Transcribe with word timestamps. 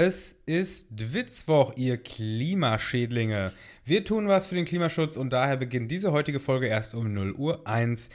Es 0.00 0.36
ist 0.46 0.86
Dwitzwoch, 0.92 1.72
ihr 1.74 1.96
Klimaschädlinge. 1.96 3.52
Wir 3.84 4.04
tun 4.04 4.28
was 4.28 4.46
für 4.46 4.54
den 4.54 4.64
Klimaschutz 4.64 5.16
und 5.16 5.32
daher 5.32 5.56
beginnt 5.56 5.90
diese 5.90 6.12
heutige 6.12 6.38
Folge 6.38 6.68
erst 6.68 6.94
um 6.94 7.12
0 7.12 7.32
Uhr 7.32 7.66
1. 7.66 8.08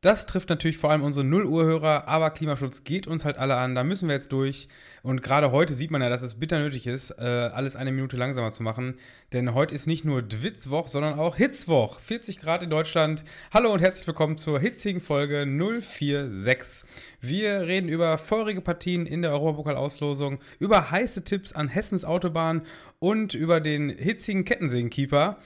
Das 0.00 0.26
trifft 0.26 0.48
natürlich 0.48 0.78
vor 0.78 0.92
allem 0.92 1.02
unsere 1.02 1.26
0 1.26 1.44
Uhr 1.44 1.64
Hörer, 1.64 2.06
aber 2.06 2.30
Klimaschutz 2.30 2.84
geht 2.84 3.08
uns 3.08 3.24
halt 3.24 3.36
alle 3.36 3.56
an, 3.56 3.74
da 3.74 3.82
müssen 3.82 4.06
wir 4.06 4.14
jetzt 4.14 4.30
durch. 4.30 4.68
Und 5.02 5.24
gerade 5.24 5.50
heute 5.50 5.74
sieht 5.74 5.90
man 5.90 6.00
ja, 6.00 6.08
dass 6.08 6.22
es 6.22 6.38
bitter 6.38 6.60
nötig 6.60 6.86
ist, 6.86 7.10
äh, 7.18 7.24
alles 7.24 7.74
eine 7.74 7.90
Minute 7.90 8.16
langsamer 8.16 8.52
zu 8.52 8.62
machen. 8.62 8.96
Denn 9.32 9.54
heute 9.54 9.74
ist 9.74 9.88
nicht 9.88 10.04
nur 10.04 10.22
Dwitzwoch, 10.22 10.86
sondern 10.86 11.18
auch 11.18 11.34
Hitzwoch. 11.34 11.98
40 11.98 12.38
Grad 12.38 12.62
in 12.62 12.70
Deutschland. 12.70 13.24
Hallo 13.52 13.72
und 13.72 13.80
herzlich 13.80 14.06
willkommen 14.06 14.38
zur 14.38 14.60
hitzigen 14.60 15.00
Folge 15.00 15.44
046. 15.44 16.88
Wir 17.20 17.62
reden 17.62 17.88
über 17.88 18.18
feurige 18.18 18.60
Partien 18.60 19.04
in 19.04 19.22
der 19.22 19.32
Europapokal-Auslosung, 19.32 20.38
über 20.60 20.92
heiße 20.92 21.24
Tipps 21.24 21.52
an 21.52 21.66
Hessens 21.66 22.04
Autobahn 22.04 22.62
und 23.00 23.34
über 23.34 23.60
den 23.60 23.88
hitzigen 23.88 24.44
Kettensägenkeeper. 24.44 25.38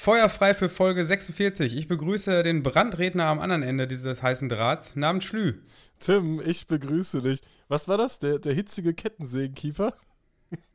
Feuerfrei 0.00 0.54
für 0.54 0.68
Folge 0.68 1.04
46. 1.04 1.76
Ich 1.76 1.88
begrüße 1.88 2.44
den 2.44 2.62
Brandredner 2.62 3.26
am 3.26 3.40
anderen 3.40 3.64
Ende 3.64 3.88
dieses 3.88 4.22
heißen 4.22 4.48
Drahts, 4.48 4.94
namens 4.94 5.24
Schlü. 5.24 5.54
Tim, 5.98 6.40
ich 6.40 6.68
begrüße 6.68 7.20
dich. 7.20 7.40
Was 7.66 7.88
war 7.88 7.98
das? 7.98 8.20
Der, 8.20 8.38
der 8.38 8.54
hitzige 8.54 8.94
Kettensägenkiefer? 8.94 9.94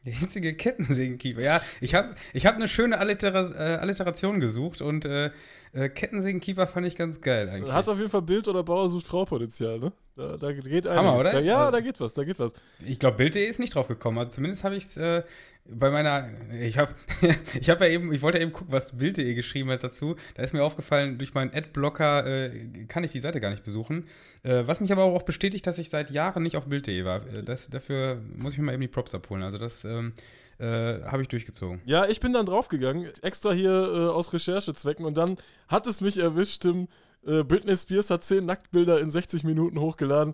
Der 0.06 0.14
hitzige 0.14 0.54
Kettensägenkiefer. 0.54 1.42
Ja, 1.42 1.62
ich 1.80 1.96
habe 1.96 2.16
ich 2.34 2.46
hab 2.46 2.56
eine 2.56 2.68
schöne 2.68 2.98
Allitera 2.98 3.50
äh, 3.52 3.78
Alliteration 3.78 4.42
gesucht 4.42 4.82
und 4.82 5.06
äh, 5.06 5.32
äh, 5.72 5.88
Kettensägenkiefer 5.88 6.68
fand 6.68 6.86
ich 6.86 6.98
ganz 6.98 7.22
geil 7.22 7.50
eigentlich. 7.50 7.74
Hat 7.74 7.88
auf 7.88 7.98
jeden 7.98 8.10
Fall 8.10 8.22
Bild 8.22 8.50
oder 8.50 8.64
Bauer 8.64 8.90
sucht 8.90 9.08
Frau 9.08 9.24
Potenzial, 9.24 9.80
ne? 9.80 9.94
Da, 10.16 10.38
da 10.38 10.52
geht 10.52 10.68
einiges. 10.86 10.96
Hammer, 10.96 11.18
oder? 11.18 11.32
Da, 11.32 11.40
ja, 11.40 11.72
da 11.72 11.80
geht 11.80 12.00
was, 12.00 12.14
da 12.14 12.24
geht 12.24 12.38
was. 12.38 12.54
Ich 12.86 13.00
glaube, 13.00 13.18
Bild.de 13.18 13.44
ist 13.44 13.60
nicht 13.60 13.74
drauf 13.74 13.88
gekommen. 13.88 14.20
Also 14.20 14.36
zumindest 14.36 14.66
habe 14.66 14.76
ich 14.76 14.84
es 14.84 14.98
äh, 14.98 15.24
bei 15.66 15.90
meiner, 15.90 16.30
ich 16.60 16.78
habe 16.78 16.94
ich 17.60 17.70
hab 17.70 17.80
ja 17.80 17.88
eben, 17.88 18.14
ich 18.14 18.22
wollte 18.22 18.38
ja 18.38 18.44
eben 18.44 18.54
gucken, 18.54 18.72
was 18.74 18.98
Bild.de 18.98 19.34
geschrieben 19.34 19.70
hat 19.70 19.84
dazu. 19.84 20.16
Da 20.36 20.44
ist 20.44 20.54
mir 20.54 20.64
aufgefallen, 20.64 21.18
durch 21.18 21.34
meinen 21.34 21.54
Adblocker 21.54 22.26
äh, 22.26 22.86
kann 22.88 23.04
ich 23.04 23.12
die 23.12 23.20
Seite 23.20 23.40
gar 23.40 23.50
nicht 23.50 23.64
besuchen. 23.64 24.06
Äh, 24.44 24.64
was 24.66 24.82
mich 24.82 24.92
aber 24.92 25.04
auch 25.04 25.24
bestätigt, 25.24 25.66
dass 25.66 25.78
ich 25.78 25.90
seit 25.90 26.12
Jahren 26.12 26.44
nicht 26.44 26.58
auf 26.58 26.68
Bild.de 26.68 27.06
war. 27.06 27.26
Äh, 27.28 27.44
das, 27.44 27.70
dafür 27.70 28.22
muss 28.36 28.54
ich 28.54 28.60
mir 28.60 28.66
mal 28.66 28.74
eben 28.74 28.82
die 28.82 28.88
Props 28.88 29.16
abholen. 29.16 29.44
Also 29.44 29.58
das 29.58 29.86
ähm, 29.86 30.14
äh, 30.60 30.66
habe 30.66 31.22
ich 31.22 31.28
durchgezogen. 31.30 31.82
Ja, 31.86 32.06
ich 32.06 32.20
bin 32.20 32.34
dann 32.34 32.46
draufgegangen, 32.46 33.10
extra 33.22 33.54
hier 33.54 33.72
äh, 33.72 34.10
aus 34.10 34.34
Recherchezwecken 34.34 35.06
und 35.06 35.16
dann 35.18 35.38
hat 35.68 35.88
es 35.88 36.02
mich 36.02 36.18
erwischt, 36.18 36.64
Tim, 36.64 36.88
äh, 37.26 37.44
Britney 37.44 37.76
Spears 37.78 38.10
hat 38.10 38.24
10 38.24 38.46
Nacktbilder 38.46 39.00
in 39.00 39.10
60 39.10 39.44
Minuten 39.44 39.80
hochgeladen. 39.80 40.34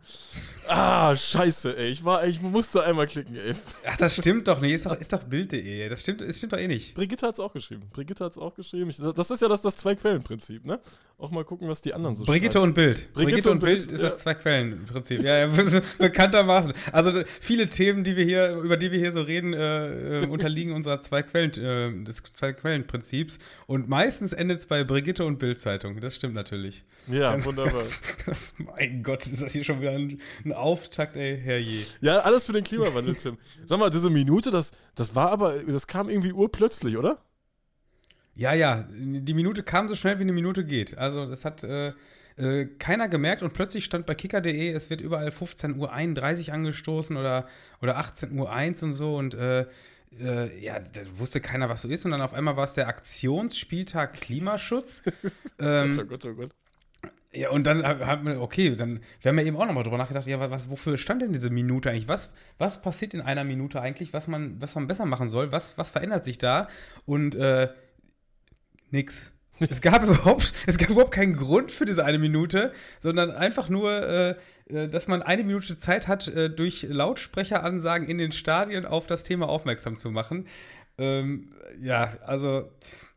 Ah, 0.67 1.15
scheiße, 1.15 1.77
ey. 1.77 1.89
Ich, 1.89 2.03
war, 2.03 2.25
ich 2.25 2.41
musste 2.41 2.83
einmal 2.83 3.07
klicken, 3.07 3.35
ey. 3.35 3.55
Ach, 3.85 3.97
das 3.97 4.15
stimmt 4.15 4.47
doch 4.47 4.59
nicht. 4.59 4.73
Ist 4.73 4.85
doch, 4.85 4.95
ist 4.95 5.13
doch 5.13 5.23
Bild.de. 5.23 5.89
Das 5.89 6.01
stimmt, 6.01 6.21
das 6.21 6.37
stimmt 6.37 6.53
doch 6.53 6.57
eh 6.57 6.67
nicht. 6.67 6.95
Brigitte 6.95 7.27
hat 7.27 7.33
es 7.33 7.39
auch 7.39 7.53
geschrieben. 7.53 7.89
Brigitte 7.91 8.25
hat 8.25 8.31
es 8.31 8.37
auch 8.37 8.55
geschrieben. 8.55 8.89
Ich, 8.89 8.97
das 8.97 9.31
ist 9.31 9.41
ja 9.41 9.47
das, 9.47 9.61
das 9.61 9.77
Zwei-Quellen-Prinzip, 9.77 10.65
ne? 10.65 10.79
Auch 11.19 11.31
mal 11.31 11.43
gucken, 11.43 11.67
was 11.67 11.81
die 11.81 11.93
anderen 11.93 12.15
so 12.15 12.23
Brigitte 12.23 12.53
schreiben. 12.53 12.69
und 12.69 12.73
Bild. 12.75 13.13
Brigitte 13.13 13.31
Brigitte, 13.33 13.51
und 13.51 13.59
Bild, 13.59 13.79
Bild, 13.79 13.91
ist 13.91 14.01
ja. 14.01 14.07
das 14.09 14.19
Zwei-Quellen-Prinzip. 14.19 15.21
Ja, 15.21 15.39
ja, 15.39 15.47
bekanntermaßen. 15.97 16.71
Also 16.93 17.23
viele 17.41 17.67
Themen, 17.69 18.05
die 18.05 18.15
wir 18.15 18.23
hier, 18.23 18.53
über 18.55 18.77
die 18.77 18.89
wir 18.93 18.99
hier 18.99 19.11
so 19.11 19.21
reden, 19.21 19.53
äh, 19.53 20.21
äh, 20.21 20.27
unterliegen 20.27 20.71
unserer 20.73 21.01
Zwei-Quellen, 21.01 21.51
äh, 21.57 22.05
des 22.05 22.23
Zwei-Quellen-Prinzips. 22.31 23.37
Und 23.67 23.89
meistens 23.89 24.31
endet 24.31 24.59
es 24.61 24.65
bei 24.67 24.85
Brigitte 24.85 25.25
und 25.25 25.39
Bild-Zeitung. 25.39 25.99
Das 25.99 26.15
stimmt 26.15 26.35
natürlich. 26.35 26.85
Ja, 27.07 27.31
Ganz- 27.31 27.45
wunderbar. 27.45 27.73
ganz- 27.81 28.01
ganz- 28.25 28.53
mein 28.77 29.03
Gott, 29.03 29.25
ist 29.27 29.41
das 29.41 29.51
hier 29.51 29.65
schon 29.65 29.81
wieder 29.81 29.91
ein, 29.91 30.21
ein 30.45 30.53
Auftakt, 30.53 31.17
ey, 31.17 31.37
herrje. 31.37 31.85
Ja, 31.99 32.19
alles 32.19 32.45
für 32.45 32.53
den 32.53 32.63
Klimawandel, 32.63 33.15
Tim. 33.15 33.37
Sag 33.65 33.77
mal, 33.77 33.89
diese 33.89 34.09
Minute, 34.09 34.51
das, 34.51 34.71
das 34.95 35.15
war 35.15 35.31
aber, 35.31 35.55
das 35.67 35.85
kam 35.87 36.07
irgendwie 36.07 36.31
urplötzlich, 36.31 36.95
oder? 36.95 37.17
Ja, 38.39 38.53
ja, 38.53 38.85
die 38.89 39.33
Minute 39.33 39.63
kam 39.63 39.89
so 39.89 39.95
schnell, 39.95 40.17
wie 40.17 40.21
eine 40.21 40.31
Minute 40.31 40.63
geht. 40.63 40.97
Also 40.97 41.25
das 41.25 41.43
hat 41.43 41.61
äh, 41.65 41.91
äh, 42.37 42.67
keiner 42.80 43.09
gemerkt 43.09 43.43
und 43.43 43.53
plötzlich 43.53 43.83
stand 43.83 44.05
bei 44.05 44.15
kicker.de, 44.15 44.71
es 44.71 44.89
wird 44.89 45.02
überall 45.02 45.27
15.31 45.27 46.47
Uhr 46.47 46.53
angestoßen 46.53 47.17
oder, 47.17 47.47
oder 47.81 47.99
18.01 47.99 48.31
Uhr 48.37 48.83
und 48.87 48.93
so 48.93 49.17
und 49.17 49.33
äh, 49.33 49.65
äh, 50.21 50.58
ja, 50.58 50.80
da 50.80 51.02
wusste 51.15 51.41
keiner, 51.41 51.67
was 51.67 51.81
so 51.81 51.89
ist 51.89 52.05
und 52.05 52.11
dann 52.11 52.21
auf 52.21 52.33
einmal 52.33 52.55
war 52.55 52.64
es 52.64 52.75
der 52.75 52.87
Aktionsspieltag 52.87 54.14
Klimaschutz. 54.14 55.03
ähm, 55.59 55.91
oh 55.99 56.05
Gott, 56.05 56.25
oh 56.25 56.33
Gott. 56.33 56.52
ja, 57.33 57.49
und 57.49 57.67
dann 57.67 57.85
hat 57.85 58.23
man, 58.23 58.37
okay, 58.37 58.73
dann, 58.73 59.02
wir 59.19 59.31
haben 59.31 59.39
ja 59.39 59.43
eben 59.43 59.58
auch 59.58 59.65
nochmal 59.65 59.83
drüber 59.83 59.97
nachgedacht, 59.97 60.27
ja, 60.27 60.49
was, 60.49 60.69
wofür 60.69 60.97
stand 60.97 61.23
denn 61.23 61.33
diese 61.33 61.49
Minute 61.49 61.89
eigentlich? 61.89 62.08
Was, 62.08 62.30
was 62.58 62.81
passiert 62.81 63.14
in 63.14 63.19
einer 63.19 63.43
Minute 63.43 63.81
eigentlich, 63.81 64.14
was 64.14 64.30
man, 64.30 64.61
was 64.61 64.75
man 64.75 64.87
besser 64.87 65.05
machen 65.05 65.27
soll? 65.30 65.52
Was, 65.52 65.77
was 65.77 65.89
verändert 65.89 66.23
sich 66.23 66.37
da? 66.37 66.69
Und 67.05 67.35
äh, 67.35 67.67
nix. 68.92 69.32
Es 69.60 69.82
gab 69.82 70.04
überhaupt, 70.08 70.54
es 70.66 70.77
gab 70.77 70.89
überhaupt 70.89 71.14
keinen 71.14 71.36
Grund 71.36 71.72
für 71.72 71.86
diese 71.86 72.05
eine 72.05 72.20
Minute, 72.20 72.72
sondern 73.00 73.32
einfach 73.32 73.70
nur, 73.70 73.92
äh, 73.92 74.36
äh, 74.70 74.88
dass 74.88 75.08
man 75.08 75.22
eine 75.22 75.44
Minute 75.44 75.77
Zeit 75.77 76.08
hat, 76.08 76.27
äh, 76.27 76.50
durch 76.50 76.86
Lautsprecheransagen 76.89 78.08
in 78.08 78.17
den 78.17 78.32
Stadien 78.32 78.86
auf 78.86 79.08
das 79.08 79.23
Thema 79.23 79.50
aufmerksam 79.50 79.98
zu 79.98 80.11
machen. 80.11 80.45
Ähm, 80.98 81.50
ja, 81.80 82.17
also 82.26 82.70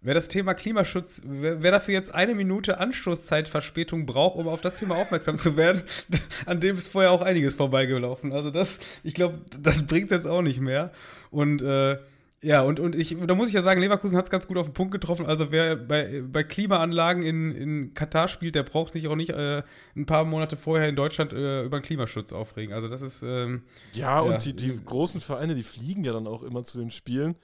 wer 0.03 0.15
das 0.15 0.29
Thema 0.29 0.55
Klimaschutz, 0.55 1.23
wer, 1.25 1.63
wer 1.63 1.73
dafür 1.73 1.95
jetzt 1.95 2.15
eine 2.15 2.35
Minute 2.35 2.79
Anstoßzeitverspätung 2.79 4.07
braucht, 4.07 4.37
um 4.37 4.47
auf 4.47 4.61
das 4.61 4.77
Thema 4.77 4.97
aufmerksam 4.97 5.37
zu 5.37 5.57
werden, 5.57 5.83
an 6.47 6.61
dem 6.61 6.79
ist 6.79 6.89
vorher 6.89 7.11
auch 7.11 7.23
einiges 7.23 7.55
vorbeigelaufen. 7.55 8.33
Also 8.33 8.51
das, 8.51 8.79
ich 9.03 9.15
glaube, 9.15 9.41
das 9.61 9.85
bringt 9.85 10.13
jetzt 10.13 10.27
auch 10.27 10.43
nicht 10.43 10.61
mehr. 10.61 10.93
Und 11.31 11.61
äh, 11.63 11.99
ja, 12.43 12.63
und, 12.63 12.81
und 12.81 12.95
ich, 12.97 13.17
da 13.27 13.35
muss 13.35 13.49
ich 13.49 13.55
ja 13.55 13.63
sagen, 13.63 13.81
Leverkusen 13.81 14.17
hat 14.17 14.25
es 14.25 14.31
ganz 14.31 14.49
gut 14.49 14.59
auf 14.59 14.67
den 14.67 14.75
Punkt 14.75 14.93
getroffen. 14.93 15.27
Also 15.27 15.53
wer 15.53 15.77
bei, 15.77 16.23
bei 16.27 16.43
Klimaanlagen 16.43 17.23
in, 17.23 17.53
in 17.53 17.95
Katar 17.95 18.27
spielt, 18.29 18.55
der 18.57 18.65
braucht 18.65 18.93
sich 18.93 19.07
auch 19.07 19.15
nicht 19.15 19.31
äh, 19.31 19.63
ein 19.97 20.07
paar 20.07 20.25
Monate 20.25 20.57
vorher 20.57 20.89
in 20.89 20.97
Deutschland 20.97 21.33
äh, 21.33 21.63
über 21.65 21.79
den 21.79 21.85
Klimaschutz 21.85 22.33
aufregen. 22.33 22.75
Also 22.75 22.89
das 22.89 23.01
ist 23.01 23.23
ähm, 23.23 23.63
Ja, 23.93 24.17
Ja. 24.17 24.21
und 24.21 24.45
die, 24.45 24.55
die 24.55 24.77
großen 24.85 25.21
Vereine, 25.21 25.55
die 25.55 25.63
fliegen 25.63 26.05
ja 26.05 26.13
dann 26.13 26.27
auch 26.27 26.43
immer 26.43 26.65
zu 26.65 26.79
den 26.79 26.91
Spielen. 26.91 27.37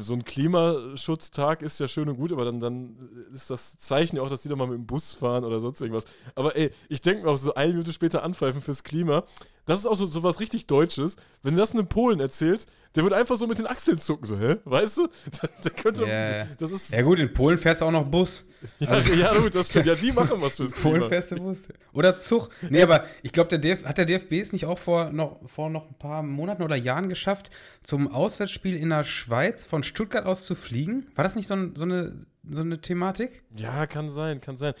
So 0.00 0.12
ein 0.14 0.22
Klimaschutztag 0.24 1.62
ist 1.62 1.80
ja 1.80 1.88
schön 1.88 2.08
und 2.08 2.16
gut, 2.16 2.30
aber 2.32 2.44
dann, 2.44 2.60
dann 2.60 3.08
ist 3.32 3.50
das 3.50 3.78
Zeichen 3.78 4.16
ja 4.16 4.22
auch, 4.22 4.28
dass 4.28 4.42
die 4.42 4.48
doch 4.50 4.56
mal 4.56 4.66
mit 4.66 4.76
dem 4.76 4.86
Bus 4.86 5.14
fahren 5.14 5.44
oder 5.44 5.60
sonst 5.60 5.80
irgendwas. 5.80 6.04
Aber 6.34 6.54
ey, 6.56 6.70
ich 6.88 7.00
denke 7.00 7.24
mir 7.24 7.30
auch 7.30 7.36
so 7.38 7.54
eine 7.54 7.72
Minute 7.72 7.92
später 7.92 8.22
anpfeifen 8.22 8.60
fürs 8.60 8.84
Klima. 8.84 9.24
Das 9.68 9.78
ist 9.80 9.86
auch 9.86 9.94
so, 9.94 10.06
so 10.06 10.22
was 10.22 10.40
richtig 10.40 10.66
Deutsches. 10.66 11.16
Wenn 11.42 11.54
du 11.54 11.60
das 11.60 11.72
einem 11.72 11.86
Polen 11.88 12.20
erzählst, 12.20 12.68
der 12.94 13.04
wird 13.04 13.12
einfach 13.12 13.36
so 13.36 13.46
mit 13.46 13.58
den 13.58 13.66
Achseln 13.66 13.98
zucken, 13.98 14.26
so, 14.26 14.38
hä? 14.38 14.56
Weißt 14.64 14.96
du? 14.98 15.08
Da, 15.42 15.48
da 15.62 15.70
könnte, 15.70 16.04
Ja. 16.06 16.46
das 16.58 16.70
ist, 16.72 16.90
ja 16.92 17.02
gut, 17.02 17.18
in 17.18 17.32
Polen 17.32 17.58
fährst 17.58 17.82
du 17.82 17.84
auch 17.84 17.90
noch 17.92 18.06
Bus. 18.06 18.46
Ja, 18.80 18.88
Also- 18.88 19.12
ja, 19.12 19.32
gut, 19.34 19.54
das 19.54 19.68
stimmt. 19.68 19.86
Ja, 19.86 19.94
die 19.94 20.10
machen 20.10 20.40
was 20.40 20.56
fürs 20.56 20.72
In 20.72 20.78
Polen 20.82 20.94
Klima. 20.94 21.08
fährst 21.10 21.30
du 21.32 21.36
Bus. 21.36 21.68
Oder 21.92 22.18
Zug. 22.18 22.48
Nee, 22.70 22.82
aber 22.82 23.04
ich 23.22 23.32
glaube, 23.32 23.50
der 23.50 23.58
DF, 23.58 23.84
hat 23.84 23.98
der 23.98 24.06
DFB 24.06 24.32
es 24.40 24.52
nicht 24.52 24.64
auch 24.66 24.78
vor 24.78 25.10
noch, 25.12 25.38
vor 25.48 25.68
noch 25.70 25.86
ein 25.88 25.94
paar 25.98 26.22
Monaten 26.22 26.62
oder 26.62 26.74
Jahren 26.74 27.08
geschafft, 27.10 27.50
zum 27.82 28.08
Auswärtsspiel 28.10 28.74
in 28.76 28.88
der 28.88 29.04
Schweiz 29.04 29.64
von 29.64 29.82
Stuttgart 29.84 30.24
aus 30.26 30.44
zu 30.44 30.54
fliegen? 30.54 31.06
War 31.14 31.24
das 31.24 31.36
nicht 31.36 31.46
so, 31.46 31.54
ein, 31.54 31.76
so, 31.76 31.84
eine, 31.84 32.26
so 32.50 32.62
eine 32.62 32.80
Thematik? 32.80 33.42
Ja, 33.54 33.86
kann 33.86 34.08
sein, 34.08 34.40
kann 34.40 34.56
sein. 34.56 34.72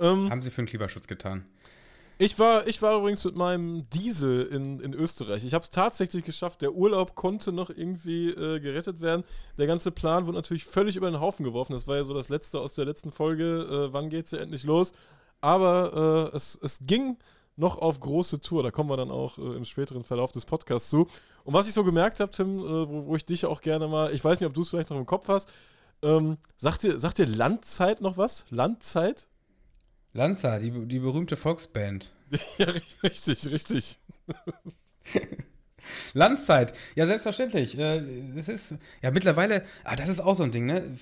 Ähm, 0.00 0.28
Haben 0.30 0.42
sie 0.42 0.50
für 0.50 0.62
den 0.62 0.66
Klimaschutz 0.66 1.06
getan. 1.06 1.44
Ich 2.24 2.38
war, 2.38 2.68
ich 2.68 2.80
war 2.80 2.98
übrigens 2.98 3.24
mit 3.24 3.34
meinem 3.34 3.90
Diesel 3.90 4.46
in, 4.46 4.78
in 4.78 4.94
Österreich. 4.94 5.44
Ich 5.44 5.54
habe 5.54 5.64
es 5.64 5.70
tatsächlich 5.70 6.22
geschafft. 6.24 6.62
Der 6.62 6.72
Urlaub 6.72 7.16
konnte 7.16 7.50
noch 7.50 7.68
irgendwie 7.68 8.28
äh, 8.28 8.60
gerettet 8.60 9.00
werden. 9.00 9.24
Der 9.58 9.66
ganze 9.66 9.90
Plan 9.90 10.28
wurde 10.28 10.38
natürlich 10.38 10.64
völlig 10.64 10.94
über 10.94 11.10
den 11.10 11.18
Haufen 11.18 11.42
geworfen. 11.42 11.72
Das 11.72 11.88
war 11.88 11.96
ja 11.96 12.04
so 12.04 12.14
das 12.14 12.28
Letzte 12.28 12.60
aus 12.60 12.74
der 12.74 12.84
letzten 12.84 13.10
Folge. 13.10 13.88
Äh, 13.88 13.92
wann 13.92 14.08
geht's 14.08 14.30
ja 14.30 14.38
endlich 14.38 14.62
los? 14.62 14.92
Aber 15.40 16.30
äh, 16.32 16.36
es, 16.36 16.56
es 16.62 16.78
ging 16.86 17.16
noch 17.56 17.76
auf 17.78 17.98
große 17.98 18.40
Tour. 18.40 18.62
Da 18.62 18.70
kommen 18.70 18.88
wir 18.88 18.96
dann 18.96 19.10
auch 19.10 19.38
äh, 19.38 19.56
im 19.56 19.64
späteren 19.64 20.04
Verlauf 20.04 20.30
des 20.30 20.44
Podcasts 20.44 20.90
zu. 20.90 21.08
Und 21.42 21.54
was 21.54 21.66
ich 21.66 21.74
so 21.74 21.82
gemerkt 21.82 22.20
habe, 22.20 22.30
Tim, 22.30 22.60
äh, 22.60 22.88
wo, 22.88 23.06
wo 23.06 23.16
ich 23.16 23.26
dich 23.26 23.46
auch 23.46 23.60
gerne 23.60 23.88
mal, 23.88 24.14
ich 24.14 24.22
weiß 24.22 24.38
nicht, 24.38 24.46
ob 24.46 24.54
du 24.54 24.60
es 24.60 24.70
vielleicht 24.70 24.90
noch 24.90 24.96
im 24.96 25.06
Kopf 25.06 25.26
hast, 25.26 25.52
ähm, 26.02 26.36
sagt, 26.56 26.84
dir, 26.84 27.00
sagt 27.00 27.18
dir 27.18 27.26
Landzeit 27.26 28.00
noch 28.00 28.16
was? 28.16 28.44
Landzeit? 28.48 29.26
Lanza, 30.12 30.58
die, 30.58 30.70
die 30.86 30.98
berühmte 30.98 31.36
Volksband. 31.36 32.12
ja, 32.58 32.66
richtig, 33.02 33.46
richtig. 33.50 33.98
Landzeit, 36.14 36.72
ja, 36.94 37.06
selbstverständlich. 37.06 37.78
Äh, 37.78 38.02
Das 38.36 38.48
ist, 38.48 38.74
ja, 39.02 39.10
mittlerweile, 39.10 39.64
ah, 39.84 39.96
das 39.96 40.08
ist 40.08 40.20
auch 40.20 40.34
so 40.34 40.42
ein 40.44 40.52
Ding, 40.52 40.66
ne? 40.66 40.96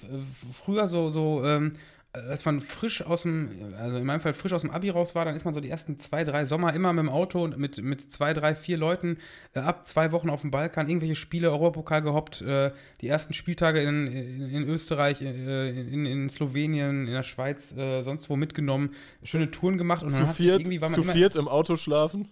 Früher 0.65 0.87
so, 0.87 1.09
so, 1.11 1.45
ähm, 1.45 1.75
als 2.12 2.45
man 2.45 2.61
frisch 2.61 3.03
aus 3.03 3.23
dem, 3.23 3.75
also 3.79 3.99
in 3.99 4.05
meinem 4.05 4.21
Fall 4.21 4.35
frisch 4.35 4.53
aus 4.53 4.62
dem 4.62 4.71
Abi 4.71 4.91
raus 4.91 5.15
war, 5.15 5.25
dann 5.25 5.37
ist 5.37 5.45
man 5.45 5.55
so 5.55 5.61
die 5.61 5.71
ersten 5.71 5.97
zwei, 5.99 6.25
drei 6.25 6.45
Sommer 6.45 6.75
immer 6.75 6.93
mit 6.93 7.05
dem 7.05 7.09
Auto 7.09 7.45
und 7.45 7.57
mit, 7.57 7.83
mit 7.83 8.01
zwei, 8.01 8.35
drei, 8.35 8.57
vier 8.57 8.79
Leuten 8.79 9.19
äh, 9.55 9.61
ab 9.61 9.87
zwei 9.87 10.11
Wochen 10.11 10.29
auf 10.29 10.41
dem 10.41 10.51
Balkan, 10.51 10.89
irgendwelche 10.89 11.15
Spiele, 11.15 11.51
Europapokal 11.51 12.03
gehoppt, 12.03 12.43
äh, 12.43 12.73
die 13.01 13.07
ersten 13.07 13.33
Spieltage 13.33 13.83
in, 13.83 14.09
in, 14.09 14.51
in 14.51 14.69
Österreich, 14.69 15.23
äh, 15.23 15.71
in, 15.71 16.05
in 16.05 16.29
Slowenien, 16.29 17.07
in 17.07 17.12
der 17.12 17.23
Schweiz, 17.23 17.77
äh, 17.77 18.03
sonst 18.03 18.29
wo 18.29 18.35
mitgenommen, 18.35 18.91
schöne 19.23 19.51
Touren 19.51 19.79
gemacht 19.79 20.03
und 20.03 20.11
Zu 20.11 20.27
viert, 20.27 20.61
irgendwie 20.61 20.81
war 20.81 20.91
man 20.91 21.03
zu 21.03 21.05
viert 21.05 21.37
im 21.37 21.47
Auto 21.47 21.77
schlafen. 21.77 22.29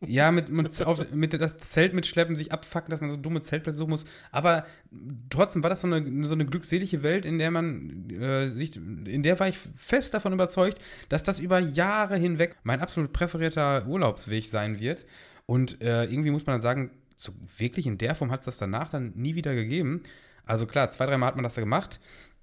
Ja, 0.00 0.30
mit, 0.30 0.50
mit, 0.50 0.82
auf, 0.82 1.10
mit 1.12 1.32
das 1.32 1.58
Zelt 1.58 1.94
mitschleppen, 1.94 2.36
sich 2.36 2.52
abfacken, 2.52 2.90
dass 2.90 3.00
man 3.00 3.10
so 3.10 3.16
dumme 3.16 3.40
Zeltplätze 3.40 3.78
suchen 3.78 3.90
muss. 3.90 4.04
Aber 4.30 4.66
trotzdem 5.30 5.62
war 5.62 5.70
das 5.70 5.80
so 5.80 5.86
eine, 5.86 6.26
so 6.26 6.34
eine 6.34 6.44
glückselige 6.44 7.02
Welt, 7.02 7.24
in 7.24 7.38
der 7.38 7.50
man 7.50 8.10
äh, 8.10 8.48
sich, 8.48 8.76
in 8.76 9.22
der 9.22 9.40
war 9.40 9.48
ich 9.48 9.58
fest 9.74 10.12
davon 10.12 10.34
überzeugt, 10.34 10.78
dass 11.08 11.22
das 11.22 11.38
über 11.38 11.58
Jahre 11.58 12.16
hinweg 12.16 12.56
mein 12.62 12.80
absolut 12.80 13.14
präferierter 13.14 13.86
Urlaubsweg 13.86 14.46
sein 14.46 14.80
wird. 14.80 15.06
Und 15.46 15.80
äh, 15.80 16.04
irgendwie 16.04 16.30
muss 16.30 16.44
man 16.44 16.54
dann 16.54 16.62
sagen, 16.62 16.90
so 17.14 17.32
wirklich 17.56 17.86
in 17.86 17.96
der 17.96 18.14
Form 18.14 18.30
hat 18.30 18.40
es 18.40 18.46
das 18.46 18.58
danach 18.58 18.90
dann 18.90 19.12
nie 19.14 19.34
wieder 19.34 19.54
gegeben. 19.54 20.02
Also 20.44 20.66
klar, 20.66 20.90
zwei, 20.90 21.06
dreimal 21.06 21.28
hat 21.28 21.36
man 21.36 21.44
das 21.44 21.54
da 21.54 21.62
gemacht, 21.62 22.00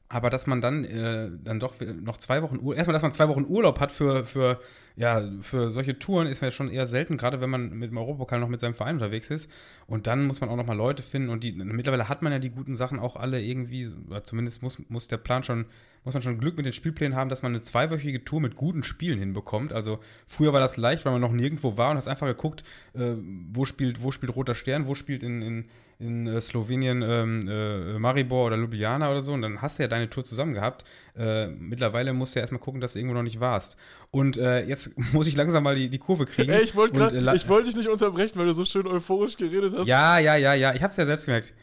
aber 0.10 0.30
dass 0.30 0.48
man 0.48 0.62
dann, 0.62 0.86
äh, 0.86 1.30
dann 1.44 1.60
doch 1.60 1.76
noch 1.80 2.18
zwei 2.18 2.42
Wochen 2.42 2.58
Urlaub, 2.58 2.78
erstmal, 2.78 2.94
dass 2.94 3.02
man 3.04 3.14
zwei 3.14 3.28
Wochen 3.30 3.46
Urlaub 3.46 3.80
hat 3.80 3.92
für, 3.92 4.26
für, 4.26 4.60
ja, 4.96 5.28
für 5.42 5.72
solche 5.72 5.98
Touren, 5.98 6.28
ist 6.28 6.42
ja 6.42 6.52
schon 6.52 6.70
eher 6.70 6.86
selten, 6.86 7.18
gerade 7.18 7.42
wenn 7.42 7.50
man 7.50 7.72
mit 7.72 7.90
dem 7.90 7.98
Europapokal 7.98 8.40
noch 8.40 8.48
mit 8.48 8.60
seinem 8.60 8.76
Verein 8.76 8.96
unterwegs 8.96 9.32
ist. 9.32 9.50
Und 9.88 10.06
dann 10.06 10.26
muss 10.26 10.40
man 10.40 10.50
auch 10.50 10.56
nochmal 10.56 10.78
Leute 10.78 11.02
finden 11.02 11.30
und 11.30 11.44
die, 11.44 11.52
mittlerweile 11.52 12.10
hat 12.10 12.22
man 12.22 12.32
ja 12.32 12.40
die 12.40 12.52
guten 12.52 12.76
Sachen 12.76 13.00
auch 13.00 13.16
alle 13.16 13.42
irgendwie, 13.42 13.92
zumindest 14.24 14.62
muss, 14.62 14.78
muss 14.90 15.08
der 15.08 15.18
Plan 15.18 15.44
schon, 15.44 15.66
muss 16.04 16.14
man 16.14 16.22
schon 16.22 16.38
Glück 16.38 16.58
mit 16.58 16.66
den 16.66 16.74
Spielplänen 16.74 17.18
haben, 17.18 17.30
dass 17.30 17.42
man 17.42 17.54
eine 17.54 17.62
zweiwöchige 17.62 18.24
Tour 18.24 18.40
mit 18.40 18.56
guten 18.56 18.84
Spielen 18.84 19.18
hinbekommt. 19.18 19.74
Also 19.74 20.00
früher 20.28 20.54
war 20.54 20.60
das 20.60 20.78
leicht, 20.78 21.06
weil 21.06 21.12
man 21.12 21.22
noch 21.22 21.32
nirgendwo 21.32 21.76
war 21.76 21.92
und 21.92 21.98
hast 21.98 22.08
einfach 22.08 22.28
geguckt, 22.28 22.64
äh, 22.94 23.14
wo 23.52 23.66
spielt, 23.66 24.04
wo 24.04 24.12
spielt 24.12 24.36
Roter 24.36 24.56
Stern, 24.56 24.86
wo 24.86 24.94
spielt 24.94 25.24
in, 25.24 25.42
in 25.42 25.66
in 26.04 26.28
äh, 26.28 26.42
Slowenien 26.42 27.02
ähm, 27.02 27.48
äh, 27.48 27.98
Maribor 28.00 28.48
oder 28.48 28.58
Ljubljana 28.58 29.10
oder 29.10 29.22
so 29.22 29.34
und 29.34 29.42
dann 29.42 29.62
hast 29.62 29.80
du 29.80 29.84
ja 29.84 29.88
deine 29.88 30.10
Tour 30.10 30.24
zusammen 30.24 30.54
gehabt. 30.54 30.84
Äh, 31.16 31.48
mittlerweile 31.48 32.12
musst 32.12 32.34
du 32.34 32.40
ja 32.40 32.42
erstmal 32.42 32.60
gucken, 32.60 32.82
dass 32.82 32.94
du 32.94 33.00
irgendwo 33.00 33.14
noch 33.14 33.24
nicht 33.24 33.40
warst. 33.40 33.78
Und 34.10 34.38
äh, 34.38 34.64
jetzt 34.66 34.92
muss 35.14 35.28
ich 35.28 35.36
langsam 35.36 35.64
mal 35.64 35.76
die, 35.76 35.90
die 35.90 36.00
Kurve 36.00 36.26
kriegen. 36.26 36.52
Ey, 36.52 36.64
ich 36.64 36.76
wollte 36.76 37.02
äh, 37.02 37.48
wollt 37.48 37.68
dich 37.68 37.76
nicht 37.76 37.88
unterbrechen, 37.88 38.40
weil 38.40 38.48
du 38.48 38.54
so 38.54 38.66
schön 38.66 38.88
euphorisch 38.88 39.38
geredet 39.38 39.76
hast. 39.78 39.88
Ja, 39.88 40.18
ja, 40.18 40.36
ja, 40.36 40.54
ja. 40.54 40.74
Ich 40.74 40.82
habe 40.82 40.92
es 40.92 40.98
ja 40.98 41.06
selbst 41.06 41.26
gemerkt. 41.26 41.54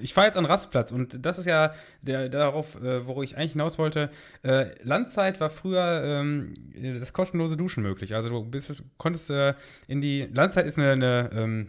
Ich 0.00 0.14
fahre 0.14 0.26
jetzt 0.26 0.38
an 0.38 0.46
Rastplatz 0.46 0.90
und 0.90 1.24
das 1.24 1.38
ist 1.38 1.44
ja 1.44 1.74
der, 2.00 2.30
darauf, 2.30 2.82
äh, 2.82 3.06
wo 3.06 3.22
ich 3.22 3.36
eigentlich 3.36 3.52
hinaus 3.52 3.78
wollte. 3.78 4.10
Landzeit 4.82 5.38
war 5.40 5.50
früher 5.50 6.02
ähm, 6.02 6.54
das 6.98 7.12
kostenlose 7.12 7.56
Duschen 7.56 7.82
möglich. 7.82 8.14
Also 8.14 8.30
du 8.30 8.42
bist, 8.44 8.82
konntest 8.96 9.30
in 9.86 10.00
die 10.00 10.28
Landzeit 10.32 10.66
ist 10.66 10.78
eine, 10.78 10.92
eine 10.92 11.30
ähm, 11.34 11.68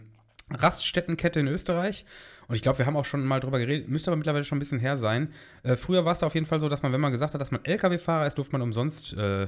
Raststättenkette 0.50 1.40
in 1.40 1.48
Österreich. 1.48 2.06
Und 2.52 2.56
ich 2.56 2.60
glaube, 2.60 2.80
wir 2.80 2.84
haben 2.84 2.98
auch 2.98 3.06
schon 3.06 3.24
mal 3.24 3.40
drüber 3.40 3.58
geredet, 3.58 3.88
müsste 3.88 4.10
aber 4.10 4.18
mittlerweile 4.18 4.44
schon 4.44 4.56
ein 4.56 4.58
bisschen 4.58 4.78
her 4.78 4.98
sein. 4.98 5.32
Äh, 5.62 5.76
früher 5.76 6.04
war 6.04 6.12
es 6.12 6.22
auf 6.22 6.34
jeden 6.34 6.44
Fall 6.44 6.60
so, 6.60 6.68
dass 6.68 6.82
man, 6.82 6.92
wenn 6.92 7.00
man 7.00 7.10
gesagt 7.10 7.32
hat, 7.32 7.40
dass 7.40 7.50
man 7.50 7.64
LKW-Fahrer 7.64 8.26
ist, 8.26 8.36
durfte 8.36 8.52
man 8.52 8.60
umsonst 8.60 9.14
äh, 9.14 9.44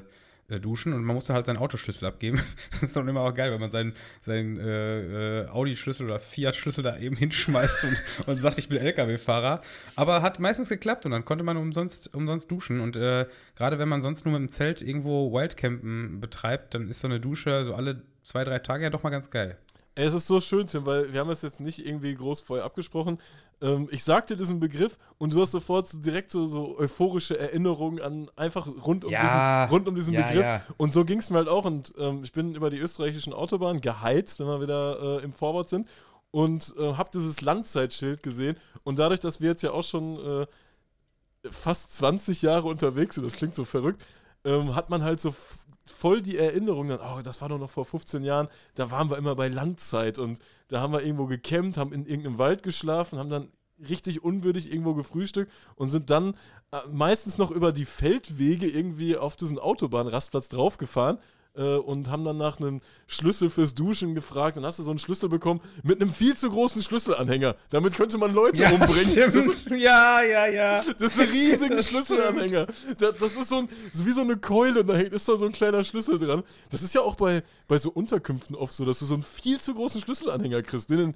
äh, 0.49 0.59
duschen 0.59 0.95
und 0.95 1.05
man 1.05 1.15
musste 1.15 1.35
halt 1.35 1.45
seinen 1.45 1.59
Autoschlüssel 1.59 2.09
abgeben. 2.09 2.41
das 2.71 2.83
ist 2.85 2.97
dann 2.97 3.07
immer 3.07 3.21
auch 3.21 3.35
geil, 3.35 3.53
wenn 3.53 3.61
man 3.61 3.71
seinen, 3.71 3.93
seinen 4.23 4.59
äh, 4.59 5.43
äh, 5.43 5.49
Audi-Schlüssel 5.49 6.07
oder 6.07 6.19
Fiat-Schlüssel 6.19 6.83
da 6.83 6.97
eben 6.97 7.15
hinschmeißt 7.15 7.85
und, 7.85 8.03
und 8.27 8.41
sagt, 8.41 8.57
ich 8.57 8.71
bin 8.71 8.79
LKW-Fahrer. 8.79 9.61
Aber 9.97 10.23
hat 10.23 10.41
meistens 10.41 10.71
geklappt 10.71 11.05
und 11.05 11.13
dann 11.13 11.27
konnte 11.27 11.45
man 11.45 11.59
umsonst, 11.59 12.15
umsonst 12.15 12.51
duschen. 12.51 12.81
Und 12.81 12.97
äh, 12.97 13.27
gerade 13.55 13.79
wenn 13.79 13.91
man 13.91 14.01
sonst 14.01 14.25
nur 14.25 14.33
mit 14.33 14.41
dem 14.41 14.49
Zelt 14.49 14.81
irgendwo 14.81 15.31
Wildcampen 15.31 16.23
betreibt, 16.23 16.73
dann 16.73 16.89
ist 16.89 17.01
so 17.01 17.09
eine 17.09 17.21
Dusche 17.21 17.67
so 17.67 17.75
alle 17.75 18.01
zwei, 18.23 18.45
drei 18.45 18.61
Tage 18.61 18.85
ja 18.85 18.89
doch 18.89 19.03
mal 19.03 19.11
ganz 19.11 19.29
geil. 19.29 19.59
Es 19.97 20.13
ist 20.13 20.27
so 20.27 20.41
schön, 20.41 20.67
Tim, 20.67 20.87
weil 20.87 21.13
wir 21.13 21.21
haben 21.21 21.31
es 21.31 21.43
jetzt 21.43 21.61
nicht 21.61 21.85
irgendwie 21.85 22.15
groß 22.15 22.41
vorher 22.41 22.65
abgesprochen. 22.65 23.19
Ähm, 23.63 23.89
ich 23.93 24.03
sagte 24.03 24.37
diesen 24.37 24.59
Begriff 24.59 24.99
und 25.19 25.33
du 25.33 25.41
hast 25.41 25.53
sofort 25.53 25.87
so 25.87 25.99
direkt 25.99 26.33
so, 26.33 26.47
so 26.47 26.77
euphorische 26.79 27.39
Erinnerungen 27.39 28.03
an 28.03 28.29
einfach 28.35 28.67
rund 28.67 29.05
um 29.05 29.13
ja, 29.13 29.67
diesen, 29.67 29.73
rund 29.73 29.89
um 29.89 29.95
diesen 29.95 30.15
ja, 30.15 30.23
Begriff. 30.23 30.45
Ja. 30.45 30.63
Und 30.79 30.93
so 30.93 31.05
ging 31.05 31.21
es 31.21 31.31
mir 31.31 31.39
halt 31.39 31.49
auch. 31.49 31.65
Und 31.65 31.95
ähm, 31.97 32.25
ich 32.25 32.33
bin 32.33 32.57
über 32.57 32.71
die 32.71 32.79
österreichischen 32.79 33.33
Autobahnen 33.33 33.81
geheizt, 33.81 34.41
wenn 34.41 34.49
wir 34.49 34.61
wieder 34.61 35.21
äh, 35.21 35.25
im 35.25 35.33
Vorwort 35.33 35.69
sind. 35.69 35.89
Und 36.33 36.75
äh, 36.77 36.95
habe 36.95 37.11
dieses 37.15 37.41
Landzeitschild 37.41 38.25
gesehen. 38.25 38.57
Und 38.83 38.99
dadurch, 38.99 39.21
dass 39.21 39.41
wir 39.41 39.51
jetzt 39.51 39.63
ja 39.63 39.71
auch 39.71 39.85
schon 39.85 40.19
äh, 40.43 40.47
fast 41.51 41.95
20 41.95 42.43
Jahre 42.43 42.67
unterwegs 42.67 43.15
sind, 43.15 43.25
das 43.25 43.37
klingt 43.37 43.55
so 43.55 43.65
verrückt, 43.65 44.05
ähm, 44.45 44.75
hat 44.75 44.91
man 44.91 45.03
halt 45.03 45.21
so 45.21 45.35
voll 45.87 46.23
die 46.23 46.39
Erinnerung 46.39 46.89
dann, 46.89 47.01
oh, 47.01 47.21
das 47.23 47.41
war 47.41 47.49
doch 47.49 47.59
noch 47.59 47.71
vor 47.71 47.85
15 47.85 48.25
Jahren, 48.25 48.49
da 48.75 48.91
waren 48.91 49.11
wir 49.11 49.19
immer 49.19 49.35
bei 49.35 49.49
Landzeit 49.49 50.19
und 50.19 50.39
da 50.69 50.81
haben 50.81 50.93
wir 50.93 51.03
irgendwo 51.03 51.27
gecampt, 51.27 51.77
haben 51.77 51.93
in 51.93 52.07
irgendeinem 52.07 52.39
Wald 52.39 52.63
geschlafen, 52.63 53.19
haben 53.19 53.31
dann 53.31 53.49
richtig 53.89 54.23
unwürdig 54.23 54.71
irgendwo 54.71 54.95
gefrühstückt 54.95 55.53
und 55.75 55.91
sind 55.91 56.09
dann 56.11 56.35
äh, 56.71 56.81
meistens 56.91 57.39
noch 57.39 57.51
über 57.51 57.73
die 57.73 57.85
Feldwege 57.85 58.69
irgendwie 58.69 59.17
auf 59.17 59.37
diesen 59.37 59.59
Autobahnrastplatz 59.59 60.49
draufgefahren 60.49 61.19
äh, 61.57 61.77
und 61.77 62.11
haben 62.11 62.25
dann 62.25 62.37
nach 62.37 62.59
einem 62.59 62.81
Schlüssel 63.07 63.51
fürs 63.51 63.75
Duschen 63.75 64.15
gefragt. 64.15 64.57
Dann 64.57 64.65
hast 64.65 64.79
du 64.79 64.83
so 64.83 64.91
einen 64.91 64.99
Schlüssel 64.99 65.29
bekommen 65.29 65.61
mit 65.83 66.01
einem 66.01 66.11
viel 66.11 66.37
zu 66.37 66.49
großen 66.49 66.83
Schlüsselanhänger. 66.83 67.57
Damit 67.71 67.95
könnte 67.95 68.19
man 68.19 68.33
Leute 68.33 68.63
ja, 68.63 68.71
umbringen. 68.71 69.19
Ist, 69.19 69.71
ja, 69.71 70.23
ja, 70.23 70.47
ja. 70.47 70.85
Das 70.99 71.13
ist 71.13 71.21
ein 71.21 71.29
riesiger 71.29 71.83
Schlüsselanhänger. 71.83 72.67
Das, 72.99 73.17
das, 73.17 73.37
ist 73.37 73.49
so, 73.49 73.59
ein, 73.59 73.69
wie 73.93 74.11
so 74.11 74.21
eine 74.21 74.37
Keule 74.37 74.81
und 74.81 74.89
da 74.89 74.95
ist 74.95 75.29
da 75.29 75.37
so 75.37 75.47
ein 75.47 75.53
kleiner 75.53 75.85
Schlüssel 75.85 76.19
dran. 76.19 76.43
Das 76.71 76.83
ist 76.83 76.95
ja 76.95 77.01
auch 77.01 77.15
bei, 77.15 77.43
bei 77.69 77.79
so 77.79 77.91
Unterkünften 77.91 78.57
oft 78.57 78.75
so, 78.75 78.85
dass 78.85 78.99
du 78.99 79.05
so 79.05 79.15
einen 79.15 79.23
viel 79.23 79.61
zu 79.61 79.75
großen 79.75 80.01
Schlüsselanhänger 80.01 80.63
kriegst. 80.63 80.91
Den, 80.91 81.15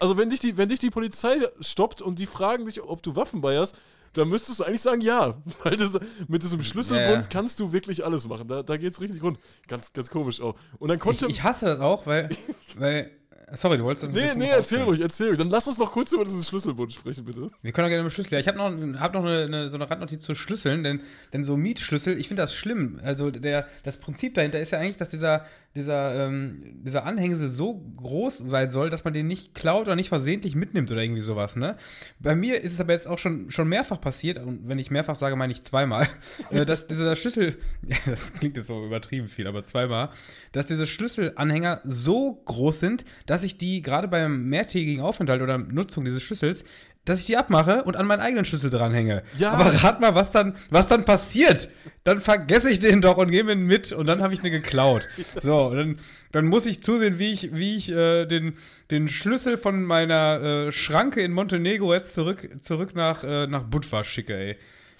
also 0.00 0.16
wenn 0.16 0.30
dich, 0.30 0.40
die, 0.40 0.56
wenn 0.56 0.68
dich 0.68 0.80
die 0.80 0.90
Polizei 0.90 1.36
stoppt 1.60 2.02
und 2.02 2.18
die 2.18 2.26
fragen 2.26 2.66
dich, 2.66 2.82
ob 2.82 3.02
du 3.02 3.16
Waffen 3.16 3.40
bei 3.40 3.58
hast, 3.58 3.76
dann 4.14 4.28
müsstest 4.28 4.60
du 4.60 4.64
eigentlich 4.64 4.82
sagen, 4.82 5.00
ja. 5.00 5.42
Weil 5.62 5.76
das, 5.76 5.98
mit 6.28 6.42
diesem 6.42 6.62
Schlüsselbund 6.62 7.08
yeah. 7.08 7.28
kannst 7.30 7.60
du 7.60 7.72
wirklich 7.72 8.04
alles 8.04 8.26
machen. 8.26 8.48
Da, 8.48 8.62
da 8.62 8.74
es 8.74 9.00
richtig 9.00 9.22
rund. 9.22 9.38
Ganz, 9.68 9.92
ganz 9.92 10.10
komisch 10.10 10.40
auch. 10.40 10.54
Und 10.78 10.88
dann 10.88 10.98
konnte. 10.98 11.26
Ich, 11.26 11.38
ich 11.38 11.42
hasse 11.42 11.66
das 11.66 11.78
auch, 11.78 12.06
weil, 12.06 12.30
weil 12.76 13.10
Sorry, 13.52 13.76
du 13.76 13.84
wolltest 13.84 14.04
das 14.04 14.10
Nee, 14.10 14.34
nee, 14.34 14.48
erzähl 14.48 14.80
ruhig, 14.82 15.00
erzähl 15.00 15.28
ruhig. 15.28 15.38
Dann 15.38 15.50
lass 15.50 15.68
uns 15.68 15.78
noch 15.78 15.92
kurz 15.92 16.12
über 16.12 16.24
diesen 16.24 16.42
Schlüsselbund 16.42 16.92
sprechen, 16.92 17.24
bitte. 17.24 17.50
Wir 17.62 17.72
können 17.72 17.86
auch 17.86 17.90
gerne 17.90 18.00
über 18.00 18.10
Schlüssel. 18.10 18.34
Ja, 18.34 18.40
ich 18.40 18.48
habe 18.48 18.56
noch, 18.56 19.00
hab 19.00 19.12
noch 19.12 19.24
eine, 19.24 19.44
eine, 19.44 19.70
so 19.70 19.76
eine 19.76 19.88
Randnotiz 19.88 20.22
zu 20.22 20.34
Schlüsseln, 20.34 20.82
denn, 20.82 21.02
denn 21.32 21.44
so 21.44 21.56
Mietschlüssel, 21.56 22.18
ich 22.18 22.28
finde 22.28 22.42
das 22.42 22.54
schlimm. 22.54 23.00
Also 23.02 23.30
der, 23.30 23.68
das 23.82 23.98
Prinzip 23.98 24.34
dahinter 24.34 24.60
ist 24.60 24.70
ja 24.70 24.78
eigentlich, 24.78 24.96
dass 24.96 25.10
dieser, 25.10 25.44
dieser, 25.74 26.26
ähm, 26.26 26.62
dieser 26.84 27.04
Anhängsel 27.04 27.48
so 27.48 27.74
groß 27.96 28.38
sein 28.38 28.70
soll, 28.70 28.90
dass 28.90 29.02
man 29.02 29.12
den 29.12 29.26
nicht 29.26 29.54
klaut 29.54 29.86
oder 29.86 29.96
nicht 29.96 30.08
versehentlich 30.08 30.54
mitnimmt 30.54 30.90
oder 30.92 31.02
irgendwie 31.02 31.20
sowas, 31.20 31.56
ne? 31.56 31.76
Bei 32.20 32.36
mir 32.36 32.60
ist 32.60 32.72
es 32.72 32.80
aber 32.80 32.92
jetzt 32.92 33.08
auch 33.08 33.18
schon, 33.18 33.50
schon 33.50 33.68
mehrfach 33.68 34.00
passiert, 34.00 34.38
und 34.38 34.68
wenn 34.68 34.78
ich 34.78 34.90
mehrfach 34.90 35.16
sage, 35.16 35.34
meine 35.34 35.52
ich 35.52 35.64
zweimal, 35.64 36.06
äh, 36.50 36.64
dass 36.64 36.86
dieser 36.86 37.16
Schlüssel, 37.16 37.56
ja, 37.88 37.96
das 38.06 38.32
klingt 38.34 38.56
jetzt 38.56 38.68
so 38.68 38.84
übertrieben 38.84 39.28
viel, 39.28 39.48
aber 39.48 39.64
zweimal, 39.64 40.10
dass 40.52 40.66
diese 40.66 40.86
Schlüsselanhänger 40.86 41.80
so 41.82 42.40
groß 42.44 42.78
sind, 42.78 43.04
dass 43.26 43.42
ich 43.42 43.58
die 43.58 43.82
gerade 43.82 44.06
beim 44.06 44.48
mehrtägigen 44.48 45.02
Aufenthalt 45.02 45.42
oder 45.42 45.58
Nutzung 45.58 46.04
dieses 46.04 46.22
Schlüssels 46.22 46.64
dass 47.04 47.20
ich 47.20 47.26
die 47.26 47.36
abmache 47.36 47.84
und 47.84 47.96
an 47.96 48.06
meinen 48.06 48.20
eigenen 48.20 48.44
Schlüssel 48.44 48.70
dranhänge. 48.70 49.22
Ja. 49.36 49.52
Aber 49.52 49.66
rat 49.82 50.00
mal, 50.00 50.14
was 50.14 50.30
dann, 50.32 50.56
was 50.70 50.88
dann 50.88 51.04
passiert. 51.04 51.68
Dann 52.02 52.20
vergesse 52.20 52.70
ich 52.70 52.78
den 52.78 53.02
doch 53.02 53.16
und 53.16 53.30
nehme 53.30 53.52
ihn 53.52 53.66
mit 53.66 53.92
und 53.92 54.06
dann 54.06 54.22
habe 54.22 54.34
ich 54.34 54.42
ihn 54.42 54.50
geklaut. 54.50 55.06
So, 55.40 55.74
dann, 55.74 55.98
dann 56.32 56.46
muss 56.46 56.66
ich 56.66 56.82
zusehen, 56.82 57.18
wie 57.18 57.32
ich, 57.32 57.54
wie 57.54 57.76
ich 57.76 57.90
äh, 57.90 58.26
den, 58.26 58.54
den 58.90 59.08
Schlüssel 59.08 59.56
von 59.56 59.84
meiner 59.84 60.66
äh, 60.66 60.72
Schranke 60.72 61.20
in 61.22 61.32
Montenegro 61.32 61.94
jetzt 61.94 62.14
zurück, 62.14 62.48
zurück 62.60 62.94
nach, 62.94 63.24
äh, 63.24 63.46
nach 63.46 63.64
Budva 63.64 64.04
schicke, 64.04 64.34
ey. 64.34 64.56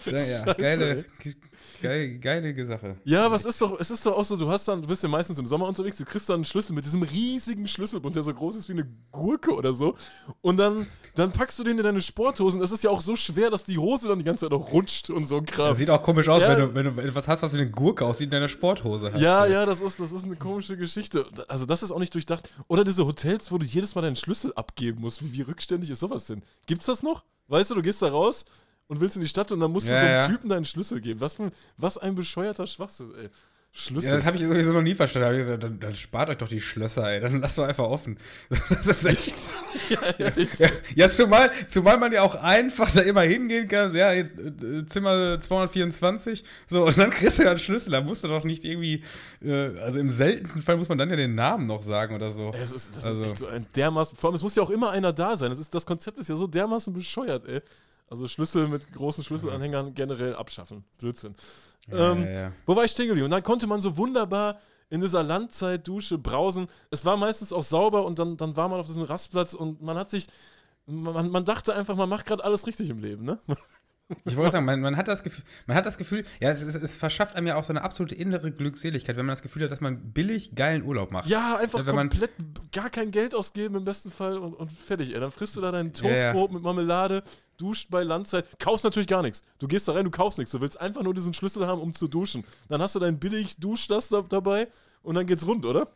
Ja, 0.07 0.53
geile, 0.53 1.05
Geil, 1.85 2.19
geile 2.19 2.67
Sache. 2.67 2.97
Ja, 3.05 3.27
aber 3.27 3.35
es 3.35 3.45
ist 3.45 3.61
doch, 3.61 3.79
es 3.79 3.91
ist 3.91 4.07
doch 4.07 4.17
auch 4.17 4.25
so, 4.25 4.37
du 4.37 4.49
hast 4.49 4.67
dann, 4.67 4.81
du 4.81 4.89
bist 4.89 5.03
ja 5.03 5.09
meistens 5.09 5.39
im 5.39 5.47
Sommer 5.47 5.67
unterwegs, 5.67 5.97
du 5.99 6.05
kriegst 6.05 6.29
dann 6.29 6.37
einen 6.37 6.45
Schlüssel 6.45 6.75
mit 6.75 6.85
diesem 6.85 7.03
riesigen 7.03 7.67
Schlüsselbund, 7.67 8.17
der 8.17 8.23
so 8.23 8.33
groß 8.33 8.57
ist 8.57 8.69
wie 8.69 8.73
eine 8.73 8.89
Gurke 9.13 9.55
oder 9.55 9.73
so. 9.73 9.95
Und 10.41 10.57
dann, 10.57 10.87
dann 11.15 11.33
packst 11.33 11.59
du 11.59 11.65
den 11.65 11.79
in 11.79 11.85
deine 11.85 12.01
Sporthosen. 12.01 12.61
Das 12.61 12.73
ist 12.73 12.85
ja 12.85 12.91
auch 12.91 13.01
so 13.01 13.17
schwer, 13.17 13.51
dass 13.51 13.65
die 13.65 13.79
Hose 13.79 14.09
dann 14.09 14.19
die 14.19 14.25
ganze 14.25 14.47
Zeit 14.47 14.53
noch 14.53 14.73
rutscht 14.73 15.11
und 15.11 15.27
so 15.27 15.37
ein 15.37 15.47
Kram. 15.47 15.69
Das 15.69 15.79
sieht 15.79 15.91
auch 15.91 16.03
komisch 16.03 16.29
aus, 16.29 16.43
ja. 16.43 16.51
wenn, 16.51 16.61
du, 16.61 16.75
wenn 16.75 16.97
du 16.97 17.03
etwas 17.03 17.29
hast, 17.29 17.43
was 17.43 17.53
wie 17.53 17.59
eine 17.59 17.71
Gurke 17.71 18.07
aussieht 18.07 18.27
in 18.27 18.31
deiner 18.31 18.49
Sporthose 18.49 19.13
hast. 19.13 19.21
Ja, 19.21 19.47
ja, 19.47 19.67
das 19.67 19.83
ist, 19.83 20.01
das 20.01 20.13
ist 20.13 20.25
eine 20.25 20.37
komische 20.37 20.77
Geschichte. 20.77 21.27
Also, 21.49 21.67
das 21.67 21.83
ist 21.83 21.93
auch 21.93 21.99
nicht 21.99 22.15
durchdacht. 22.15 22.49
Oder 22.69 22.85
diese 22.85 23.05
Hotels, 23.05 23.53
wo 23.53 23.59
du 23.59 23.67
jedes 23.67 23.95
Mal 23.95 24.03
deinen 24.03 24.17
Schlüssel 24.17 24.53
abgeben 24.55 25.01
musst. 25.01 25.23
Wie, 25.23 25.33
wie 25.33 25.43
rückständig 25.43 25.91
ist 25.91 26.01
sowas 26.01 26.27
denn? 26.27 26.43
Gibt's 26.67 26.87
das 26.87 27.03
noch? 27.03 27.25
Weißt 27.49 27.71
du, 27.71 27.75
du 27.75 27.83
gehst 27.83 28.01
da 28.01 28.09
raus, 28.09 28.47
und 28.89 29.01
willst 29.01 29.17
in 29.17 29.23
die 29.23 29.29
Stadt 29.29 29.51
und 29.53 29.61
dann 29.61 29.71
musst 29.71 29.89
ja, 29.89 29.95
du 29.95 30.01
so 30.01 30.07
einem 30.07 30.21
ja. 30.21 30.27
Typen 30.29 30.49
deinen 30.51 30.65
Schlüssel 30.65 31.01
geben. 31.01 31.21
Was, 31.21 31.37
für, 31.37 31.51
was 31.77 31.99
ein 31.99 32.15
bescheuerter 32.15 32.67
Schwachsinn, 32.67 33.13
ey. 33.15 33.31
Schlüssel. 33.77 34.11
Ja, 34.11 34.15
das 34.15 34.25
habe 34.25 34.37
ich 34.37 34.45
sowieso 34.45 34.73
noch 34.73 34.83
nie 34.83 34.95
verstanden. 34.95 35.37
Gesagt, 35.37 35.65
dann, 35.65 35.81
dann, 35.81 35.97
spart 35.97 36.31
euch 36.31 36.39
doch 36.39 36.47
die 36.47 36.61
Schlösser, 36.61 37.11
ey. 37.11 37.21
Dann 37.21 37.41
lasst 37.41 37.59
doch 37.59 37.65
einfach 37.65 37.85
offen. 37.85 38.19
Das 38.71 38.87
ist 38.87 39.05
echt. 39.05 39.35
ja, 39.91 39.99
ja, 40.17 40.33
ja, 40.37 40.69
ja, 40.95 41.11
zumal, 41.11 41.51
zumal 41.67 41.99
man 41.99 42.13
ja 42.13 42.23
auch 42.23 42.37
einfach 42.37 42.89
da 42.93 43.01
immer 43.01 43.23
hingehen 43.23 43.67
kann. 43.67 43.93
Ja, 43.93 44.13
äh, 44.13 44.29
Zimmer 44.87 45.41
224. 45.41 46.45
So, 46.67 46.87
und 46.87 46.97
dann 46.97 47.11
kriegst 47.11 47.41
du 47.41 47.43
ja 47.43 47.51
einen 47.51 47.59
Schlüssel. 47.59 47.91
Da 47.91 48.01
musst 48.01 48.23
du 48.23 48.29
doch 48.29 48.45
nicht 48.45 48.65
irgendwie. 48.65 49.03
Äh, 49.43 49.77
also 49.81 49.99
im 49.99 50.11
seltensten 50.11 50.63
Fall 50.63 50.77
muss 50.77 50.89
man 50.89 50.99
dann 50.99 51.11
ja 51.11 51.17
den 51.17 51.35
Namen 51.35 51.67
noch 51.67 51.83
sagen 51.83 52.15
oder 52.15 52.31
so. 52.31 52.53
das 52.53 52.73
ist, 52.73 52.97
das 52.97 53.05
also. 53.05 53.25
ist 53.25 53.33
echt 53.33 53.39
so 53.39 53.49
ein 53.49 53.67
dermaßen. 53.75 54.17
Vor 54.17 54.31
allem, 54.31 54.37
es 54.37 54.43
muss 54.45 54.55
ja 54.55 54.63
auch 54.63 54.71
immer 54.71 54.93
einer 54.93 55.13
da 55.13 55.37
sein. 55.37 55.51
Das, 55.51 55.59
ist, 55.59 55.75
das 55.75 55.85
Konzept 55.85 56.21
ist 56.21 56.29
ja 56.29 56.37
so 56.37 56.47
dermaßen 56.47 56.93
bescheuert, 56.93 57.45
ey. 57.49 57.61
Also 58.09 58.29
Schlüssel 58.29 58.69
mit 58.69 58.93
großen 58.93 59.25
Schlüsselanhängern 59.25 59.95
generell 59.95 60.35
abschaffen. 60.37 60.85
Blödsinn. 60.99 61.35
Ja, 61.89 62.13
ähm, 62.13 62.25
ja, 62.25 62.31
ja. 62.31 62.53
Wo 62.67 62.77
war 62.77 62.85
ich 62.85 62.91
stehen 62.91 63.07
geblieben? 63.07 63.27
Und 63.27 63.31
dann 63.31 63.43
konnte 63.43 63.67
man 63.67 63.81
so 63.81 63.97
wunderbar 63.97 64.59
in 64.91 65.01
dieser 65.01 65.23
Landzeitdusche 65.23 66.19
brausen. 66.19 66.69
Es 66.91 67.05
war 67.05 67.17
meistens 67.17 67.53
auch 67.53 67.65
sauber 67.65 68.05
und 68.05 68.19
dann, 68.19 68.37
dann 68.37 68.57
war 68.57 68.69
man 68.69 68.81
auf 68.81 68.87
diesem 68.87 69.03
Rastplatz 69.03 69.55
und 69.55 69.83
man 69.83 69.97
hat 69.97 70.11
sich, 70.11 70.29
man, 70.87 71.31
man 71.31 71.45
dachte 71.45 71.75
einfach, 71.75 71.97
man 71.97 72.09
macht 72.09 72.27
gerade 72.27 72.45
alles 72.45 72.67
richtig 72.67 72.91
im 72.91 72.99
Leben, 72.99 73.25
ne? 73.25 73.39
Ich 74.27 74.37
wollte 74.37 74.53
sagen, 74.53 74.67
man, 74.67 74.81
man, 74.81 74.99
hat 74.99 75.09
das 75.09 75.23
Gefühl, 75.23 75.45
man 75.67 75.79
hat 75.79 75.87
das 75.87 75.97
Gefühl, 75.97 76.27
ja, 76.39 76.51
es, 76.51 76.61
es, 76.61 76.75
es, 76.75 76.95
verschafft 76.95 77.37
einem 77.37 77.47
ja 77.47 77.57
auch 77.57 77.65
so 77.65 77.73
eine 77.73 77.81
absolute 77.81 78.15
innere 78.15 78.53
Glückseligkeit, 78.53 79.17
wenn 79.17 79.25
man 79.25 79.33
das 79.33 79.41
Gefühl 79.41 79.65
hat, 79.65 79.71
dass 79.71 79.81
man 79.81 80.13
billig 80.13 80.55
geilen 80.55 80.83
Urlaub 80.83 81.11
macht. 81.11 81.29
Ja, 81.31 81.57
einfach 81.57 81.87
wenn 81.87 81.97
komplett 81.97 82.33
gar 82.71 82.91
kein 82.91 83.11
Geld 83.11 83.35
ausgeben 83.35 83.77
im 83.77 83.85
besten 83.85 84.11
Fall 84.11 84.37
und, 84.37 84.53
und 84.53 84.71
fertig, 84.71 85.15
ey. 85.15 85.21
Dann 85.21 85.31
frisst 85.31 85.57
du 85.57 85.63
da 85.63 85.73
dein 85.73 85.95
Toastbrot 85.95 86.17
ja, 86.17 86.47
ja. 86.47 86.53
mit 86.53 86.63
Marmelade, 86.63 87.23
duscht 87.61 87.91
bei 87.91 88.03
Landzeit, 88.03 88.47
kaufst 88.59 88.85
natürlich 88.85 89.07
gar 89.07 89.23
nichts. 89.23 89.43
Du 89.59 89.67
gehst 89.67 89.89
da 89.89 89.93
rein, 89.93 90.05
du 90.05 90.11
kaufst 90.11 90.39
nichts. 90.39 90.53
Du 90.53 90.61
willst 90.61 90.81
einfach 90.81 91.03
nur 91.03 91.15
diesen 91.15 91.35
Schlüssel 91.35 91.67
haben, 91.67 91.81
um 91.81 91.93
zu 91.93 92.09
duschen. 92.09 92.45
Dann 92.69 92.81
hast 92.83 92.95
du 92.95 92.99
dein 92.99 93.19
billig 93.19 93.57
Duschdas 93.57 94.09
da, 94.09 94.23
dabei 94.23 94.69
und 95.03 95.15
dann 95.15 95.27
geht's 95.27 95.47
rund, 95.47 95.67
oder? 95.67 95.89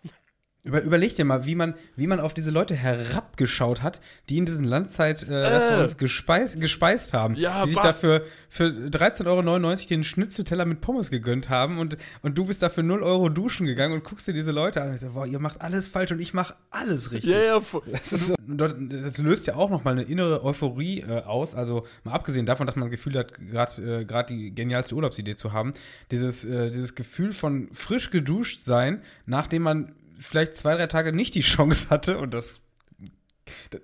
Über, 0.65 0.83
überleg 0.83 1.15
dir 1.15 1.25
mal, 1.25 1.47
wie 1.47 1.55
man, 1.55 1.75
wie 1.95 2.09
man 2.09 2.19
auf 2.19 2.35
diese 2.35 2.51
Leute 2.51 2.75
herabgeschaut 2.75 3.81
hat, 3.81 4.01
die 4.29 4.39
in 4.39 4.45
diesen 4.45 4.65
Landzeit-Restaurants 4.65 5.93
äh, 5.93 5.97
äh. 5.97 5.99
gespeist, 5.99 6.61
gespeist 6.61 7.15
haben. 7.15 7.37
Ja, 7.37 7.65
die 7.65 7.71
sich 7.71 7.79
dafür 7.79 8.25
für 8.49 8.65
13,99 8.65 9.27
Euro 9.27 9.89
den 9.89 10.03
Schnitzelteller 10.03 10.65
mit 10.65 10.81
Pommes 10.81 11.11
gegönnt 11.11 11.49
haben 11.49 11.79
und, 11.79 11.97
und 12.23 12.37
du 12.37 12.45
bist 12.45 12.61
dafür 12.61 12.83
0 12.83 13.05
Euro 13.05 13.29
duschen 13.29 13.67
gegangen 13.67 13.95
und 13.95 14.03
guckst 14.03 14.27
dir 14.27 14.33
diese 14.33 14.51
Leute 14.51 14.83
an 14.83 14.91
und 14.91 14.99
sagst, 14.99 15.15
boah, 15.15 15.27
ihr 15.27 15.39
macht 15.39 15.61
alles 15.61 15.87
falsch 15.87 16.11
und 16.11 16.19
ich 16.19 16.35
mache 16.35 16.57
alles 16.71 17.13
richtig. 17.13 17.31
Ja, 17.31 17.41
ja. 17.41 17.61
Das, 18.11 18.27
so, 18.27 18.35
das, 18.47 19.19
löst 19.19 19.47
ja 19.47 19.55
auch 19.55 19.71
nochmal 19.71 19.93
eine 19.93 20.03
innere 20.03 20.45
Euphorie 20.45 21.01
äh, 21.01 21.23
aus. 21.23 21.55
Also 21.55 21.87
mal 22.05 22.13
abgesehen 22.13 22.47
davon, 22.47 22.67
dass 22.67 22.75
man 22.75 22.89
das 22.89 22.91
Gefühl 22.91 23.17
hat, 23.17 23.33
gerade 23.35 24.05
äh, 24.09 24.25
die 24.25 24.55
genialste 24.55 24.95
Urlaubsidee 24.95 25.37
zu 25.37 25.53
haben. 25.53 25.73
Dieses, 26.11 26.45
äh, 26.45 26.71
dieses 26.71 26.95
Gefühl 26.95 27.33
von 27.33 27.69
frisch 27.73 28.11
geduscht 28.11 28.61
sein, 28.61 29.03
nachdem 29.27 29.63
man 29.63 29.93
vielleicht 30.19 30.57
zwei, 30.57 30.77
drei 30.77 30.87
Tage 30.87 31.13
nicht 31.13 31.35
die 31.35 31.41
Chance 31.43 31.91
hatte 31.91 32.19
und 32.19 32.33
das 32.35 32.61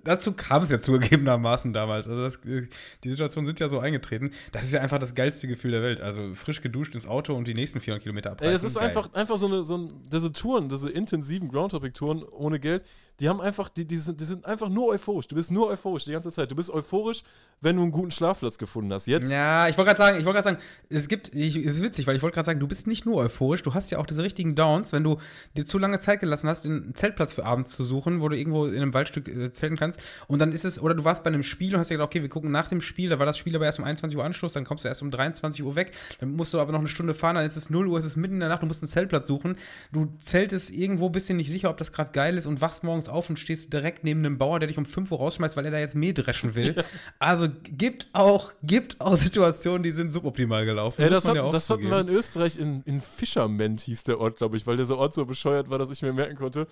Dazu 0.03 0.33
kam 0.33 0.63
es 0.63 0.71
ja 0.71 0.79
zugegebenermaßen 0.79 1.73
damals. 1.73 2.07
Also 2.07 2.21
das, 2.21 2.39
die 2.41 3.09
Situationen 3.09 3.45
sind 3.45 3.59
ja 3.59 3.69
so 3.69 3.79
eingetreten. 3.79 4.31
Das 4.51 4.63
ist 4.63 4.73
ja 4.73 4.81
einfach 4.81 4.99
das 4.99 5.15
geilste 5.15 5.47
Gefühl 5.47 5.71
der 5.71 5.81
Welt. 5.81 6.01
Also 6.01 6.33
frisch 6.33 6.61
geduscht 6.61 6.95
ins 6.95 7.07
Auto 7.07 7.33
und 7.33 7.47
die 7.47 7.53
nächsten 7.53 7.79
400 7.79 8.03
Kilometer 8.03 8.31
abreißen. 8.31 8.51
Ey, 8.51 8.55
es 8.55 8.63
ist 8.63 8.77
einfach, 8.77 9.13
einfach 9.13 9.37
so 9.37 9.47
eine, 9.47 9.63
so 9.63 9.77
ein, 9.77 9.93
diese 10.11 10.31
Touren, 10.31 10.69
diese 10.69 10.89
intensiven 10.89 11.49
Groundtopic-Touren 11.49 12.23
ohne 12.23 12.59
Geld, 12.59 12.83
die 13.19 13.29
haben 13.29 13.39
einfach, 13.39 13.69
die, 13.69 13.85
die, 13.85 13.97
sind, 13.97 14.19
die 14.19 14.25
sind 14.25 14.45
einfach 14.45 14.67
nur 14.67 14.87
euphorisch. 14.87 15.27
Du 15.27 15.35
bist 15.35 15.49
nur 15.49 15.67
euphorisch 15.67 16.03
die 16.03 16.11
ganze 16.11 16.31
Zeit. 16.31 16.51
Du 16.51 16.55
bist 16.55 16.69
euphorisch, 16.69 17.23
wenn 17.61 17.77
du 17.77 17.83
einen 17.83 17.91
guten 17.91 18.11
Schlafplatz 18.11 18.57
gefunden 18.57 18.91
hast. 18.91 19.05
Jetzt. 19.07 19.31
Ja, 19.31 19.69
ich 19.69 19.77
wollte 19.77 19.93
gerade 19.93 19.97
sagen, 19.97 20.19
ich 20.19 20.25
wollte 20.25 20.41
gerade 20.41 20.57
sagen, 20.57 20.69
es 20.89 21.07
gibt, 21.07 21.33
ich, 21.33 21.55
es 21.55 21.77
ist 21.77 21.81
witzig, 21.81 22.07
weil 22.07 22.17
ich 22.17 22.21
wollte 22.21 22.35
gerade 22.35 22.45
sagen, 22.45 22.59
du 22.59 22.67
bist 22.67 22.87
nicht 22.87 23.05
nur 23.05 23.17
euphorisch, 23.17 23.63
du 23.63 23.73
hast 23.73 23.89
ja 23.89 23.99
auch 23.99 24.05
diese 24.05 24.21
richtigen 24.21 24.53
Downs, 24.55 24.91
wenn 24.91 25.03
du 25.03 25.19
dir 25.55 25.63
zu 25.63 25.77
lange 25.77 25.99
Zeit 25.99 26.19
gelassen 26.19 26.49
hast, 26.49 26.65
einen 26.65 26.93
Zeltplatz 26.93 27.31
für 27.31 27.45
abends 27.45 27.71
zu 27.71 27.85
suchen, 27.85 28.19
wo 28.19 28.27
du 28.27 28.37
irgendwo 28.37 28.65
in 28.65 28.75
einem 28.75 28.93
Waldstück 28.93 29.53
äh, 29.55 29.59
zelten 29.59 29.77
kannst. 29.77 30.01
Und 30.27 30.39
dann 30.39 30.51
ist 30.51 30.65
es, 30.65 30.79
oder 30.79 30.93
du 30.93 31.03
warst 31.03 31.23
bei 31.23 31.29
einem 31.29 31.43
Spiel 31.43 31.73
und 31.73 31.79
hast 31.79 31.89
dir 31.89 31.95
gedacht, 31.95 32.07
okay, 32.07 32.21
wir 32.21 32.29
gucken 32.29 32.51
nach 32.51 32.69
dem 32.69 32.81
Spiel, 32.81 33.09
da 33.09 33.19
war 33.19 33.25
das 33.25 33.37
Spiel 33.37 33.55
aber 33.55 33.65
erst 33.65 33.79
um 33.79 33.85
21 33.85 34.17
Uhr 34.17 34.23
Anschluss, 34.23 34.53
dann 34.53 34.65
kommst 34.65 34.83
du 34.83 34.89
erst 34.89 35.01
um 35.01 35.11
23 35.11 35.63
Uhr 35.63 35.75
weg, 35.75 35.93
dann 36.19 36.35
musst 36.35 36.53
du 36.53 36.59
aber 36.59 36.71
noch 36.71 36.79
eine 36.79 36.87
Stunde 36.87 37.13
fahren, 37.13 37.35
dann 37.35 37.45
ist 37.45 37.55
es 37.55 37.69
0 37.69 37.87
Uhr, 37.87 37.97
es 37.97 38.05
ist 38.05 38.17
mitten 38.17 38.35
in 38.35 38.39
der 38.41 38.49
Nacht, 38.49 38.61
du 38.61 38.67
musst 38.67 38.83
einen 38.83 38.89
Zeltplatz 38.89 39.27
suchen. 39.27 39.55
Du 39.91 40.13
zeltest 40.19 40.71
irgendwo, 40.71 41.09
bist 41.09 41.29
dir 41.29 41.33
nicht 41.33 41.49
sicher, 41.49 41.69
ob 41.69 41.77
das 41.77 41.91
gerade 41.91 42.11
geil 42.11 42.37
ist 42.37 42.45
und 42.45 42.61
wachst 42.61 42.83
morgens 42.83 43.09
auf 43.09 43.29
und 43.29 43.39
stehst 43.39 43.71
direkt 43.73 43.85
direkt 43.85 44.03
neben 44.03 44.19
einem 44.21 44.37
Bauer, 44.37 44.59
der 44.59 44.67
dich 44.67 44.77
um 44.77 44.85
5 44.85 45.11
Uhr 45.11 45.19
rausschmeißt, 45.19 45.55
weil 45.55 45.65
er 45.65 45.71
da 45.71 45.79
jetzt 45.79 45.95
Mehl 45.95 46.13
dreschen 46.13 46.55
will. 46.55 46.75
Also 47.19 47.47
gibt 47.63 48.07
auch, 48.13 48.51
gibt 48.63 48.99
auch 48.99 49.15
Situationen, 49.15 49.83
die 49.83 49.91
sind 49.91 50.11
suboptimal 50.11 50.65
gelaufen. 50.65 51.01
Ja, 51.01 51.09
das, 51.09 51.27
hat, 51.27 51.35
ja 51.35 51.49
das 51.49 51.69
hatten 51.69 51.89
wir 51.89 51.99
in 51.99 52.09
Österreich 52.09 52.57
in, 52.57 52.81
in 52.83 53.01
Fischerment 53.01 53.81
hieß 53.81 54.03
der 54.03 54.19
Ort, 54.19 54.37
glaube 54.37 54.57
ich, 54.57 54.67
weil 54.67 54.77
dieser 54.77 54.97
Ort 54.97 55.13
so 55.13 55.25
bescheuert 55.25 55.69
war, 55.69 55.77
dass 55.77 55.89
ich 55.89 56.01
mir 56.01 56.13
merken 56.13 56.35
konnte. 56.35 56.67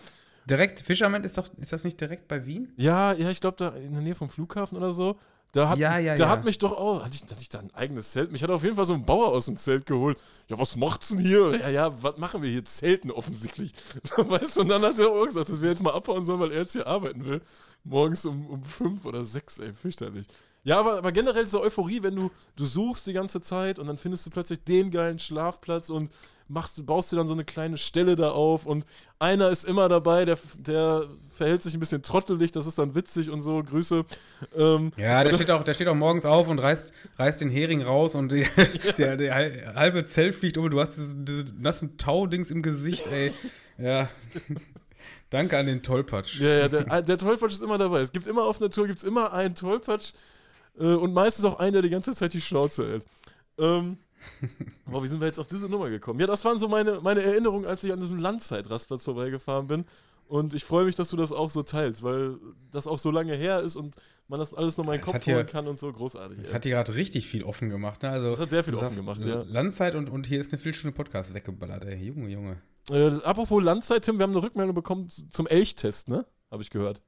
Direkt, 0.49 0.81
Fischerment 0.81 1.25
ist 1.25 1.37
doch, 1.37 1.47
ist 1.57 1.71
das 1.71 1.83
nicht 1.83 1.99
direkt 1.99 2.27
bei 2.27 2.45
Wien? 2.45 2.73
Ja, 2.77 3.13
ja, 3.13 3.29
ich 3.29 3.41
glaube 3.41 3.57
da 3.57 3.69
in 3.69 3.93
der 3.93 4.01
Nähe 4.01 4.15
vom 4.15 4.29
Flughafen 4.29 4.77
oder 4.77 4.91
so. 4.91 5.17
Da 5.53 5.69
hat, 5.69 5.77
ja, 5.77 5.99
ja, 5.99 6.15
da 6.15 6.23
ja. 6.23 6.29
hat 6.29 6.45
mich 6.45 6.57
doch 6.57 6.71
auch, 6.71 7.05
hatte 7.05 7.15
ich, 7.15 7.21
hatte 7.29 7.39
ich 7.39 7.47
da 7.47 7.59
ein 7.59 7.71
eigenes 7.75 8.11
Zelt? 8.11 8.31
Mich 8.31 8.41
hat 8.41 8.49
auf 8.49 8.63
jeden 8.63 8.75
Fall 8.75 8.85
so 8.85 8.95
ein 8.95 9.05
Bauer 9.05 9.27
aus 9.27 9.45
dem 9.45 9.55
Zelt 9.55 9.85
geholt. 9.85 10.17
Ja, 10.47 10.57
was 10.57 10.75
macht's 10.75 11.09
denn 11.09 11.19
hier? 11.19 11.55
Ja, 11.59 11.69
ja, 11.69 12.03
was 12.03 12.17
machen 12.17 12.41
wir 12.41 12.49
hier? 12.49 12.65
Zelten 12.65 13.11
offensichtlich. 13.11 13.71
So, 14.03 14.27
weißt 14.27 14.57
du, 14.57 14.61
und 14.61 14.69
dann 14.69 14.81
hat 14.81 14.97
er 14.97 15.11
auch 15.11 15.25
gesagt, 15.25 15.49
dass 15.49 15.61
wir 15.61 15.69
jetzt 15.69 15.83
mal 15.83 15.93
abhauen 15.93 16.25
sollen, 16.25 16.39
weil 16.39 16.51
er 16.51 16.61
jetzt 16.61 16.73
hier 16.73 16.87
arbeiten 16.87 17.23
will. 17.23 17.41
Morgens 17.83 18.25
um, 18.25 18.47
um 18.47 18.63
fünf 18.63 19.05
oder 19.05 19.23
sechs, 19.23 19.59
ey, 19.59 19.71
fürchterlich. 19.73 20.25
Ja, 20.63 20.79
aber, 20.79 20.97
aber 20.97 21.11
generell 21.11 21.47
so 21.47 21.61
Euphorie, 21.61 22.01
wenn 22.01 22.15
du, 22.15 22.31
du 22.55 22.65
suchst 22.65 23.05
die 23.05 23.13
ganze 23.13 23.39
Zeit 23.39 23.77
und 23.77 23.85
dann 23.85 23.99
findest 23.99 24.25
du 24.25 24.31
plötzlich 24.31 24.63
den 24.63 24.89
geilen 24.89 25.19
Schlafplatz 25.19 25.91
und 25.91 26.09
machst, 26.53 26.85
baust 26.85 27.11
dir 27.11 27.17
dann 27.17 27.27
so 27.27 27.33
eine 27.33 27.43
kleine 27.43 27.77
Stelle 27.77 28.15
da 28.15 28.31
auf 28.31 28.65
und 28.65 28.85
einer 29.19 29.49
ist 29.49 29.65
immer 29.65 29.89
dabei, 29.89 30.25
der, 30.25 30.37
der 30.57 31.07
verhält 31.29 31.63
sich 31.63 31.73
ein 31.73 31.79
bisschen 31.79 32.03
trottelig, 32.03 32.51
das 32.51 32.67
ist 32.67 32.77
dann 32.77 32.95
witzig 32.95 33.29
und 33.29 33.41
so, 33.41 33.61
Grüße. 33.63 34.05
Ähm, 34.55 34.91
ja, 34.97 35.23
der 35.23 35.33
steht, 35.33 35.51
auch, 35.51 35.63
der 35.63 35.73
steht 35.73 35.87
auch 35.87 35.95
morgens 35.95 36.25
auf 36.25 36.47
und 36.47 36.59
reißt, 36.59 36.93
reißt 37.17 37.41
den 37.41 37.49
Hering 37.49 37.81
raus 37.81 38.15
und 38.15 38.31
die, 38.31 38.41
ja. 38.41 38.47
der, 38.97 39.17
der 39.17 39.75
halbe 39.75 40.05
Zelt 40.05 40.35
fliegt 40.35 40.57
um, 40.57 40.69
du 40.69 40.79
hast 40.79 40.95
diese, 40.95 41.15
diese 41.15 41.45
nassen 41.59 41.97
Taudings 41.97 42.51
im 42.51 42.61
Gesicht, 42.61 43.07
ey. 43.07 43.31
Ja. 43.77 44.09
Danke 45.29 45.57
an 45.57 45.65
den 45.65 45.81
Tollpatsch. 45.81 46.39
Ja, 46.39 46.59
ja, 46.59 46.67
der, 46.67 47.01
der 47.01 47.17
Tollpatsch 47.17 47.53
ist 47.53 47.63
immer 47.63 47.77
dabei. 47.77 48.01
Es 48.01 48.11
gibt 48.11 48.27
immer 48.27 48.43
auf 48.43 48.61
einer 48.61 48.69
Tour 48.69 48.85
gibt's 48.85 49.03
immer 49.03 49.33
einen 49.33 49.55
Tollpatsch 49.55 50.13
äh, 50.79 50.83
und 50.83 51.13
meistens 51.13 51.45
auch 51.45 51.57
einen, 51.57 51.73
der 51.73 51.81
die 51.81 51.89
ganze 51.89 52.11
Zeit 52.13 52.33
die 52.33 52.41
Schnauze 52.41 52.87
hält. 52.87 53.05
Ähm, 53.57 53.97
Boah, 54.85 55.03
wie 55.03 55.07
sind 55.07 55.19
wir 55.19 55.27
jetzt 55.27 55.39
auf 55.39 55.47
diese 55.47 55.69
Nummer 55.69 55.89
gekommen? 55.89 56.19
Ja, 56.19 56.27
das 56.27 56.43
waren 56.45 56.59
so 56.59 56.67
meine, 56.67 56.99
meine 57.01 57.21
Erinnerungen, 57.21 57.65
als 57.65 57.83
ich 57.83 57.91
an 57.91 57.99
diesem 57.99 58.19
Landzeitrastplatz 58.19 59.03
vorbeigefahren 59.05 59.67
bin. 59.67 59.85
Und 60.27 60.53
ich 60.53 60.63
freue 60.63 60.85
mich, 60.85 60.95
dass 60.95 61.09
du 61.09 61.17
das 61.17 61.31
auch 61.31 61.49
so 61.49 61.63
teilst, 61.63 62.01
weil 62.01 62.37
das 62.71 62.87
auch 62.87 62.97
so 62.97 63.11
lange 63.11 63.33
her 63.33 63.59
ist 63.59 63.75
und 63.75 63.95
man 64.27 64.39
das 64.39 64.53
alles 64.53 64.77
nochmal 64.77 64.95
in 64.95 65.01
den 65.01 65.11
Kopf 65.11 65.25
holen 65.27 65.45
kann 65.45 65.67
und 65.67 65.77
so 65.77 65.91
großartig. 65.91 66.39
Das 66.43 66.53
hat 66.53 66.63
hier 66.63 66.73
gerade 66.73 66.95
richtig 66.95 67.27
viel 67.27 67.43
offen 67.43 67.69
gemacht. 67.69 68.01
Ne? 68.01 68.09
Also, 68.09 68.31
das 68.31 68.39
hat 68.39 68.49
sehr 68.49 68.63
viel 68.63 68.75
offen 68.75 68.95
gemacht, 68.95 69.23
ja. 69.25 69.43
Landzeit 69.43 69.95
und, 69.95 70.09
und 70.09 70.25
hier 70.25 70.39
ist 70.39 70.51
eine 70.51 70.59
Viertelstunde 70.59 70.95
Podcast 70.95 71.33
weggeballert, 71.33 71.85
ey. 71.85 71.97
Junge, 71.97 72.29
Junge. 72.29 72.61
Äh, 72.89 73.21
apropos 73.23 73.61
Landzeit, 73.61 74.03
Tim, 74.03 74.17
wir 74.17 74.23
haben 74.23 74.31
eine 74.31 74.41
Rückmeldung 74.41 74.75
bekommen 74.75 75.09
zum 75.09 75.45
Elchtest, 75.47 76.07
ne? 76.07 76.25
Habe 76.49 76.63
ich 76.63 76.69
gehört. 76.69 77.01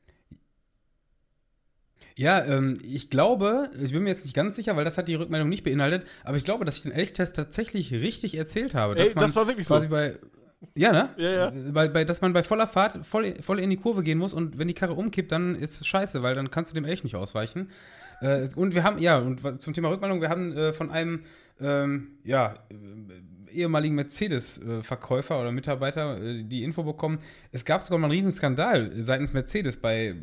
Ja, 2.18 2.44
ähm, 2.46 2.80
ich 2.82 3.10
glaube, 3.10 3.70
ich 3.80 3.92
bin 3.92 4.04
mir 4.04 4.10
jetzt 4.10 4.24
nicht 4.24 4.36
ganz 4.36 4.56
sicher, 4.56 4.76
weil 4.78 4.86
das 4.86 4.98
hat 4.98 5.08
die 5.08 5.16
Rückmeldung 5.16 5.50
nicht 5.50 5.66
beinhaltet, 5.66 6.08
aber 6.24 6.38
ich 6.38 6.46
glaube, 6.46 6.64
dass 6.64 6.78
ich 6.78 6.84
den 6.84 6.94
Elchtest 6.94 7.36
tatsächlich 7.36 7.92
richtig 7.92 8.38
erzählt 8.38 8.74
habe. 8.74 8.98
Ey, 8.98 9.14
das 9.14 9.36
war 9.36 9.48
wirklich 9.48 9.68
quasi 9.68 9.88
so. 9.88 9.92
Bei, 9.92 10.18
ja, 10.76 10.94
ne? 10.94 11.10
Ja, 11.18 11.30
ja. 11.30 11.54
Bei, 11.74 11.90
bei, 11.90 12.06
dass 12.06 12.22
man 12.22 12.32
bei 12.32 12.44
voller 12.44 12.68
Fahrt 12.68 13.06
voll, 13.06 13.36
voll 13.42 13.60
in 13.60 13.70
die 13.70 13.78
Kurve 13.78 14.02
gehen 14.02 14.18
muss 14.18 14.34
und 14.34 14.58
wenn 14.58 14.70
die 14.70 14.74
Karre 14.74 14.94
umkippt, 14.94 15.32
dann 15.32 15.56
ist 15.56 15.82
es 15.82 15.88
scheiße, 15.88 16.24
weil 16.24 16.36
dann 16.36 16.52
kannst 16.52 16.72
du 16.72 16.76
dem 16.76 16.86
Elch 16.86 17.04
nicht 17.04 17.16
ausweichen. 17.16 17.70
Äh, 18.22 18.48
und 18.56 18.74
wir 18.74 18.84
haben, 18.84 19.00
ja, 19.00 19.18
und 19.18 19.62
zum 19.62 19.74
Thema 19.74 19.90
Rückmeldung, 19.90 20.22
wir 20.22 20.30
haben 20.30 20.54
äh, 20.54 20.74
von 20.74 20.92
einem, 20.92 21.24
ähm, 21.60 22.20
ja, 22.24 22.56
ehemaligen 23.58 23.96
Mercedes-Verkäufer 23.96 25.40
oder 25.40 25.52
Mitarbeiter 25.52 26.22
äh, 26.22 26.44
die 26.44 26.64
Info 26.64 26.84
bekommen, 26.84 27.20
es 27.52 27.66
gab 27.66 27.84
sogar 27.84 28.00
mal 28.00 28.06
einen 28.06 28.14
Riesen-Skandal 28.14 28.92
seitens 29.02 29.34
Mercedes 29.34 29.78
bei 29.78 30.16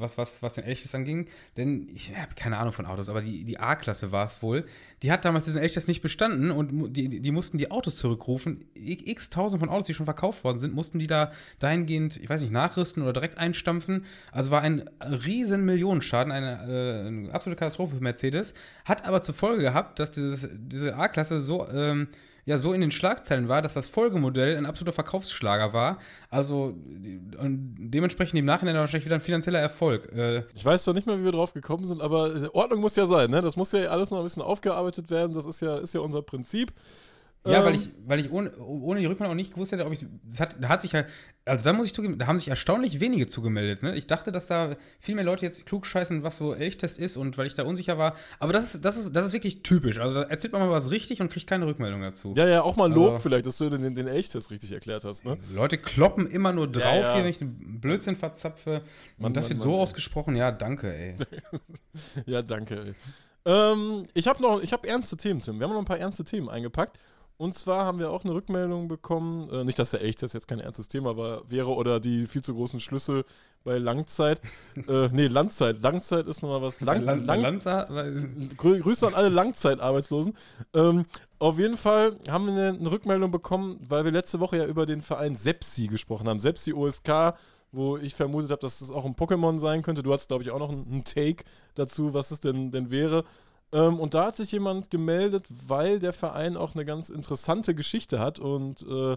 was, 0.00 0.18
was, 0.18 0.42
was 0.42 0.54
den 0.54 0.64
Elchtest 0.64 0.94
anging. 0.94 1.28
Denn 1.56 1.88
ich 1.94 2.16
habe 2.16 2.34
keine 2.34 2.58
Ahnung 2.58 2.72
von 2.72 2.86
Autos, 2.86 3.08
aber 3.08 3.20
die, 3.20 3.44
die 3.44 3.58
A-Klasse 3.58 4.12
war 4.12 4.26
es 4.26 4.42
wohl. 4.42 4.64
Die 5.02 5.12
hat 5.12 5.24
damals 5.24 5.44
diesen 5.44 5.60
Elchtest 5.60 5.88
nicht 5.88 6.02
bestanden 6.02 6.50
und 6.50 6.92
die, 6.94 7.20
die 7.20 7.30
mussten 7.30 7.58
die 7.58 7.70
Autos 7.70 7.96
zurückrufen. 7.96 8.64
X 8.74 9.30
tausend 9.30 9.60
von 9.60 9.68
Autos, 9.68 9.86
die 9.86 9.94
schon 9.94 10.06
verkauft 10.06 10.44
worden 10.44 10.58
sind, 10.58 10.74
mussten 10.74 10.98
die 10.98 11.06
da 11.06 11.32
dahingehend, 11.58 12.16
ich 12.16 12.28
weiß 12.28 12.40
nicht, 12.40 12.52
nachrüsten 12.52 13.02
oder 13.02 13.12
direkt 13.12 13.38
einstampfen. 13.38 14.04
Also 14.32 14.50
war 14.50 14.62
ein 14.62 14.88
riesen 15.00 15.64
Millionenschaden, 15.64 16.32
eine, 16.32 17.04
äh, 17.04 17.06
eine 17.06 17.32
absolute 17.32 17.58
Katastrophe 17.58 17.96
für 17.96 18.02
Mercedes. 18.02 18.54
Hat 18.84 19.04
aber 19.04 19.22
zur 19.22 19.34
Folge 19.34 19.62
gehabt, 19.62 19.98
dass 19.98 20.10
dieses, 20.10 20.48
diese 20.52 20.96
A-Klasse 20.96 21.42
so 21.42 21.68
ähm, 21.68 22.08
ja 22.44 22.58
so 22.58 22.72
in 22.72 22.80
den 22.80 22.90
Schlagzeilen 22.90 23.48
war, 23.48 23.62
dass 23.62 23.74
das 23.74 23.88
Folgemodell 23.88 24.56
ein 24.56 24.66
absoluter 24.66 24.92
Verkaufsschlager 24.92 25.72
war. 25.72 25.98
Also 26.28 26.74
und 27.38 27.76
dementsprechend 27.78 28.38
im 28.38 28.44
Nachhinein 28.44 28.76
wahrscheinlich 28.76 29.06
wieder 29.06 29.16
ein 29.16 29.20
finanzieller 29.20 29.58
Erfolg. 29.58 30.10
Äh 30.12 30.44
ich 30.54 30.64
weiß 30.64 30.84
zwar 30.84 30.94
nicht 30.94 31.06
mehr, 31.06 31.18
wie 31.18 31.24
wir 31.24 31.32
drauf 31.32 31.54
gekommen 31.54 31.84
sind, 31.84 32.00
aber 32.00 32.50
Ordnung 32.54 32.80
muss 32.80 32.96
ja 32.96 33.06
sein, 33.06 33.30
ne? 33.30 33.42
Das 33.42 33.56
muss 33.56 33.72
ja 33.72 33.88
alles 33.88 34.10
noch 34.10 34.18
ein 34.18 34.24
bisschen 34.24 34.42
aufgearbeitet 34.42 35.10
werden. 35.10 35.34
Das 35.34 35.46
ist 35.46 35.60
ja, 35.60 35.78
ist 35.78 35.94
ja 35.94 36.00
unser 36.00 36.22
Prinzip. 36.22 36.72
Ja, 37.46 37.60
ähm, 37.60 37.64
weil 37.64 37.74
ich, 37.74 37.88
weil 38.04 38.20
ich 38.20 38.30
ohne, 38.30 38.54
ohne 38.58 39.00
die 39.00 39.06
Rückmeldung 39.06 39.32
auch 39.32 39.36
nicht 39.36 39.54
gewusst 39.54 39.72
hätte, 39.72 39.86
ob 39.86 39.92
ich. 39.92 40.04
Das 40.24 40.40
hat, 40.40 40.56
da 40.60 40.68
hat 40.68 40.82
sich 40.82 40.92
ja. 40.92 41.04
Also 41.46 41.64
da 41.64 41.72
muss 41.72 41.86
ich 41.86 41.94
zugeben, 41.94 42.18
da 42.18 42.26
haben 42.26 42.36
sich 42.36 42.48
erstaunlich 42.48 43.00
wenige 43.00 43.26
zugemeldet. 43.28 43.82
Ne? 43.82 43.96
Ich 43.96 44.06
dachte, 44.06 44.30
dass 44.30 44.46
da 44.46 44.76
viel 45.00 45.14
mehr 45.14 45.24
Leute 45.24 45.46
jetzt 45.46 45.64
klug 45.64 45.86
scheißen, 45.86 46.22
was 46.22 46.36
so 46.36 46.54
Elchtest 46.54 46.98
ist 46.98 47.16
und 47.16 47.38
weil 47.38 47.46
ich 47.46 47.54
da 47.54 47.62
unsicher 47.64 47.96
war. 47.96 48.14
Aber 48.38 48.52
das 48.52 48.74
ist, 48.74 48.84
das 48.84 48.98
ist, 48.98 49.16
das 49.16 49.24
ist 49.24 49.32
wirklich 49.32 49.62
typisch. 49.62 49.98
Also 49.98 50.14
da 50.14 50.22
erzählt 50.24 50.52
man 50.52 50.60
mal 50.62 50.70
was 50.70 50.90
richtig 50.90 51.22
und 51.22 51.32
kriegt 51.32 51.46
keine 51.46 51.66
Rückmeldung 51.66 52.02
dazu. 52.02 52.34
Ja, 52.36 52.46
ja, 52.46 52.60
auch 52.60 52.76
mal 52.76 52.92
Lob 52.92 53.12
also, 53.12 53.22
vielleicht, 53.22 53.46
dass 53.46 53.56
du 53.56 53.70
den, 53.70 53.94
den 53.94 54.06
Elchtest 54.06 54.50
richtig 54.50 54.72
erklärt 54.72 55.04
hast. 55.04 55.24
Ne? 55.24 55.38
Leute 55.54 55.78
kloppen 55.78 56.26
immer 56.26 56.52
nur 56.52 56.68
drauf 56.68 56.84
ja, 56.84 57.00
ja. 57.00 57.14
hier, 57.14 57.24
wenn 57.24 57.30
ich 57.30 57.38
den 57.38 57.80
Blödsinn 57.80 58.16
verzapfe. 58.16 58.82
Und 59.16 59.22
Mann, 59.22 59.34
das 59.34 59.46
Mann, 59.46 59.50
wird 59.50 59.58
Mann, 59.60 59.68
so 59.68 59.76
ey. 59.76 59.80
ausgesprochen. 59.80 60.36
Ja, 60.36 60.52
danke, 60.52 60.94
ey. 60.94 61.16
ja, 62.26 62.42
danke, 62.42 62.84
ey. 62.84 62.94
Ähm, 63.46 64.06
ich 64.12 64.28
habe 64.28 64.42
noch, 64.42 64.62
ich 64.62 64.72
habe 64.74 64.86
ernste 64.86 65.16
Themen, 65.16 65.40
Tim. 65.40 65.58
Wir 65.58 65.66
haben 65.66 65.72
noch 65.72 65.80
ein 65.80 65.86
paar 65.86 65.98
ernste 65.98 66.24
Themen 66.24 66.50
eingepackt. 66.50 66.98
Und 67.40 67.54
zwar 67.54 67.86
haben 67.86 67.98
wir 67.98 68.10
auch 68.10 68.22
eine 68.22 68.34
Rückmeldung 68.34 68.86
bekommen, 68.86 69.48
äh, 69.48 69.64
nicht, 69.64 69.78
dass 69.78 69.92
der 69.92 70.02
Elchtest 70.02 70.34
jetzt 70.34 70.46
kein 70.46 70.60
ernstes 70.60 70.88
Thema 70.88 71.16
war, 71.16 71.50
wäre 71.50 71.70
oder 71.70 71.98
die 71.98 72.26
viel 72.26 72.42
zu 72.42 72.52
großen 72.54 72.80
Schlüssel 72.80 73.24
bei 73.64 73.78
Langzeit. 73.78 74.42
äh, 74.88 75.08
nee, 75.08 75.26
Landzeit. 75.26 75.82
Langzeit 75.82 76.26
ist 76.26 76.42
nochmal 76.42 76.60
was. 76.60 76.82
Lang, 76.82 77.02
Lan- 77.02 77.24
lang, 77.24 77.40
Lanza, 77.40 77.84
Grü 78.58 78.80
Grüße 78.80 79.06
an 79.06 79.14
alle 79.14 79.30
Langzeitarbeitslosen. 79.30 80.34
Ähm, 80.74 81.06
auf 81.38 81.58
jeden 81.58 81.78
Fall 81.78 82.16
haben 82.28 82.44
wir 82.44 82.52
eine, 82.52 82.78
eine 82.78 82.90
Rückmeldung 82.90 83.30
bekommen, 83.30 83.80
weil 83.88 84.04
wir 84.04 84.12
letzte 84.12 84.38
Woche 84.40 84.58
ja 84.58 84.66
über 84.66 84.84
den 84.84 85.00
Verein 85.00 85.34
Sepsi 85.34 85.86
gesprochen 85.86 86.28
haben. 86.28 86.40
Sepsi 86.40 86.74
OSK, 86.74 87.32
wo 87.72 87.96
ich 87.96 88.14
vermutet 88.14 88.50
habe, 88.50 88.60
dass 88.60 88.80
das 88.80 88.90
auch 88.90 89.06
ein 89.06 89.14
Pokémon 89.16 89.58
sein 89.58 89.80
könnte. 89.80 90.02
Du 90.02 90.12
hast, 90.12 90.28
glaube 90.28 90.42
ich, 90.42 90.50
auch 90.50 90.58
noch 90.58 90.68
einen, 90.68 90.86
einen 90.92 91.04
Take 91.04 91.44
dazu, 91.74 92.12
was 92.12 92.32
es 92.32 92.40
denn, 92.40 92.70
denn 92.70 92.90
wäre. 92.90 93.24
Ähm, 93.72 94.00
und 94.00 94.14
da 94.14 94.26
hat 94.26 94.36
sich 94.36 94.52
jemand 94.52 94.90
gemeldet, 94.90 95.46
weil 95.66 95.98
der 95.98 96.12
Verein 96.12 96.56
auch 96.56 96.74
eine 96.74 96.84
ganz 96.84 97.10
interessante 97.10 97.74
Geschichte 97.74 98.18
hat. 98.18 98.38
Und 98.38 98.82
äh, 98.82 99.16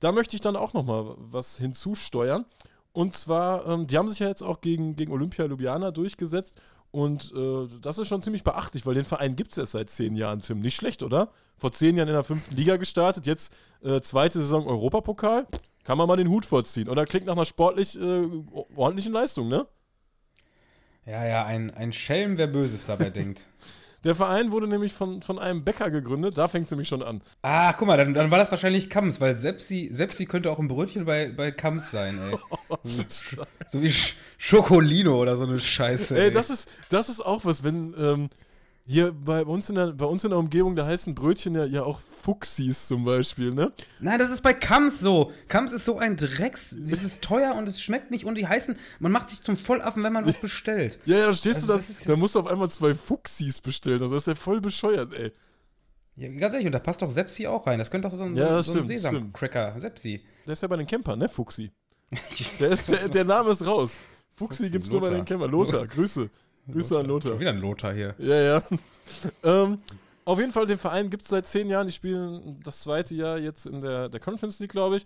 da 0.00 0.12
möchte 0.12 0.36
ich 0.36 0.40
dann 0.40 0.56
auch 0.56 0.72
nochmal 0.72 1.14
was 1.16 1.56
hinzusteuern. 1.56 2.44
Und 2.92 3.14
zwar, 3.14 3.66
ähm, 3.66 3.86
die 3.86 3.96
haben 3.96 4.08
sich 4.08 4.18
ja 4.18 4.28
jetzt 4.28 4.42
auch 4.42 4.60
gegen, 4.60 4.96
gegen 4.96 5.12
Olympia 5.12 5.46
Ljubljana 5.46 5.90
durchgesetzt. 5.90 6.60
Und 6.90 7.32
äh, 7.34 7.68
das 7.80 7.98
ist 7.98 8.08
schon 8.08 8.20
ziemlich 8.20 8.44
beachtlich, 8.44 8.84
weil 8.84 8.94
den 8.94 9.06
Verein 9.06 9.34
gibt 9.34 9.52
es 9.52 9.58
erst 9.58 9.72
seit 9.72 9.88
zehn 9.88 10.14
Jahren, 10.14 10.40
Tim. 10.40 10.60
Nicht 10.60 10.76
schlecht, 10.76 11.02
oder? 11.02 11.30
Vor 11.56 11.72
zehn 11.72 11.96
Jahren 11.96 12.08
in 12.08 12.14
der 12.14 12.24
fünften 12.24 12.54
Liga 12.54 12.76
gestartet, 12.76 13.26
jetzt 13.26 13.52
äh, 13.82 14.00
zweite 14.00 14.40
Saison 14.40 14.66
Europapokal. 14.66 15.46
Kann 15.84 15.96
man 15.96 16.06
mal 16.06 16.16
den 16.16 16.28
Hut 16.28 16.44
vorziehen. 16.44 16.88
Oder 16.88 17.06
klingt 17.06 17.26
nach 17.26 17.32
einer 17.32 17.46
sportlich 17.46 17.98
äh, 17.98 18.28
ordentlichen 18.76 19.12
Leistung, 19.12 19.48
ne? 19.48 19.66
ja, 21.06 21.24
ja, 21.24 21.44
ein, 21.44 21.70
ein 21.72 21.92
Schelm, 21.92 22.36
wer 22.36 22.46
Böses 22.46 22.86
dabei 22.86 23.10
denkt. 23.10 23.46
Der 24.04 24.14
Verein 24.14 24.50
wurde 24.50 24.66
nämlich 24.66 24.92
von, 24.92 25.22
von 25.22 25.38
einem 25.38 25.62
Bäcker 25.64 25.90
gegründet, 25.90 26.36
da 26.36 26.48
fängt 26.48 26.64
es 26.64 26.70
nämlich 26.70 26.88
schon 26.88 27.02
an. 27.02 27.22
Ah, 27.42 27.72
guck 27.72 27.86
mal, 27.86 27.96
dann, 27.96 28.14
dann 28.14 28.30
war 28.30 28.38
das 28.38 28.50
wahrscheinlich 28.50 28.90
Kams, 28.90 29.20
weil 29.20 29.38
Sepsi, 29.38 29.90
Sepsi 29.92 30.26
könnte 30.26 30.50
auch 30.50 30.58
ein 30.58 30.68
Brötchen 30.68 31.04
bei, 31.04 31.28
bei 31.28 31.52
Kams 31.52 31.90
sein, 31.90 32.20
ey. 32.20 32.38
So 33.66 33.82
wie 33.82 33.90
Sch 33.90 34.16
Schokolino 34.38 35.20
oder 35.20 35.36
so 35.36 35.44
eine 35.44 35.60
Scheiße. 35.60 36.18
Ey, 36.18 36.30
das 36.32 36.50
ist, 36.50 36.68
das 36.88 37.08
ist 37.08 37.20
auch 37.20 37.44
was, 37.44 37.62
wenn 37.62 37.94
ähm, 37.96 38.30
hier 38.84 39.12
bei 39.12 39.44
uns, 39.44 39.68
in 39.68 39.76
der, 39.76 39.92
bei 39.92 40.04
uns 40.04 40.24
in 40.24 40.30
der 40.30 40.38
Umgebung, 40.38 40.74
da 40.76 40.84
heißen 40.86 41.14
Brötchen 41.14 41.54
ja, 41.54 41.64
ja 41.64 41.82
auch 41.84 42.00
Fuchsis 42.00 42.88
zum 42.88 43.04
Beispiel, 43.04 43.52
ne? 43.52 43.72
Nein, 44.00 44.18
das 44.18 44.30
ist 44.30 44.42
bei 44.42 44.52
Kams 44.54 45.00
so. 45.00 45.32
Kams 45.48 45.72
ist 45.72 45.84
so 45.84 45.98
ein 45.98 46.16
Drecks. 46.16 46.76
Das 46.80 47.02
ist 47.04 47.22
teuer 47.22 47.54
und 47.54 47.68
es 47.68 47.80
schmeckt 47.80 48.10
nicht 48.10 48.24
und 48.24 48.36
die 48.36 48.46
heißen, 48.46 48.76
man 48.98 49.12
macht 49.12 49.28
sich 49.30 49.42
zum 49.42 49.56
Vollaffen, 49.56 50.02
wenn 50.02 50.12
man 50.12 50.26
was 50.26 50.36
bestellt. 50.38 50.98
Ja, 51.04 51.18
ja, 51.18 51.26
da 51.26 51.34
stehst 51.34 51.56
Also 51.56 51.66
du 51.68 51.72
da, 51.78 51.78
ja- 51.78 52.06
da 52.08 52.16
musst 52.16 52.34
du 52.34 52.40
auf 52.40 52.46
einmal 52.46 52.70
zwei 52.70 52.94
Fuchsis 52.94 53.60
bestellen. 53.60 54.00
Das 54.00 54.10
ist 54.12 54.26
ja 54.26 54.34
voll 54.34 54.60
bescheuert, 54.60 55.14
ey. 55.14 55.32
Ja, 56.16 56.28
ganz 56.28 56.52
ehrlich, 56.52 56.66
und 56.66 56.72
da 56.72 56.78
passt 56.78 57.00
doch 57.02 57.10
Sepsi 57.10 57.46
auch 57.46 57.66
rein. 57.66 57.78
Das 57.78 57.90
könnte 57.90 58.08
doch 58.08 58.16
so 58.16 58.24
ein, 58.24 58.34
Ja, 58.36 58.62
so, 58.62 58.72
so 58.74 58.82
Sesam-Cracker. 58.82 59.78
Sepsi. 59.80 60.22
Der 60.46 60.52
ist 60.54 60.60
ja 60.62 60.68
bei 60.68 60.76
den 60.76 60.86
Campern, 60.86 61.18
ne? 61.18 61.28
Fuchsi. 61.28 61.70
Der, 62.60 62.70
ist, 62.70 62.90
der, 62.90 63.08
der 63.08 63.24
Name 63.24 63.50
ist 63.52 63.64
raus. 63.64 63.98
Fuchsi 64.36 64.56
Fuchsi, 64.64 64.70
gibt's 64.70 64.90
nur 64.90 65.00
bei 65.00 65.06
Lothar. 65.06 65.20
den 65.20 65.24
Campern. 65.24 65.50
Lothar, 65.50 65.86
Grüße. 65.86 66.28
Grüße 66.70 66.98
an 66.98 67.06
Lothar. 67.06 67.32
Schon 67.32 67.40
wieder 67.40 67.50
ein 67.50 67.60
Lothar 67.60 67.92
hier. 67.92 68.14
Ja, 68.18 68.36
ja. 68.36 68.62
ähm, 69.42 69.78
auf 70.24 70.38
jeden 70.38 70.52
Fall, 70.52 70.66
den 70.66 70.78
Verein 70.78 71.10
gibt 71.10 71.22
es 71.22 71.28
seit 71.28 71.46
zehn 71.46 71.68
Jahren. 71.68 71.88
Die 71.88 71.92
spielen 71.92 72.60
das 72.64 72.82
zweite 72.82 73.14
Jahr 73.14 73.38
jetzt 73.38 73.66
in 73.66 73.80
der, 73.80 74.08
der 74.08 74.20
Conference 74.20 74.60
League, 74.60 74.70
glaube 74.70 74.96
ich. 74.96 75.04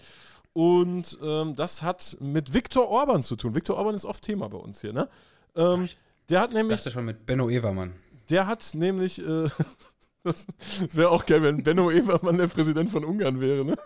Und 0.52 1.18
ähm, 1.22 1.54
das 1.54 1.82
hat 1.82 2.16
mit 2.20 2.52
Viktor 2.52 2.88
Orban 2.88 3.22
zu 3.22 3.36
tun. 3.36 3.54
Viktor 3.54 3.76
Orban 3.76 3.94
ist 3.94 4.04
oft 4.04 4.22
Thema 4.22 4.48
bei 4.48 4.58
uns 4.58 4.80
hier, 4.80 4.92
ne? 4.92 5.08
Ähm, 5.54 5.88
der 6.28 6.40
hat 6.40 6.50
Ich 6.50 6.56
nämlich, 6.56 6.78
dachte 6.80 6.92
schon 6.92 7.04
mit 7.04 7.25
Benno 7.26 7.48
Evermann. 7.48 7.94
der 8.30 8.46
hat 8.46 8.70
nämlich, 8.75 9.18
äh, 9.18 9.48
das 10.22 10.46
wäre 10.92 11.10
auch 11.10 11.25
geil, 11.26 11.42
wenn 11.42 11.62
Benno 11.62 11.90
Evermann 11.90 12.38
der 12.38 12.46
Präsident 12.46 12.90
von 12.90 13.04
Ungarn 13.04 13.40
wäre, 13.40 13.64
ne? 13.64 13.76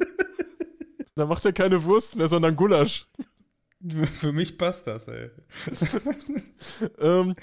da 1.14 1.26
macht 1.26 1.44
er 1.44 1.52
keine 1.52 1.82
Wurst 1.84 2.16
mehr, 2.16 2.28
sondern 2.28 2.56
Gulasch. 2.56 3.06
Für 4.16 4.32
mich 4.32 4.58
passt 4.58 4.86
das, 4.86 5.08
ey. 5.08 5.30
ähm, 7.00 7.34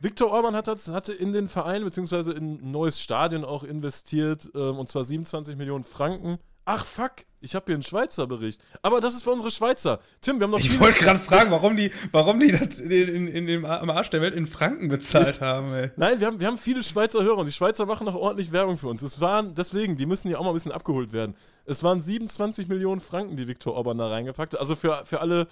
Viktor 0.00 0.30
Orban 0.30 0.54
hat, 0.54 0.68
hatte 0.68 1.12
in 1.12 1.32
den 1.32 1.48
Verein 1.48 1.82
beziehungsweise 1.82 2.32
in 2.32 2.60
ein 2.62 2.70
neues 2.70 3.00
Stadion 3.00 3.44
auch 3.44 3.64
investiert, 3.64 4.50
ähm, 4.54 4.78
und 4.78 4.88
zwar 4.88 5.04
27 5.04 5.56
Millionen 5.56 5.84
Franken. 5.84 6.38
Ach 6.70 6.84
fuck, 6.84 7.24
ich 7.40 7.54
habe 7.54 7.64
hier 7.66 7.76
einen 7.76 7.82
Schweizer 7.82 8.26
Bericht. 8.26 8.60
Aber 8.82 9.00
das 9.00 9.14
ist 9.14 9.22
für 9.22 9.30
unsere 9.30 9.50
Schweizer. 9.50 10.00
Tim, 10.20 10.38
wir 10.38 10.44
haben 10.44 10.50
noch 10.50 10.58
Ich 10.58 10.78
wollte 10.78 11.02
gerade 11.02 11.18
fragen, 11.18 11.50
warum 11.50 11.76
die, 11.76 11.90
warum 12.12 12.38
die 12.38 12.52
das 12.52 12.80
in, 12.80 12.90
in, 12.90 13.26
in 13.26 13.46
dem, 13.46 13.64
am 13.64 13.88
Arsch 13.88 14.10
der 14.10 14.20
Welt 14.20 14.34
in 14.34 14.46
Franken 14.46 14.88
bezahlt 14.88 15.40
haben, 15.40 15.72
ey. 15.72 15.90
Nein, 15.96 16.20
wir 16.20 16.26
haben, 16.26 16.38
wir 16.40 16.46
haben 16.46 16.58
viele 16.58 16.82
Schweizer 16.82 17.22
Hörer 17.22 17.38
und 17.38 17.46
die 17.46 17.52
Schweizer 17.52 17.86
machen 17.86 18.04
noch 18.04 18.14
ordentlich 18.14 18.52
Werbung 18.52 18.76
für 18.76 18.88
uns. 18.88 19.00
Es 19.02 19.18
waren, 19.18 19.54
deswegen, 19.54 19.96
die 19.96 20.04
müssen 20.04 20.30
ja 20.30 20.36
auch 20.36 20.44
mal 20.44 20.50
ein 20.50 20.54
bisschen 20.54 20.72
abgeholt 20.72 21.14
werden. 21.14 21.34
Es 21.64 21.82
waren 21.82 22.02
27 22.02 22.68
Millionen 22.68 23.00
Franken, 23.00 23.36
die 23.36 23.48
Viktor 23.48 23.74
Orban 23.74 23.96
da 23.96 24.08
reingepackt 24.08 24.52
hat. 24.52 24.60
Also 24.60 24.74
für, 24.74 25.06
für 25.06 25.20
alle. 25.20 25.46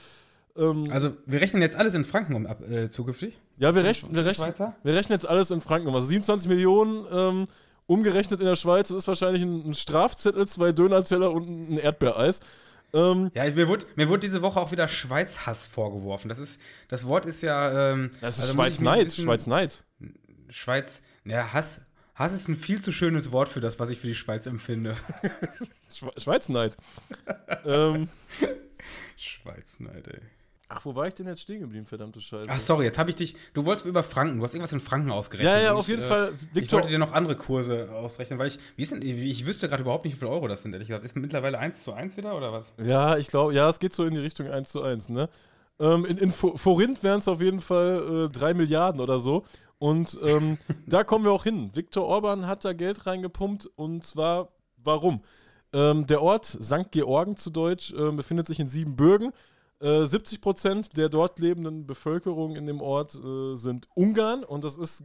Ähm, 0.59 0.85
Also, 0.91 1.13
wir 1.27 1.41
rechnen 1.41 1.63
jetzt 1.63 1.77
alles 1.77 1.95
in 1.95 2.05
Franken 2.05 2.35
um 2.35 2.47
ab, 2.47 2.63
äh, 2.69 2.89
zukünftig. 2.89 3.37
ja, 3.59 3.75
wir 3.75 3.85
rechnen, 3.85 4.15
wir, 4.15 4.25
rechnen, 4.25 4.53
wir 4.83 4.95
rechnen 4.95 5.13
jetzt 5.15 5.27
alles 5.29 5.51
in 5.51 5.61
Franken 5.61 5.89
um. 5.89 5.95
Also 5.95 6.07
27 6.07 6.49
Millionen 6.49 7.07
ähm, 7.11 7.49
umgerechnet 7.87 8.41
in 8.41 8.47
der 8.47 8.57
Schweiz, 8.57 8.89
das 8.89 8.97
ist 8.99 9.09
wahrscheinlich 9.09 9.43
ein, 9.43 9.69
ein 9.71 9.75
Strafzettel, 9.75 10.47
zwei 10.49 10.73
Dönerteller 10.73 11.31
und 11.31 11.47
ein 11.75 11.79
Erdbeereis. 11.79 12.41
Ähm, 12.95 13.31
Ja, 13.35 13.45
mir 13.51 13.69
wurde, 13.69 13.87
mir 13.97 14.09
wurde 14.09 14.21
diese 14.21 14.43
Woche 14.43 14.61
auch 14.61 14.73
wieder 14.73 14.89
Schweizhass 14.89 15.67
vorgeworfen. 15.67 16.29
Das 16.29 16.39
ist, 16.39 16.61
das 16.89 17.05
Wort 17.07 17.27
ist 17.27 17.43
ja, 17.43 17.93
ähm, 17.93 18.11
das 18.21 18.37
ist 18.39 18.43
also 18.45 18.55
Schweiz 18.55 18.81
Neid. 18.81 19.13
Schweiz 19.13 19.47
Neid. 19.47 19.85
Schweiz, 20.49 21.03
ja, 21.25 21.53
Hass, 21.53 21.83
Hass 22.15 22.33
ist 22.33 22.49
ein 22.49 22.57
viel 22.57 22.81
zu 22.81 22.93
schönes 22.93 23.31
Wort 23.33 23.49
für 23.49 23.61
das, 23.61 23.79
was 23.79 23.91
ich 23.91 23.99
für 23.99 24.07
die 24.07 24.15
Schweiz 24.15 24.47
empfinde. 24.47 24.97
Schwe 25.93 26.11
Schweiz 26.17 26.49
Neid. 26.49 26.77
ähm, 27.67 28.09
Schweiz-Neid, 29.17 30.09
ey. 30.09 30.21
Ach, 30.69 30.85
wo 30.85 30.95
war 30.95 31.07
ich 31.07 31.15
denn 31.15 31.27
jetzt 31.27 31.41
stehen 31.43 31.61
geblieben, 31.61 31.87
verdammte 31.87 32.21
Scheiße? 32.21 32.49
Ach, 32.51 32.59
sorry, 32.59 32.85
jetzt 32.85 32.99
habe 32.99 33.11
ich 33.11 33.17
dich, 33.17 33.35
du 33.55 33.65
wolltest 33.65 33.87
über 33.87 34.03
Franken, 34.03 34.39
du 34.39 34.45
hast 34.45 34.55
irgendwas 34.55 34.73
in 34.73 34.81
Franken 34.81 35.11
ausgerechnet. 35.11 35.55
ja, 35.55 35.61
ja, 35.61 35.73
auf 35.75 35.83
ich, 35.83 35.89
jeden 35.89 36.03
äh, 36.03 36.07
Fall. 36.07 36.33
Ich 36.35 36.55
Viktor, 36.55 36.79
wollte 36.79 36.89
dir 36.91 36.99
noch 36.99 37.13
andere 37.13 37.37
Kurse 37.37 37.91
ausrechnen, 37.93 38.39
weil 38.39 38.49
ich, 38.49 38.59
wie 38.77 38.83
ist 38.83 38.93
denn, 38.93 39.03
ich 39.03 39.47
wüsste 39.47 39.69
gerade 39.69 39.83
überhaupt 39.83 40.05
nicht, 40.05 40.15
wie 40.15 40.19
viel 40.19 40.29
Euro 40.29 40.49
das 40.49 40.63
sind, 40.63 40.73
ehrlich 40.73 40.89
gesagt. 40.89 41.05
Ist 41.05 41.17
mittlerweile 41.17 41.59
1 41.59 41.83
zu 41.83 41.93
1 41.93 42.17
wieder 42.17 42.37
oder 42.37 42.53
was? 42.53 42.73
Ja, 42.83 43.17
ich 43.17 43.29
glaube, 43.29 43.55
ja, 43.55 43.69
es 43.69 43.79
geht 43.79 43.95
so 43.95 44.05
in 44.05 44.15
die 44.15 44.21
Richtung 44.21 44.49
1 44.49 44.69
zu 44.71 44.83
1, 44.83 45.11
ne? 45.11 45.29
Ähm, 45.79 46.07
in, 46.07 46.17
in 46.17 46.33
Fo- 46.33 46.57
Forint 46.57 47.03
wären 47.03 47.19
es 47.19 47.29
auf 47.29 47.41
jeden 47.41 47.61
Fall 47.61 48.27
äh, 48.27 48.33
3 48.33 48.55
Milliarden 48.55 49.01
oder 49.01 49.19
so. 49.19 49.45
Und 49.79 50.19
ähm, 50.25 50.57
da 50.87 51.05
kommen 51.05 51.25
wir 51.25 51.33
auch 51.33 51.45
hin. 51.45 51.71
Viktor 51.75 52.05
Orban 52.07 52.47
hat 52.47 52.65
da 52.65 52.73
Geld 52.73 53.07
reingepumpt 53.07 53.67
und 53.77 54.03
zwar, 54.03 54.49
warum? 54.83 55.21
Ähm, 55.75 56.07
der 56.07 56.23
Ort 56.23 56.47
St. 56.47 56.91
Georgen 56.93 57.37
zu 57.37 57.51
Deutsch 57.51 57.93
äh, 57.93 58.11
befindet 58.13 58.47
sich 58.47 58.59
in 58.59 58.69
Siebenbürgen. 58.69 59.33
Äh, 59.81 60.07
70 60.07 60.41
Prozent 60.41 60.97
der 60.97 61.09
dort 61.09 61.39
lebenden 61.39 61.87
Bevölkerung 61.87 62.57
in 62.57 62.67
dem 62.67 62.81
Ort 62.81 63.15
äh, 63.15 63.57
sind 63.57 63.89
Ungarn 63.95 64.43
und 64.45 64.65
das 64.65 64.77
ist 64.77 65.05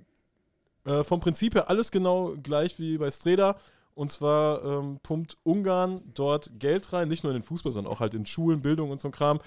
äh, 0.85 1.03
vom 1.03 1.19
Prinzip 1.19 1.55
her 1.55 1.69
alles 1.69 1.91
genau 1.91 2.35
gleich 2.41 2.79
wie 2.79 2.97
bei 2.97 3.11
Streda. 3.11 3.57
Und 3.93 4.11
zwar 4.11 4.63
ähm, 4.63 4.99
pumpt 5.03 5.37
Ungarn 5.43 6.01
dort 6.13 6.51
Geld 6.57 6.93
rein, 6.93 7.09
nicht 7.09 7.23
nur 7.23 7.33
in 7.33 7.39
den 7.39 7.45
Fußball, 7.45 7.71
sondern 7.71 7.91
auch 7.91 7.99
halt 7.99 8.13
in 8.13 8.25
Schulen, 8.25 8.61
Bildung 8.61 8.89
und 8.89 9.01
so 9.01 9.09
ein 9.09 9.11
Kram. 9.11 9.39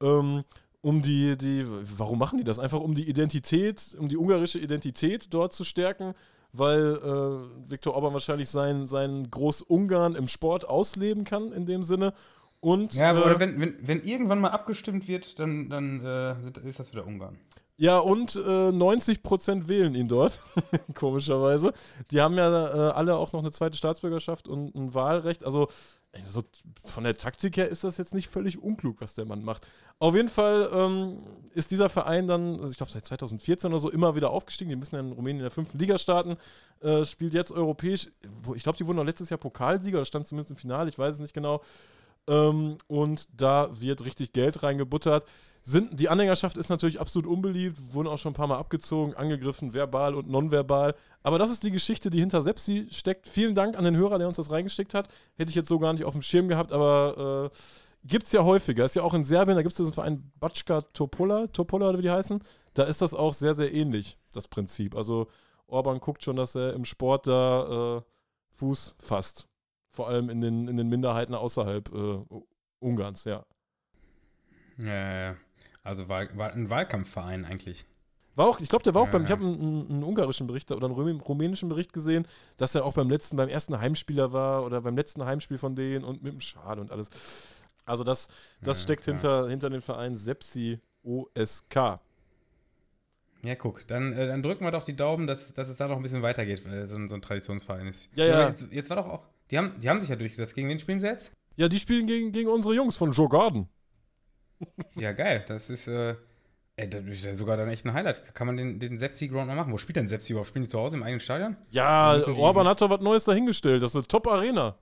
Ähm, 0.00 0.44
um 0.80 1.02
die, 1.02 1.36
die, 1.36 1.66
warum 1.98 2.18
machen 2.18 2.38
die 2.38 2.44
das? 2.44 2.60
Einfach 2.60 2.80
um 2.80 2.94
die 2.94 3.08
Identität, 3.08 3.96
um 3.98 4.08
die 4.08 4.16
ungarische 4.16 4.60
Identität 4.60 5.34
dort 5.34 5.52
zu 5.52 5.64
stärken, 5.64 6.14
weil 6.52 6.96
äh, 6.96 7.70
Viktor 7.70 7.94
Orban 7.94 8.12
wahrscheinlich 8.12 8.48
sein, 8.48 8.86
sein 8.86 9.28
Groß-Ungarn 9.30 10.14
im 10.14 10.28
Sport 10.28 10.68
ausleben 10.68 11.24
kann, 11.24 11.52
in 11.52 11.66
dem 11.66 11.82
Sinne. 11.82 12.14
Und, 12.60 12.94
Ja, 12.94 13.10
aber 13.10 13.20
äh, 13.20 13.24
oder 13.24 13.40
wenn, 13.40 13.60
wenn, 13.60 13.76
wenn 13.80 14.02
irgendwann 14.02 14.40
mal 14.40 14.50
abgestimmt 14.50 15.06
wird, 15.08 15.38
dann, 15.38 15.68
dann 15.68 16.04
äh, 16.04 16.68
ist 16.68 16.80
das 16.80 16.92
wieder 16.92 17.06
Ungarn. 17.06 17.38
Ja, 17.80 17.98
und 17.98 18.34
äh, 18.34 18.38
90% 18.40 19.68
wählen 19.68 19.94
ihn 19.94 20.08
dort, 20.08 20.40
komischerweise. 20.94 21.72
Die 22.10 22.20
haben 22.20 22.34
ja 22.34 22.48
äh, 22.48 22.92
alle 22.92 23.14
auch 23.14 23.32
noch 23.32 23.38
eine 23.38 23.52
zweite 23.52 23.76
Staatsbürgerschaft 23.76 24.48
und 24.48 24.74
ein 24.74 24.94
Wahlrecht. 24.94 25.44
Also, 25.44 25.68
ey, 26.10 26.20
so 26.26 26.42
von 26.82 27.04
der 27.04 27.16
Taktik 27.16 27.56
her 27.56 27.68
ist 27.68 27.84
das 27.84 27.96
jetzt 27.96 28.14
nicht 28.14 28.26
völlig 28.26 28.60
unklug, 28.60 29.00
was 29.00 29.14
der 29.14 29.26
Mann 29.26 29.44
macht. 29.44 29.64
Auf 30.00 30.16
jeden 30.16 30.28
Fall 30.28 30.68
ähm, 30.72 31.18
ist 31.54 31.70
dieser 31.70 31.88
Verein 31.88 32.26
dann, 32.26 32.54
also 32.54 32.70
ich 32.70 32.78
glaube 32.78 32.90
seit 32.90 33.04
2014 33.04 33.70
oder 33.70 33.78
so, 33.78 33.90
immer 33.90 34.16
wieder 34.16 34.30
aufgestiegen. 34.30 34.70
Die 34.70 34.76
müssen 34.76 34.96
ja 34.96 35.00
in 35.00 35.12
Rumänien 35.12 35.38
in 35.38 35.44
der 35.44 35.52
fünften 35.52 35.78
Liga 35.78 35.98
starten. 35.98 36.36
Äh, 36.80 37.04
spielt 37.04 37.32
jetzt 37.32 37.52
europäisch. 37.52 38.08
Ich 38.56 38.64
glaube, 38.64 38.76
die 38.76 38.88
wurden 38.88 38.98
auch 38.98 39.04
letztes 39.04 39.30
Jahr 39.30 39.38
Pokalsieger, 39.38 40.00
das 40.00 40.08
stand 40.08 40.26
zumindest 40.26 40.50
im 40.50 40.56
Finale, 40.56 40.88
ich 40.88 40.98
weiß 40.98 41.14
es 41.14 41.20
nicht 41.20 41.34
genau. 41.34 41.62
Ähm, 42.28 42.78
und 42.86 43.28
da 43.34 43.70
wird 43.80 44.04
richtig 44.04 44.32
Geld 44.32 44.62
reingebuttert. 44.62 45.24
Sind, 45.62 45.98
die 45.98 46.08
Anhängerschaft 46.08 46.56
ist 46.56 46.70
natürlich 46.70 47.00
absolut 47.00 47.28
unbeliebt, 47.28 47.76
wurden 47.92 48.08
auch 48.08 48.18
schon 48.18 48.30
ein 48.30 48.36
paar 48.36 48.46
Mal 48.46 48.58
abgezogen, 48.58 49.14
angegriffen, 49.14 49.74
verbal 49.74 50.14
und 50.14 50.28
nonverbal. 50.28 50.94
Aber 51.22 51.38
das 51.38 51.50
ist 51.50 51.62
die 51.62 51.70
Geschichte, 51.70 52.10
die 52.10 52.20
hinter 52.20 52.40
Sepsi 52.40 52.86
steckt. 52.90 53.28
Vielen 53.28 53.54
Dank 53.54 53.76
an 53.76 53.84
den 53.84 53.96
Hörer, 53.96 54.18
der 54.18 54.28
uns 54.28 54.36
das 54.36 54.50
reingesteckt 54.50 54.94
hat. 54.94 55.08
Hätte 55.36 55.50
ich 55.50 55.56
jetzt 55.56 55.68
so 55.68 55.78
gar 55.78 55.92
nicht 55.92 56.04
auf 56.04 56.14
dem 56.14 56.22
Schirm 56.22 56.48
gehabt, 56.48 56.72
aber 56.72 57.50
äh, 57.52 57.56
gibt 58.04 58.24
es 58.26 58.32
ja 58.32 58.44
häufiger. 58.44 58.84
Ist 58.84 58.96
ja 58.96 59.02
auch 59.02 59.14
in 59.14 59.24
Serbien, 59.24 59.56
da 59.56 59.62
gibt 59.62 59.72
es 59.72 59.76
diesen 59.76 59.92
Verein 59.92 60.30
Batschka 60.40 60.80
Topola, 60.92 61.48
Topola 61.48 61.90
oder 61.90 61.98
wie 61.98 62.02
die 62.02 62.10
heißen. 62.10 62.42
Da 62.74 62.84
ist 62.84 63.02
das 63.02 63.12
auch 63.12 63.34
sehr, 63.34 63.54
sehr 63.54 63.72
ähnlich, 63.74 64.16
das 64.32 64.48
Prinzip. 64.48 64.94
Also 64.94 65.26
Orban 65.66 66.00
guckt 66.00 66.22
schon, 66.22 66.36
dass 66.36 66.54
er 66.54 66.72
im 66.74 66.84
Sport 66.84 67.26
da 67.26 67.98
äh, 67.98 68.02
Fuß 68.52 68.96
fasst. 68.98 69.46
Vor 69.90 70.08
allem 70.08 70.28
in 70.30 70.40
den, 70.40 70.68
in 70.68 70.76
den 70.76 70.88
Minderheiten 70.88 71.34
außerhalb 71.34 71.92
äh, 71.94 72.18
Ungarns, 72.80 73.24
ja. 73.24 73.44
Ja, 74.78 74.86
ja, 74.86 75.20
ja. 75.30 75.36
Also 75.82 76.08
war, 76.08 76.36
war 76.36 76.52
ein 76.52 76.70
Wahlkampfverein 76.70 77.44
eigentlich. 77.44 77.86
War 78.36 78.46
auch, 78.46 78.60
ich 78.60 78.68
glaube, 78.68 78.84
der 78.84 78.94
war 78.94 79.02
auch 79.02 79.06
Ja, 79.06 79.12
beim, 79.12 79.22
ich 79.24 79.30
ja. 79.30 79.36
habe 79.36 79.44
einen, 79.46 79.90
einen 79.90 80.02
ungarischen 80.04 80.46
Bericht 80.46 80.70
oder 80.70 80.86
einen 80.86 80.94
rumä- 80.94 81.20
rumänischen 81.22 81.68
Bericht 81.68 81.92
gesehen, 81.92 82.26
dass 82.56 82.74
er 82.74 82.84
auch 82.84 82.92
beim 82.94 83.10
letzten, 83.10 83.36
beim 83.36 83.48
ersten 83.48 83.78
Heimspieler 83.80 84.32
war 84.32 84.64
oder 84.64 84.80
beim 84.82 84.96
letzten 84.96 85.24
Heimspiel 85.24 85.58
von 85.58 85.74
denen 85.74 86.04
und 86.04 86.22
mit 86.22 86.32
dem 86.34 86.40
Schal 86.40 86.78
und 86.78 86.92
alles. 86.92 87.10
Also 87.84 88.04
das, 88.04 88.28
das 88.62 88.78
Ja, 88.78 88.82
steckt 88.84 89.04
klar. 89.04 89.14
hinter, 89.16 89.48
hinter 89.48 89.70
dem 89.70 89.82
Verein 89.82 90.14
Sepsi 90.14 90.78
OSK. 91.02 91.98
Ja, 93.44 93.54
guck, 93.54 93.86
dann, 93.88 94.12
äh, 94.12 94.26
dann 94.26 94.42
drücken 94.42 94.64
wir 94.64 94.70
doch 94.72 94.82
die 94.84 94.96
Daumen, 94.96 95.26
dass, 95.26 95.54
dass 95.54 95.68
es 95.68 95.76
da 95.76 95.88
noch 95.88 95.96
ein 95.96 96.02
bisschen 96.02 96.22
weitergeht, 96.22 96.64
weil 96.64 96.88
so, 96.88 96.96
ein- 96.96 97.08
so 97.08 97.14
ein 97.14 97.22
Traditionsverein 97.22 97.86
ist. 97.86 98.08
Ja, 98.14 98.24
ja. 98.26 98.48
Jetzt, 98.48 98.66
jetzt 98.70 98.90
war 98.90 98.96
doch 98.96 99.06
auch, 99.08 99.26
die 99.50 99.58
haben, 99.58 99.78
die 99.80 99.88
haben 99.88 100.00
sich 100.00 100.10
ja 100.10 100.16
durchgesetzt. 100.16 100.54
Gegen 100.54 100.68
wen 100.68 100.78
spielen 100.78 101.00
sie 101.00 101.06
jetzt? 101.06 101.32
Ja, 101.56 101.68
die 101.68 101.78
spielen 101.78 102.06
gegen, 102.06 102.32
gegen 102.32 102.48
unsere 102.48 102.74
Jungs 102.74 102.96
von 102.96 103.12
Joe 103.12 103.28
Garden. 103.28 103.68
Ja, 104.96 105.12
geil. 105.12 105.44
Das 105.48 105.70
ist, 105.70 105.86
äh, 105.88 106.14
ey, 106.76 106.88
das 106.90 107.04
ist 107.04 107.24
ja 107.24 107.34
sogar 107.34 107.56
dann 107.56 107.68
echt 107.68 107.84
ein 107.84 107.92
Highlight. 107.92 108.34
Kann 108.34 108.46
man 108.46 108.56
den, 108.56 108.78
den 108.80 108.98
Sepsi 108.98 109.28
Ground 109.28 109.46
mal 109.48 109.56
machen? 109.56 109.72
Wo 109.72 109.78
spielt 109.78 109.96
denn 109.96 110.08
Sepsi 110.08 110.32
überhaupt? 110.32 110.48
Spielen 110.48 110.64
die 110.64 110.70
zu 110.70 110.78
Hause 110.78 110.96
im 110.96 111.02
eigenen 111.02 111.20
Stadion? 111.20 111.56
Ja, 111.70 112.18
Orban 112.28 112.66
hat 112.66 112.80
doch 112.80 112.90
was 112.90 113.00
Neues 113.00 113.24
dahingestellt. 113.24 113.82
Das 113.82 113.90
ist 113.90 113.96
eine 113.96 114.06
Top-Arena. 114.06 114.76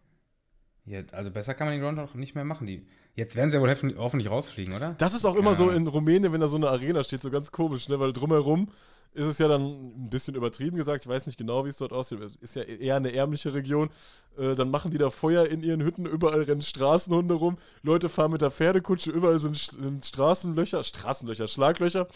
Ja, 0.85 1.00
also 1.12 1.31
besser 1.31 1.55
kann 1.55 1.66
man 1.66 1.74
den 1.74 1.83
Ground 1.83 1.98
doch 1.98 2.14
nicht 2.14 2.35
mehr 2.35 2.44
machen. 2.44 2.66
Die, 2.66 2.87
jetzt 3.14 3.35
werden 3.37 3.50
sie 3.50 3.57
ja 3.57 3.62
wohl 3.62 3.70
hoffentlich, 3.70 3.98
hoffentlich 3.98 4.31
rausfliegen, 4.31 4.74
oder? 4.74 4.94
Das 4.98 5.14
ist 5.14 5.24
auch 5.24 5.35
immer 5.35 5.50
Ja. 5.50 5.57
so 5.57 5.70
in 5.70 5.87
Rumänien, 5.87 6.33
wenn 6.33 6.40
da 6.40 6.48
so 6.48 6.57
eine 6.57 6.68
Arena 6.68 7.02
steht, 7.02 7.22
so 7.22 7.31
ganz 7.31 7.50
komisch, 7.50 7.88
ne? 7.88 7.98
weil 7.98 8.12
drumherum 8.12 8.68
ist 9.16 9.26
es 9.26 9.38
ja 9.38 9.48
dann 9.48 9.62
ein 9.62 10.11
bisschen 10.11 10.35
übertrieben 10.35 10.76
gesagt. 10.76 11.05
Ich 11.05 11.09
weiß 11.11 11.26
nicht 11.26 11.38
genau, 11.38 11.64
wie 11.64 11.70
es 11.70 11.79
dort 11.79 11.92
aussieht. 11.92 12.20
Es 12.20 12.37
ist 12.37 12.55
ja 12.55 12.62
eher 12.62 12.96
eine 12.96 13.12
ärmliche 13.12 13.55
Region. 13.55 13.88
Äh, 14.38 14.55
dann 14.55 14.70
machen 14.70 14.90
die 14.90 14.98
da 14.98 15.09
Feuer 15.11 15.46
in 15.46 15.62
ihren 15.62 15.83
Hütten, 15.83 16.05
überall 16.07 16.42
rennen 16.42 16.62
Straßenhunde 16.62 17.35
rum. 17.35 17.57
Leute 17.83 18.09
fahren 18.09 18.33
mit 18.33 18.42
der 18.42 18.50
Pferdekutsche, 18.50 19.11
überall 19.11 19.40
sind, 19.40 19.57
sind 19.57 20.05
Straßenlöcher, 20.05 20.85
Straßenlöcher, 20.85 21.48
Schlaglöcher. 21.48 22.07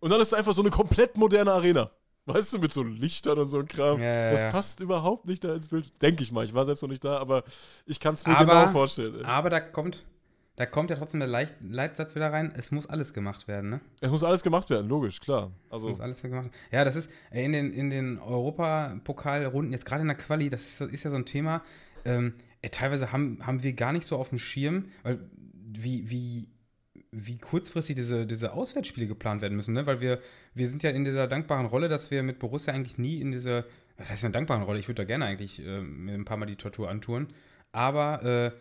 Und 0.00 0.10
dann 0.10 0.20
ist 0.20 0.28
es 0.28 0.34
einfach 0.34 0.54
so 0.54 0.62
eine 0.62 0.70
komplett 0.70 1.16
moderne 1.16 1.52
Arena. 1.52 1.90
Weißt 2.24 2.52
du, 2.54 2.58
mit 2.58 2.72
so 2.72 2.82
Lichtern 2.82 3.38
und 3.38 3.48
so 3.48 3.58
ein 3.58 3.66
Kram. 3.68 4.00
Ja, 4.00 4.06
ja, 4.06 4.30
das 4.30 4.40
ja. 4.42 4.50
passt 4.50 4.80
überhaupt 4.80 5.26
nicht 5.26 5.44
da 5.44 5.54
ins 5.54 5.68
Bild. 5.68 5.90
Denke 6.02 6.22
ich 6.22 6.30
mal. 6.32 6.44
Ich 6.44 6.52
war 6.54 6.64
selbst 6.64 6.82
noch 6.82 6.88
nicht 6.88 7.02
da, 7.04 7.18
aber 7.18 7.42
ich 7.86 8.00
kann 8.00 8.14
es 8.14 8.26
mir 8.26 8.36
Aber- 8.36 8.44
genau 8.62 8.68
vorstellen. 8.72 9.16
ey. 9.16 9.24
Aber 9.24 9.48
da 9.50 9.60
kommt, 9.60 10.04
da 10.58 10.66
kommt 10.66 10.90
ja 10.90 10.96
trotzdem 10.96 11.20
der 11.20 11.28
Leicht, 11.28 11.54
Leitsatz 11.62 12.14
wieder 12.14 12.32
rein. 12.32 12.52
Es 12.56 12.70
muss 12.72 12.86
alles 12.86 13.14
gemacht 13.14 13.46
werden, 13.48 13.70
ne? 13.70 13.80
Es 14.00 14.10
muss 14.10 14.24
alles 14.24 14.42
gemacht 14.42 14.68
werden, 14.70 14.88
logisch, 14.88 15.20
klar. 15.20 15.52
Es 15.66 15.72
Also, 15.72 15.88
muss 15.88 16.00
alles 16.00 16.20
gemacht 16.20 16.44
werden. 16.46 16.56
Ja, 16.72 16.84
das 16.84 16.96
ist 16.96 17.10
in 17.30 17.52
den, 17.52 17.72
in 17.72 17.90
den 17.90 18.18
Europapokalrunden, 18.18 19.72
jetzt 19.72 19.86
gerade 19.86 20.02
in 20.02 20.08
der 20.08 20.16
Quali, 20.16 20.50
das 20.50 20.80
ist, 20.80 20.92
ist 20.92 21.04
ja 21.04 21.10
so 21.10 21.16
ein 21.16 21.26
Thema. 21.26 21.62
Ähm, 22.04 22.34
ey, 22.62 22.70
teilweise 22.70 23.12
haben, 23.12 23.38
haben 23.46 23.62
wir 23.62 23.72
gar 23.72 23.92
nicht 23.92 24.06
so 24.06 24.16
auf 24.16 24.30
dem 24.30 24.38
Schirm, 24.38 24.86
weil 25.02 25.18
wie, 25.52 26.10
wie, 26.10 26.48
wie 27.10 27.38
kurzfristig 27.38 27.96
diese, 27.96 28.26
diese 28.26 28.52
Auswärtsspiele 28.52 29.06
geplant 29.06 29.42
werden 29.42 29.56
müssen, 29.56 29.74
ne? 29.74 29.86
Weil 29.86 30.00
wir, 30.00 30.20
wir 30.54 30.68
sind 30.68 30.82
ja 30.82 30.90
in 30.90 31.04
dieser 31.04 31.26
dankbaren 31.26 31.66
Rolle, 31.66 31.88
dass 31.88 32.10
wir 32.10 32.22
mit 32.22 32.38
Borussia 32.38 32.74
eigentlich 32.74 32.98
nie 32.98 33.20
in 33.20 33.30
diese, 33.32 33.64
was 33.96 34.10
heißt 34.10 34.24
eine 34.24 34.32
dankbaren 34.32 34.62
Rolle? 34.64 34.78
Ich 34.80 34.88
würde 34.88 35.02
da 35.02 35.04
gerne 35.04 35.24
eigentlich 35.26 35.64
äh, 35.64 35.78
ein 35.78 36.24
paar 36.24 36.36
Mal 36.36 36.46
die 36.46 36.56
Tortur 36.56 36.90
antun. 36.90 37.28
Aber 37.70 38.22
äh, 38.24 38.52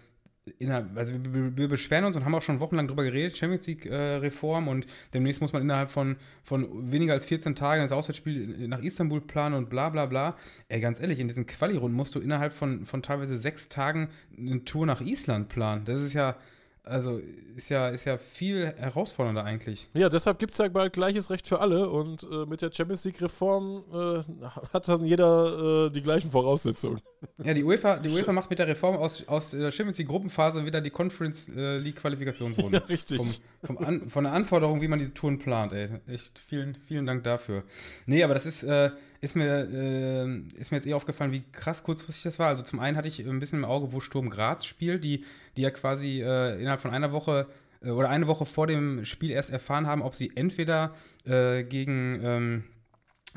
innerhalb, 0.59 0.97
also 0.97 1.13
wir, 1.31 1.57
wir, 1.57 1.67
beschweren 1.67 2.05
uns 2.05 2.15
und 2.15 2.25
haben 2.25 2.35
auch 2.35 2.41
schon 2.41 2.59
wochenlang 2.59 2.87
drüber 2.87 3.03
geredet, 3.03 3.37
Champions 3.37 3.67
League-Reform 3.67 4.67
und 4.67 4.85
demnächst 5.13 5.41
muss 5.41 5.53
man 5.53 5.61
innerhalb 5.61 5.89
von, 5.89 6.17
von 6.43 6.91
weniger 6.91 7.13
als 7.13 7.25
14 7.25 7.55
Tagen 7.55 7.81
das 7.81 7.91
Auswärtsspiel 7.91 8.67
nach 8.67 8.81
Istanbul 8.81 9.21
planen 9.21 9.55
und 9.55 9.69
bla 9.69 9.89
bla 9.89 10.05
bla. 10.05 10.35
Ey, 10.69 10.79
ganz 10.79 10.99
ehrlich, 10.99 11.19
in 11.19 11.27
diesen 11.27 11.45
Quali-Runden 11.45 11.95
musst 11.95 12.15
du 12.15 12.19
innerhalb 12.19 12.53
von, 12.53 12.85
von 12.85 13.01
teilweise 13.01 13.37
sechs 13.37 13.69
Tagen 13.69 14.09
eine 14.37 14.63
Tour 14.63 14.85
nach 14.85 15.01
Island 15.01 15.49
planen. 15.49 15.85
Das 15.85 16.01
ist 16.01 16.13
ja, 16.13 16.35
also 16.83 17.21
ist 17.55 17.69
ja, 17.69 17.89
ist 17.89 18.05
ja 18.05 18.17
viel 18.17 18.67
herausfordernder 18.77 19.43
eigentlich. 19.43 19.89
Ja, 19.93 20.09
deshalb 20.09 20.39
gibt 20.39 20.53
es 20.53 20.57
ja 20.57 20.67
bald 20.69 20.93
gleiches 20.93 21.29
Recht 21.29 21.47
für 21.47 21.59
alle 21.59 21.89
und 21.89 22.23
äh, 22.23 22.45
mit 22.45 22.61
der 22.61 22.71
Champions 22.71 23.03
League-Reform 23.03 23.83
äh, 23.91 24.47
hat 24.73 24.87
dann 24.87 25.05
jeder 25.05 25.87
äh, 25.87 25.89
die 25.91 26.01
gleichen 26.01 26.31
Voraussetzungen. 26.31 27.01
Ja, 27.43 27.53
die 27.53 27.63
UEFA, 27.63 27.97
die 27.97 28.09
UEFA 28.09 28.31
macht 28.31 28.49
mit 28.49 28.59
der 28.59 28.67
Reform 28.67 28.95
aus, 28.95 29.27
aus 29.27 29.51
der 29.51 29.71
Champions 29.71 29.97
League-Gruppenphase 29.97 30.65
wieder 30.65 30.81
die 30.81 30.89
Conference 30.89 31.49
äh, 31.49 31.77
League-Qualifikationsrunde. 31.77 32.83
richtig. 32.89 33.17
Vom, 33.17 33.29
vom 33.63 33.77
An, 33.79 34.09
von 34.09 34.23
der 34.23 34.33
Anforderung, 34.33 34.81
wie 34.81 34.87
man 34.87 34.99
diese 34.99 35.13
Touren 35.13 35.39
plant, 35.39 35.73
ey. 35.73 35.89
Echt 36.07 36.39
vielen, 36.39 36.75
vielen 36.85 37.05
Dank 37.05 37.23
dafür. 37.23 37.63
Nee, 38.05 38.23
aber 38.23 38.33
das 38.35 38.45
ist, 38.45 38.63
äh, 38.63 38.91
ist, 39.21 39.35
mir, 39.35 39.67
äh, 39.71 40.59
ist 40.59 40.71
mir 40.71 40.77
jetzt 40.77 40.87
eh 40.87 40.93
aufgefallen, 40.93 41.31
wie 41.31 41.43
krass 41.51 41.83
kurzfristig 41.83 42.23
das 42.23 42.39
war. 42.39 42.49
Also 42.49 42.63
zum 42.63 42.79
einen 42.79 42.97
hatte 42.97 43.07
ich 43.07 43.19
ein 43.19 43.39
bisschen 43.39 43.59
im 43.59 43.65
Auge, 43.65 43.93
wo 43.93 43.99
Sturm 43.99 44.29
Graz 44.29 44.65
spielt, 44.65 45.03
die, 45.03 45.23
die 45.55 45.61
ja 45.61 45.71
quasi 45.71 46.21
äh, 46.21 46.59
innerhalb 46.59 46.81
von 46.81 46.91
einer 46.91 47.11
Woche 47.11 47.47
äh, 47.81 47.89
oder 47.89 48.09
eine 48.09 48.27
Woche 48.27 48.45
vor 48.45 48.67
dem 48.67 49.05
Spiel 49.05 49.31
erst 49.31 49.49
erfahren 49.49 49.87
haben, 49.87 50.01
ob 50.01 50.13
sie 50.15 50.31
entweder 50.35 50.93
äh, 51.25 51.63
gegen, 51.63 52.19
ähm, 52.23 52.63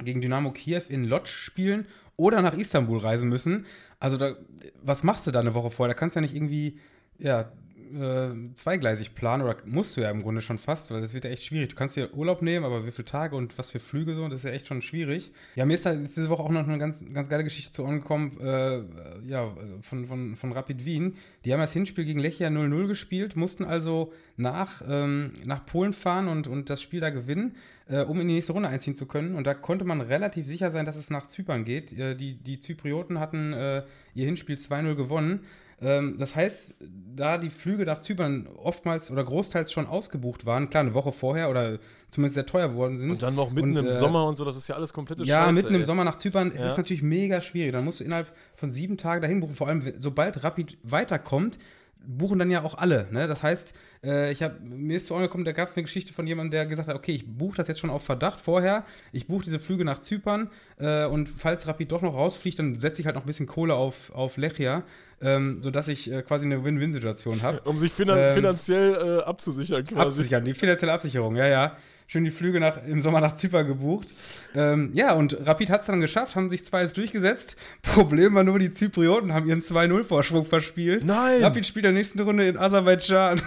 gegen 0.03 0.21
Dynamo 0.21 0.53
Kiew 0.53 0.83
in 0.89 1.05
Lodz 1.05 1.29
spielen 1.29 1.87
oder 2.21 2.43
nach 2.43 2.55
Istanbul 2.55 2.99
reisen 2.99 3.29
müssen. 3.29 3.65
Also 3.99 4.17
da, 4.19 4.37
was 4.83 5.03
machst 5.03 5.27
du 5.27 5.31
da 5.31 5.41
eine 5.41 5.55
Woche 5.55 5.71
vorher? 5.71 5.95
Da 5.95 5.99
kannst 5.99 6.15
du 6.15 6.21
ja 6.21 6.23
nicht 6.23 6.35
irgendwie, 6.35 6.79
ja, 7.19 7.51
äh, 7.95 8.55
zweigleisig 8.55 9.15
planen 9.15 9.43
oder 9.43 9.57
musst 9.65 9.97
du 9.97 10.01
ja 10.01 10.11
im 10.11 10.23
Grunde 10.23 10.41
schon 10.41 10.59
fast, 10.59 10.91
weil 10.91 11.01
das 11.01 11.15
wird 11.15 11.25
ja 11.25 11.31
echt 11.31 11.45
schwierig. 11.45 11.71
Du 11.71 11.77
kannst 11.77 11.97
dir 11.97 12.15
Urlaub 12.15 12.43
nehmen, 12.43 12.65
aber 12.65 12.87
wie 12.87 12.91
viele 12.91 13.05
Tage 13.05 13.37
und 13.37 13.57
was 13.59 13.71
für 13.71 13.81
Flüge 13.81 14.15
so, 14.15 14.29
das 14.29 14.41
ist 14.41 14.45
ja 14.45 14.51
echt 14.51 14.67
schon 14.67 14.83
schwierig. 14.83 15.33
Ja, 15.57 15.65
mir 15.67 15.75
ist 15.75 15.87
halt 15.87 16.07
diese 16.07 16.29
Woche 16.31 16.43
auch 16.43 16.51
noch 16.51 16.67
eine 16.67 16.79
ganz, 16.79 17.05
ganz 17.13 17.29
geile 17.29 17.45
Geschichte 17.45 17.73
zu 17.73 17.85
Ohren 17.85 18.01
gekommen, 18.01 18.39
äh, 18.41 18.83
ja, 19.29 19.55
von, 19.83 20.07
von, 20.07 20.37
von 20.37 20.53
Rapid 20.53 20.85
Wien. 20.85 21.17
Die 21.45 21.53
haben 21.53 21.61
das 21.61 21.73
Hinspiel 21.73 22.05
gegen 22.05 22.21
Lechia 22.21 22.49
0-0 22.49 22.87
gespielt, 22.87 23.37
mussten 23.37 23.65
also 23.65 24.13
nach, 24.37 24.83
ähm, 24.89 25.33
nach 25.45 25.67
Polen 25.67 25.93
fahren 25.93 26.29
und, 26.29 26.47
und 26.47 26.71
das 26.71 26.83
Spiel 26.83 27.01
da 27.01 27.11
gewinnen, 27.11 27.57
äh, 27.89 28.03
um 28.03 28.21
in 28.21 28.29
die 28.29 28.35
nächste 28.35 28.53
Runde 28.53 28.69
einziehen 28.69 28.95
zu 28.95 29.07
können. 29.07 29.35
Und 29.35 29.47
da 29.47 29.55
konnte 29.55 29.85
man 29.85 30.01
relativ 30.01 30.47
sicher 30.47 30.71
sein, 30.71 30.87
dass 30.87 30.97
es 30.97 31.11
nach 31.11 31.27
Zypern 31.27 31.65
geht. 31.65 31.93
Äh, 31.99 32.17
die, 32.17 32.35
die 32.35 32.61
Zyprioten 32.61 33.21
hatten 33.21 33.53
äh, 33.53 33.83
ihr 34.15 34.27
Hinspiel 34.27 34.57
2-0 34.57 34.95
gewonnen. 34.95 35.41
Ähm, 35.83 36.17
das 36.19 36.35
heißt, 36.37 36.75
da 37.17 37.39
die 37.39 37.51
Flüge 37.51 37.85
nach 37.87 38.01
Zypern 38.01 38.47
oftmals 38.63 39.11
oder 39.11 39.25
großteils 39.25 39.73
schon 39.73 39.87
ausgebucht 39.87 40.45
waren, 40.47 40.69
klar, 40.71 40.83
eine 40.83 40.95
Woche 40.95 41.11
vorher 41.13 41.49
oder 41.51 41.79
zumindest 42.11 42.35
sehr 42.35 42.47
teuer 42.47 42.69
geworden 42.69 42.99
sind. 42.99 43.11
Und 43.11 43.23
dann 43.23 43.35
noch 43.35 43.51
mitten 43.51 43.71
Und, 43.71 43.77
im 43.79 43.87
äh, 43.87 43.91
Sommer 43.93 44.27
und 44.27 44.37
so, 44.37 44.45
das 44.45 44.57
ist 44.57 44.69
ja 44.69 44.75
alles 44.75 44.93
komplette 44.93 45.23
ja, 45.25 45.45
Scheiße. 45.45 45.55
mitten 45.55 45.75
im 45.75 45.81
ey. 45.81 45.87
Sommer 45.87 46.05
nach 46.05 46.17
Zypern, 46.17 46.53
es 46.55 46.61
Ja. 46.61 46.67
ist 46.67 46.77
natürlich 46.77 47.03
mega 47.03 47.41
schwierig. 47.41 47.73
Dann 47.73 47.85
musst 47.85 48.01
du 48.01 48.05
innerhalb 48.05 48.27
von 48.57 48.71
sieben 48.71 48.97
Tagen 48.97 49.23
dahin 49.23 49.41
buchen. 49.41 49.55
Vor 49.55 49.69
allem, 49.69 49.83
sobald 49.99 50.43
Rapid 50.45 50.77
weiterkommt, 50.83 51.59
buchen 52.07 52.39
dann 52.39 52.51
ja 52.51 52.63
auch 52.63 52.77
alle. 52.77 53.07
Ne? 53.11 53.27
Das 53.27 53.43
heißt, 53.43 53.75
äh, 54.05 54.33
ich 54.33 54.43
hab, 54.43 54.61
mir 54.61 54.97
ist 54.97 55.07
zu 55.07 55.15
Ohren 55.15 55.23
gekommen, 55.23 55.45
da 55.45 55.53
gab 55.53 55.69
es 55.69 55.77
eine 55.77 55.85
Geschichte 55.85 56.13
von 56.13 56.27
jemandem, 56.27 56.51
der 56.51 56.67
gesagt 56.67 56.89
hat, 56.89 56.97
okay, 56.97 57.13
ich 57.13 57.27
buche 57.27 57.57
das 57.57 57.69
jetzt 57.69 57.81
schon 57.81 57.91
auf 57.91 58.05
Verdacht 58.05 58.41
vorher. 58.41 58.85
Ich 59.13 59.27
buche 59.27 59.45
diese 59.45 59.59
Flüge 59.59 59.85
nach 59.85 59.99
Zypern 59.99 60.51
äh, 60.79 61.05
und 61.05 61.29
falls 61.29 61.67
Rapid 61.67 61.93
doch 61.93 62.03
noch 62.03 62.15
rausfliegt, 62.15 62.59
dann 62.59 62.77
setze 62.77 63.01
ich 63.01 63.07
halt 63.07 63.17
noch 63.17 63.25
ein 63.25 63.27
bisschen 63.27 63.47
Kohle 63.47 63.75
auf, 63.75 64.11
auf 64.15 64.37
Lechia, 64.37 64.83
ähm, 65.21 65.63
sodass 65.63 65.89
ich 65.89 66.11
äh, 66.11 66.23
quasi 66.23 66.47
eine 66.47 66.65
Win-Win-Situation 66.65 67.43
habe. 67.43 67.61
Um 67.65 67.79
sich 67.79 67.93
finan 67.93 68.19
Ähm, 68.19 68.35
finanziell 68.35 68.95
äh, 68.95 69.23
abzusichern 69.23 69.85
quasi. 69.85 70.21
Absichern, 70.21 70.45
die 70.45 70.55
finanzielle 70.55 70.93
Absicherung, 70.93 71.37
ja, 71.37 71.47
ja. 71.47 71.77
Schön 72.11 72.25
die 72.25 72.33
Flüge 72.33 72.59
nach, 72.59 72.85
im 72.85 73.03
Sommer 73.03 73.21
nach 73.21 73.37
Zypern 73.37 73.69
gebucht. 73.69 74.09
Ähm, 74.57 74.91
ja, 74.95 75.13
und 75.15 75.47
Rapid 75.47 75.71
hat 75.71 75.83
es 75.83 75.87
dann 75.87 76.01
geschafft, 76.01 76.35
haben 76.35 76.51
sich 76.51 76.63
2-1 76.63 76.97
durchgesetzt. 76.97 77.55
Problem 77.83 78.35
war 78.35 78.43
nur, 78.43 78.59
die 78.59 78.73
Zyprioten 78.73 79.33
haben 79.33 79.47
ihren 79.47 79.61
2-0-Vorsprung 79.61 80.45
verspielt. 80.45 81.05
Nein! 81.05 81.41
Rapid 81.41 81.65
spielt 81.65 81.85
in 81.85 81.93
der 81.95 82.01
nächsten 82.01 82.19
Runde 82.21 82.49
in 82.49 82.57
Aserbaidschan. 82.57 83.41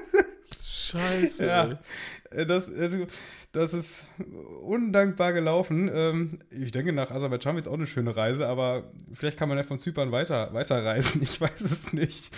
Scheiße. 0.62 1.44
Ja. 1.44 1.78
Äh, 2.30 2.46
Das, 2.46 2.72
also, 2.72 3.06
das 3.52 3.74
ist 3.74 4.04
undankbar 4.62 5.34
gelaufen. 5.34 5.90
Ähm, 5.92 6.38
ich 6.50 6.72
denke, 6.72 6.94
nach 6.94 7.10
Aserbaidschan 7.10 7.56
wird 7.56 7.66
es 7.66 7.70
auch 7.70 7.76
eine 7.76 7.86
schöne 7.86 8.16
Reise, 8.16 8.46
aber 8.46 8.84
vielleicht 9.12 9.38
kann 9.38 9.50
man 9.50 9.58
ja 9.58 9.64
von 9.64 9.78
Zypern 9.78 10.10
weiter, 10.10 10.54
weiterreisen. 10.54 11.20
Ich 11.30 11.38
weiß 11.38 11.60
es 11.60 11.92
nicht. 11.92 12.30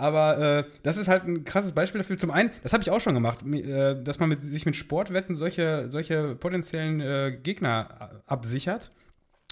Aber 0.00 0.38
äh, 0.38 0.64
das 0.82 0.96
ist 0.96 1.08
halt 1.08 1.24
ein 1.24 1.44
krasses 1.44 1.72
Beispiel 1.72 2.00
dafür. 2.00 2.16
Zum 2.16 2.30
einen, 2.30 2.50
das 2.62 2.72
habe 2.72 2.82
ich 2.82 2.90
auch 2.90 3.00
schon 3.00 3.14
gemacht, 3.14 3.44
äh, 3.46 4.02
dass 4.02 4.18
man 4.18 4.30
mit, 4.30 4.40
sich 4.40 4.64
mit 4.64 4.74
Sportwetten 4.74 5.36
solche, 5.36 5.90
solche 5.90 6.34
potenziellen 6.36 7.00
äh, 7.00 7.38
Gegner 7.42 7.88
a- 7.98 8.10
absichert. 8.26 8.90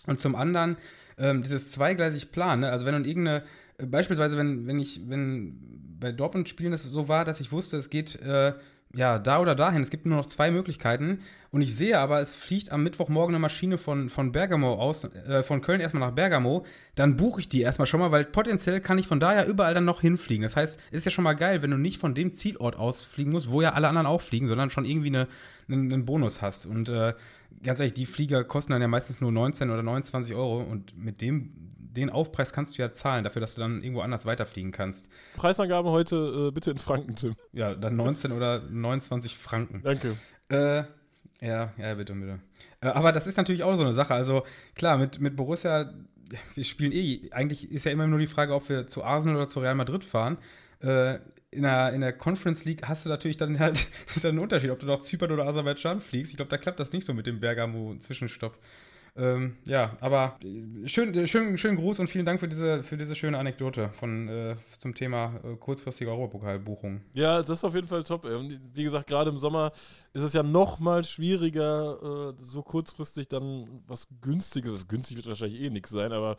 Und 0.06 0.20
zum 0.20 0.34
anderen 0.34 0.78
ähm, 1.18 1.42
dieses 1.42 1.72
zweigleisig 1.72 2.32
Plan. 2.32 2.60
Ne? 2.60 2.70
Also 2.70 2.86
wenn 2.86 3.02
du 3.02 3.08
irgendeine, 3.08 3.42
äh, 3.76 3.84
beispielsweise 3.84 4.38
wenn, 4.38 4.66
wenn 4.66 4.78
ich, 4.78 5.02
wenn 5.08 5.58
bei 6.00 6.12
Dortmund 6.12 6.48
spielen 6.48 6.72
das 6.72 6.82
so 6.82 7.08
war, 7.08 7.26
dass 7.26 7.40
ich 7.40 7.52
wusste, 7.52 7.76
es 7.76 7.90
geht 7.90 8.16
äh, 8.22 8.54
ja 8.94 9.18
da 9.18 9.40
oder 9.40 9.54
dahin, 9.54 9.82
es 9.82 9.90
gibt 9.90 10.06
nur 10.06 10.16
noch 10.16 10.26
zwei 10.26 10.50
Möglichkeiten. 10.50 11.20
Und 11.50 11.62
ich 11.62 11.74
sehe 11.74 11.98
aber, 11.98 12.20
es 12.20 12.34
fliegt 12.34 12.72
am 12.72 12.82
Mittwochmorgen 12.82 13.34
eine 13.34 13.40
Maschine 13.40 13.78
von, 13.78 14.10
von 14.10 14.32
Bergamo 14.32 14.74
aus, 14.74 15.04
äh, 15.04 15.42
von 15.42 15.62
Köln 15.62 15.80
erstmal 15.80 16.06
nach 16.06 16.14
Bergamo, 16.14 16.66
dann 16.94 17.16
buche 17.16 17.40
ich 17.40 17.48
die 17.48 17.62
erstmal 17.62 17.86
schon 17.86 18.00
mal, 18.00 18.10
weil 18.10 18.26
potenziell 18.26 18.80
kann 18.80 18.98
ich 18.98 19.06
von 19.06 19.18
da 19.18 19.34
ja 19.34 19.44
überall 19.44 19.72
dann 19.72 19.86
noch 19.86 20.02
hinfliegen. 20.02 20.42
Das 20.42 20.56
heißt, 20.56 20.80
ist 20.90 21.06
ja 21.06 21.10
schon 21.10 21.24
mal 21.24 21.34
geil, 21.34 21.62
wenn 21.62 21.70
du 21.70 21.78
nicht 21.78 21.98
von 21.98 22.14
dem 22.14 22.32
Zielort 22.32 22.76
aus 22.76 23.02
fliegen 23.02 23.30
musst, 23.30 23.50
wo 23.50 23.62
ja 23.62 23.72
alle 23.72 23.88
anderen 23.88 24.06
auch 24.06 24.20
fliegen, 24.20 24.46
sondern 24.46 24.68
schon 24.68 24.84
irgendwie 24.84 25.08
eine, 25.08 25.28
einen, 25.68 25.92
einen 25.92 26.04
Bonus 26.04 26.42
hast. 26.42 26.66
Und 26.66 26.88
äh, 26.88 27.14
ganz 27.62 27.78
ehrlich, 27.78 27.94
die 27.94 28.06
Flieger 28.06 28.44
kosten 28.44 28.72
dann 28.72 28.82
ja 28.82 28.88
meistens 28.88 29.20
nur 29.20 29.32
19 29.32 29.70
oder 29.70 29.82
29 29.82 30.34
Euro 30.34 30.60
und 30.60 30.96
mit 30.96 31.20
dem 31.20 31.52
den 31.98 32.10
Aufpreis 32.10 32.52
kannst 32.52 32.78
du 32.78 32.82
ja 32.82 32.92
zahlen, 32.92 33.24
dafür, 33.24 33.40
dass 33.40 33.54
du 33.54 33.60
dann 33.60 33.82
irgendwo 33.82 34.02
anders 34.02 34.24
weiterfliegen 34.24 34.72
kannst. 34.72 35.08
Preisangabe 35.36 35.90
heute 35.90 36.48
äh, 36.48 36.50
bitte 36.52 36.70
in 36.70 36.78
Franken, 36.78 37.16
Tim. 37.16 37.34
Ja, 37.52 37.74
dann 37.74 37.96
19 37.96 38.32
oder 38.32 38.60
29 38.60 39.36
Franken. 39.36 39.82
Danke. 39.82 40.16
Äh, 40.48 40.84
ja, 41.40 41.72
ja, 41.76 41.94
bitte, 41.94 42.14
bitte. 42.14 42.40
Äh, 42.80 42.88
aber 42.88 43.12
das 43.12 43.26
ist 43.26 43.36
natürlich 43.36 43.62
auch 43.62 43.74
so 43.76 43.82
eine 43.82 43.94
Sache. 43.94 44.14
Also 44.14 44.44
klar, 44.74 44.98
mit, 44.98 45.20
mit 45.20 45.36
Borussia, 45.36 45.92
wir 46.54 46.64
spielen 46.64 46.92
eh, 46.92 47.30
eigentlich 47.32 47.70
ist 47.70 47.84
ja 47.84 47.92
immer 47.92 48.06
nur 48.06 48.18
die 48.18 48.26
Frage, 48.26 48.54
ob 48.54 48.68
wir 48.68 48.86
zu 48.86 49.02
Arsenal 49.02 49.36
oder 49.36 49.48
zu 49.48 49.60
Real 49.60 49.74
Madrid 49.74 50.04
fahren. 50.04 50.38
Äh, 50.80 51.18
in 51.50 51.62
der, 51.62 51.92
in 51.92 52.00
der 52.00 52.12
Conference 52.12 52.64
League 52.64 52.86
hast 52.86 53.06
du 53.06 53.10
natürlich 53.10 53.36
dann 53.36 53.58
halt, 53.58 53.86
ist 54.06 54.22
ja 54.22 54.30
ein 54.30 54.38
Unterschied, 54.38 54.70
ob 54.70 54.78
du 54.78 54.86
nach 54.86 55.00
Zypern 55.00 55.32
oder 55.32 55.46
Aserbaidschan 55.46 56.00
fliegst. 56.00 56.32
Ich 56.32 56.36
glaube, 56.36 56.50
da 56.50 56.58
klappt 56.58 56.80
das 56.80 56.92
nicht 56.92 57.04
so 57.04 57.14
mit 57.14 57.26
dem 57.26 57.40
Bergamo-Zwischenstopp. 57.40 58.58
Ähm, 59.18 59.56
ja, 59.64 59.96
aber 60.00 60.38
schön, 60.86 61.26
schön, 61.26 61.58
schönen 61.58 61.76
Gruß 61.76 61.98
und 61.98 62.08
vielen 62.08 62.24
Dank 62.24 62.38
für 62.38 62.46
diese, 62.46 62.84
für 62.84 62.96
diese 62.96 63.16
schöne 63.16 63.36
Anekdote 63.36 63.88
von, 63.88 64.28
äh, 64.28 64.54
zum 64.78 64.94
Thema 64.94 65.40
äh, 65.42 65.56
kurzfristige 65.56 66.10
Europapokalbuchung. 66.10 67.00
Ja, 67.14 67.38
das 67.38 67.50
ist 67.50 67.64
auf 67.64 67.74
jeden 67.74 67.88
Fall 67.88 68.04
top. 68.04 68.24
Ey. 68.26 68.36
Und 68.36 68.60
wie 68.74 68.84
gesagt, 68.84 69.08
gerade 69.08 69.30
im 69.30 69.38
Sommer 69.38 69.72
ist 70.12 70.22
es 70.22 70.34
ja 70.34 70.44
noch 70.44 70.78
mal 70.78 71.02
schwieriger, 71.02 72.34
äh, 72.38 72.42
so 72.42 72.62
kurzfristig 72.62 73.26
dann 73.26 73.82
was 73.88 74.06
Günstiges. 74.20 74.86
Günstig 74.86 75.16
wird 75.16 75.26
wahrscheinlich 75.26 75.60
eh 75.60 75.70
nichts 75.70 75.90
sein, 75.90 76.12
aber 76.12 76.36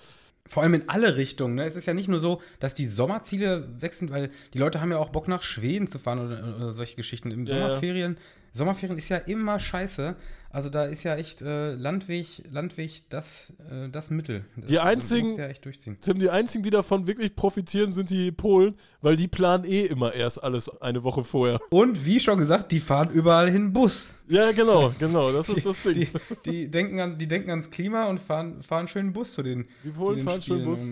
vor 0.48 0.64
allem 0.64 0.74
in 0.74 0.90
alle 0.90 1.18
Richtungen. 1.18 1.56
Ne? 1.56 1.66
Es 1.66 1.76
ist 1.76 1.86
ja 1.86 1.94
nicht 1.94 2.08
nur 2.08 2.20
so, 2.20 2.42
dass 2.60 2.74
die 2.74 2.86
Sommerziele 2.86 3.68
wechseln, 3.82 4.10
weil 4.10 4.32
die 4.54 4.58
Leute 4.58 4.82
haben 4.82 4.92
ja 4.92 4.98
auch 4.98 5.10
Bock 5.10 5.28
nach 5.28 5.44
Schweden 5.44 5.88
zu 5.88 6.00
fahren 6.00 6.26
oder, 6.26 6.56
oder 6.56 6.74
solche 6.74 6.96
Geschichten. 6.96 7.30
Im 7.32 7.46
Ja, 7.46 7.56
ja. 7.56 7.62
Sommerferien, 7.68 8.18
Sommerferien 8.54 8.98
ist 8.98 9.10
ja 9.10 9.18
immer 9.18 9.60
scheiße. 9.60 10.16
Also 10.52 10.70
da 10.70 10.86
ist 10.86 11.04
ja 11.04 11.16
echt 11.16 11.44
äh, 11.44 11.74
Landweg, 11.76 12.42
Landweg 12.50 13.04
das, 13.10 13.54
äh, 13.70 13.88
das 13.90 14.10
Mittel. 14.10 14.46
Das, 14.56 14.66
Die 14.66 14.80
einzigen- 14.80 15.38
ja 15.38 15.48
echt 15.48 15.64
durchziehen. 15.64 15.98
Tim, 16.02 16.18
die 16.18 16.30
einzigen, 16.32 16.64
die 16.64 16.72
davon 16.72 17.06
wirklich 17.06 17.36
profitieren, 17.36 17.92
sind 17.92 18.10
die 18.10 18.32
Polen, 18.32 18.74
weil 19.02 19.16
die 19.16 19.28
planen 19.28 19.64
eh 19.66 19.86
immer 19.86 20.12
erst 20.14 20.44
alles 20.44 20.68
eine 20.82 21.04
Woche 21.04 21.24
vorher. 21.24 21.60
Und 21.70 22.04
wie 22.04 22.20
schon 22.20 22.40
gesagt, 22.40 22.72
die 22.72 22.80
fahren 22.80 23.12
überall 23.12 23.52
hin 23.52 23.74
Bus. 23.74 24.12
Ja, 24.28 24.52
genau, 24.52 24.92
genau, 25.00 25.32
das 25.32 25.50
ist 25.50 25.68
das 25.68 25.84
Ding. 25.84 25.94
Die, 25.94 26.08
die, 26.50 26.68
denken, 26.72 27.00
an, 27.00 27.18
die 27.20 27.28
denken 27.28 27.52
ans 27.52 27.70
Klima 27.70 28.06
und 28.06 28.20
fahren, 28.20 28.64
fahren 28.64 28.88
schön 28.88 29.14
Bus 29.14 29.34
zu 29.34 29.44
den, 29.44 29.68
Die 29.84 29.90
zu 29.90 30.00
Polen 30.00 30.18
den 30.18 30.26
fahren 30.26 30.42
schön 30.42 30.62
Spielen. 30.62 30.66
Bus. 30.66 30.86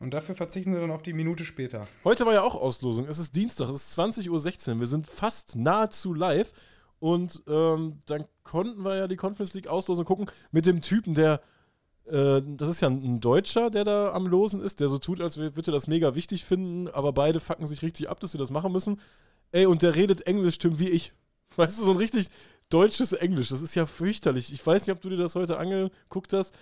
Und, 0.00 0.12
dafür 0.12 0.34
verzichten 0.34 0.72
sie 0.72 0.80
dann 0.80 0.90
auf 0.90 1.02
die 1.02 1.12
Minute 1.12 1.44
später. 1.44 1.86
Heute 2.04 2.24
war 2.24 2.32
ja 2.32 2.42
auch 2.42 2.54
Auslosung. 2.54 3.06
Es 3.06 3.18
ist 3.18 3.34
Dienstag, 3.34 3.68
es 3.68 3.76
ist 3.76 3.98
20.16 3.98 4.70
Uhr. 4.70 4.80
Wir 4.80 4.86
sind 4.86 5.06
fast 5.06 5.56
nahezu 5.56 6.14
live. 6.14 6.52
Und 7.00 7.42
ähm, 7.46 8.00
dann 8.06 8.24
konnten 8.42 8.82
wir 8.82 8.96
ja 8.96 9.08
die 9.08 9.16
Conference 9.16 9.54
League 9.54 9.68
Auslosung 9.68 10.04
gucken 10.04 10.30
mit 10.50 10.66
dem 10.66 10.80
Typen, 10.80 11.14
der. 11.14 11.40
Äh, 12.06 12.42
das 12.56 12.68
ist 12.68 12.80
ja 12.80 12.88
ein 12.88 13.20
Deutscher, 13.20 13.70
der 13.70 13.84
da 13.84 14.12
am 14.12 14.26
Losen 14.26 14.60
ist, 14.60 14.80
der 14.80 14.88
so 14.88 14.98
tut, 14.98 15.20
als 15.20 15.36
würde 15.36 15.70
er 15.70 15.72
das 15.72 15.86
mega 15.86 16.14
wichtig 16.14 16.44
finden, 16.44 16.88
aber 16.88 17.12
beide 17.12 17.38
fucken 17.38 17.66
sich 17.66 17.82
richtig 17.82 18.08
ab, 18.08 18.18
dass 18.20 18.32
sie 18.32 18.38
das 18.38 18.50
machen 18.50 18.72
müssen. 18.72 19.00
Ey, 19.52 19.66
und 19.66 19.82
der 19.82 19.94
redet 19.94 20.22
Englisch, 20.26 20.58
Tim, 20.58 20.78
wie 20.78 20.88
ich. 20.88 21.12
Weißt 21.56 21.78
du, 21.78 21.84
so 21.84 21.90
ein 21.92 21.96
richtig 21.96 22.28
deutsches 22.70 23.12
Englisch. 23.12 23.48
Das 23.48 23.62
ist 23.62 23.74
ja 23.74 23.86
fürchterlich. 23.86 24.52
Ich 24.52 24.66
weiß 24.66 24.86
nicht, 24.86 24.94
ob 24.94 25.00
du 25.00 25.08
dir 25.08 25.16
das 25.16 25.34
heute 25.34 25.58
angeguckt 25.58 26.32
hast. 26.32 26.54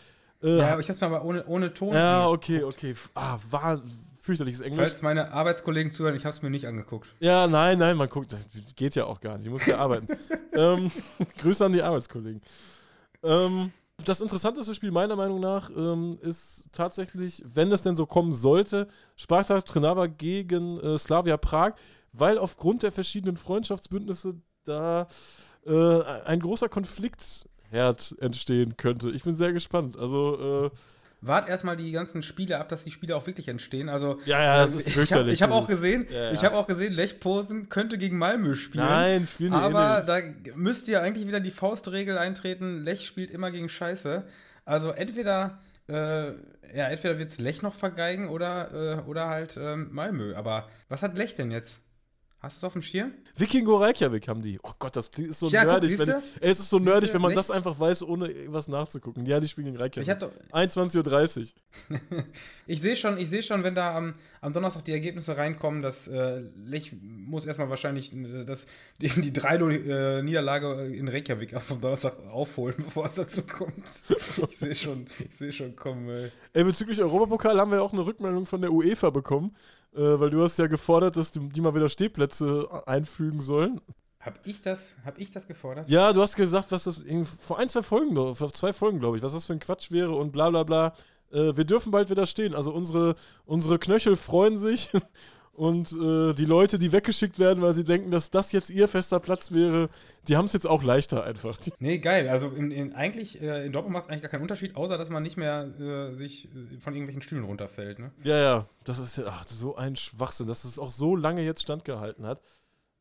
Äh, 0.42 0.58
Ja, 0.58 0.72
aber 0.72 0.80
ich 0.80 0.88
hab's 0.88 1.00
mir 1.00 1.06
aber 1.06 1.24
ohne, 1.24 1.44
ohne 1.46 1.72
Ton. 1.74 1.94
ja, 1.94 2.28
okay, 2.28 2.62
okay. 2.62 2.94
Ah, 3.14 3.38
war 3.50 3.80
fürchterliches 4.18 4.60
Englisch. 4.60 4.84
Falls 4.88 5.02
meine 5.02 5.32
Arbeitskollegen 5.32 5.92
zuhören, 5.92 6.16
ich 6.16 6.24
habe 6.24 6.34
es 6.34 6.42
mir 6.42 6.50
nicht 6.50 6.66
angeguckt. 6.66 7.08
Ja, 7.20 7.46
nein, 7.46 7.78
nein, 7.78 7.96
man 7.96 8.08
guckt. 8.08 8.36
Geht 8.74 8.94
ja 8.96 9.04
auch 9.04 9.20
gar 9.20 9.36
nicht. 9.36 9.46
Ich 9.46 9.52
muss 9.52 9.64
ja 9.66 9.78
arbeiten. 9.78 10.08
ähm, 10.52 10.90
Grüße 11.38 11.64
an 11.64 11.72
die 11.72 11.82
Arbeitskollegen. 11.82 12.42
Ähm, 13.22 13.72
das 14.04 14.20
interessanteste 14.20 14.74
Spiel 14.74 14.90
meiner 14.90 15.16
Meinung 15.16 15.40
nach 15.40 15.70
ähm, 15.70 16.18
ist 16.20 16.64
tatsächlich, 16.72 17.42
wenn 17.46 17.72
es 17.72 17.82
denn 17.82 17.96
so 17.96 18.04
kommen 18.04 18.32
sollte, 18.32 18.88
Spartak 19.16 19.64
Trnava 19.64 20.06
gegen 20.06 20.78
äh, 20.80 20.98
Slavia 20.98 21.36
Prag, 21.36 21.74
weil 22.12 22.36
aufgrund 22.36 22.82
der 22.82 22.92
verschiedenen 22.92 23.36
Freundschaftsbündnisse 23.36 24.34
da 24.64 25.06
äh, 25.64 26.02
ein 26.24 26.40
großer 26.40 26.68
Konfliktherd 27.70 28.14
entstehen 28.20 28.76
könnte. 28.76 29.10
Ich 29.10 29.24
bin 29.24 29.34
sehr 29.36 29.52
gespannt. 29.52 29.98
Also, 29.98 30.66
äh, 30.66 30.78
Wart 31.22 31.48
erstmal 31.48 31.76
die 31.76 31.90
ganzen 31.92 32.22
Spiele 32.22 32.58
ab, 32.58 32.68
dass 32.68 32.84
die 32.84 32.90
Spiele 32.90 33.16
auch 33.16 33.26
wirklich 33.26 33.48
entstehen. 33.48 33.88
Also, 33.88 34.20
ja, 34.26 34.40
ja, 34.42 34.58
das 34.58 34.72
ähm, 34.72 34.78
ist 34.78 34.86
ich 34.88 34.92
habe 34.94 35.00
fürchterlich. 35.06 35.32
ich 35.34 35.42
hab 35.42 35.50
Das 35.50 35.58
auch 35.58 35.66
gesehen, 35.66 36.06
Ja, 36.10 36.30
ich 36.30 36.42
ja. 36.42 36.46
habe 36.46 36.56
auch 36.56 36.66
gesehen, 36.66 36.92
Lech 36.92 37.20
Posen 37.20 37.68
könnte 37.68 37.98
gegen 37.98 38.18
Malmö 38.18 38.54
spielen. 38.54 38.84
Nein, 38.84 39.26
spielen 39.26 39.52
eh 39.52 39.56
Aber 39.56 39.96
nicht. 39.96 40.08
da 40.08 40.54
müsste 40.54 40.92
ja 40.92 41.00
eigentlich 41.00 41.26
wieder 41.26 41.40
die 41.40 41.50
Faustregel 41.50 42.18
eintreten, 42.18 42.84
Lech 42.84 43.06
spielt 43.06 43.30
immer 43.30 43.50
gegen 43.50 43.68
Scheiße. 43.68 44.24
Also 44.66 44.90
entweder, 44.90 45.58
äh, 45.88 46.26
ja, 46.74 46.88
entweder 46.90 47.18
wird 47.18 47.30
es 47.30 47.38
Lech 47.38 47.62
noch 47.62 47.74
vergeigen 47.74 48.28
oder, 48.28 48.98
äh, 48.98 49.08
oder 49.08 49.28
halt 49.28 49.56
ähm, 49.56 49.88
Malmö. 49.92 50.34
Aber 50.36 50.68
was 50.88 51.02
hat 51.02 51.16
Lech 51.16 51.34
denn 51.34 51.50
jetzt? 51.50 51.80
Hast 52.46 52.58
du 52.58 52.58
es 52.60 52.64
auf 52.64 52.74
dem 52.74 52.82
Schirm? 52.82 53.10
Wikingo 53.36 53.76
Reykjavik 53.76 54.28
haben 54.28 54.40
die. 54.40 54.60
Oh 54.62 54.70
Gott, 54.78 54.94
das 54.94 55.08
ist 55.08 55.40
so 55.40 55.48
Ja, 55.48 55.64
guck, 55.64 55.72
nerdig. 55.72 55.90
siehste? 55.90 56.06
wenn, 56.06 56.48
es 56.48 56.60
ist 56.60 56.70
so 56.70 56.78
Siehste, 56.78 56.90
nerdig, 56.92 57.12
wenn 57.12 57.20
man 57.20 57.32
Lech- 57.32 57.34
das 57.34 57.50
einfach 57.50 57.80
weiß, 57.80 58.04
ohne 58.04 58.32
was 58.46 58.68
nachzugucken. 58.68 59.26
Ja, 59.26 59.40
die 59.40 59.48
spielen 59.48 59.64
gegen 59.64 59.74
Ich, 59.76 59.82
Reykjavik. 59.82 60.08
hab 60.08 60.20
doch- 60.20 60.30
21.30 60.52 61.52
Uhr. 61.90 61.98
ich 62.68 62.80
sehe 62.80 62.94
schon, 62.94 63.18
ich 63.18 63.28
sehe 63.28 63.42
schon, 63.42 63.64
wenn 63.64 63.74
da 63.74 63.96
am, 63.96 64.14
am 64.42 64.52
Donnerstag 64.52 64.84
die 64.84 64.92
Ergebnisse 64.92 65.36
reinkommen, 65.36 65.82
dass 65.82 66.06
äh, 66.06 66.42
Lech 66.64 66.94
muss 67.02 67.46
erstmal 67.46 67.68
wahrscheinlich 67.68 68.14
äh, 68.14 68.44
das, 68.44 68.68
die, 69.00 69.08
die 69.08 69.32
3-0-Niederlage 69.32 70.86
in 70.94 71.08
Reykjavik 71.08 71.60
vom 71.60 71.80
Donnerstag 71.80 72.14
aufholen, 72.30 72.76
bevor 72.84 73.06
es 73.06 73.16
dazu 73.16 73.42
kommt. 73.42 73.74
Ich 74.50 74.56
sehe 74.58 74.74
schon, 74.74 75.06
ich 75.28 75.36
sehe 75.36 75.52
schon 75.52 75.74
kommen. 75.74 76.08
Ey. 76.10 76.30
Ey, 76.52 76.64
bezüglich 76.64 77.00
Europapokal 77.02 77.58
haben 77.58 77.72
wir 77.72 77.82
auch 77.82 77.92
eine 77.92 78.06
Rückmeldung 78.06 78.46
von 78.46 78.60
der 78.60 78.72
UEFA 78.72 79.10
bekommen, 79.10 79.54
äh, 79.96 80.20
weil 80.20 80.30
du 80.30 80.42
hast 80.42 80.58
ja 80.58 80.66
gefordert, 80.66 81.16
dass 81.16 81.32
die, 81.32 81.48
die 81.48 81.60
mal 81.60 81.74
wieder 81.74 81.88
Stehplätze 81.88 82.68
einfügen 82.86 83.40
sollen. 83.40 83.80
Hab 84.20 84.44
ich 84.44 84.60
das, 84.60 84.96
hab 85.04 85.18
ich 85.18 85.30
das 85.30 85.46
gefordert? 85.46 85.88
Ja, 85.88 86.12
du 86.12 86.20
hast 86.20 86.34
gesagt, 86.34 86.72
was 86.72 86.84
das 86.84 87.00
vor 87.38 87.58
ein, 87.58 87.68
zwei 87.68 87.82
Folgen, 87.82 88.34
vor 88.34 88.52
zwei 88.52 88.72
Folgen, 88.72 88.98
glaube 88.98 89.16
ich, 89.16 89.22
was 89.22 89.32
das 89.32 89.46
für 89.46 89.52
ein 89.52 89.60
Quatsch 89.60 89.92
wäre 89.92 90.14
und 90.14 90.32
bla 90.32 90.50
bla 90.50 90.64
bla. 90.64 90.94
Äh, 91.30 91.56
wir 91.56 91.64
dürfen 91.64 91.92
bald 91.92 92.10
wieder 92.10 92.26
stehen. 92.26 92.54
Also 92.54 92.72
unsere, 92.72 93.14
unsere 93.44 93.78
Knöchel 93.78 94.16
freuen 94.16 94.58
sich 94.58 94.90
und 95.56 95.92
äh, 95.92 96.34
die 96.34 96.44
Leute, 96.44 96.78
die 96.78 96.92
weggeschickt 96.92 97.38
werden, 97.38 97.62
weil 97.62 97.72
sie 97.72 97.84
denken, 97.84 98.10
dass 98.10 98.30
das 98.30 98.52
jetzt 98.52 98.68
ihr 98.68 98.88
fester 98.88 99.20
Platz 99.20 99.52
wäre, 99.52 99.88
die 100.28 100.36
haben 100.36 100.44
es 100.44 100.52
jetzt 100.52 100.66
auch 100.66 100.82
leichter 100.82 101.24
einfach. 101.24 101.58
Nee, 101.78 101.98
geil. 101.98 102.28
Also 102.28 102.48
in, 102.48 102.70
in, 102.70 102.92
eigentlich, 102.92 103.40
äh, 103.40 103.64
in 103.64 103.72
Dortmund 103.72 103.94
macht 103.94 104.04
es 104.04 104.10
eigentlich 104.10 104.22
gar 104.22 104.30
keinen 104.30 104.42
Unterschied, 104.42 104.76
außer 104.76 104.98
dass 104.98 105.08
man 105.08 105.22
nicht 105.22 105.38
mehr 105.38 105.64
äh, 105.80 106.14
sich 106.14 106.46
äh, 106.46 106.78
von 106.78 106.92
irgendwelchen 106.92 107.22
Stühlen 107.22 107.44
runterfällt. 107.44 107.98
Ne? 107.98 108.12
Ja, 108.22 108.36
ja, 108.36 108.68
das 108.84 108.98
ist 108.98 109.16
ja 109.16 109.24
ach, 109.28 109.46
so 109.48 109.76
ein 109.76 109.96
Schwachsinn, 109.96 110.46
dass 110.46 110.64
es 110.64 110.78
auch 110.78 110.90
so 110.90 111.16
lange 111.16 111.42
jetzt 111.42 111.62
standgehalten 111.62 112.26
hat. 112.26 112.42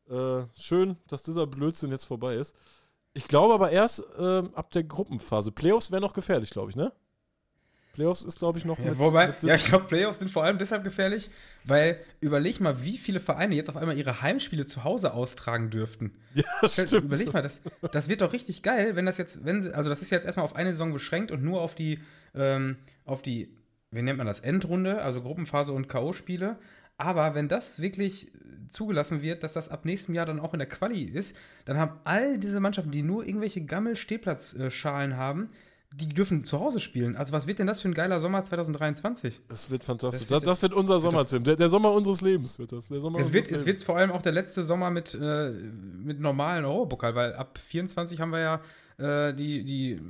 Äh, 0.08 0.44
schön, 0.58 0.96
dass 1.08 1.22
dieser 1.22 1.46
Blödsinn 1.46 1.90
jetzt 1.90 2.04
vorbei 2.04 2.36
ist. 2.36 2.56
Ich 3.12 3.28
glaube 3.28 3.54
aber 3.54 3.70
erst 3.70 4.02
ähm, 4.18 4.54
ab 4.54 4.70
der 4.70 4.84
Gruppenphase. 4.84 5.52
Playoffs 5.52 5.90
wären 5.90 6.02
noch 6.02 6.12
gefährlich, 6.14 6.50
glaube 6.50 6.70
ich, 6.70 6.76
ne? 6.76 6.92
Playoffs 7.96 8.22
ist, 8.22 8.38
glaube 8.38 8.58
ich, 8.58 8.64
noch 8.66 8.78
Ja, 8.78 8.90
mit, 8.90 8.98
wobei, 8.98 9.28
mit 9.28 9.42
ja, 9.42 9.54
ich 9.54 9.64
glaube, 9.64 9.86
Playoffs 9.86 10.18
sind 10.18 10.30
vor 10.30 10.44
allem 10.44 10.58
deshalb 10.58 10.84
gefährlich, 10.84 11.30
weil 11.64 11.98
überleg 12.20 12.60
mal, 12.60 12.84
wie 12.84 12.98
viele 12.98 13.20
Vereine 13.20 13.54
jetzt 13.54 13.70
auf 13.70 13.76
einmal 13.76 13.96
ihre 13.96 14.20
Heimspiele 14.20 14.66
zu 14.66 14.84
Hause 14.84 15.14
austragen 15.14 15.70
dürften. 15.70 16.12
ja, 16.34 16.68
stimmt. 16.68 17.04
Überleg 17.04 17.32
mal, 17.32 17.42
das, 17.42 17.60
das 17.92 18.08
wird 18.08 18.20
doch 18.20 18.34
richtig 18.34 18.62
geil, 18.62 18.96
wenn 18.96 19.06
das 19.06 19.16
jetzt, 19.16 19.44
wenn 19.44 19.62
sie, 19.62 19.74
also 19.74 19.88
das 19.88 20.02
ist 20.02 20.10
jetzt 20.10 20.26
erstmal 20.26 20.44
auf 20.44 20.54
eine 20.54 20.70
Saison 20.70 20.92
beschränkt 20.92 21.30
und 21.30 21.42
nur 21.42 21.62
auf 21.62 21.74
die, 21.74 22.00
ähm, 22.34 22.76
auf 23.06 23.22
die, 23.22 23.48
wie 23.90 24.02
nennt 24.02 24.18
man 24.18 24.26
das, 24.26 24.40
Endrunde, 24.40 25.00
also 25.02 25.22
Gruppenphase 25.22 25.72
und 25.72 25.88
K.O.-Spiele. 25.88 26.56
Aber 26.98 27.34
wenn 27.34 27.48
das 27.48 27.80
wirklich 27.80 28.30
zugelassen 28.68 29.22
wird, 29.22 29.42
dass 29.42 29.52
das 29.52 29.68
ab 29.68 29.84
nächstem 29.84 30.14
Jahr 30.14 30.26
dann 30.26 30.40
auch 30.40 30.52
in 30.52 30.58
der 30.58 30.68
Quali 30.68 31.04
ist, 31.04 31.36
dann 31.64 31.78
haben 31.78 31.98
all 32.04 32.38
diese 32.38 32.60
Mannschaften, 32.60 32.90
die 32.90 33.02
nur 33.02 33.26
irgendwelche 33.26 33.62
Gammel-Stehplatzschalen 33.62 35.16
haben, 35.16 35.50
die 35.94 36.08
dürfen 36.08 36.44
zu 36.44 36.60
Hause 36.60 36.78
spielen. 36.80 37.16
Also 37.16 37.32
was 37.32 37.46
wird 37.46 37.58
denn 37.58 37.66
das 37.66 37.80
für 37.80 37.88
ein 37.88 37.94
geiler 37.94 38.20
Sommer 38.20 38.44
2023? 38.44 39.40
Das 39.48 39.70
wird 39.70 39.82
fantastisch. 39.84 40.26
Das 40.26 40.28
Das 40.28 40.30
wird- 40.30 40.42
wird, 40.42 40.50
das 40.50 40.62
wird 40.62 40.72
unser 40.74 41.00
Sommer, 41.00 41.26
Tim. 41.26 41.44
Der, 41.44 41.56
der 41.56 41.68
Sommer 41.68 41.92
unseres 41.92 42.20
Lebens 42.20 42.58
wird 42.58 42.72
das. 42.72 42.88
Der 42.88 43.00
Sommer 43.00 43.18
Es 43.18 43.32
wird, 43.32 43.44
es 43.46 43.50
Lebens. 43.50 43.66
wird 43.66 43.82
vor 43.82 43.96
allem 43.96 44.10
auch 44.12 44.20
der 44.22 44.32
letzte 44.32 44.64
Sommer 44.64 44.90
mit, 44.90 45.14
äh, 45.14 45.50
mit 45.50 46.20
normalen 46.20 46.64
Europapokal, 46.64 47.14
weil 47.14 47.34
ab 47.34 47.58
24 47.58 48.20
haben 48.20 48.30
wir 48.30 48.40
ja 48.40 48.60
äh, 48.98 49.34
die, 49.34 49.64
die, 49.64 50.00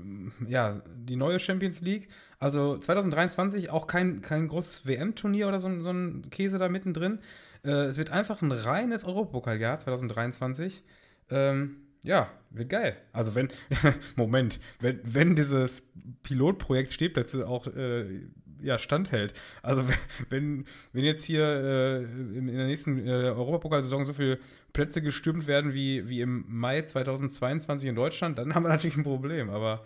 ja, 0.49 0.81
die 0.97 1.17
neue 1.17 1.39
Champions 1.41 1.81
League. 1.81 2.09
Also 2.39 2.79
2023 2.79 3.71
auch 3.71 3.87
kein, 3.87 4.23
kein 4.23 4.49
großes 4.49 4.87
WM-Turnier 4.87 5.49
oder 5.49 5.61
so, 5.61 5.69
ein- 5.69 5.83
so 5.83 5.91
ein 5.91 6.31
Käse 6.31 6.59
da 6.59 6.69
mittendrin. 6.69 7.19
Äh, 7.65 7.71
es 7.87 7.97
wird 7.97 8.11
einfach 8.11 8.43
ein 8.43 8.53
reines 8.53 9.05
Europapokaljahr 9.05 9.79
2023. 9.79 10.83
Ähm, 11.31 11.77
Ja, 12.07 12.31
wird 12.51 12.71
geil. 12.71 12.97
Also 13.12 13.35
wenn, 13.35 13.49
Moment, 14.16 14.61
wenn, 14.79 15.01
wenn 15.03 15.35
dieses 15.35 15.83
Pilotprojekt 16.23 16.92
Stehplätze 16.92 17.49
auch 17.49 17.66
äh, 17.66 18.29
ja, 18.62 18.79
standhält. 18.79 19.35
Also 19.61 19.85
wenn, 20.29 20.66
wenn 20.92 21.05
jetzt 21.05 21.25
hier 21.25 21.45
äh, 21.45 21.97
in, 22.05 22.49
in, 22.49 22.57
der 22.57 22.66
nächsten 22.66 23.07
äh, 23.07 23.11
Europapokalsaison 23.11 24.05
so 24.05 24.12
viele 24.12 24.38
Plätze 24.73 25.03
gestürmt 25.03 25.49
werden 25.49 25.75
wie, 25.75 26.09
wie 26.09 26.21
im 26.21 26.45
Mai 26.47 26.83
2022 26.83 27.88
in 27.88 27.97
Deutschland, 27.97 28.38
dann 28.38 28.55
haben 28.55 28.62
wir 28.62 28.69
natürlich 28.71 28.97
ein 28.97 29.03
Problem. 29.03 29.51
Aber 29.51 29.83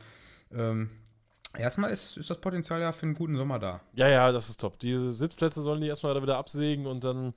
ähm, 0.53 0.91
erstmal 1.57 1.91
ist, 1.91 2.19
ist 2.19 2.29
das 2.29 2.39
Potenzial 2.39 2.83
ja 2.83 2.93
für 2.93 3.07
einen 3.07 3.15
guten 3.15 3.35
Sommer 3.35 3.59
da. 3.59 3.81
Ja, 3.95 4.09
ja, 4.09 4.31
das 4.31 4.51
ist 4.51 4.61
top. 4.61 4.79
Diese 4.79 5.11
Sitzplätze 5.13 5.63
sollen 5.63 5.81
die 5.81 5.89
erstmal 5.89 6.21
wieder 6.23 6.37
absägen 6.37 6.87
und 6.87 7.03
dann, 7.03 7.33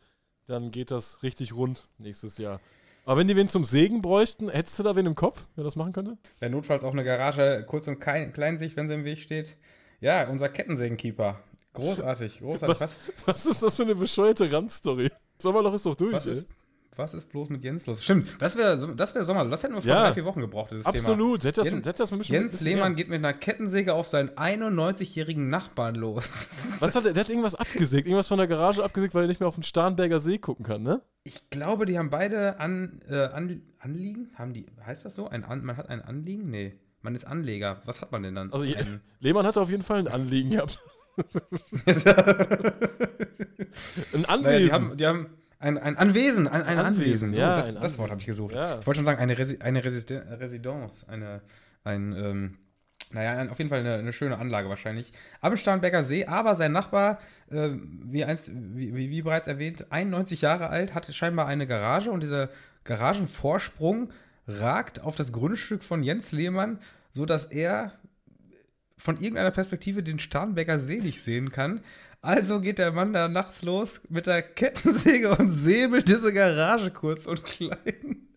dann 0.46 0.72
geht 0.72 0.92
das 0.92 1.24
richtig 1.24 1.54
rund 1.54 1.88
nächstes 2.00 2.38
Jahr. 2.38 2.60
Aber 3.06 3.20
wenn 3.20 3.28
die 3.28 3.36
wen 3.36 3.50
zum 3.50 3.66
Sägen 3.66 4.02
bräuchten, 4.02 4.50
hättest 4.50 4.80
du 4.80 4.84
da 4.84 4.96
wen 4.96 5.06
im 5.06 5.16
Kopf, 5.16 5.46
der 5.58 5.64
das 5.64 5.76
machen 5.76 5.92
könnte? 5.92 6.18
Der 6.42 6.50
notfalls 6.50 6.84
auch 6.84 6.94
eine 6.94 7.04
Garage 7.04 7.66
kurz 7.68 7.88
und 7.88 8.00
klein 8.00 8.58
sich, 8.58 8.78
wenn 8.78 8.88
sie 8.88 8.94
im 8.94 9.04
Weg 9.04 9.20
steht. 9.20 9.58
Ja, 10.00 10.28
unser 10.30 10.50
Kettensägenkeeper. 10.50 11.40
Großartig, 11.74 12.40
großartig. 12.40 12.80
Was, 12.80 12.98
was, 13.26 13.46
ist 13.46 13.64
das 13.64 13.76
für 13.76 13.84
eine 13.84 13.96
bescheuerte 13.96 14.52
Randstory? 14.52 15.10
Sommerloch 15.38 15.74
ist 15.74 15.86
doch 15.86 15.96
durch, 15.96 16.14
was 16.14 16.28
ey. 16.28 16.44
Was 16.96 17.14
ist 17.14 17.30
bloß 17.30 17.50
mit 17.50 17.64
Jens 17.64 17.88
los? 17.88 18.04
Stimmt, 18.04 18.30
das 18.40 18.56
wäre 18.56 18.78
das 18.96 19.16
wär 19.16 19.24
Sommerloch. 19.24 19.52
Das 19.52 19.64
hätten 19.64 19.74
wir 19.74 19.82
vor 19.82 19.90
ja, 19.90 20.04
drei, 20.04 20.14
vier 20.14 20.26
Wochen 20.26 20.42
gebraucht, 20.42 20.72
dieses 20.72 20.86
absolut. 20.86 21.42
Thema. 21.42 21.50
Absolut. 21.50 21.86
Jens, 21.86 21.98
das, 21.98 22.28
Jens 22.30 22.62
Lehmann 22.62 22.96
geht 22.96 23.10
mit 23.10 23.18
einer 23.18 23.34
Kettensäge 23.34 23.94
auf 23.94 24.08
seinen 24.08 24.30
91-jährigen 24.30 25.50
Nachbarn 25.50 25.96
los. 25.96 26.78
Was 26.80 26.96
hat 26.96 27.06
der? 27.06 27.14
Der 27.14 27.24
hat 27.24 27.30
irgendwas 27.30 27.56
abgesägt. 27.56 28.06
Irgendwas 28.06 28.28
von 28.28 28.38
der 28.38 28.48
Garage 28.48 28.84
abgesägt, 28.84 29.16
weil 29.16 29.24
er 29.24 29.28
nicht 29.28 29.40
mehr 29.40 29.48
auf 29.48 29.56
den 29.56 29.64
Starnberger 29.64 30.20
See 30.20 30.38
gucken 30.38 30.66
kann, 30.66 30.84
ne? 30.84 31.02
Ich 31.24 31.50
glaube, 31.50 31.86
die 31.86 31.98
haben 31.98 32.10
beide 32.10 32.60
an, 32.60 33.02
äh, 33.10 33.16
an, 33.16 33.62
Anliegen. 33.80 34.30
Haben 34.36 34.54
die, 34.54 34.66
heißt 34.86 35.06
das 35.06 35.16
so? 35.16 35.28
Ein 35.28 35.44
an, 35.44 35.64
man 35.64 35.78
hat 35.78 35.90
ein 35.90 36.02
Anliegen? 36.02 36.50
Nee. 36.50 36.74
Man 37.02 37.16
ist 37.16 37.26
Anleger. 37.26 37.82
Was 37.86 38.02
hat 38.02 38.12
man 38.12 38.24
denn 38.24 38.36
dann? 38.36 38.54
Also, 38.54 38.66
ein, 38.66 39.02
Lehmann 39.20 39.46
hatte 39.46 39.62
auf 39.62 39.70
jeden 39.70 39.84
Fall 39.84 40.00
ein 40.00 40.08
Anliegen 40.08 40.52
gehabt. 40.52 40.80
ein 44.14 44.26
Anwesen. 44.26 44.42
Naja, 44.44 44.60
die, 44.60 44.72
haben, 44.72 44.98
die 44.98 45.06
haben 45.08 45.30
ein, 45.64 45.78
ein 45.78 45.98
Anwesen, 45.98 46.48
ein, 46.48 46.62
ein 46.64 46.78
Anwesen. 46.78 47.30
Anwesen. 47.30 47.34
So, 47.34 47.40
ja, 47.40 47.56
das, 47.56 47.76
ein 47.78 47.82
das 47.82 47.98
Wort 47.98 48.12
habe 48.12 48.20
ich 48.20 48.28
gesucht. 48.28 48.54
Ja. 48.54 48.80
Ich 48.80 48.86
wollte 48.86 48.98
schon 48.98 49.06
sagen, 49.06 49.22
eine, 49.22 49.38
Resi 49.38 49.60
eine 49.60 49.84
Residence, 49.84 51.08
eine, 51.08 51.42
ein, 51.86 52.14
ähm, 52.14 52.58
naja, 53.12 53.50
auf 53.50 53.58
jeden 53.58 53.70
Fall 53.70 53.80
eine, 53.80 53.96
eine, 53.96 54.12
schöne 54.12 54.38
Anlage 54.38 54.68
wahrscheinlich. 54.68 55.14
Am 55.40 55.56
Starnberger 55.56 56.04
See, 56.04 56.26
aber 56.26 56.56
sein 56.56 56.74
Nachbar, 56.74 57.20
äh, 57.50 57.70
wie, 57.72 58.26
einst, 58.26 58.52
wie, 58.54 58.94
wie, 58.94 59.22
bereits 59.22 59.48
erwähnt, 59.48 59.88
91 59.90 60.42
Jahre 60.42 60.70
alt, 60.70 60.94
hatte 60.94 61.14
scheinbar 61.14 61.48
eine 61.48 61.66
Garage 61.66 62.12
und 62.12 62.22
dieser 62.22 62.50
Garagenvorsprung 62.84 64.12
ragt 64.48 65.00
auf 65.00 65.16
das 65.16 65.32
Grundstück 65.32 65.84
von 65.84 66.04
Jens 66.04 66.34
Lehmann, 66.34 66.80
sodass 67.10 67.46
er 67.46 67.94
von 68.98 69.16
irgendeiner 69.16 69.52
Perspektive 69.52 70.04
den 70.04 70.20
Starnberger 70.20 70.80
See 70.80 71.00
nicht 71.00 71.22
sehen 71.22 71.52
kann. 71.52 71.82
Also 72.24 72.62
geht 72.62 72.78
der 72.78 72.94
Mann 72.94 73.12
da 73.12 73.28
nachts 73.28 73.64
los 73.64 74.00
mit 74.08 74.28
der 74.28 74.42
Kettensäge 74.42 75.36
und 75.36 75.52
säbelt 75.52 76.08
diese 76.08 76.32
Garage 76.32 76.90
kurz 76.90 77.28
und 77.28 77.44
klein. 77.44 78.30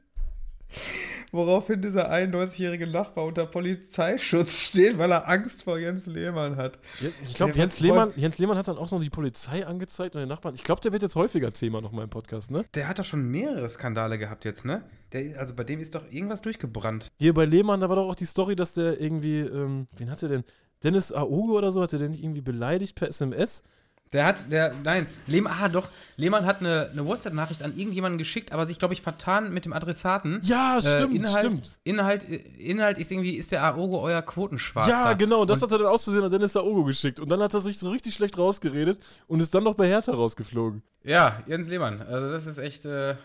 Woraufhin 1.31 1.83
dieser 1.83 2.11
91-jährige 2.11 2.89
Nachbar 2.89 3.27
unter 3.27 3.47
Polizeischutz 3.47 4.71
steht, 4.71 4.99
weil 4.99 5.13
er 5.13 5.29
Angst 5.29 5.63
vor 5.63 5.79
Jens 5.79 6.07
Lehmann 6.07 6.57
hat. 6.57 6.81
Ich 7.23 7.35
glaube, 7.35 7.53
Jens 7.53 7.79
Lehmann, 7.79 8.13
Jens 8.17 8.39
Lehmann 8.39 8.59
hat 8.59 8.67
dann 8.67 8.77
auch 8.77 8.91
noch 8.91 9.01
die 9.01 9.11
Polizei 9.11 9.65
angezeigt 9.65 10.17
und 10.17 10.21
den 10.21 10.29
Nachbarn. 10.29 10.57
Ich 10.57 10.65
glaube, 10.65 10.81
der 10.81 10.91
wird 10.91 11.03
jetzt 11.03 11.15
häufiger 11.15 11.53
Thema 11.53 11.81
noch 11.81 11.93
mal 11.93 12.03
im 12.03 12.11
Podcast, 12.11 12.51
ne? 12.51 12.65
Der 12.75 12.89
hat 12.89 12.99
doch 12.99 13.05
schon 13.05 13.31
mehrere 13.31 13.71
Skandale 13.71 14.19
gehabt 14.19 14.45
jetzt, 14.45 14.65
ne? 14.65 14.83
Der, 15.13 15.39
also 15.39 15.55
bei 15.55 15.63
dem 15.63 15.79
ist 15.79 15.95
doch 15.95 16.11
irgendwas 16.11 16.43
durchgebrannt. 16.43 17.13
Hier 17.21 17.35
bei 17.35 17.45
Lehmann, 17.45 17.81
da 17.81 17.89
war 17.89 17.95
doch 17.95 18.09
auch 18.09 18.17
die 18.17 18.27
Story, 18.27 18.57
dass 18.57 18.75
der 18.75 19.01
irgendwie, 19.01 19.43
ähm, 19.43 19.87
wen 19.97 20.11
hat 20.11 20.25
er 20.25 20.29
denn? 20.29 20.45
Dennis 20.83 21.13
Aogo 21.13 21.57
oder 21.57 21.71
so, 21.71 21.83
hat 21.83 21.93
er 21.93 22.01
den 22.01 22.11
nicht 22.11 22.25
irgendwie 22.25 22.43
beleidigt 22.43 22.97
per 22.97 23.07
SMS? 23.07 23.63
Der 24.13 24.25
hat, 24.25 24.51
der, 24.53 24.73
nein, 24.85 25.07
Lehmann, 25.27 25.53
ah 25.61 25.69
doch, 25.69 25.89
Lehmann 26.17 26.47
hat 26.47 26.61
eine, 26.61 26.91
eine 26.93 27.05
WhatsApp-Nachricht 27.05 27.63
an 27.65 27.77
irgendjemanden 27.77 28.19
geschickt, 28.19 28.53
aber 28.53 28.65
sich, 28.65 28.79
glaube 28.79 28.95
ich, 28.95 29.03
vertan 29.03 29.53
mit 29.53 29.65
dem 29.65 29.73
Adressaten. 29.73 30.41
Ja, 30.45 30.79
stimmt, 30.81 31.13
äh, 31.13 31.17
Inhalt, 31.17 31.45
stimmt. 31.45 31.79
Inhalt, 31.83 32.23
Inhalt 32.23 32.99
ist 32.99 33.11
irgendwie, 33.11 33.35
ist 33.35 33.51
der 33.51 33.65
Aogo 33.65 34.01
euer 34.01 34.23
Quotenschwarzer? 34.23 34.91
Ja, 34.91 35.13
genau, 35.15 35.45
das 35.45 35.61
und 35.61 35.71
hat 35.71 35.79
er 35.79 35.85
dann 35.85 35.93
auszusehen 35.93 36.25
an 36.25 36.31
Dennis 36.31 36.57
Aogo 36.57 36.85
geschickt. 36.85 37.19
Und 37.19 37.29
dann 37.29 37.41
hat 37.41 37.53
er 37.53 37.61
sich 37.61 37.79
so 37.81 37.91
richtig 37.91 38.15
schlecht 38.15 38.39
rausgeredet 38.39 38.99
und 39.27 39.41
ist 39.41 39.53
dann 39.53 39.65
noch 39.65 39.75
bei 39.75 39.89
Hertha 39.89 40.13
rausgeflogen. 40.13 40.83
Ja, 41.03 41.43
Jens 41.47 41.69
Lehmann, 41.69 42.01
also 42.03 42.31
das 42.31 42.47
ist 42.47 42.59
echt, 42.59 42.85
äh, 42.87 43.17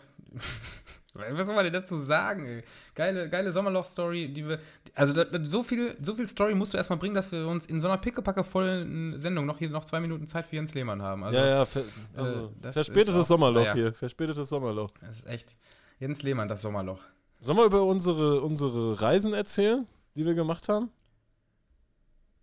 Was 1.14 1.46
soll 1.46 1.56
man 1.56 1.66
denn 1.66 1.74
dazu 1.74 2.00
sagen? 2.00 2.46
Ey? 2.46 2.64
Geile, 2.96 3.30
geile 3.30 3.52
Sommerloch-Story, 3.52 4.30
die 4.30 4.48
wir. 4.48 4.60
Also 4.96 5.14
da, 5.14 5.26
so, 5.44 5.62
viel, 5.62 5.98
so 6.02 6.16
viel 6.16 6.26
Story 6.26 6.56
musst 6.56 6.74
du 6.74 6.78
erstmal 6.78 7.00
bringen, 7.00 7.16
dass 7.16 7.32
wir 7.34 7.48
uns 7.48 7.66
in 7.66 7.82
so 7.82 7.88
einer 7.88 7.98
pickepacke 7.98 8.46
vollen 8.46 9.18
Sendung 9.18 9.46
noch 9.46 9.58
hier 9.58 9.70
noch 9.70 9.84
zwei 9.84 10.00
Minuten 10.00 10.26
Zeit 10.26 10.48
für 10.48 10.56
Jens 10.56 10.74
Lehmann 10.74 11.02
haben. 11.02 11.26
Also, 11.26 11.38
ja, 11.38 11.48
ja, 11.48 11.66
ver, 11.66 11.84
also, 12.16 12.54
äh, 12.64 12.72
verspätetes 12.72 13.16
auch, 13.18 13.26
Sommerloch 13.26 13.66
ja. 13.66 13.74
hier. 13.74 13.94
Verspätetes 13.94 14.48
Sommerloch. 14.48 14.88
Das 15.02 15.18
ist 15.18 15.28
echt. 15.28 15.58
Jens 16.00 16.24
Lehmann, 16.24 16.48
das 16.48 16.62
Sommerloch. 16.62 17.02
Sollen 17.42 17.58
wir 17.58 17.66
über 17.66 17.84
unsere, 17.84 18.42
unsere 18.42 19.02
Reisen 19.02 19.34
erzählen, 19.34 19.86
die 20.16 20.26
wir 20.26 20.34
gemacht 20.34 20.70
haben? 20.70 20.92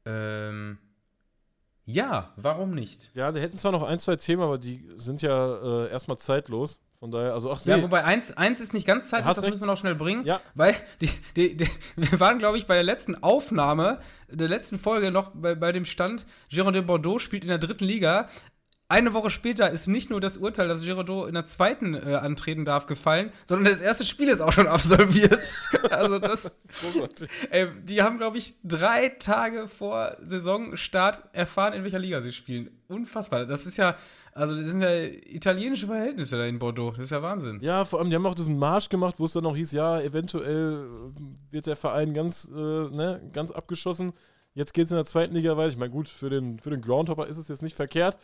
Ähm. 0.05 0.79
Ja, 1.87 2.35
warum 2.37 2.75
nicht? 2.75 3.11
Ja, 3.15 3.33
wir 3.33 3.41
hätten 3.41 3.57
zwar 3.57 3.73
noch 3.73 3.83
ein, 3.83 3.99
zwei 3.99 4.17
Themen, 4.17 4.43
aber 4.43 4.59
die 4.59 4.87
sind 4.97 5.23
ja 5.23 5.87
äh, 5.87 5.91
erstmal 5.91 6.19
zeitlos. 6.19 6.81
Von 7.01 7.13
daher, 7.13 7.33
also 7.33 7.53
ach 7.53 7.65
nee. 7.65 7.73
Ja, 7.73 7.83
wobei 7.83 8.05
eins, 8.05 8.37
eins 8.37 8.61
ist 8.61 8.75
nicht 8.75 8.87
ganz 8.87 9.09
zeitlos, 9.09 9.37
das 9.37 9.45
müssen 9.45 9.61
wir 9.61 9.67
noch 9.67 9.79
schnell 9.79 9.95
bringen. 9.95 10.25
Ja. 10.25 10.41
Weil 10.55 10.75
die, 11.01 11.11
die, 11.37 11.57
die, 11.57 11.69
wir 11.97 12.19
waren, 12.19 12.39
glaube 12.39 12.59
ich, 12.59 12.67
bei 12.67 12.75
der 12.75 12.83
letzten 12.83 13.23
Aufnahme, 13.23 14.01
der 14.29 14.49
letzten 14.49 14.81
Folge 14.81 15.13
noch 15.13 15.31
bei, 15.33 15.55
bei 15.55 15.71
dem 15.71 15.85
Stand, 15.85 16.27
Gérard 16.51 16.73
de 16.73 16.83
Bordeaux 16.83 17.21
spielt 17.21 17.45
in 17.45 17.49
der 17.49 17.59
dritten 17.59 17.85
Liga. 17.85 18.29
Eine 18.91 19.13
Woche 19.13 19.29
später 19.29 19.71
ist 19.71 19.87
nicht 19.87 20.09
nur 20.09 20.19
das 20.19 20.39
Urteil, 20.39 20.67
dass 20.67 20.83
Girardot 20.83 21.29
in 21.29 21.35
der 21.35 21.45
zweiten 21.45 21.93
äh, 21.93 22.15
antreten 22.15 22.65
darf, 22.65 22.87
gefallen, 22.87 23.31
sondern 23.45 23.71
das 23.71 23.83
erste 23.83 24.07
Spiel 24.07 24.29
ist 24.29 24.41
auch 24.41 24.53
schon 24.53 24.67
absolviert. 24.67 25.39
also 25.91 26.19
das. 26.19 26.57
ey, 27.51 27.69
die 27.83 28.03
haben, 28.03 28.17
glaube 28.17 28.39
ich, 28.39 28.55
drei 28.65 29.11
Tage 29.11 29.69
vor 29.69 30.17
Saisonstart 30.23 31.23
erfahren, 31.33 31.75
in 31.75 31.85
welcher 31.85 31.99
Liga 31.99 32.23
sie 32.23 32.33
spielen. 32.33 32.71
Unfassbar. 32.89 33.45
Das 33.45 33.67
ist 33.67 33.77
ja, 33.77 33.95
also 34.39 34.55
das 34.55 34.71
sind 34.71 34.83
ja 34.83 35.03
italienische 35.35 35.89
Verhältnisse 35.89 36.39
da 36.39 36.45
in 36.45 36.61
Bordeaux. 36.61 36.93
Das 36.93 37.07
ist 37.07 37.11
ja 37.11 37.21
Wahnsinn. 37.23 37.59
Ja, 37.61 37.85
vor 37.85 37.99
allem, 37.99 38.09
die 38.09 38.15
haben 38.15 38.25
auch 38.25 38.37
diesen 38.37 38.57
Marsch 38.57 38.89
gemacht, 38.89 39.17
wo 39.19 39.25
es 39.25 39.33
dann 39.33 39.43
noch 39.43 39.57
hieß, 39.57 39.73
ja, 39.73 40.01
eventuell 40.01 40.89
wird 41.51 41.67
der 41.67 41.75
Verein 41.75 42.15
ganz, 42.15 42.49
äh, 42.49 42.55
ne, 42.55 43.21
ganz 43.33 43.51
abgeschossen. 43.51 44.13
Jetzt 44.55 44.75
geht 44.75 44.85
es 44.85 44.93
in 44.93 44.97
der 44.97 45.05
zweiten 45.07 45.35
Liga 45.35 45.57
weiter. 45.57 45.71
Ich 45.71 45.77
meine, 45.77 45.91
gut, 45.91 46.09
für 46.09 46.31
den, 46.31 46.61
für 46.61 46.71
den 46.71 46.83
Groundhopper 46.83 47.27
ist 47.27 47.37
es 47.37 47.49
jetzt 47.49 47.63
nicht 47.63 47.75
verkehrt. 47.75 48.17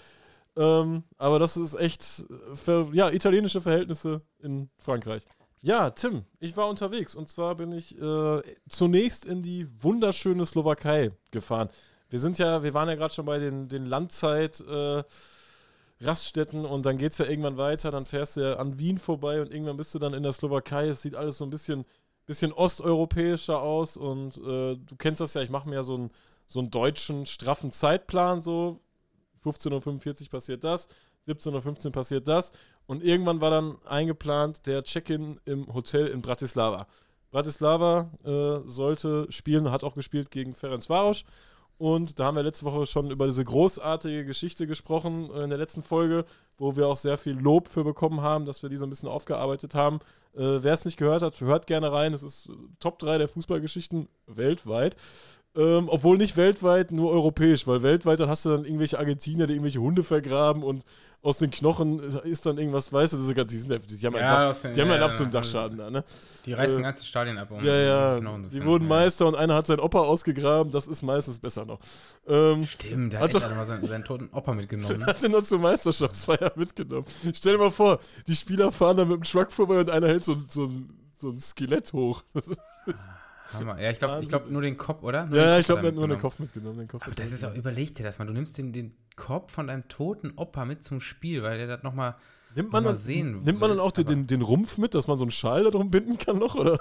Ähm, 0.57 1.03
aber 1.19 1.41
das 1.41 1.57
ist 1.57 1.75
echt, 1.75 2.25
für, 2.55 2.89
ja, 2.93 3.11
italienische 3.11 3.61
Verhältnisse 3.61 4.23
in 4.41 4.71
Frankreich. 4.79 5.25
Ja, 5.63 5.91
Tim, 5.91 6.27
ich 6.39 6.57
war 6.57 6.69
unterwegs 6.69 7.17
und 7.17 7.27
zwar 7.27 7.57
bin 7.57 7.73
ich 7.73 8.01
äh, 8.01 8.43
zunächst 8.69 9.25
in 9.25 9.43
die 9.43 9.67
wunderschöne 9.83 10.47
Slowakei 10.47 11.11
gefahren. 11.33 11.71
Wir 12.09 12.21
sind 12.21 12.39
ja, 12.39 12.63
wir 12.63 12.73
waren 12.73 12.89
ja 12.89 12.95
gerade 12.95 13.13
schon 13.13 13.25
bei 13.25 13.41
den, 13.41 13.69
den 13.69 13.87
Landzeit. 13.87 14.61
Äh, 14.61 15.03
Raststätten 16.07 16.65
und 16.65 16.87
dann 16.87 16.99
geht 16.99 17.13
es 17.13 17.19
ja 17.19 17.27
irgendwann 17.27 17.57
weiter, 17.57 17.91
dann 17.91 18.07
fährst 18.07 18.37
du 18.37 18.41
ja 18.41 18.57
an 18.57 18.79
Wien 18.79 18.99
vorbei 18.99 19.41
und 19.41 19.51
irgendwann 19.51 19.77
bist 19.77 19.95
du 19.95 19.99
dann 19.99 20.15
in 20.15 20.23
der 20.23 20.33
Slowakei. 20.33 20.89
Es 20.89 21.03
sieht 21.03 21.15
alles 21.15 21.39
so 21.39 21.45
ein 21.45 21.51
bisschen, 21.51 21.85
bisschen 22.27 22.53
osteuropäischer 22.53 23.61
aus 23.61 23.97
und 23.97 24.39
äh, 24.39 24.77
du 24.77 24.97
kennst 24.99 25.21
das 25.21 25.35
ja, 25.35 25.43
ich 25.43 25.51
mache 25.51 25.69
mir 25.69 25.77
ja 25.77 25.83
so 25.83 25.95
einen, 25.95 26.11
so 26.47 26.61
einen 26.61 26.71
deutschen, 26.71 27.27
straffen 27.27 27.71
Zeitplan, 27.71 28.41
so 28.41 28.81
15.45 29.45 30.23
Uhr 30.23 30.29
passiert 30.31 30.65
das, 30.65 30.89
17.15 31.29 31.87
Uhr 31.87 31.93
passiert 31.93 32.29
das 32.29 32.53
und 32.87 33.03
irgendwann 33.03 33.41
war 33.41 33.51
dann 33.51 33.77
eingeplant 33.87 34.67
der 34.67 34.83
Check-in 34.83 35.41
im 35.45 35.73
Hotel 35.73 36.07
in 36.09 36.23
Bratislava. 36.23 36.87
Bratislava 37.31 38.11
äh, 38.25 38.69
sollte 38.69 39.27
spielen, 39.31 39.71
hat 39.71 39.83
auch 39.83 39.95
gespielt 39.95 40.31
gegen 40.31 40.55
Ferenc 40.55 40.89
Varos 40.89 41.25
und 41.79 42.19
da 42.19 42.27
haben 42.27 42.37
wir 42.37 42.43
letzte 42.43 42.65
Woche 42.65 42.87
schon 42.87 43.11
über 43.11 43.27
diese 43.27 43.45
großartige 43.45 44.25
Geschichte 44.25 44.67
gesprochen 44.67 45.31
äh, 45.35 45.43
in 45.45 45.51
der 45.51 45.59
letzten 45.59 45.83
Folge, 45.83 46.25
wo 46.57 46.77
wir 46.77 46.89
auch 46.89 46.97
sehr 46.97 47.17
viel 47.17 47.35
Lob 47.39 47.69
für 47.69 47.85
bekommen 47.85 48.21
haben, 48.21 48.47
dass 48.47 48.63
wir 48.63 48.71
die 48.71 48.77
so 48.77 48.87
ein 48.87 48.91
bisschen 48.91 49.09
aufgearbeitet 49.09 49.75
haben. 49.75 50.01
Äh, 50.35 50.63
Wer 50.63 50.73
es 50.73 50.85
nicht 50.85 50.97
gehört 50.97 51.23
hat, 51.23 51.41
hört 51.41 51.67
gerne 51.67 51.91
rein. 51.91 52.15
Es 52.15 52.23
ist 52.23 52.51
Top 52.79 52.99
3 53.01 53.19
der 53.19 53.29
Fußballgeschichten 53.29 54.09
weltweit. 54.27 54.97
Ähm, 55.57 55.89
obwohl 55.89 56.19
nicht 56.19 56.37
weltweit, 56.37 56.91
nur 56.91 57.13
europäisch, 57.13 57.67
weil 57.69 57.83
weltweit 57.85 58.19
dann 58.19 58.29
hast 58.29 58.45
du 58.45 58.51
dann 58.51 58.65
irgendwelche 58.65 58.99
Argentinier, 58.99 59.47
die 59.47 59.53
irgendwelche 59.53 59.81
Hunde 59.81 60.03
vergraben 60.03 60.65
und 60.65 60.85
aus 61.25 61.39
den 61.39 61.51
Knochen 61.51 61.99
ist 62.01 62.47
dann 62.47 62.59
irgendwas, 62.59 62.93
weißt 62.93 63.15
du, 63.15 63.17
das 63.17 63.47
die, 63.47 63.57
sind, 63.57 63.71
die 63.91 64.07
haben, 64.07 64.15
ja, 64.15 64.27
Dach, 64.27 64.61
den, 64.61 64.75
die 64.75 64.81
haben 64.81 64.89
ja, 64.89 64.95
einen 64.95 65.03
absoluten 65.03 65.33
Dachschaden 65.33 65.79
da, 65.79 65.91
ne? 65.91 66.05
Die 66.45 66.53
reißen 66.53 66.79
äh, 66.79 66.83
ganze 66.83 67.05
Stadien 67.05 67.39
ab. 67.39 67.51
Um 67.51 67.65
ja, 67.65 67.75
ja, 67.75 68.21
die, 68.21 68.49
die 68.51 68.65
wurden 68.65 68.87
Meister 68.87 69.27
und 69.27 69.35
einer 69.35 69.55
hat 69.55 69.67
seinen 69.67 69.81
Opa 69.81 70.01
ausgegraben, 70.01 70.71
das 70.71 70.87
ist 70.87 71.03
meistens 71.03 71.41
besser 71.41 71.65
noch. 71.65 71.81
Ähm, 72.29 72.65
Stimmt, 72.65 73.15
der 73.15 73.21
hat, 73.21 73.35
hat 73.35 73.43
doch, 73.43 73.57
mal 73.57 73.67
seinen, 73.67 73.85
seinen, 73.85 74.05
toten 74.05 74.29
Opa 74.33 74.53
mitgenommen. 74.53 75.07
hat 75.07 75.23
den 75.23 75.33
noch 75.33 75.43
zur 75.43 75.59
Meisterschaftsfeier 75.59 76.53
mitgenommen. 76.57 77.07
Stell 77.35 77.55
dir 77.55 77.59
mal 77.59 77.71
vor, 77.71 77.99
die 78.29 78.37
Spieler 78.37 78.71
fahren 78.71 78.99
da 78.99 79.05
mit 79.05 79.17
dem 79.17 79.25
Truck 79.25 79.51
vorbei 79.51 79.81
und 79.81 79.91
einer 79.91 80.09
hält 80.09 80.25
so, 80.25 80.37
so 80.49 80.71
so 81.17 81.31
ein 81.31 81.39
Skelett 81.39 81.93
hoch. 81.93 82.23
Das 82.35 82.49
ist, 82.49 82.61
das 82.87 83.09
Hammer. 83.53 83.81
Ja, 83.81 83.91
ich 83.91 83.99
glaube 83.99 84.23
ich 84.23 84.29
glaub 84.29 84.51
nur 84.51 84.63
den 84.63 84.77
Kopf, 84.77 85.03
oder? 85.03 85.27
Nur 85.27 85.37
ja, 85.37 85.55
den 85.55 85.61
ich 85.61 85.67
glaube, 85.67 85.83
er 85.83 85.89
hat 85.89 85.95
nur 85.95 86.09
den 86.09 86.13
mitgenommen. 86.13 86.21
Kopf 86.21 86.39
mitgenommen. 86.39 86.79
Den 86.79 86.89
Kopf 86.89 87.03
Aber 87.07 87.15
das 87.15 87.33
ist 87.33 87.45
auch, 87.45 87.55
überleg 87.55 87.95
dir 87.95 88.03
das 88.03 88.19
mal. 88.19 88.27
Du 88.27 88.33
nimmst 88.33 88.57
den, 88.57 88.73
den 88.73 88.95
Kopf 89.17 89.53
von 89.53 89.67
deinem 89.67 89.87
toten 89.89 90.33
Opa 90.37 90.65
mit 90.65 90.85
zum 90.85 91.01
Spiel, 91.01 91.43
weil 91.43 91.59
der 91.59 91.67
das 91.67 91.83
nochmal. 91.83 92.17
Nimmt 92.55 92.73
man, 92.73 92.85
mal 92.85 92.91
dann, 92.91 92.99
sehen 92.99 93.43
nimmt 93.43 93.61
man 93.61 93.71
dann 93.71 93.81
auch 93.81 93.93
den, 93.93 94.07
den, 94.07 94.27
den 94.27 94.43
Rumpf 94.43 94.79
mit, 94.79 94.95
dass 94.95 95.09
man 95.09 95.19
so 95.19 95.25
einen 95.25 95.33
Schal 95.33 95.65
da 95.65 95.71
drum 95.71 95.91
binden 95.91 96.19
kann 96.19 96.39
noch, 96.39 96.55
oder? 96.55 96.79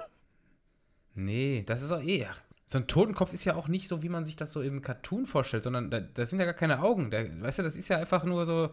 Nee, 1.15 1.63
das 1.65 1.81
ist 1.81 1.91
auch 1.91 2.01
eh. 2.01 2.25
Ach, 2.29 2.41
so 2.65 2.77
ein 2.77 2.87
Totenkopf 2.87 3.33
ist 3.33 3.43
ja 3.43 3.55
auch 3.55 3.67
nicht 3.67 3.87
so, 3.89 4.03
wie 4.03 4.09
man 4.09 4.25
sich 4.25 4.35
das 4.37 4.53
so 4.53 4.61
im 4.61 4.81
Cartoon 4.81 5.25
vorstellt, 5.25 5.63
sondern 5.63 5.91
da, 5.91 5.99
das 5.99 6.29
sind 6.29 6.39
ja 6.39 6.45
gar 6.45 6.53
keine 6.53 6.81
Augen. 6.81 7.11
Da, 7.11 7.19
weißt 7.41 7.59
du, 7.59 7.63
das 7.63 7.75
ist 7.75 7.89
ja 7.89 7.97
einfach 7.97 8.23
nur 8.23 8.45
so. 8.45 8.69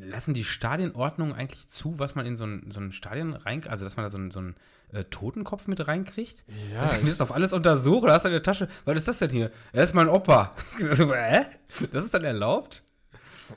Lassen 0.00 0.32
die 0.34 0.44
Stadionordnungen 0.44 1.34
eigentlich 1.34 1.66
zu, 1.68 1.98
was 1.98 2.14
man 2.14 2.24
in 2.24 2.36
so 2.36 2.44
ein, 2.44 2.70
so 2.70 2.80
ein 2.80 2.92
Stadion 2.92 3.34
rein. 3.34 3.66
Also, 3.66 3.84
dass 3.84 3.96
man 3.96 4.04
da 4.04 4.10
so 4.10 4.18
einen, 4.18 4.30
so 4.30 4.40
äh, 4.92 5.04
Totenkopf 5.04 5.66
mit 5.66 5.86
reinkriegt? 5.86 6.44
Ja, 6.72 6.82
Also, 6.82 6.96
du 6.98 7.02
bist 7.04 7.20
auf 7.20 7.32
alles 7.34 7.52
untersucht, 7.52 8.08
da 8.08 8.12
hast 8.14 8.22
du 8.24 8.28
in 8.28 8.32
der 8.34 8.42
Tasche. 8.42 8.68
Was 8.84 8.96
ist 8.96 9.08
das 9.08 9.18
denn 9.18 9.30
hier? 9.30 9.50
Er 9.72 9.82
ist 9.84 9.94
mein 9.94 10.08
Opa. 10.08 10.52
Hä? 10.78 11.46
Das 11.92 12.04
ist 12.04 12.14
dann 12.14 12.24
erlaubt? 12.24 12.84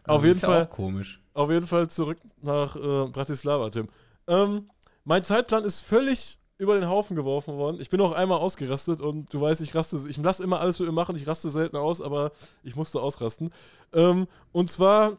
Auf 0.05 0.21
Das 0.21 0.23
jeden 0.23 0.35
ist 0.35 0.41
ja 0.41 0.47
Fall. 0.49 0.63
auch 0.65 0.69
komisch. 0.69 1.19
Auf 1.33 1.51
jeden 1.51 1.67
Fall 1.67 1.87
zurück 1.89 2.17
nach 2.41 2.75
äh, 2.75 3.07
Bratislava, 3.09 3.69
Tim. 3.69 3.87
Ähm, 4.27 4.69
mein 5.03 5.21
Zeitplan 5.23 5.63
ist 5.63 5.81
völlig 5.81 6.39
über 6.57 6.79
den 6.79 6.89
Haufen 6.89 7.15
geworfen 7.15 7.57
worden. 7.57 7.77
Ich 7.79 7.89
bin 7.89 8.01
auch 8.01 8.11
einmal 8.11 8.39
ausgerastet 8.39 8.99
und 9.01 9.33
du 9.33 9.39
weißt, 9.39 9.61
ich 9.61 9.75
raste, 9.75 9.99
ich 10.07 10.17
lasse 10.17 10.43
immer 10.43 10.59
alles 10.59 10.79
mit 10.79 10.87
mir 10.87 10.93
machen, 10.93 11.15
ich 11.15 11.27
raste 11.27 11.49
selten 11.49 11.77
aus, 11.77 12.01
aber 12.01 12.31
ich 12.63 12.75
musste 12.75 13.01
ausrasten. 13.01 13.51
Ähm, 13.93 14.27
und 14.51 14.71
zwar 14.71 15.17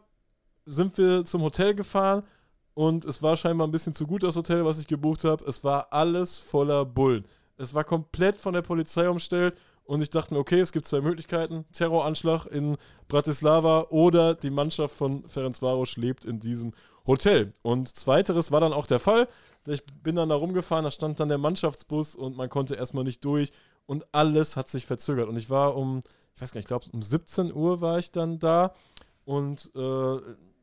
sind 0.65 0.97
wir 0.97 1.23
zum 1.25 1.41
Hotel 1.41 1.73
gefahren 1.73 2.23
und 2.73 3.05
es 3.05 3.23
war 3.23 3.37
scheinbar 3.37 3.67
ein 3.67 3.71
bisschen 3.71 3.93
zu 3.93 4.05
gut, 4.05 4.23
das 4.23 4.35
Hotel, 4.35 4.65
was 4.65 4.79
ich 4.79 4.87
gebucht 4.87 5.23
habe. 5.23 5.43
Es 5.45 5.63
war 5.63 5.91
alles 5.91 6.39
voller 6.39 6.85
Bullen. 6.85 7.25
Es 7.57 7.73
war 7.73 7.83
komplett 7.83 8.35
von 8.35 8.53
der 8.53 8.61
Polizei 8.61 9.09
umstellt 9.09 9.55
und 9.83 10.01
ich 10.01 10.09
dachte 10.09 10.33
mir, 10.33 10.39
okay, 10.39 10.59
es 10.59 10.71
gibt 10.71 10.85
zwei 10.85 11.01
Möglichkeiten: 11.01 11.65
Terroranschlag 11.73 12.45
in 12.45 12.77
Bratislava 13.07 13.87
oder 13.89 14.35
die 14.35 14.51
Mannschaft 14.51 14.95
von 14.95 15.27
Ferencvaros 15.27 15.97
lebt 15.97 16.25
in 16.25 16.39
diesem 16.39 16.73
Hotel. 17.07 17.53
Und 17.63 17.87
zweiteres 17.95 18.51
war 18.51 18.59
dann 18.61 18.71
auch 18.71 18.87
der 18.87 18.99
Fall. 18.99 19.27
Ich 19.67 19.83
bin 19.85 20.15
dann 20.15 20.29
da 20.29 20.35
rumgefahren, 20.35 20.85
da 20.85 20.91
stand 20.91 21.19
dann 21.19 21.29
der 21.29 21.37
Mannschaftsbus 21.37 22.15
und 22.15 22.37
man 22.37 22.49
konnte 22.49 22.75
erstmal 22.75 23.03
nicht 23.03 23.23
durch 23.23 23.51
und 23.85 24.05
alles 24.13 24.55
hat 24.57 24.69
sich 24.69 24.85
verzögert. 24.85 25.27
Und 25.27 25.37
ich 25.37 25.49
war 25.49 25.75
um, 25.75 26.03
ich 26.35 26.41
weiß 26.41 26.51
gar 26.51 26.59
nicht, 26.59 26.65
ich 26.65 26.67
glaube 26.67 26.85
um 26.91 27.01
17 27.01 27.53
Uhr 27.53 27.81
war 27.81 27.99
ich 27.99 28.11
dann 28.11 28.39
da 28.39 28.73
und 29.25 29.71
äh, 29.75 30.17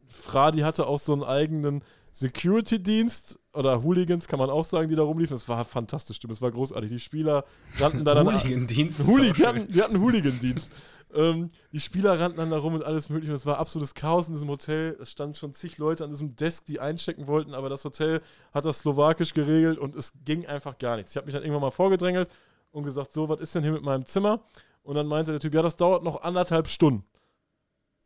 Fradi 0.09 0.61
hatte 0.61 0.87
auch 0.87 0.99
so 0.99 1.13
einen 1.13 1.25
eigenen 1.25 1.83
Security-Dienst 2.13 3.39
oder 3.53 3.83
Hooligans, 3.83 4.27
kann 4.27 4.39
man 4.39 4.49
auch 4.49 4.65
sagen, 4.65 4.89
die 4.89 4.97
da 4.97 5.03
rumliefen. 5.03 5.37
Es 5.37 5.49
war 5.49 5.65
fantastisch, 5.67 6.17
stimmt. 6.17 6.33
Es 6.33 6.41
war 6.41 6.51
großartig. 6.51 6.91
Die 6.91 6.99
Spieler 6.99 7.45
rannten 7.79 8.07
da 8.07 8.15
dann. 8.15 8.27
Hooligan-Dienst. 8.27 9.07
Hooli, 9.07 9.35
die, 9.35 9.45
hatten, 9.45 9.71
die 9.71 9.83
hatten 9.83 10.01
Hooligan-Dienst. 10.01 10.71
Ähm, 11.17 11.51
die 11.73 11.81
Spieler 11.81 12.21
rannten 12.21 12.39
dann 12.39 12.51
da 12.51 12.59
rum 12.59 12.75
und 12.75 12.85
alles 12.85 13.09
mögliche. 13.09 13.33
Und 13.33 13.37
es 13.37 13.47
war 13.47 13.59
absolutes 13.59 13.95
Chaos 13.95 14.29
in 14.29 14.35
diesem 14.35 14.49
Hotel. 14.49 14.97
Es 15.01 15.11
standen 15.11 15.35
schon 15.35 15.55
zig 15.55 15.79
Leute 15.79 16.05
an 16.05 16.11
diesem 16.11 16.37
Desk, 16.37 16.65
die 16.67 16.79
einchecken 16.79 17.27
wollten, 17.27 17.55
aber 17.55 17.69
das 17.69 17.85
Hotel 17.85 18.21
hat 18.53 18.65
das 18.65 18.81
slowakisch 18.81 19.33
geregelt 19.35 19.79
und 19.79 19.97
es 19.97 20.13
ging 20.25 20.47
einfach 20.47 20.79
gar 20.79 20.97
nichts. 20.97 21.13
Ich 21.13 21.17
habe 21.17 21.27
mich 21.27 21.35
dann 21.35 21.43
irgendwann 21.43 21.63
mal 21.63 21.71
vorgedrängelt 21.71 22.31
und 22.71 22.85
gesagt, 22.85 23.13
so, 23.13 23.29
was 23.29 23.41
ist 23.41 23.55
denn 23.55 23.63
hier 23.63 23.73
mit 23.73 23.83
meinem 23.83 24.05
Zimmer? 24.05 24.41
Und 24.83 24.95
dann 24.95 25.07
meinte 25.07 25.33
der 25.33 25.41
Typ, 25.41 25.55
ja, 25.55 25.63
das 25.63 25.77
dauert 25.77 26.05
noch 26.05 26.23
anderthalb 26.23 26.69
Stunden, 26.69 27.05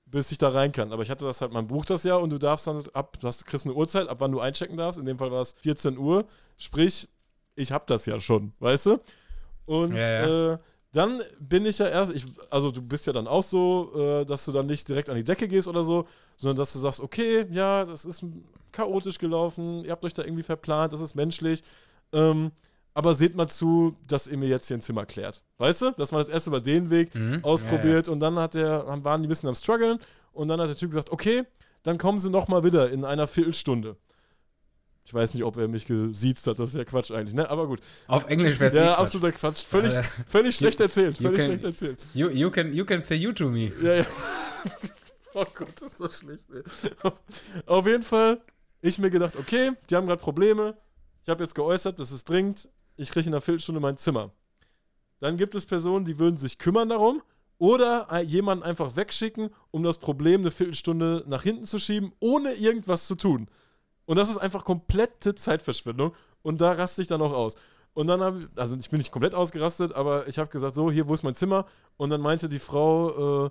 bis 0.07 0.31
ich 0.33 0.39
da 0.39 0.49
rein 0.49 0.73
kann. 0.73 0.93
Aber 0.93 1.03
ich 1.03 1.11
hatte 1.11 1.25
das 1.25 1.41
halt, 1.41 1.53
man 1.53 1.67
bucht 1.67 1.91
das 1.91 2.05
ja 2.05 2.17
und 2.17 2.31
du 2.31 2.39
darfst 2.39 2.67
dann 2.67 2.85
ab, 2.93 3.19
du 3.21 3.27
hast, 3.27 3.45
kriegst 3.45 3.67
eine 3.67 3.75
Uhrzeit, 3.75 4.09
ab 4.09 4.21
wann 4.21 4.33
du 4.33 4.41
einchecken 4.41 4.77
darfst. 4.77 4.99
In 4.99 5.07
dem 5.07 5.19
Fall 5.19 5.31
war 5.33 5.41
es 5.41 5.53
14 5.61 5.99
Uhr. 5.99 6.27
Sprich, 6.57 7.09
ich 7.57 7.73
habe 7.73 7.85
das 7.87 8.07
ja 8.07 8.21
schon, 8.21 8.53
weißt 8.61 8.87
du? 8.87 9.01
Und 9.67 9.95
Ja, 9.95 10.27
ja. 10.27 10.53
Äh, 10.55 10.59
dann 10.93 11.23
bin 11.39 11.65
ich 11.67 11.79
ja 11.79 11.87
erst, 11.89 12.13
ich, 12.13 12.25
also 12.51 12.71
du 12.71 12.83
bist 12.83 13.07
ja 13.07 13.13
dann 13.13 13.27
auch 13.29 13.43
so, 13.43 13.93
äh, 13.97 14.25
dass 14.25 14.45
du 14.45 14.53
dann 14.53 14.67
nicht 14.67 14.89
direkt 14.89 15.09
an 15.11 15.17
die 15.17 15.25
Decke 15.25 15.47
gehst 15.47 15.69
oder 15.69 15.85
so, 15.85 16.07
sondern 16.37 16.57
dass 16.57 16.73
du 16.73 16.79
sagst, 16.81 17.01
okay, 17.01 17.47
ja, 17.53 17.85
das 17.85 18.05
ist 18.05 18.25
chaotisch 18.73 19.19
gelaufen, 19.19 19.85
ihr 19.85 19.91
habt 19.93 20.05
euch 20.05 20.15
da 20.15 20.23
irgendwie 20.25 20.43
verplant, 20.43 20.93
das 20.93 21.01
ist 21.01 21.15
menschlich. 21.15 21.63
Ähm, 22.13 22.51
aber 22.93 23.15
seht 23.15 23.37
mal 23.37 23.47
zu, 23.49 23.95
dass 24.09 24.27
ihr 24.27 24.37
mir 24.37 24.49
jetzt 24.49 24.67
hier 24.67 24.77
ein 24.77 24.81
Zimmer 24.81 25.07
klärt. 25.07 25.45
Weißt 25.59 25.83
du? 25.83 25.91
Dass 25.93 26.11
man 26.11 26.21
das 26.21 26.29
erst 26.29 26.49
über 26.49 26.61
den 26.61 26.91
Weg 26.91 27.15
Mhm. 27.15 27.45
ausprobiert 27.45 28.09
und 28.09 28.19
dann 28.21 28.37
hat 28.37 28.55
der, 28.55 28.85
waren 29.05 29.23
die 29.23 29.27
ein 29.27 29.29
bisschen 29.29 29.49
am 29.49 29.55
struggeln 29.55 29.99
und 30.33 30.49
dann 30.49 30.61
hat 30.61 30.69
der 30.69 30.77
Typ 30.77 30.91
gesagt, 30.91 31.11
okay, 31.11 31.45
dann 31.85 31.99
kommen 31.99 32.19
sie 32.19 32.31
nochmal 32.31 32.65
wieder 32.65 32.91
in 32.91 33.05
einer 33.05 33.27
Viertelstunde. 33.29 33.97
Ich 35.11 35.15
weiß 35.15 35.35
nicht, 35.35 35.43
ob 35.43 35.57
er 35.57 35.67
mich 35.67 35.87
gesiezt 35.87 36.47
hat, 36.47 36.61
das 36.61 36.69
ist 36.69 36.77
ja 36.77 36.85
Quatsch 36.85 37.11
eigentlich, 37.11 37.35
ne? 37.35 37.51
Aber 37.51 37.67
gut. 37.67 37.81
Auf 38.07 38.27
Englisch 38.29 38.61
wäre 38.61 38.71
es 38.71 38.77
Ja, 38.77 38.95
absoluter 38.95 39.33
Quatsch. 39.33 39.65
Völlig, 39.65 39.93
Ja, 39.93 40.03
völlig 40.29 40.55
schlecht 40.55 40.79
erzählt, 40.81 41.19
you 41.19 41.23
völlig 41.27 41.37
can- 41.41 41.47
schlecht 41.47 41.65
erzählt. 41.65 41.99
You, 42.15 42.29
you, 42.29 42.49
can, 42.49 42.73
you 42.73 42.85
can 42.85 43.03
say 43.03 43.17
you 43.17 43.33
to 43.33 43.49
me. 43.49 43.73
Ja, 43.83 43.95
ja. 43.97 44.07
Oh 45.35 45.45
Gott, 45.53 45.83
ist 45.83 46.01
das 46.01 46.19
schlecht, 46.21 46.45
ey. 46.53 46.63
Auf 47.67 47.87
jeden 47.89 48.05
Fall, 48.05 48.41
ich 48.83 49.01
mir 49.01 49.11
gedacht, 49.11 49.35
okay, 49.37 49.73
die 49.89 49.97
haben 49.97 50.07
gerade 50.07 50.23
Probleme. 50.23 50.77
Ich 51.25 51.29
habe 51.29 51.43
jetzt 51.43 51.57
geäußert, 51.57 51.99
das 51.99 52.13
ist 52.13 52.29
dringend. 52.29 52.69
Ich 52.97 53.11
kriege 53.11 53.27
in 53.27 53.35
einer 53.35 53.41
Viertelstunde 53.41 53.81
mein 53.81 53.97
Zimmer. 53.97 54.31
Dann 55.19 55.37
gibt 55.37 55.57
es 55.57 55.67
Personen, 55.67 56.05
die 56.05 56.21
würden 56.21 56.37
sich 56.37 56.59
kümmern 56.59 56.89
darum 56.89 57.21
oder 57.59 58.21
jemanden 58.21 58.63
einfach 58.63 58.95
wegschicken, 58.95 59.51
um 59.73 59.83
das 59.83 59.99
Problem 59.99 60.43
eine 60.43 60.53
Viertelstunde 60.53 61.25
nach 61.27 61.43
hinten 61.43 61.65
zu 61.65 61.81
schieben, 61.81 62.13
ohne 62.21 62.53
irgendwas 62.55 63.09
zu 63.09 63.17
tun. 63.17 63.49
Und 64.11 64.17
das 64.17 64.29
ist 64.29 64.39
einfach 64.39 64.65
komplette 64.65 65.37
Zeitverschwendung. 65.37 66.13
Und 66.43 66.61
da 66.61 66.73
raste 66.73 67.01
ich 67.01 67.07
dann 67.07 67.23
auch 67.23 67.33
aus. 67.33 67.55
Und 67.95 68.09
dann 68.09 68.21
habe 68.21 68.41
ich, 68.41 68.49
also 68.57 68.77
ich 68.77 68.91
bin 68.91 68.99
nicht 68.99 69.13
komplett 69.13 69.37
ausgerastet, 69.37 69.95
aber 69.95 70.27
ich 70.27 70.37
habe 70.37 70.51
gesagt, 70.51 70.75
so, 70.75 70.91
hier, 70.91 71.07
wo 71.07 71.15
ist 71.15 71.23
mein 71.23 71.37
Zimmer? 71.37 71.65
Und 71.97 72.11
dann 72.11 72.21
meinte 72.21 72.49
die 72.49 72.59
Frau, 72.59 73.47
äh, 73.47 73.51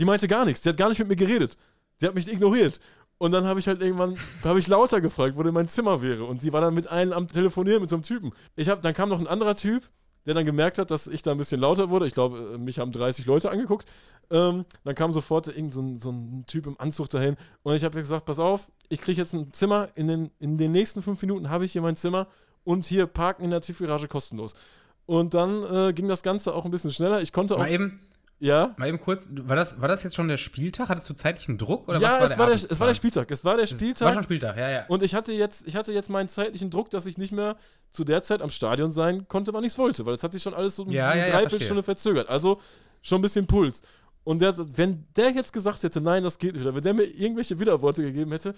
die 0.00 0.04
meinte 0.04 0.26
gar 0.26 0.44
nichts, 0.44 0.62
die 0.62 0.68
hat 0.68 0.76
gar 0.76 0.88
nicht 0.88 0.98
mit 0.98 1.06
mir 1.06 1.14
geredet. 1.14 1.56
Die 2.00 2.06
hat 2.08 2.16
mich 2.16 2.26
ignoriert. 2.26 2.80
Und 3.18 3.30
dann 3.30 3.44
habe 3.44 3.60
ich 3.60 3.68
halt 3.68 3.82
irgendwann, 3.82 4.16
habe 4.42 4.58
ich 4.58 4.66
lauter 4.66 5.00
gefragt, 5.00 5.36
wo 5.36 5.44
denn 5.44 5.54
mein 5.54 5.68
Zimmer 5.68 6.02
wäre. 6.02 6.24
Und 6.24 6.42
sie 6.42 6.52
war 6.52 6.60
dann 6.60 6.74
mit 6.74 6.88
einem 6.88 7.12
am 7.12 7.28
Telefonieren, 7.28 7.80
mit 7.80 7.90
so 7.90 7.94
einem 7.94 8.02
Typen. 8.02 8.32
Ich 8.56 8.68
hab, 8.68 8.80
dann 8.80 8.94
kam 8.94 9.10
noch 9.10 9.20
ein 9.20 9.28
anderer 9.28 9.54
Typ, 9.54 9.84
der 10.26 10.34
dann 10.34 10.44
gemerkt 10.44 10.78
hat, 10.78 10.90
dass 10.90 11.06
ich 11.06 11.22
da 11.22 11.32
ein 11.32 11.38
bisschen 11.38 11.60
lauter 11.60 11.90
wurde. 11.90 12.06
Ich 12.06 12.14
glaube, 12.14 12.54
äh, 12.54 12.58
mich 12.58 12.78
haben 12.78 12.92
30 12.92 13.26
Leute 13.26 13.50
angeguckt. 13.50 13.90
Ähm, 14.30 14.64
dann 14.84 14.94
kam 14.94 15.10
sofort 15.12 15.48
irgend 15.48 15.72
so 15.72 15.80
ein, 15.80 15.96
so 15.96 16.10
ein 16.10 16.44
Typ 16.46 16.66
im 16.66 16.78
Anzug 16.78 17.08
dahin. 17.08 17.36
Und 17.62 17.74
ich 17.74 17.84
habe 17.84 17.98
gesagt, 17.98 18.26
pass 18.26 18.38
auf, 18.38 18.70
ich 18.88 19.00
kriege 19.00 19.20
jetzt 19.20 19.32
ein 19.32 19.52
Zimmer. 19.52 19.88
In 19.94 20.06
den, 20.06 20.30
in 20.38 20.58
den 20.58 20.72
nächsten 20.72 21.02
fünf 21.02 21.20
Minuten 21.22 21.50
habe 21.50 21.64
ich 21.64 21.72
hier 21.72 21.82
mein 21.82 21.96
Zimmer. 21.96 22.26
Und 22.64 22.84
hier 22.84 23.06
parken 23.06 23.44
in 23.44 23.50
der 23.50 23.62
Tiefgarage 23.62 24.08
kostenlos. 24.08 24.54
Und 25.06 25.34
dann 25.34 25.64
äh, 25.64 25.92
ging 25.92 26.06
das 26.06 26.22
Ganze 26.22 26.54
auch 26.54 26.64
ein 26.64 26.70
bisschen 26.70 26.92
schneller. 26.92 27.22
Ich 27.22 27.32
konnte 27.32 27.54
auch. 27.54 27.60
Mal 27.60 27.72
eben, 27.72 28.00
Ja? 28.40 28.74
mal 28.78 28.88
eben 28.88 28.98
kurz, 29.00 29.28
war 29.32 29.54
das, 29.54 29.80
war 29.80 29.86
das 29.86 30.02
jetzt 30.02 30.16
schon 30.16 30.26
der 30.26 30.38
Spieltag? 30.38 30.88
Hattest 30.88 31.10
du 31.10 31.14
zeitlichen 31.14 31.58
Druck? 31.58 31.86
Oder 31.88 32.00
ja, 32.00 32.18
was 32.20 32.30
es, 32.30 32.38
war 32.38 32.46
der, 32.46 32.54
es 32.54 32.80
war 32.80 32.86
der 32.86 32.94
Spieltag. 32.94 33.30
Es 33.30 33.44
war 33.44 33.56
der 33.56 33.62
War 33.62 33.68
Spieltag. 33.68 34.14
schon 34.14 34.22
Spieltag, 34.22 34.56
ja, 34.56 34.70
ja. 34.70 34.86
Und 34.88 35.02
ich 35.02 35.14
hatte 35.14 35.32
jetzt, 35.32 35.68
ich 35.68 35.76
hatte 35.76 35.92
jetzt 35.92 36.08
meinen 36.08 36.28
zeitlichen 36.28 36.70
Druck, 36.70 36.88
dass 36.88 37.04
ich 37.04 37.18
nicht 37.18 37.32
mehr 37.32 37.56
zu 37.90 38.02
der 38.02 38.22
Zeit 38.22 38.40
am 38.40 38.48
Stadion 38.48 38.92
sein 38.92 39.28
konnte, 39.28 39.52
wann 39.52 39.62
ich 39.62 39.72
es 39.72 39.78
wollte, 39.78 40.06
weil 40.06 40.14
es 40.14 40.24
hat 40.24 40.32
sich 40.32 40.42
schon 40.42 40.54
alles 40.54 40.74
so 40.74 40.86
Ja, 40.86 41.10
eine 41.10 41.20
ja, 41.20 41.26
ja, 41.26 41.32
Dreiviertelstunde 41.32 41.82
verzögert. 41.82 42.30
Also 42.30 42.60
schon 43.02 43.18
ein 43.18 43.22
bisschen 43.22 43.46
Puls. 43.46 43.82
Und 44.24 44.40
der, 44.40 44.54
wenn 44.74 45.06
der 45.16 45.30
jetzt 45.32 45.52
gesagt 45.52 45.82
hätte, 45.82 46.00
nein, 46.00 46.22
das 46.22 46.38
geht 46.38 46.54
nicht, 46.54 46.62
oder 46.62 46.74
wenn 46.74 46.82
der 46.82 46.94
mir 46.94 47.04
irgendwelche 47.04 47.58
Widerworte 47.58 48.02
gegeben 48.02 48.32
hätte, 48.32 48.54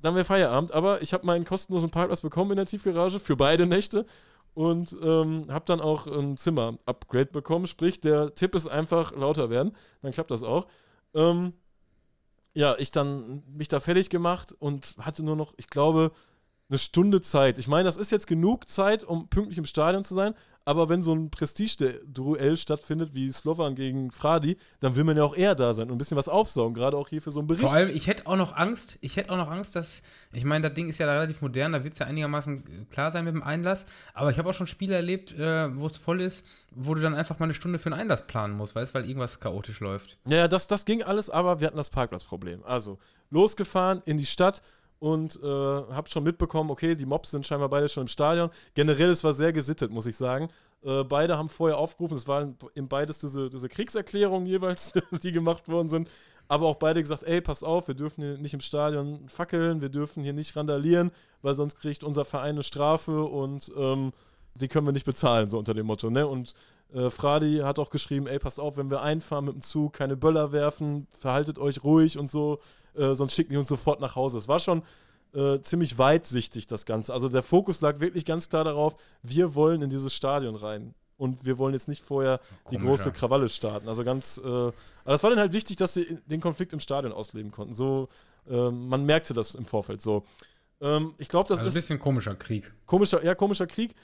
dann 0.00 0.14
wäre 0.14 0.24
Feierabend. 0.24 0.72
Aber 0.72 1.02
ich 1.02 1.12
habe 1.12 1.26
meinen 1.26 1.44
kostenlosen 1.44 1.90
Parkplatz 1.90 2.22
bekommen 2.22 2.52
in 2.52 2.56
der 2.56 2.66
Tiefgarage 2.66 3.20
für 3.20 3.36
beide 3.36 3.66
Nächte 3.66 4.06
und 4.54 4.96
ähm, 5.02 5.46
habe 5.50 5.64
dann 5.66 5.80
auch 5.80 6.06
ein 6.06 6.36
Zimmer-Upgrade 6.36 7.26
bekommen. 7.26 7.66
Sprich, 7.66 8.00
der 8.00 8.34
Tipp 8.34 8.54
ist 8.54 8.66
einfach 8.66 9.14
lauter 9.14 9.50
werden. 9.50 9.72
Dann 10.02 10.12
klappt 10.12 10.30
das 10.30 10.42
auch. 10.42 10.66
Ähm, 11.14 11.52
ja, 12.54 12.76
ich 12.78 12.92
dann 12.92 13.42
mich 13.48 13.68
da 13.68 13.80
fertig 13.80 14.10
gemacht 14.10 14.54
und 14.58 14.94
hatte 14.98 15.24
nur 15.24 15.36
noch, 15.36 15.54
ich 15.56 15.68
glaube, 15.68 16.12
eine 16.68 16.78
Stunde 16.78 17.20
Zeit. 17.20 17.58
Ich 17.58 17.68
meine, 17.68 17.84
das 17.84 17.96
ist 17.96 18.12
jetzt 18.12 18.26
genug 18.26 18.68
Zeit, 18.68 19.04
um 19.04 19.28
pünktlich 19.28 19.58
im 19.58 19.66
Stadion 19.66 20.04
zu 20.04 20.14
sein, 20.14 20.34
aber 20.64 20.88
wenn 20.88 21.02
so 21.02 21.14
ein 21.14 21.30
Prestige-Duell 21.30 22.56
stattfindet 22.56 23.14
wie 23.14 23.30
Slovan 23.30 23.74
gegen 23.74 24.10
Fradi, 24.10 24.56
dann 24.80 24.96
will 24.96 25.04
man 25.04 25.16
ja 25.16 25.24
auch 25.24 25.36
eher 25.36 25.54
da 25.54 25.74
sein 25.74 25.88
und 25.88 25.96
ein 25.96 25.98
bisschen 25.98 26.16
was 26.16 26.28
aufsaugen, 26.28 26.74
gerade 26.74 26.96
auch 26.96 27.08
hier 27.08 27.20
für 27.20 27.30
so 27.30 27.40
einen 27.40 27.48
Bericht. 27.48 27.68
Vor 27.68 27.74
allem, 27.74 27.94
ich 27.94 28.06
hätte 28.06 28.26
auch 28.26 28.36
noch 28.36 28.56
Angst, 28.56 28.98
ich 29.00 29.16
hätte 29.16 29.30
auch 29.30 29.36
noch 29.36 29.50
Angst, 29.50 29.76
dass, 29.76 30.02
ich 30.32 30.44
meine, 30.44 30.68
das 30.68 30.74
Ding 30.74 30.88
ist 30.88 30.98
ja 30.98 31.10
relativ 31.10 31.42
modern, 31.42 31.72
da 31.72 31.84
wird 31.84 31.92
es 31.92 31.98
ja 31.98 32.06
einigermaßen 32.06 32.88
klar 32.90 33.10
sein 33.10 33.24
mit 33.24 33.34
dem 33.34 33.42
Einlass, 33.42 33.86
aber 34.14 34.30
ich 34.30 34.38
habe 34.38 34.48
auch 34.48 34.54
schon 34.54 34.66
Spiele 34.66 34.94
erlebt, 34.94 35.32
äh, 35.32 35.76
wo 35.76 35.86
es 35.86 35.96
voll 35.96 36.20
ist, 36.20 36.46
wo 36.70 36.94
du 36.94 37.00
dann 37.00 37.14
einfach 37.14 37.38
mal 37.38 37.44
eine 37.44 37.54
Stunde 37.54 37.78
für 37.78 37.90
einen 37.90 38.00
Einlass 38.00 38.26
planen 38.26 38.56
musst, 38.56 38.74
weißt, 38.74 38.94
weil 38.94 39.06
irgendwas 39.06 39.40
chaotisch 39.40 39.80
läuft. 39.80 40.18
Ja, 40.26 40.38
ja, 40.38 40.48
das, 40.48 40.66
das 40.66 40.84
ging 40.84 41.02
alles, 41.02 41.30
aber 41.30 41.60
wir 41.60 41.66
hatten 41.66 41.76
das 41.76 41.90
Parkplatzproblem. 41.90 42.64
Also, 42.64 42.98
losgefahren 43.30 44.02
in 44.06 44.16
die 44.16 44.26
Stadt 44.26 44.62
und 45.04 45.38
äh, 45.42 45.46
hab 45.46 46.08
schon 46.08 46.24
mitbekommen, 46.24 46.70
okay, 46.70 46.94
die 46.94 47.04
Mobs 47.04 47.30
sind 47.30 47.46
scheinbar 47.46 47.68
beide 47.68 47.90
schon 47.90 48.04
im 48.04 48.08
Stadion. 48.08 48.48
Generell, 48.72 49.10
es 49.10 49.22
war 49.22 49.34
sehr 49.34 49.52
gesittet, 49.52 49.90
muss 49.90 50.06
ich 50.06 50.16
sagen. 50.16 50.48
Äh, 50.82 51.04
beide 51.04 51.36
haben 51.36 51.50
vorher 51.50 51.76
aufgerufen, 51.76 52.16
es 52.16 52.26
waren 52.26 52.56
in 52.72 52.88
beides 52.88 53.18
diese, 53.18 53.50
diese 53.50 53.68
Kriegserklärungen 53.68 54.46
jeweils, 54.46 54.94
die 55.22 55.30
gemacht 55.30 55.68
worden 55.68 55.90
sind. 55.90 56.08
aber 56.48 56.66
auch 56.68 56.76
beide 56.76 57.02
gesagt, 57.02 57.22
ey, 57.24 57.42
passt 57.42 57.66
auf, 57.66 57.86
wir 57.86 57.94
dürfen 57.94 58.22
hier 58.22 58.38
nicht 58.38 58.54
im 58.54 58.60
Stadion 58.60 59.28
fackeln, 59.28 59.82
wir 59.82 59.90
dürfen 59.90 60.22
hier 60.22 60.32
nicht 60.32 60.56
randalieren, 60.56 61.10
weil 61.42 61.52
sonst 61.52 61.78
kriegt 61.78 62.02
unser 62.02 62.24
Verein 62.24 62.54
eine 62.54 62.62
Strafe 62.62 63.24
und 63.24 63.70
ähm, 63.76 64.10
die 64.54 64.68
können 64.68 64.86
wir 64.86 64.92
nicht 64.92 65.04
bezahlen, 65.04 65.50
so 65.50 65.58
unter 65.58 65.74
dem 65.74 65.84
Motto. 65.84 66.08
Ne? 66.08 66.26
Und 66.26 66.54
äh, 66.94 67.10
Fradi 67.10 67.58
hat 67.64 67.78
auch 67.78 67.90
geschrieben, 67.90 68.26
ey, 68.26 68.38
passt 68.38 68.60
auf, 68.60 68.76
wenn 68.76 68.90
wir 68.90 69.02
einfahren 69.02 69.44
mit 69.46 69.54
dem 69.54 69.62
Zug, 69.62 69.92
keine 69.92 70.16
Böller 70.16 70.52
werfen, 70.52 71.06
verhaltet 71.18 71.58
euch 71.58 71.84
ruhig 71.84 72.16
und 72.18 72.30
so, 72.30 72.60
äh, 72.94 73.14
sonst 73.14 73.34
schicken 73.34 73.50
die 73.50 73.56
uns 73.58 73.68
sofort 73.68 74.00
nach 74.00 74.16
Hause. 74.16 74.38
Es 74.38 74.48
war 74.48 74.60
schon 74.60 74.82
äh, 75.34 75.60
ziemlich 75.60 75.98
weitsichtig, 75.98 76.66
das 76.68 76.86
Ganze. 76.86 77.12
Also 77.12 77.28
der 77.28 77.42
Fokus 77.42 77.80
lag 77.80 78.00
wirklich 78.00 78.24
ganz 78.24 78.48
klar 78.48 78.64
darauf, 78.64 78.96
wir 79.22 79.54
wollen 79.54 79.82
in 79.82 79.90
dieses 79.90 80.14
Stadion 80.14 80.54
rein. 80.54 80.94
Und 81.16 81.44
wir 81.46 81.58
wollen 81.58 81.74
jetzt 81.74 81.86
nicht 81.86 82.02
vorher 82.02 82.40
die 82.72 82.76
große. 82.76 83.12
Krawalle 83.12 83.48
starten. 83.48 83.88
Also 83.88 84.02
ganz, 84.02 84.36
äh, 84.44 84.48
aber 84.48 84.72
das 85.04 85.22
war 85.22 85.30
dann 85.30 85.38
halt 85.38 85.52
wichtig, 85.52 85.76
dass 85.76 85.94
sie 85.94 86.18
den 86.26 86.40
Konflikt 86.40 86.72
im 86.72 86.80
Stadion 86.80 87.12
ausleben 87.12 87.52
konnten. 87.52 87.72
So, 87.72 88.08
äh, 88.50 88.70
man 88.70 89.04
merkte 89.04 89.32
das 89.32 89.54
im 89.54 89.64
Vorfeld 89.64 90.02
so. 90.02 90.24
Ähm, 90.80 91.14
ich 91.18 91.28
glaube, 91.28 91.48
das 91.48 91.60
Also 91.60 91.66
ein 91.66 91.68
ist 91.68 91.74
bisschen 91.74 92.00
komischer 92.00 92.34
Krieg. 92.34 92.72
komischer, 92.84 93.24
ja, 93.24 93.36
komischer 93.36 93.68
Krieg. 93.68 93.94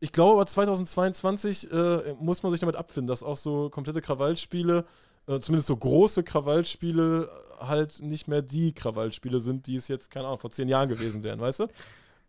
Ich 0.00 0.12
glaube 0.12 0.32
aber 0.32 0.46
2022 0.46 1.70
äh, 1.70 2.14
muss 2.18 2.42
man 2.42 2.52
sich 2.52 2.60
damit 2.60 2.76
abfinden, 2.76 3.06
dass 3.06 3.22
auch 3.22 3.36
so 3.36 3.68
komplette 3.68 4.00
Krawallspiele, 4.00 4.86
äh, 5.26 5.38
zumindest 5.40 5.68
so 5.68 5.76
große 5.76 6.22
Krawallspiele, 6.24 7.28
äh, 7.60 7.64
halt 7.64 8.00
nicht 8.00 8.26
mehr 8.26 8.40
die 8.40 8.72
Krawallspiele 8.72 9.40
sind, 9.40 9.66
die 9.66 9.76
es 9.76 9.88
jetzt, 9.88 10.10
keine 10.10 10.26
Ahnung, 10.26 10.38
vor 10.38 10.50
zehn 10.50 10.68
Jahren 10.68 10.88
gewesen 10.88 11.22
wären, 11.22 11.38
weißt 11.40 11.60
du? 11.60 11.66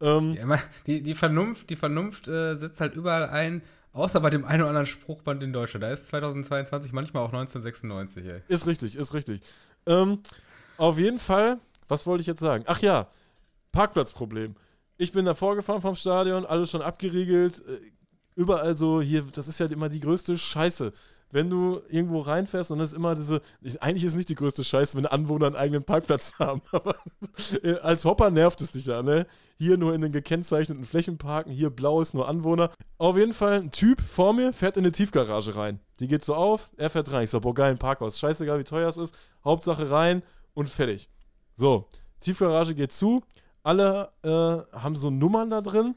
Ähm, 0.01 0.33
Ja, 0.33 0.59
die, 0.85 1.01
die 1.01 1.13
Vernunft, 1.13 1.69
die 1.69 1.77
Vernunft 1.77 2.27
äh, 2.27 2.55
setzt 2.55 2.81
halt 2.81 2.95
überall 2.95 3.29
ein, 3.29 3.61
außer 3.93 4.19
bei 4.19 4.29
dem 4.29 4.43
einen 4.43 4.63
oder 4.63 4.69
anderen 4.69 4.87
Spruchband 4.87 5.41
in 5.41 5.53
Deutschland. 5.53 5.83
Da 5.83 5.91
ist 5.91 6.07
2022 6.07 6.91
manchmal 6.91 7.23
auch 7.23 7.31
1996, 7.31 8.25
ey. 8.25 8.41
Ist 8.49 8.67
richtig, 8.67 8.97
ist 8.97 9.13
richtig. 9.13 9.41
Ähm, 9.85 10.19
auf 10.77 10.97
jeden 10.99 11.19
Fall, 11.19 11.59
was 11.87 12.05
wollte 12.05 12.21
ich 12.21 12.27
jetzt 12.27 12.39
sagen? 12.41 12.65
Ach 12.67 12.79
ja, 12.79 13.07
Parkplatzproblem. 13.71 14.55
Ich 15.01 15.11
bin 15.11 15.25
da 15.25 15.33
vorgefahren 15.33 15.81
vom 15.81 15.95
Stadion, 15.95 16.45
alles 16.45 16.69
schon 16.69 16.83
abgeriegelt. 16.83 17.63
äh, 17.67 17.79
Überall 18.35 18.75
so, 18.75 19.01
hier, 19.01 19.23
das 19.33 19.47
ist 19.47 19.59
ja 19.59 19.65
immer 19.65 19.89
die 19.89 19.99
größte 19.99 20.37
Scheiße. 20.37 20.93
Wenn 21.31 21.49
du 21.49 21.81
irgendwo 21.89 22.19
reinfährst 22.19 22.69
und 22.71 22.77
das 22.77 22.91
ist 22.91 22.95
immer 22.95 23.15
diese, 23.15 23.41
ich- 23.61 23.81
eigentlich 23.81 24.03
ist 24.03 24.13
nicht 24.15 24.29
die 24.29 24.35
größte 24.35 24.63
Scheiße, 24.63 24.95
wenn 24.95 25.07
Anwohner 25.07 25.47
einen 25.47 25.55
eigenen 25.55 25.83
Parkplatz 25.83 26.33
haben, 26.39 26.61
aber 26.71 26.95
äh, 27.63 27.73
als 27.79 28.05
Hopper 28.05 28.29
nervt 28.29 28.61
es 28.61 28.71
dich 28.71 28.85
ja, 28.85 29.01
ne? 29.01 29.25
Hier 29.57 29.77
nur 29.77 29.95
in 29.95 30.01
den 30.01 30.11
gekennzeichneten 30.11 30.85
Flächen 30.85 31.17
parken, 31.17 31.49
hier 31.51 31.71
blau 31.71 31.99
ist 31.99 32.13
nur 32.13 32.27
Anwohner. 32.27 32.69
Auf 32.99 33.17
jeden 33.17 33.33
Fall, 33.33 33.53
ein 33.61 33.71
Typ 33.71 34.01
vor 34.01 34.33
mir 34.33 34.53
fährt 34.53 34.77
in 34.77 34.83
eine 34.83 34.91
Tiefgarage 34.91 35.55
rein. 35.55 35.79
Die 35.99 36.07
geht 36.07 36.23
so 36.23 36.35
auf, 36.35 36.71
er 36.77 36.91
fährt 36.91 37.11
rein. 37.11 37.23
Ich 37.23 37.31
sag, 37.31 37.41
boah, 37.41 37.55
geil, 37.55 37.71
ein 37.71 37.79
Parkhaus. 37.79 38.19
Scheißegal, 38.19 38.59
wie 38.59 38.63
teuer 38.65 38.87
es 38.89 38.97
ist. 38.97 39.17
Hauptsache 39.43 39.89
rein 39.89 40.21
und 40.53 40.69
fertig. 40.69 41.09
So, 41.55 41.87
Tiefgarage 42.19 42.75
geht 42.75 42.91
zu. 42.91 43.23
Alle 43.63 44.11
äh, 44.23 44.77
haben 44.77 44.95
so 44.95 45.09
Nummern 45.09 45.49
da 45.49 45.61
drin. 45.61 45.95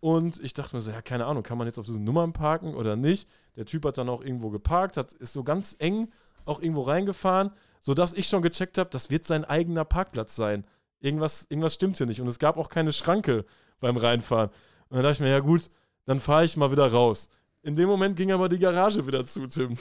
Und 0.00 0.38
ich 0.42 0.52
dachte 0.52 0.76
mir 0.76 0.82
so, 0.82 0.90
ja, 0.90 1.00
keine 1.00 1.24
Ahnung, 1.24 1.42
kann 1.42 1.56
man 1.56 1.66
jetzt 1.66 1.78
auf 1.78 1.86
diesen 1.86 2.04
Nummern 2.04 2.34
parken 2.34 2.74
oder 2.74 2.94
nicht? 2.94 3.28
Der 3.56 3.64
Typ 3.64 3.86
hat 3.86 3.96
dann 3.96 4.08
auch 4.10 4.22
irgendwo 4.22 4.50
geparkt, 4.50 4.96
hat, 4.98 5.12
ist 5.14 5.32
so 5.32 5.44
ganz 5.44 5.76
eng 5.78 6.12
auch 6.44 6.60
irgendwo 6.60 6.82
reingefahren, 6.82 7.52
sodass 7.80 8.12
ich 8.12 8.28
schon 8.28 8.42
gecheckt 8.42 8.76
habe, 8.76 8.90
das 8.90 9.08
wird 9.10 9.24
sein 9.24 9.44
eigener 9.44 9.84
Parkplatz 9.84 10.36
sein. 10.36 10.66
Irgendwas, 11.00 11.46
irgendwas 11.48 11.74
stimmt 11.74 11.96
hier 11.96 12.06
nicht. 12.06 12.20
Und 12.20 12.28
es 12.28 12.38
gab 12.38 12.58
auch 12.58 12.68
keine 12.68 12.92
Schranke 12.92 13.44
beim 13.80 13.96
Reinfahren. 13.96 14.50
Und 14.88 14.96
dann 14.96 15.02
dachte 15.04 15.14
ich 15.14 15.20
mir, 15.20 15.30
ja 15.30 15.40
gut, 15.40 15.70
dann 16.04 16.20
fahre 16.20 16.44
ich 16.44 16.56
mal 16.56 16.70
wieder 16.70 16.90
raus. 16.90 17.28
In 17.62 17.76
dem 17.76 17.88
Moment 17.88 18.16
ging 18.16 18.30
aber 18.30 18.48
die 18.48 18.58
Garage 18.58 19.06
wieder 19.06 19.24
zu, 19.24 19.46
Tim. 19.46 19.78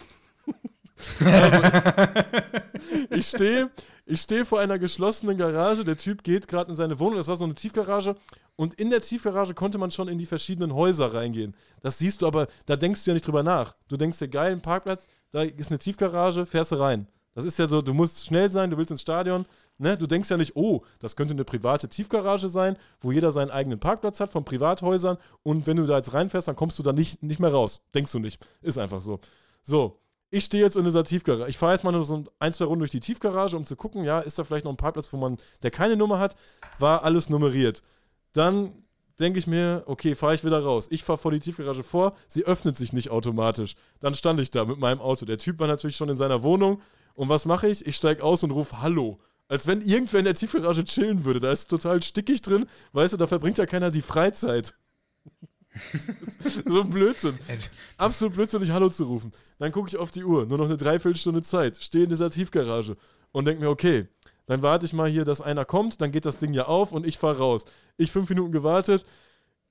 Also, 1.20 1.62
ich 3.10 3.28
stehe 3.28 3.70
ich 4.06 4.20
stehe 4.20 4.46
vor 4.46 4.60
einer 4.60 4.80
geschlossenen 4.80 5.38
Garage. 5.38 5.86
Der 5.86 5.96
Typ 5.96 6.24
geht 6.24 6.48
gerade 6.48 6.70
in 6.70 6.76
seine 6.76 7.00
Wohnung. 7.00 7.16
Das 7.16 7.30
war 7.30 7.38
so 7.38 7.46
eine 7.46 7.56
Tiefgarage. 7.56 8.16
Und 8.58 8.74
in 8.74 8.90
der 8.90 9.02
Tiefgarage 9.02 9.54
konnte 9.54 9.78
man 9.78 9.92
schon 9.92 10.10
in 10.10 10.18
die 10.18 10.26
verschiedenen 10.26 10.74
Häuser 10.74 11.14
reingehen. 11.14 11.56
Das 11.82 12.00
siehst 12.00 12.22
du 12.22 12.28
aber, 12.28 12.48
da 12.66 12.76
denkst 12.76 13.04
du 13.04 13.12
ja 13.12 13.14
nicht 13.14 13.26
drüber 13.26 13.44
nach. 13.44 13.76
Du 13.88 13.96
denkst 13.96 14.20
dir, 14.20 14.28
geil, 14.28 14.52
ein 14.52 14.62
Parkplatz, 14.62 15.08
da 15.32 15.44
ist 15.44 15.70
eine 15.70 15.80
Tiefgarage, 15.80 16.46
fährst 16.46 16.74
du 16.74 16.76
rein. 16.76 17.08
Das 17.34 17.46
ist 17.46 17.58
ja 17.58 17.68
so, 17.68 17.82
du 17.82 17.94
musst 17.94 18.26
schnell 18.26 18.52
sein, 18.52 18.70
du 18.70 18.78
willst 18.78 18.92
ins 18.92 19.02
Stadion. 19.02 19.46
Ne? 19.78 19.98
Du 19.98 20.06
denkst 20.06 20.30
ja 20.30 20.38
nicht, 20.38 20.56
oh, 20.56 20.84
das 21.00 21.16
könnte 21.16 21.34
eine 21.34 21.46
private 21.46 21.88
Tiefgarage 21.88 22.50
sein, 22.50 22.76
wo 23.00 23.12
jeder 23.12 23.32
seinen 23.32 23.52
eigenen 23.52 23.80
Parkplatz 23.80 24.20
hat 24.20 24.32
von 24.32 24.46
Privathäusern. 24.46 25.18
Und 25.44 25.66
wenn 25.66 25.78
du 25.78 25.86
da 25.86 25.96
jetzt 25.96 26.14
reinfährst, 26.14 26.50
dann 26.50 26.56
kommst 26.58 26.78
du 26.78 26.84
da 26.84 26.94
nicht, 26.94 27.24
nicht 27.24 27.40
mehr 27.40 27.52
raus. 27.52 27.82
Denkst 27.96 28.12
du 28.12 28.20
nicht. 28.20 28.46
Ist 28.62 28.78
einfach 28.78 29.02
so. 29.02 29.20
So, 29.64 30.03
ich 30.34 30.46
stehe 30.46 30.64
jetzt 30.64 30.76
in 30.76 30.84
dieser 30.84 31.04
Tiefgarage. 31.04 31.48
Ich 31.48 31.60
fahre 31.60 31.74
jetzt 31.74 31.84
mal 31.84 31.92
nur 31.92 32.06
so 32.06 32.24
ein, 32.40 32.54
zwei 32.54 32.66
Runden 32.66 32.80
durch 32.80 32.90
die 32.90 33.00
Tiefgarage, 33.00 33.56
um 33.56 33.66
zu 33.66 33.76
gucken, 33.76 34.04
ja, 34.04 34.20
ist 34.20 34.40
da 34.40 34.44
vielleicht 34.44 34.66
noch 34.66 34.72
ein 34.72 34.78
Parkplatz, 34.78 35.14
wo 35.14 35.18
man, 35.18 35.38
der 35.62 35.70
keine 35.70 35.96
Nummer 35.96 36.18
hat, 36.18 36.36
war 36.80 37.04
alles 37.04 37.30
nummeriert. 37.30 37.84
Dann 38.34 38.72
denke 39.20 39.38
ich 39.38 39.46
mir, 39.46 39.84
okay, 39.86 40.16
fahre 40.16 40.34
ich 40.34 40.44
wieder 40.44 40.64
raus. 40.64 40.88
Ich 40.90 41.04
fahre 41.04 41.20
vor 41.20 41.30
die 41.30 41.40
Tiefgarage 41.40 41.84
vor, 41.84 42.16
sie 42.28 42.46
öffnet 42.46 42.76
sich 42.76 42.94
nicht 42.94 43.12
automatisch. 43.12 43.76
Dann 44.00 44.16
stand 44.16 44.40
ich 44.40 44.50
da 44.50 44.66
mit 44.66 44.80
meinem 44.80 45.02
Auto. 45.02 45.26
Der 45.26 45.38
Typ 45.38 45.60
war 45.60 45.68
natürlich 45.68 45.98
schon 45.98 46.10
in 46.10 46.18
seiner 46.18 46.42
Wohnung. 46.42 46.82
Und 47.14 47.30
was 47.30 47.46
mache 47.46 47.68
ich? 47.68 47.86
Ich 47.86 47.96
steige 47.96 48.24
aus 48.24 48.44
und 48.44 48.50
rufe 48.50 48.82
Hallo. 48.82 49.20
Als 49.48 49.68
wenn 49.68 49.82
irgendwer 49.82 50.18
in 50.18 50.26
der 50.26 50.34
Tiefgarage 50.34 50.84
chillen 50.84 51.26
würde. 51.26 51.42
Da 51.42 51.52
ist 51.52 51.68
total 51.68 52.02
stickig 52.02 52.42
drin. 52.42 52.66
Weißt 52.94 53.14
du, 53.14 53.18
da 53.18 53.28
verbringt 53.28 53.60
ja 53.60 53.68
keiner 53.68 53.92
die 53.92 54.02
Freizeit. 54.02 54.74
so 56.66 56.82
ein 56.82 56.90
Blödsinn. 56.90 57.38
Absolut 57.98 58.36
blödsinnig, 58.36 58.72
Hallo 58.72 58.90
zu 58.90 59.06
rufen. 59.06 59.32
Dann 59.60 59.72
gucke 59.72 59.88
ich 59.90 59.98
auf 59.98 60.12
die 60.12 60.24
Uhr, 60.24 60.46
nur 60.46 60.58
noch 60.58 60.66
eine 60.66 60.78
Dreiviertelstunde 60.78 61.42
Zeit, 61.42 61.78
stehe 61.78 62.04
in 62.04 62.10
dieser 62.10 62.30
Tiefgarage 62.30 62.96
und 63.32 63.46
denke 63.46 63.62
mir, 63.62 63.70
okay, 63.70 64.08
dann 64.46 64.62
warte 64.62 64.86
ich 64.86 64.94
mal 64.94 65.10
hier, 65.10 65.26
dass 65.26 65.42
einer 65.42 65.66
kommt, 65.66 66.02
dann 66.02 66.12
geht 66.12 66.26
das 66.26 66.38
Ding 66.38 66.54
ja 66.54 66.66
auf 66.66 66.92
und 66.92 67.06
ich 67.06 67.18
fahre 67.18 67.38
raus. 67.38 67.66
Ich 67.98 68.12
fünf 68.12 68.30
Minuten 68.30 68.52
gewartet, 68.52 69.06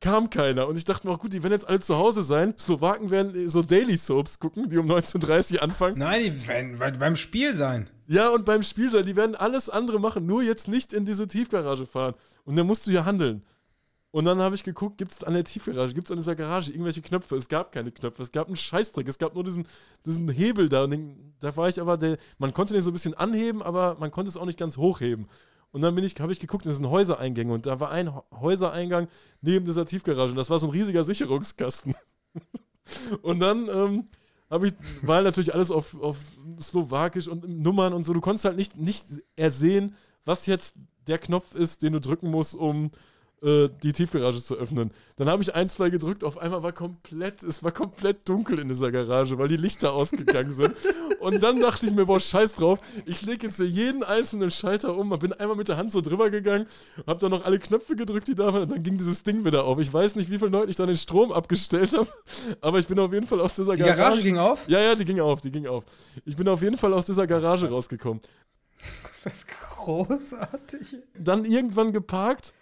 kam 0.01 0.31
keiner. 0.31 0.67
Und 0.67 0.77
ich 0.77 0.85
dachte 0.85 1.07
mir 1.07 1.15
auch, 1.15 1.19
gut, 1.19 1.33
die 1.33 1.43
werden 1.43 1.53
jetzt 1.53 1.69
alle 1.69 1.81
zu 1.81 1.97
Hause 1.97 2.23
sein. 2.23 2.55
Slowaken 2.59 3.11
werden 3.11 3.49
so 3.49 3.63
Daily 3.63 3.97
Soaps 3.97 4.39
gucken, 4.39 4.69
die 4.69 4.79
um 4.79 4.87
19.30 4.87 5.55
Uhr 5.55 5.63
anfangen. 5.63 5.99
Nein, 5.99 6.23
die 6.23 6.49
werden 6.49 6.99
beim 6.99 7.17
Spiel 7.17 7.55
sein. 7.55 7.89
Ja, 8.09 8.31
und 8.31 8.45
beim 8.45 8.63
Spiel 8.63 8.91
sein, 8.91 9.07
die 9.07 9.17
werden 9.17 9.37
alles 9.37 9.71
andere 9.71 10.01
machen, 10.01 10.27
nur 10.27 10.43
jetzt 10.43 10.69
nicht 10.69 10.93
in 10.93 11.05
diese 11.05 11.27
Tiefgarage 11.27 11.87
fahren. 11.87 12.15
Und 12.45 12.57
dann 12.57 12.67
musst 12.67 12.87
du 12.87 12.91
hier 12.91 13.05
handeln. 13.05 13.43
Und 14.13 14.27
dann 14.27 14.43
habe 14.43 14.55
ich 14.55 14.63
geguckt, 14.63 14.99
gibt 14.99 15.11
es 15.11 15.25
an 15.25 15.33
der 15.33 15.43
Tiefgarage, 15.43 15.95
gibt 15.95 16.07
es 16.07 16.11
an 16.11 16.19
dieser 16.19 16.37
Garage 16.37 16.71
irgendwelche 16.71 17.01
Knöpfe? 17.01 17.35
Es 17.35 17.49
gab 17.49 17.73
keine 17.73 17.91
Knöpfe, 17.91 18.23
es 18.23 18.31
gab 18.31 18.47
einen 18.47 18.57
Scheißdreck, 18.57 19.09
es 19.09 19.19
gab 19.19 19.35
nur 19.35 19.43
diesen, 19.43 19.67
diesen 20.05 20.29
Hebel 20.29 20.69
da. 20.69 20.85
Und 20.85 20.91
den, 20.91 21.35
da 21.41 21.57
war 21.57 21.71
ich 21.71 21.81
aber, 21.81 21.97
der, 21.97 22.19
man 22.37 22.53
konnte 22.53 22.75
den 22.75 22.83
so 22.83 22.91
ein 22.91 22.93
bisschen 22.93 23.15
anheben, 23.15 23.63
aber 23.63 23.97
man 23.99 24.11
konnte 24.11 24.29
es 24.29 24.37
auch 24.37 24.45
nicht 24.45 24.59
ganz 24.59 24.77
hochheben. 24.77 25.29
Und 25.71 25.81
dann 25.81 25.97
ich, 25.97 26.21
habe 26.21 26.31
ich 26.31 26.41
geguckt, 26.41 26.67
das 26.67 26.77
sind 26.77 26.91
Häusereingänge 26.91 27.55
und 27.55 27.65
da 27.65 27.81
war 27.81 27.91
ein 27.91 28.13
Häusereingang 28.39 29.09
neben 29.41 29.65
dieser 29.65 29.87
Tiefgarage 29.87 30.33
und 30.33 30.37
das 30.37 30.51
war 30.51 30.59
so 30.59 30.67
ein 30.67 30.73
riesiger 30.73 31.05
Sicherungskasten. 31.05 31.95
und 33.23 33.41
dann 33.41 33.71
ähm, 33.71 34.09
habe 34.51 34.67
ich, 34.67 34.75
war 35.01 35.17
halt 35.17 35.25
natürlich 35.25 35.55
alles 35.55 35.71
auf, 35.71 35.99
auf 35.99 36.19
Slowakisch 36.61 37.29
und 37.29 37.49
Nummern 37.49 37.95
und 37.95 38.05
so. 38.05 38.13
Du 38.13 38.21
konntest 38.21 38.45
halt 38.45 38.59
nicht, 38.59 38.77
nicht 38.77 39.07
ersehen, 39.37 39.95
was 40.27 40.45
jetzt 40.45 40.77
der 41.07 41.17
Knopf 41.17 41.55
ist, 41.55 41.83
den 41.83 41.95
du 41.95 42.01
drücken 42.01 42.31
musst, 42.31 42.55
um 42.55 42.91
äh, 43.43 43.69
die 43.83 43.93
Tiefgarage 43.93 44.43
zu 44.43 44.57
öffnen. 44.57 44.93
Dann 45.17 45.29
habe 45.29 45.43
ich 45.43 45.55
ein, 45.55 45.69
zwei 45.69 45.91
gedrückt, 45.91 46.25
auf 46.25 46.39
einmal 46.39 46.63
war 46.63 46.73
komplett, 46.73 47.43
es 47.43 47.63
war 47.63 47.73
komplett 47.73 48.29
dunkel 48.29 48.59
in 48.59 48.69
dieser 48.69 48.93
Garage, 48.93 49.39
weil 49.39 49.49
die 49.49 49.57
Lichter 49.57 49.93
ausgegangen 49.95 50.53
sind. 50.53 50.75
Und 51.21 51.43
dann 51.43 51.61
dachte 51.61 51.87
ich 51.87 51.93
mir, 51.93 52.07
boah, 52.07 52.21
scheiß 52.21 52.55
drauf, 52.55 52.81
ich 53.05 53.23
lege 53.23 53.47
jetzt 53.47 53.57
hier 53.57 53.67
jeden 53.67 54.05
einzelnen 54.05 54.51
Schalter 54.51 54.97
um, 54.97 55.11
bin 55.19 55.33
einmal 55.33 55.57
mit 55.57 55.69
der 55.69 55.77
Hand 55.77 55.91
so 55.91 56.01
drüber 56.01 56.31
gegangen, 56.31 56.67
habe 57.07 57.19
dann 57.19 57.31
noch 57.31 57.45
alle 57.45 57.59
Knöpfe 57.59 57.97
gedrückt, 57.97 58.29
die 58.29 58.35
da 58.35 58.53
waren, 58.53 58.63
und 58.63 58.71
dann 58.71 58.83
ging 58.83 58.97
dieses 58.97 59.23
Ding 59.23 59.45
wieder 59.45 59.65
auf. 59.65 59.79
Ich 59.79 59.93
weiß 59.93 60.17
nicht, 60.17 60.31
wie 60.31 60.39
viel 60.39 60.49
Leute 60.49 60.71
ich 60.71 60.77
dann 60.77 60.87
den 60.87 60.97
Strom 60.97 61.33
abgestellt 61.33 61.97
habe, 61.97 62.09
aber 62.61 62.79
ich 62.79 62.87
bin 62.87 62.99
auf 62.99 63.13
jeden 63.13 63.27
Fall 63.27 63.41
aus 63.41 63.55
dieser 63.55 63.75
Die 63.77 63.83
Garage 63.83 64.23
ging 64.23 64.39
auf? 64.39 64.61
ja, 64.69 64.81
ja, 64.81 64.95
die 64.95 65.05
ging 65.05 65.21
auf, 65.21 65.41
die 65.41 65.51
ging 65.51 65.67
auf. 65.67 65.85
Ich 66.25 66.37
bin 66.37 66.49
auf 66.49 66.63
jeden 66.63 66.79
Fall 66.79 66.93
aus 66.93 67.07
dieser 67.07 67.27
Garage 67.27 67.69
rausgekommen. 67.69 68.21
Das 69.07 69.27
ist 69.27 69.47
großartig. 69.47 70.97
Dann 71.17 71.45
irgendwann 71.45 71.93
geparkt. 71.93 72.53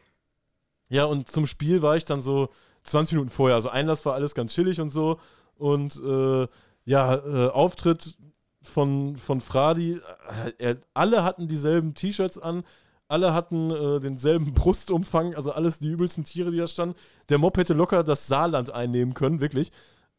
Ja, 0.90 1.04
und 1.04 1.28
zum 1.28 1.46
Spiel 1.46 1.82
war 1.82 1.96
ich 1.96 2.04
dann 2.04 2.20
so 2.20 2.50
20 2.82 3.14
Minuten 3.14 3.30
vorher. 3.30 3.54
Also 3.54 3.70
Einlass 3.70 4.04
war 4.04 4.14
alles 4.14 4.34
ganz 4.34 4.52
chillig 4.52 4.80
und 4.80 4.90
so. 4.90 5.18
Und 5.56 5.96
äh, 6.04 6.46
ja, 6.84 7.14
äh, 7.14 7.48
Auftritt 7.48 8.16
von, 8.62 9.16
von 9.16 9.40
Fradi. 9.40 10.00
Äh, 10.46 10.52
er, 10.58 10.76
alle 10.92 11.22
hatten 11.24 11.48
dieselben 11.48 11.94
T-Shirts 11.94 12.38
an. 12.38 12.64
Alle 13.06 13.32
hatten 13.32 13.70
äh, 13.70 14.00
denselben 14.00 14.52
Brustumfang. 14.54 15.34
Also 15.34 15.52
alles 15.52 15.78
die 15.78 15.88
übelsten 15.88 16.24
Tiere, 16.24 16.50
die 16.50 16.58
da 16.58 16.66
standen. 16.66 16.96
Der 17.28 17.38
Mob 17.38 17.56
hätte 17.56 17.74
locker 17.74 18.02
das 18.02 18.26
Saarland 18.26 18.70
einnehmen 18.70 19.14
können, 19.14 19.40
wirklich. 19.40 19.70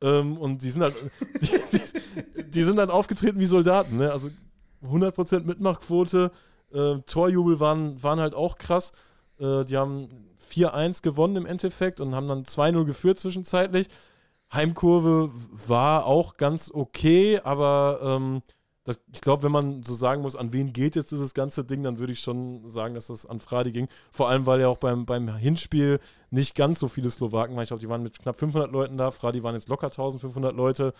Ähm, 0.01 0.37
und 0.37 0.63
die 0.63 0.69
sind 0.69 0.83
halt, 0.83 0.95
die, 1.41 1.77
die, 1.77 2.51
die 2.51 2.63
sind 2.63 2.77
dann 2.77 2.89
aufgetreten 2.89 3.39
wie 3.39 3.45
Soldaten, 3.45 3.97
ne? 3.97 4.11
Also 4.11 4.29
100% 4.83 5.43
Mitmachquote. 5.43 6.31
Äh, 6.73 6.99
Torjubel 7.05 7.59
waren, 7.59 8.01
waren 8.01 8.21
halt 8.21 8.33
auch 8.33 8.57
krass. 8.57 8.93
Äh, 9.41 9.65
die 9.65 9.77
haben 9.77 10.09
4-1 10.49 11.01
gewonnen 11.01 11.35
im 11.35 11.45
Endeffekt 11.45 11.99
und 11.99 12.15
haben 12.15 12.27
dann 12.27 12.43
2-0 12.43 12.85
geführt 12.85 13.19
zwischenzeitlich. 13.19 13.87
Heimkurve 14.53 15.31
war 15.67 16.05
auch 16.05 16.37
ganz 16.37 16.71
okay, 16.73 17.39
aber 17.43 17.99
ähm, 18.03 18.41
das, 18.83 18.99
ich 19.13 19.21
glaube, 19.21 19.43
wenn 19.43 19.51
man 19.51 19.83
so 19.83 19.93
sagen 19.93 20.23
muss, 20.23 20.35
an 20.35 20.53
wen 20.53 20.73
geht 20.73 20.95
jetzt 20.95 21.11
dieses 21.11 21.33
ganze 21.33 21.63
Ding, 21.63 21.83
dann 21.83 21.99
würde 21.99 22.13
ich 22.13 22.19
schon 22.19 22.67
sagen, 22.67 22.95
dass 22.95 23.07
das 23.07 23.25
an 23.25 23.39
Fradi 23.39 23.71
ging. 23.71 23.87
Vor 24.09 24.27
allem, 24.27 24.47
weil 24.47 24.59
ja 24.59 24.67
auch 24.67 24.79
beim, 24.79 25.05
beim 25.05 25.35
Hinspiel 25.35 25.99
nicht 26.31 26.55
ganz 26.55 26.79
so 26.79 26.87
viele 26.87 27.11
Slowaken 27.11 27.55
waren. 27.55 27.63
Ich 27.63 27.69
glaube, 27.69 27.81
die 27.81 27.89
waren 27.89 28.01
mit 28.01 28.19
knapp 28.19 28.39
500 28.39 28.71
Leuten 28.71 28.97
da. 28.97 29.11
Fradi 29.11 29.43
waren 29.43 29.53
jetzt 29.53 29.69
locker 29.69 29.87
1500 29.87 30.55
Leute. 30.55 30.93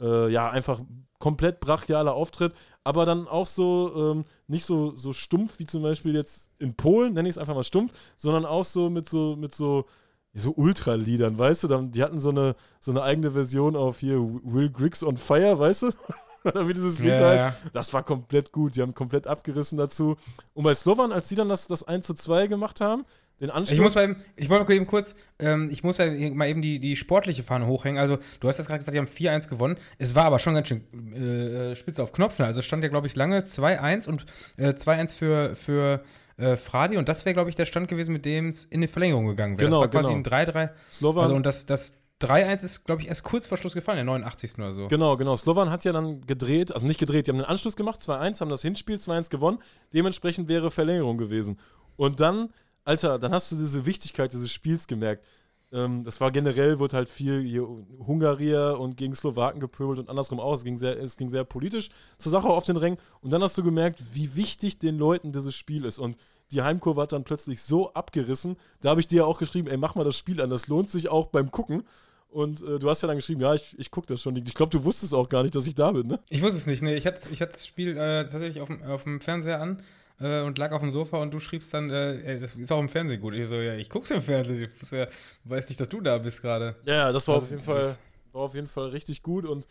Äh, 0.00 0.30
ja, 0.30 0.50
einfach 0.50 0.80
komplett 1.18 1.60
brachialer 1.60 2.14
Auftritt, 2.14 2.52
aber 2.82 3.06
dann 3.06 3.28
auch 3.28 3.46
so 3.46 3.92
ähm, 3.96 4.24
nicht 4.48 4.64
so, 4.64 4.96
so 4.96 5.12
stumpf 5.12 5.60
wie 5.60 5.66
zum 5.66 5.82
Beispiel 5.82 6.14
jetzt 6.14 6.50
in 6.58 6.74
Polen, 6.74 7.14
nenne 7.14 7.28
ich 7.28 7.34
es 7.34 7.38
einfach 7.38 7.54
mal 7.54 7.62
stumpf, 7.62 7.92
sondern 8.16 8.44
auch 8.44 8.64
so 8.64 8.90
mit 8.90 9.08
so, 9.08 9.36
mit 9.36 9.54
so 9.54 9.86
so 10.34 10.52
Ultra-Liedern, 10.56 11.38
weißt 11.38 11.64
du? 11.64 11.82
Die 11.88 12.02
hatten 12.02 12.20
so 12.20 12.30
eine, 12.30 12.56
so 12.80 12.90
eine 12.90 13.02
eigene 13.02 13.32
Version 13.32 13.76
auf 13.76 13.98
hier 13.98 14.18
Will 14.18 14.70
Griggs 14.70 15.04
on 15.04 15.16
Fire, 15.16 15.58
weißt 15.58 15.82
du? 15.82 15.90
Oder 16.44 16.66
wie 16.66 16.74
dieses 16.74 16.98
Lied 16.98 17.10
ja, 17.10 17.28
heißt. 17.28 17.44
Ja. 17.44 17.70
Das 17.72 17.92
war 17.92 18.02
komplett 18.02 18.50
gut. 18.50 18.74
Die 18.74 18.82
haben 18.82 18.94
komplett 18.94 19.26
abgerissen 19.26 19.78
dazu. 19.78 20.16
Und 20.54 20.64
bei 20.64 20.74
Slovan, 20.74 21.12
als 21.12 21.28
sie 21.28 21.34
dann 21.34 21.48
das, 21.48 21.66
das 21.66 21.84
1 21.84 22.06
zu 22.06 22.14
2 22.14 22.48
gemacht 22.48 22.80
haben, 22.80 23.04
den 23.42 23.50
Anschluss. 23.50 23.74
Ich 23.74 23.80
muss 23.80 23.94
mal 23.96 24.04
eben, 24.04 24.16
ich 24.36 24.48
wollte 24.48 24.72
eben 24.72 24.86
kurz, 24.86 25.16
ähm, 25.38 25.68
ich 25.70 25.82
muss 25.82 25.98
ja 25.98 26.06
mal 26.32 26.48
eben 26.48 26.62
die, 26.62 26.78
die 26.78 26.96
sportliche 26.96 27.42
Fahne 27.42 27.66
hochhängen. 27.66 28.00
Also, 28.00 28.18
du 28.40 28.48
hast 28.48 28.58
das 28.58 28.66
gerade 28.66 28.78
gesagt, 28.78 28.94
die 28.94 28.98
haben 28.98 29.08
4-1 29.08 29.48
gewonnen. 29.48 29.76
Es 29.98 30.14
war 30.14 30.24
aber 30.24 30.38
schon 30.38 30.54
ganz 30.54 30.68
schön 30.68 30.82
äh, 31.12 31.76
spitze 31.76 32.02
auf 32.02 32.12
Knopf. 32.12 32.38
Ne? 32.38 32.46
Also, 32.46 32.62
stand 32.62 32.84
ja, 32.84 32.88
glaube 32.88 33.08
ich, 33.08 33.16
lange 33.16 33.40
2-1 33.40 34.08
und 34.08 34.24
äh, 34.56 34.70
2-1 34.70 35.14
für, 35.14 35.56
für 35.56 36.04
äh, 36.36 36.56
Fradi. 36.56 36.96
Und 36.96 37.08
das 37.08 37.24
wäre, 37.24 37.34
glaube 37.34 37.50
ich, 37.50 37.56
der 37.56 37.66
Stand 37.66 37.88
gewesen, 37.88 38.12
mit 38.12 38.24
dem 38.24 38.48
es 38.48 38.64
in 38.64 38.80
die 38.80 38.86
Verlängerung 38.86 39.26
gegangen 39.26 39.58
wäre. 39.58 39.68
Genau, 39.68 39.84
das 39.84 39.92
war 39.92 40.02
quasi 40.02 40.14
genau. 40.14 40.40
ein 40.40 40.48
3-3. 40.48 40.70
Slovan. 40.92 41.22
Also, 41.24 41.34
und 41.34 41.44
das, 41.44 41.66
das 41.66 41.98
3-1 42.20 42.64
ist, 42.64 42.84
glaube 42.84 43.02
ich, 43.02 43.08
erst 43.08 43.24
kurz 43.24 43.48
vor 43.48 43.58
Schluss 43.58 43.74
gefallen, 43.74 43.96
der 43.96 44.04
89. 44.04 44.54
oder 44.58 44.72
so. 44.72 44.86
Genau, 44.86 45.16
genau. 45.16 45.34
Slovan 45.34 45.70
hat 45.70 45.84
ja 45.84 45.90
dann 45.90 46.20
gedreht, 46.20 46.72
also 46.72 46.86
nicht 46.86 47.00
gedreht, 47.00 47.26
die 47.26 47.32
haben 47.32 47.38
den 47.38 47.46
Anschluss 47.46 47.74
gemacht, 47.74 48.00
2-1, 48.00 48.40
haben 48.40 48.50
das 48.50 48.62
Hinspiel 48.62 48.96
2-1 48.96 49.30
gewonnen. 49.30 49.58
Dementsprechend 49.92 50.48
wäre 50.48 50.70
Verlängerung 50.70 51.18
gewesen. 51.18 51.58
Und 51.96 52.20
dann, 52.20 52.50
Alter, 52.84 53.18
dann 53.18 53.32
hast 53.32 53.52
du 53.52 53.56
diese 53.56 53.86
Wichtigkeit 53.86 54.32
dieses 54.32 54.50
Spiels 54.50 54.86
gemerkt. 54.86 55.24
Ähm, 55.72 56.04
das 56.04 56.20
war 56.20 56.30
generell, 56.30 56.78
wurde 56.78 56.96
halt 56.96 57.08
viel 57.08 57.66
Hungarier 58.06 58.76
und 58.78 58.96
gegen 58.96 59.14
Slowaken 59.14 59.60
gepöbelt 59.60 59.98
und 59.98 60.10
andersrum 60.10 60.38
auch. 60.40 60.54
Es 60.54 60.64
ging, 60.64 60.76
sehr, 60.76 60.98
es 60.98 61.16
ging 61.16 61.30
sehr 61.30 61.44
politisch 61.44 61.88
zur 62.18 62.30
Sache 62.30 62.48
auf 62.48 62.64
den 62.64 62.76
Rängen. 62.76 62.98
Und 63.20 63.32
dann 63.32 63.42
hast 63.42 63.56
du 63.56 63.62
gemerkt, 63.62 64.02
wie 64.12 64.36
wichtig 64.36 64.78
den 64.78 64.98
Leuten 64.98 65.32
dieses 65.32 65.54
Spiel 65.54 65.84
ist. 65.84 65.98
Und 65.98 66.16
die 66.50 66.62
Heimkurve 66.62 67.00
hat 67.00 67.12
dann 67.12 67.24
plötzlich 67.24 67.62
so 67.62 67.92
abgerissen. 67.94 68.56
Da 68.82 68.90
habe 68.90 69.00
ich 69.00 69.06
dir 69.06 69.18
ja 69.18 69.24
auch 69.24 69.38
geschrieben, 69.38 69.68
ey, 69.68 69.78
mach 69.78 69.94
mal 69.94 70.04
das 70.04 70.18
Spiel 70.18 70.40
an, 70.42 70.50
das 70.50 70.66
lohnt 70.66 70.90
sich 70.90 71.08
auch 71.08 71.28
beim 71.28 71.50
Gucken. 71.50 71.84
Und 72.28 72.62
äh, 72.62 72.78
du 72.78 72.88
hast 72.88 73.02
ja 73.02 73.08
dann 73.08 73.16
geschrieben, 73.16 73.40
ja, 73.40 73.54
ich, 73.54 73.78
ich 73.78 73.90
gucke 73.90 74.06
das 74.06 74.20
schon. 74.20 74.36
Ich 74.36 74.54
glaube, 74.54 74.70
du 74.70 74.84
wusstest 74.84 75.14
auch 75.14 75.28
gar 75.28 75.42
nicht, 75.42 75.54
dass 75.54 75.66
ich 75.66 75.74
da 75.74 75.92
bin, 75.92 76.06
ne? 76.06 76.18
Ich 76.30 76.42
wusste 76.42 76.56
es 76.56 76.66
nicht, 76.66 76.82
ne. 76.82 76.94
Ich 76.94 77.06
hatte, 77.06 77.28
ich 77.30 77.38
das 77.38 77.66
Spiel 77.66 77.96
äh, 77.96 78.24
tatsächlich 78.24 78.60
auf 78.60 79.02
dem 79.04 79.20
Fernseher 79.20 79.60
an 79.60 79.82
äh, 80.22 80.42
und 80.42 80.58
lag 80.58 80.72
auf 80.72 80.80
dem 80.80 80.90
Sofa 80.90 81.18
und 81.18 81.32
du 81.32 81.40
schriebst 81.40 81.74
dann, 81.74 81.90
äh, 81.90 82.40
das 82.40 82.54
ist 82.54 82.70
auch 82.72 82.80
im 82.80 82.88
Fernsehen 82.88 83.20
gut. 83.20 83.34
Ich 83.34 83.48
so, 83.48 83.56
ja, 83.56 83.74
ich 83.74 83.90
guck's 83.90 84.10
im 84.10 84.22
Fernsehen. 84.22 84.70
Ich 84.80 84.90
ja, 84.90 85.06
weiß 85.44 85.68
nicht, 85.68 85.80
dass 85.80 85.88
du 85.88 86.00
da 86.00 86.18
bist 86.18 86.42
gerade. 86.42 86.76
Ja, 86.84 87.12
das 87.12 87.26
war 87.28 87.36
also, 87.36 87.46
auf 87.46 87.50
jeden 87.50 87.62
Fall, 87.62 87.96
war 88.32 88.42
auf 88.42 88.54
jeden 88.54 88.68
Fall 88.68 88.88
richtig 88.88 89.22
gut 89.22 89.44
und 89.44 89.66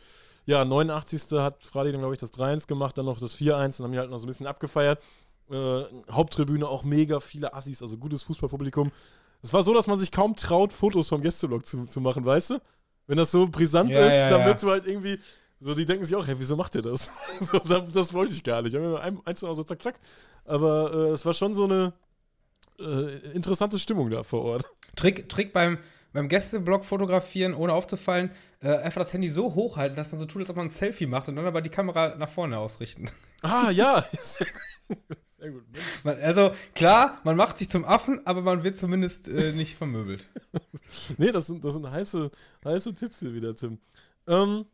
ja, 0.46 0.66
89. 0.66 1.40
hat 1.40 1.64
Fradi 1.64 1.92
dann, 1.92 2.02
glaube 2.02 2.16
ich, 2.16 2.20
das 2.20 2.34
3-1 2.34 2.68
gemacht, 2.68 2.98
dann 2.98 3.06
noch 3.06 3.20
das 3.20 3.36
4-1, 3.36 3.78
dann 3.78 3.86
haben 3.86 3.92
die 3.92 4.00
halt 4.00 4.10
noch 4.10 4.18
so 4.18 4.26
ein 4.26 4.28
bisschen 4.28 4.48
abgefeiert. 4.48 5.02
Äh, 5.50 5.84
Haupttribüne 6.10 6.68
auch 6.68 6.84
mega 6.84 7.20
viele 7.20 7.54
Assis, 7.54 7.82
also 7.82 7.98
gutes 7.98 8.24
Fußballpublikum. 8.24 8.92
Es 9.44 9.54
war 9.54 9.64
so, 9.64 9.74
dass 9.74 9.88
man 9.88 10.00
sich 10.00 10.12
kaum 10.12 10.36
traut, 10.36 10.72
Fotos 10.72 11.10
vom 11.10 11.22
Gästeblock 11.22 11.66
zu, 11.66 11.86
zu 11.86 12.02
machen, 12.02 12.26
weißt 12.26 12.52
du? 12.52 12.62
Wenn 13.08 13.18
das 13.18 13.32
so 13.32 13.48
brisant 13.48 13.92
ja, 13.92 14.08
ist, 14.08 14.14
ja, 14.14 14.30
dann 14.30 14.42
ja. 14.42 14.46
wird 14.48 14.64
du 14.64 14.70
halt 14.70 14.86
irgendwie, 14.86 15.20
so, 15.60 15.76
die 15.76 15.86
denken 15.86 16.06
sich 16.06 16.16
auch, 16.16 16.26
hey, 16.26 16.36
wieso 16.38 16.56
macht 16.56 16.76
ihr 16.76 16.82
das? 16.82 17.12
so, 17.40 17.60
das, 17.60 17.92
das, 17.92 18.14
wollte 18.14 18.34
ich 18.34 18.44
gar 18.44 18.62
nicht. 18.62 18.74
Ich 18.74 18.80
habe 18.80 18.90
mir 18.90 19.00
ein, 19.00 19.20
eins 19.26 19.42
so 19.42 19.64
zack, 19.64 19.82
zack. 19.82 20.00
Aber 20.46 20.94
äh, 20.94 21.10
es 21.12 21.26
war 21.26 21.34
schon 21.34 21.54
so 21.54 21.66
eine 21.66 21.94
äh, 22.80 23.32
interessante 23.34 23.80
Stimmung 23.80 24.10
da 24.10 24.24
vor 24.24 24.44
Ort. 24.44 24.66
Trick, 24.96 25.30
Trick 25.30 25.54
beim, 25.54 25.78
beim 26.14 26.28
Gästeblock 26.28 26.84
fotografieren, 26.84 27.54
ohne 27.54 27.74
aufzufallen, 27.74 28.32
äh, 28.62 28.70
einfach 28.70 29.02
das 29.02 29.14
Handy 29.14 29.30
so 29.30 29.56
hochhalten, 29.56 29.96
dass 29.96 30.12
man 30.12 30.20
so 30.20 30.26
tut, 30.26 30.42
als 30.42 30.50
ob 30.50 30.58
man 30.58 30.68
ein 30.68 30.72
Selfie 30.72 31.06
macht 31.06 31.30
und 31.30 31.36
dann 31.36 31.46
aber 31.46 31.62
die 31.62 31.70
Kamera 31.70 32.16
nach 32.16 32.30
vorne 32.30 32.58
ausrichten. 32.58 33.10
Ah, 33.42 33.70
ja. 33.72 34.06
Sehr 35.42 35.52
gut. 35.52 35.64
Man, 36.04 36.20
also 36.22 36.52
klar, 36.76 37.20
man 37.24 37.36
macht 37.36 37.58
sich 37.58 37.70
zum 37.70 37.86
Affen, 37.86 38.22
aber 38.26 38.42
man 38.42 38.64
wird 38.64 38.78
zumindest 38.78 39.28
äh, 39.28 39.54
nicht 39.54 39.76
vermöbelt. 39.76 40.28
nee, 41.18 41.32
das 41.32 41.48
sind, 41.48 41.64
das 41.64 41.74
sind 41.74 41.90
heiße, 41.90 42.30
heiße 42.64 42.94
Tipps 42.94 43.20
hier 43.20 43.34
wieder, 43.34 43.56
Tim. 43.56 43.80
Ähm, 44.28 44.66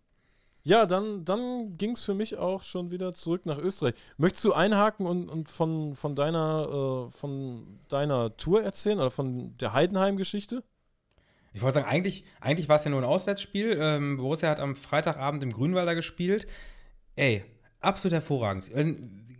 ja, 0.68 0.86
dann, 0.86 1.24
dann 1.24 1.78
ging 1.78 1.92
es 1.92 2.04
für 2.04 2.14
mich 2.14 2.38
auch 2.38 2.62
schon 2.62 2.92
wieder 2.92 3.14
zurück 3.14 3.46
nach 3.46 3.58
Österreich. 3.58 3.94
Möchtest 4.18 4.44
du 4.44 4.52
einhaken 4.52 5.06
und, 5.06 5.30
und 5.30 5.48
von, 5.48 5.96
von, 5.96 6.14
deiner, 6.14 7.08
äh, 7.08 7.12
von 7.12 7.80
deiner 7.88 8.36
Tour 8.36 8.64
erzählen 8.64 9.00
oder 9.00 9.10
von 9.10 9.56
der 9.58 9.72
Heidenheim-Geschichte? 9.72 10.64
Ich 11.54 11.62
wollte 11.62 11.76
sagen, 11.76 11.88
eigentlich, 11.88 12.26
eigentlich 12.42 12.68
war 12.68 12.76
es 12.76 12.84
ja 12.84 12.92
nur 12.92 13.00
ein 13.00 13.06
Auswärtsspiel. 13.06 13.78
Ähm, 13.80 14.18
Borussia 14.18 14.50
hat 14.50 14.60
am 14.60 14.76
Freitagabend 14.76 15.42
im 15.42 15.54
Grünwalder 15.54 15.96
gespielt. 15.96 16.48
Ey, 17.16 17.46
absolut 17.80 18.14
hervorragend 18.14 18.70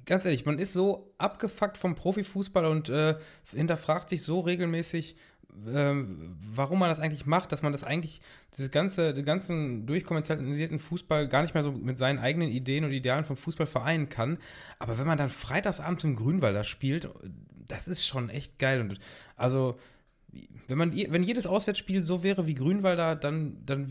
ganz 0.08 0.26
ehrlich, 0.26 0.46
man 0.46 0.58
ist 0.58 0.74
so 0.74 1.14
abgefuckt 1.20 1.78
vom 1.78 1.94
Profifußball 1.94 2.66
und 2.66 2.90
äh, 2.90 3.16
hinterfragt 3.54 4.10
sich 4.10 4.24
so 4.24 4.40
regelmäßig, 4.40 5.18
äh, 5.66 5.94
warum 6.54 6.80
man 6.80 6.90
das 6.90 7.00
eigentlich 7.00 7.26
macht, 7.26 7.52
dass 7.52 7.62
man 7.62 7.72
das 7.72 7.84
eigentlich, 7.84 8.22
diese 8.58 8.70
ganze, 8.70 9.14
den 9.14 9.26
ganzen 9.26 9.86
durchkommerzialisierten 9.86 10.80
Fußball 10.80 11.28
gar 11.28 11.42
nicht 11.42 11.54
mehr 11.54 11.64
so 11.64 11.72
mit 11.72 11.98
seinen 11.98 12.20
eigenen 12.20 12.50
Ideen 12.50 12.84
und 12.84 12.92
Idealen 12.92 13.26
vom 13.26 13.38
Fußball 13.38 13.68
vereinen 13.68 14.10
kann. 14.10 14.38
Aber 14.80 14.98
wenn 14.98 15.08
man 15.08 15.18
dann 15.18 15.30
freitagsabends 15.30 16.04
im 16.04 16.16
Grünwalder 16.16 16.64
spielt, 16.64 17.10
das 17.68 17.88
ist 17.88 18.06
schon 18.06 18.30
echt 18.30 18.60
geil. 18.60 18.82
Und 18.82 19.00
also, 19.36 19.78
wenn 20.68 20.78
man, 20.78 20.96
wenn 20.96 21.24
jedes 21.24 21.48
Auswärtsspiel 21.48 22.04
so 22.04 22.24
wäre 22.24 22.48
wie 22.48 22.54
Grünwalder, 22.54 23.16
dann, 23.16 23.66
dann 23.66 23.88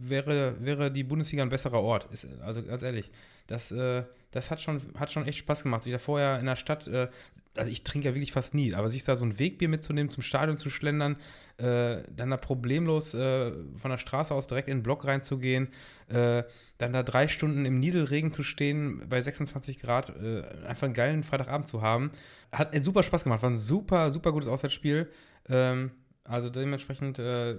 wäre, 0.00 0.56
wäre 0.60 0.90
die 0.90 1.04
Bundesliga 1.04 1.42
ein 1.42 1.48
besserer 1.48 1.82
Ort. 1.82 2.08
Ist, 2.12 2.26
also 2.40 2.62
ganz 2.62 2.82
ehrlich, 2.82 3.10
das, 3.46 3.72
äh, 3.72 4.04
das 4.30 4.50
hat 4.50 4.60
schon, 4.60 4.80
hat 4.98 5.10
schon 5.10 5.26
echt 5.26 5.38
Spaß 5.38 5.62
gemacht. 5.62 5.82
Sich 5.82 5.92
da 5.92 5.98
vorher 5.98 6.38
in 6.38 6.46
der 6.46 6.56
Stadt, 6.56 6.86
äh, 6.86 7.08
also 7.56 7.70
ich 7.70 7.82
trinke 7.82 8.08
ja 8.08 8.14
wirklich 8.14 8.32
fast 8.32 8.54
nie, 8.54 8.74
aber 8.74 8.90
sich 8.90 9.04
da 9.04 9.16
so 9.16 9.24
ein 9.24 9.38
Wegbier 9.38 9.68
mitzunehmen, 9.68 10.10
zum 10.10 10.22
Stadion 10.22 10.58
zu 10.58 10.70
schlendern, 10.70 11.16
äh, 11.56 12.02
dann 12.14 12.30
da 12.30 12.36
problemlos 12.36 13.14
äh, 13.14 13.52
von 13.76 13.90
der 13.90 13.98
Straße 13.98 14.34
aus 14.34 14.46
direkt 14.46 14.68
in 14.68 14.78
den 14.78 14.82
Block 14.82 15.06
reinzugehen, 15.06 15.68
äh, 16.08 16.44
dann 16.76 16.92
da 16.92 17.02
drei 17.02 17.26
Stunden 17.26 17.64
im 17.64 17.80
Nieselregen 17.80 18.30
zu 18.30 18.42
stehen, 18.42 19.08
bei 19.08 19.20
26 19.20 19.80
Grad, 19.80 20.10
äh, 20.10 20.42
einfach 20.66 20.84
einen 20.84 20.94
geilen 20.94 21.24
Freitagabend 21.24 21.66
zu 21.66 21.82
haben, 21.82 22.12
hat 22.52 22.70
super 22.82 23.02
Spaß 23.02 23.24
gemacht. 23.24 23.42
War 23.42 23.50
ein 23.50 23.56
super, 23.56 24.10
super 24.10 24.32
gutes 24.32 24.48
Auswärtsspiel. 24.48 25.10
Ähm, 25.48 25.90
also 26.28 26.50
dementsprechend 26.50 27.18
äh, 27.18 27.52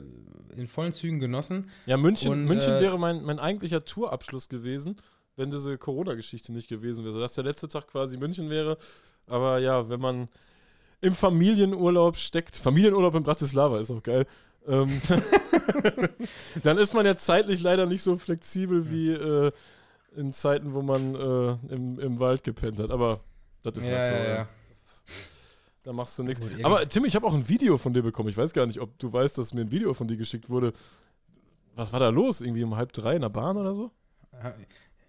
in 0.55 0.67
vollen 0.67 0.93
Zügen 0.93 1.20
genossen. 1.20 1.70
Ja, 1.86 1.97
München, 1.97 2.32
Und, 2.32 2.45
München 2.45 2.74
äh, 2.74 2.80
wäre 2.80 2.99
mein, 2.99 3.24
mein 3.24 3.39
eigentlicher 3.39 3.84
Tourabschluss 3.84 4.47
gewesen, 4.47 4.97
wenn 5.36 5.49
diese 5.51 5.78
Corona-Geschichte 5.78 6.51
nicht 6.53 6.67
gewesen 6.67 7.03
wäre. 7.03 7.20
Dass 7.20 7.34
der 7.34 7.43
letzte 7.43 7.67
Tag 7.67 7.88
quasi 7.88 8.17
München 8.17 8.49
wäre. 8.49 8.78
Aber 9.28 9.59
ja, 9.59 9.89
wenn 9.89 9.99
man 9.99 10.30
im 11.01 11.13
Familienurlaub 11.13 12.17
steckt, 12.17 12.55
Familienurlaub 12.55 13.15
in 13.15 13.24
Bratislava 13.24 13.80
ist 13.80 13.91
auch 13.91 14.03
geil, 14.03 14.26
ähm, 14.67 15.01
dann 16.63 16.78
ist 16.78 16.93
man 16.93 17.05
ja 17.05 17.15
zeitlich 17.15 17.61
leider 17.61 17.86
nicht 17.86 18.03
so 18.03 18.17
flexibel 18.17 18.89
wie 18.91 19.11
äh, 19.11 19.51
in 20.15 20.34
Zeiten, 20.34 20.74
wo 20.74 20.82
man 20.82 21.15
äh, 21.15 21.74
im, 21.74 21.99
im 21.99 22.20
Wald 22.20 22.43
gepennt 22.43 22.80
hat. 22.80 22.91
Aber 22.91 23.22
das 23.63 23.78
ist 23.78 23.89
ja, 23.89 23.95
halt 23.97 24.05
so. 24.05 24.13
Ja, 24.13 24.24
ja. 24.24 24.47
Da 25.84 25.94
machst 25.94 26.20
du 26.20 26.24
nichts. 26.24 26.42
Aber 26.64 26.88
Tim, 26.88 27.06
ich 27.06 27.16
habe 27.16 27.26
auch 27.26 27.34
ein 27.34 27.48
Video 27.48 27.78
von 27.78 27.94
dir 27.94 28.04
bekommen. 28.04 28.30
Ich 28.30 28.38
weiß 28.38 28.54
gar 28.54 28.66
nicht, 28.66 28.80
ob 28.80 28.98
du 29.00 29.12
weißt, 29.12 29.38
dass 29.38 29.54
mir 29.54 29.62
ein 29.62 29.72
Video 29.72 29.94
von 29.94 30.08
dir 30.08 30.18
geschickt 30.18 30.50
wurde. 30.50 30.74
Was 31.76 31.94
war 31.94 32.00
da 32.00 32.10
los? 32.10 32.42
Irgendwie 32.42 32.64
um 32.64 32.76
halb 32.76 32.92
drei 32.92 33.16
in 33.16 33.22
der 33.22 33.30
Bahn 33.30 33.56
oder 33.56 33.74
so? 33.74 33.92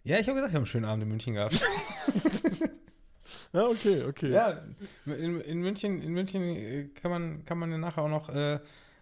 Ja, 0.04 0.18
ich 0.18 0.28
habe 0.28 0.36
gesagt, 0.36 0.50
ich 0.50 0.54
habe 0.54 0.56
einen 0.58 0.66
schönen 0.66 0.84
Abend 0.84 1.02
in 1.02 1.08
München 1.08 1.34
gehabt. 1.34 1.60
ja, 3.52 3.66
okay, 3.66 4.04
okay. 4.04 4.30
Ja, 4.30 4.62
in, 5.06 5.40
in, 5.40 5.60
München, 5.60 6.00
in 6.00 6.12
München 6.12 6.42
äh, 6.42 6.84
kann 6.94 7.10
man, 7.10 7.44
kann 7.44 7.58
man 7.58 7.78
nachher 7.80 8.02
auch 8.02 8.08
noch 8.08 8.28
äh, 8.28 8.60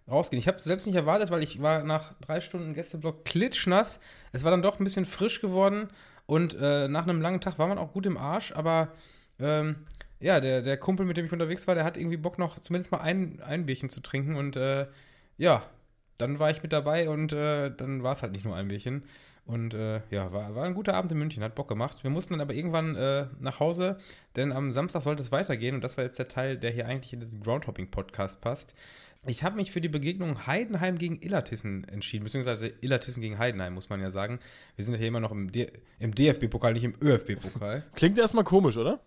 rausgehen. 0.09 0.39
Ich 0.39 0.47
habe 0.47 0.57
es 0.57 0.63
selbst 0.63 0.87
nicht 0.87 0.95
erwartet, 0.95 1.31
weil 1.31 1.43
ich 1.43 1.61
war 1.61 1.83
nach 1.83 2.13
drei 2.19 2.41
Stunden 2.41 2.73
Gästeblock 2.73 3.23
klitschnass. 3.25 3.99
Es 4.31 4.43
war 4.43 4.51
dann 4.51 4.61
doch 4.61 4.79
ein 4.79 4.83
bisschen 4.83 5.05
frisch 5.05 5.39
geworden 5.39 5.87
und 6.25 6.55
äh, 6.59 6.87
nach 6.87 7.03
einem 7.03 7.21
langen 7.21 7.41
Tag 7.41 7.59
war 7.59 7.67
man 7.67 7.77
auch 7.77 7.93
gut 7.93 8.05
im 8.05 8.17
Arsch, 8.17 8.51
aber 8.51 8.91
ähm, 9.39 9.85
ja, 10.19 10.39
der, 10.39 10.61
der 10.61 10.77
Kumpel, 10.77 11.05
mit 11.05 11.17
dem 11.17 11.25
ich 11.25 11.31
unterwegs 11.31 11.67
war, 11.67 11.75
der 11.75 11.85
hat 11.85 11.97
irgendwie 11.97 12.17
Bock 12.17 12.37
noch 12.37 12.59
zumindest 12.59 12.91
mal 12.91 12.99
ein, 12.99 13.41
ein 13.41 13.65
Bierchen 13.65 13.89
zu 13.89 14.01
trinken 14.01 14.35
und 14.35 14.55
äh, 14.55 14.87
ja, 15.37 15.63
dann 16.17 16.37
war 16.37 16.51
ich 16.51 16.61
mit 16.61 16.73
dabei 16.73 17.09
und 17.09 17.31
äh, 17.31 17.71
dann 17.75 18.03
war 18.03 18.13
es 18.13 18.21
halt 18.21 18.33
nicht 18.33 18.45
nur 18.45 18.55
ein 18.55 18.67
Bierchen. 18.67 19.03
Und 19.45 19.73
äh, 19.73 20.01
ja, 20.11 20.31
war, 20.31 20.53
war 20.53 20.65
ein 20.65 20.75
guter 20.75 20.93
Abend 20.93 21.11
in 21.11 21.17
München, 21.17 21.41
hat 21.41 21.55
Bock 21.55 21.67
gemacht. 21.67 22.03
Wir 22.03 22.11
mussten 22.11 22.33
dann 22.33 22.41
aber 22.41 22.53
irgendwann 22.53 22.95
äh, 22.95 23.25
nach 23.39 23.59
Hause, 23.59 23.97
denn 24.35 24.51
am 24.51 24.71
Samstag 24.71 25.01
sollte 25.01 25.23
es 25.23 25.31
weitergehen 25.31 25.73
und 25.73 25.83
das 25.83 25.97
war 25.97 26.03
jetzt 26.03 26.19
der 26.19 26.27
Teil, 26.27 26.55
der 26.55 26.69
hier 26.69 26.87
eigentlich 26.87 27.13
in 27.13 27.19
diesen 27.19 27.41
Groundhopping-Podcast 27.41 28.41
passt. 28.41 28.75
Ich 29.25 29.43
habe 29.43 29.55
mich 29.55 29.71
für 29.71 29.81
die 29.81 29.89
Begegnung 29.89 30.45
Heidenheim 30.45 30.99
gegen 30.99 31.19
Illertissen 31.21 31.83
entschieden, 31.87 32.25
beziehungsweise 32.25 32.71
Illertissen 32.81 33.21
gegen 33.21 33.39
Heidenheim, 33.39 33.73
muss 33.73 33.89
man 33.89 34.01
ja 34.01 34.11
sagen. 34.11 34.39
Wir 34.75 34.85
sind 34.85 34.93
ja 34.93 34.99
hier 34.99 35.07
immer 35.07 35.19
noch 35.19 35.31
im, 35.31 35.51
im 35.97 36.13
DFB-Pokal, 36.13 36.73
nicht 36.73 36.83
im 36.83 36.93
ÖFB-Pokal. 37.01 37.83
Klingt 37.95 38.19
erstmal 38.19 38.43
komisch, 38.43 38.77
oder? 38.77 38.99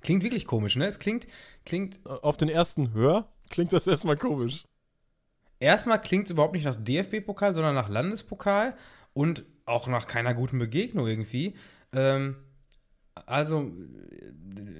Klingt 0.00 0.22
wirklich 0.22 0.46
komisch, 0.46 0.76
ne? 0.76 0.86
Es 0.86 0.98
klingt, 0.98 1.26
klingt. 1.64 2.04
Auf 2.06 2.36
den 2.36 2.48
ersten 2.48 2.92
Hör 2.92 3.28
klingt 3.50 3.72
das 3.72 3.86
erstmal 3.86 4.16
komisch. 4.16 4.64
Erstmal 5.60 6.00
klingt 6.00 6.26
es 6.26 6.30
überhaupt 6.30 6.54
nicht 6.54 6.64
nach 6.64 6.76
DFB-Pokal, 6.76 7.54
sondern 7.54 7.74
nach 7.74 7.88
Landespokal 7.88 8.76
und 9.12 9.44
auch 9.64 9.88
nach 9.88 10.06
keiner 10.06 10.34
guten 10.34 10.58
Begegnung 10.58 11.06
irgendwie. 11.08 11.54
Ähm, 11.92 12.36
also, 13.26 13.72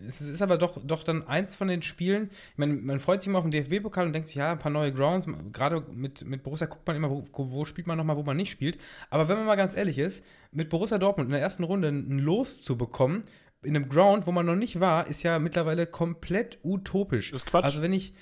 es 0.06 0.20
ist 0.20 0.42
aber 0.42 0.58
doch, 0.58 0.78
doch 0.84 1.02
dann 1.02 1.26
eins 1.26 1.54
von 1.54 1.68
den 1.68 1.82
Spielen. 1.82 2.30
Ich 2.52 2.58
meine, 2.58 2.74
man 2.74 3.00
freut 3.00 3.22
sich 3.22 3.28
immer 3.28 3.38
auf 3.38 3.44
den 3.44 3.50
DFB-Pokal 3.50 4.06
und 4.06 4.12
denkt 4.12 4.28
sich, 4.28 4.36
ja, 4.36 4.52
ein 4.52 4.58
paar 4.58 4.70
neue 4.70 4.92
Grounds. 4.92 5.26
Gerade 5.52 5.84
mit, 5.92 6.24
mit 6.24 6.42
Borussia 6.42 6.66
guckt 6.66 6.86
man 6.86 6.96
immer, 6.96 7.10
wo, 7.10 7.24
wo 7.32 7.64
spielt 7.64 7.86
man 7.86 7.98
nochmal, 7.98 8.16
wo 8.16 8.22
man 8.22 8.36
nicht 8.36 8.50
spielt. 8.50 8.78
Aber 9.10 9.28
wenn 9.28 9.36
man 9.36 9.46
mal 9.46 9.56
ganz 9.56 9.76
ehrlich 9.76 9.98
ist, 9.98 10.24
mit 10.52 10.68
Borussia 10.70 10.98
Dortmund 10.98 11.28
in 11.28 11.32
der 11.32 11.42
ersten 11.42 11.64
Runde 11.64 11.88
ein 11.88 12.18
Los 12.18 12.60
zu 12.60 12.78
bekommen, 12.78 13.24
in 13.62 13.76
einem 13.76 13.88
Ground, 13.88 14.26
wo 14.26 14.32
man 14.32 14.46
noch 14.46 14.54
nicht 14.54 14.80
war, 14.80 15.06
ist 15.06 15.22
ja 15.22 15.38
mittlerweile 15.38 15.86
komplett 15.86 16.58
utopisch. 16.62 17.32
Das 17.32 17.42
ist 17.42 17.46
Quatsch. 17.46 17.64
Also, 17.64 17.82
wenn 17.82 17.92
ich, 17.92 18.14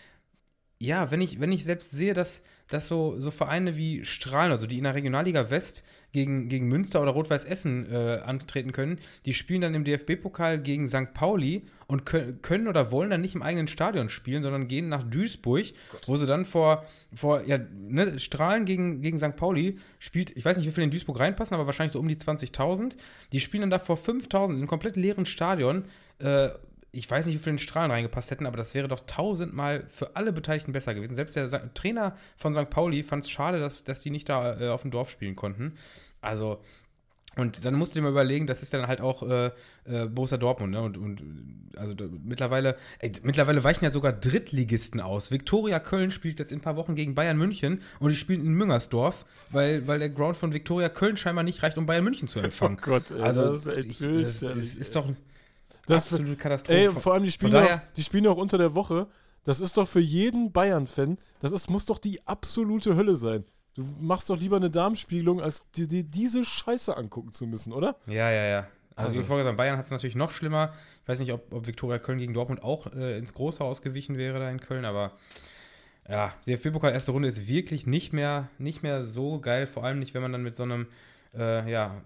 ja, 0.79 1.11
wenn 1.11 1.21
ich, 1.21 1.41
wenn 1.41 1.53
ich 1.53 1.65
selbst 1.65 1.91
sehe, 1.91 2.15
dass, 2.15 2.43
dass 2.69 2.89
so, 2.89 3.21
so 3.21 3.31
Vereine 3.31 3.77
wie 3.77 4.05
Strahlen, 4.05 4.51
also 4.51 4.67
die 4.67 4.79
in 4.79 4.85
der 4.85 4.95
Regionalliga 4.95 5.51
West 5.51 5.85
gegen, 6.13 6.49
gegen 6.49 6.69
Münster 6.69 7.03
oder 7.03 7.13
Rot-Weiß 7.13 7.45
Essen 7.45 7.91
äh, 7.93 8.21
antreten 8.25 8.73
können, 8.73 8.99
die 9.25 9.35
spielen 9.35 9.61
dann 9.61 9.75
im 9.75 9.85
DFB-Pokal 9.85 10.59
gegen 10.59 10.89
St. 10.89 11.15
Pauli 11.15 11.67
und 11.87 12.05
können, 12.05 12.69
oder 12.69 12.91
wollen 12.91 13.11
dann 13.11 13.21
nicht 13.21 13.35
im 13.35 13.43
eigenen 13.43 13.69
Stadion 13.69 14.09
spielen, 14.09 14.43
sondern 14.43 14.67
gehen 14.67 14.89
nach 14.89 15.05
Duisburg, 15.05 15.67
Gott. 15.93 16.09
wo 16.09 16.17
sie 16.17 16.27
dann 16.27 16.45
vor, 16.45 16.85
vor 17.15 17.45
ja, 17.45 17.59
ne, 17.59 18.19
Strahlen 18.19 18.65
gegen, 18.65 19.03
gegen 19.03 19.19
St. 19.19 19.37
Pauli 19.37 19.79
spielt, 19.99 20.37
ich 20.37 20.45
weiß 20.45 20.57
nicht, 20.57 20.67
wie 20.67 20.73
viele 20.73 20.85
in 20.85 20.91
Duisburg 20.91 21.21
reinpassen, 21.21 21.55
aber 21.55 21.67
wahrscheinlich 21.67 21.93
so 21.93 22.01
um 22.01 22.09
die 22.09 22.17
20.000. 22.17 22.97
Die 23.33 23.41
spielen 23.41 23.63
dann 23.63 23.71
da 23.71 23.79
vor 23.79 23.97
5.000 23.97 24.47
in 24.47 24.57
einem 24.57 24.67
komplett 24.67 24.97
leeren 24.97 25.27
Stadion. 25.27 25.85
Äh, 26.19 26.49
ich 26.97 27.11
weiß 27.11 27.27
nicht, 27.27 27.35
wie 27.35 27.39
viele 27.39 27.53
in 27.53 27.59
Strahlen 27.59 27.91
reingepasst 27.91 28.31
hätten, 28.31 28.47
aber 28.47 28.57
das 28.57 28.75
wäre 28.75 28.89
doch 28.89 29.01
tausendmal 29.07 29.85
für 29.89 30.17
alle 30.17 30.33
Beteiligten 30.33 30.73
besser 30.73 30.95
gewesen. 30.95 31.15
Selbst 31.15 31.37
der 31.37 31.75
Trainer 31.75 32.17
von 32.37 32.55
St. 32.55 32.71
Pauli 32.71 33.03
fand 33.03 33.25
es 33.25 33.31
schade, 33.31 33.61
dass, 33.61 33.85
dass 33.85 34.01
die 34.01 34.11
nicht 34.11 34.29
da 34.31 34.59
äh, 34.59 34.69
auf 34.69 34.83
dem 34.83 34.91
Dorf 34.91 35.11
spielen 35.11 35.37
konnten. 35.37 35.75
Also, 36.23 36.63
und 37.37 37.67
dann 37.67 37.75
musst 37.75 37.93
du 37.93 37.99
dir 37.99 38.03
mal 38.03 38.13
überlegen, 38.13 38.47
das 38.47 38.63
ist 38.63 38.73
dann 38.73 38.87
halt 38.87 39.03
auch 39.03 39.23
äh, 39.23 39.51
äh, 39.85 40.07
Borussia 40.07 40.39
Dortmund, 40.39 40.73
ne? 40.73 40.81
Und, 40.81 40.97
und 40.97 41.21
also 41.77 41.93
da, 41.93 42.07
mittlerweile, 42.25 42.77
ey, 42.99 43.13
mittlerweile 43.23 43.63
weichen 43.63 43.85
ja 43.85 43.93
sogar 43.93 44.15
Drittligisten 44.15 45.03
aus. 45.03 45.31
Viktoria 45.31 45.79
Köln 45.79 46.11
spielt 46.11 46.39
jetzt 46.39 46.51
in 46.51 46.61
ein 46.61 46.63
paar 46.63 46.77
Wochen 46.77 46.95
gegen 46.95 47.15
Bayern 47.15 47.37
München 47.37 47.83
und 48.01 48.09
die 48.09 48.17
spielen 48.17 48.41
in 48.41 48.55
Müngersdorf, 48.55 49.27
weil, 49.51 49.87
weil 49.87 49.99
der 49.99 50.09
Ground 50.09 50.39
von 50.39 50.55
Viktoria 50.55 50.89
Köln 50.89 51.19
scheinbar 51.19 51.45
nicht 51.45 51.63
reicht, 51.63 51.77
um 51.77 51.85
Bayern 51.85 52.05
München 52.05 52.27
zu 52.27 52.41
empfangen. 52.41 52.79
Oh 52.81 52.87
Gott, 52.87 53.11
ey, 53.11 53.21
also, 53.21 53.49
das 53.49 53.67
ist 53.67 53.77
echt 53.77 53.91
ich, 53.91 53.99
das, 53.99 54.41
das 54.41 54.75
ist 54.75 54.97
doch. 54.97 55.07
Das 55.87 56.05
absolute 56.05 56.37
Katastrophe. 56.37 56.79
Ey, 56.79 56.89
vor 56.91 57.15
allem, 57.15 57.25
die 57.25 57.33
spielen, 57.33 57.55
auch, 57.55 57.81
die 57.97 58.03
spielen 58.03 58.27
auch 58.27 58.37
unter 58.37 58.59
der 58.59 58.75
Woche. 58.75 59.07
Das 59.45 59.61
ist 59.61 59.77
doch 59.77 59.87
für 59.87 60.01
jeden 60.01 60.53
Bayern-Fan, 60.53 61.19
das 61.41 61.53
ist, 61.53 61.71
muss 61.71 61.87
doch 61.87 61.99
die 61.99 62.27
absolute 62.27 62.97
Hölle 62.97 63.15
sein. 63.15 63.45
Du 63.75 63.85
machst 64.01 64.29
doch 64.29 64.41
lieber 64.41 64.57
eine 64.57 64.71
Darmspiegelung, 64.71 65.41
als 65.41 65.71
dir 65.71 65.87
die, 65.87 66.03
diese 66.03 66.45
Scheiße 66.45 66.97
angucken 66.97 67.33
zu 67.33 67.47
müssen, 67.47 67.73
oder? 67.73 67.97
Ja, 68.07 68.31
ja, 68.31 68.47
ja. 68.47 68.67
Also, 68.97 69.11
also. 69.11 69.21
ich 69.21 69.29
wollte 69.29 69.45
sagen, 69.45 69.57
Bayern 69.57 69.77
hat 69.77 69.85
es 69.85 69.91
natürlich 69.91 70.17
noch 70.17 70.31
schlimmer. 70.31 70.73
Ich 71.03 71.09
weiß 71.09 71.21
nicht, 71.21 71.33
ob, 71.33 71.53
ob 71.53 71.67
Viktoria 71.67 71.99
Köln 71.99 72.19
gegen 72.19 72.35
Dortmund 72.35 72.63
auch 72.63 72.93
äh, 72.95 73.19
ins 73.19 73.35
Großhaus 73.35 73.83
gewichen 73.83 74.17
wäre 74.17 74.41
da 74.41 74.51
in 74.51 74.61
Köln, 74.61 74.85
aber 74.85 75.13
ja, 76.09 76.35
DFB-Pokal 76.47 76.93
erste 76.93 77.13
Runde 77.13 77.29
ist 77.29 77.47
wirklich 77.47 77.87
nicht 77.87 78.13
mehr, 78.13 78.49
nicht 78.59 78.83
mehr 78.83 79.03
so 79.03 79.39
geil, 79.41 79.67
vor 79.67 79.85
allem 79.85 79.99
nicht, 79.99 80.15
wenn 80.15 80.23
man 80.23 80.33
dann 80.33 80.43
mit 80.43 80.57
so 80.57 80.63
einem 80.63 80.87
äh, 81.37 81.71
ja, 81.71 82.03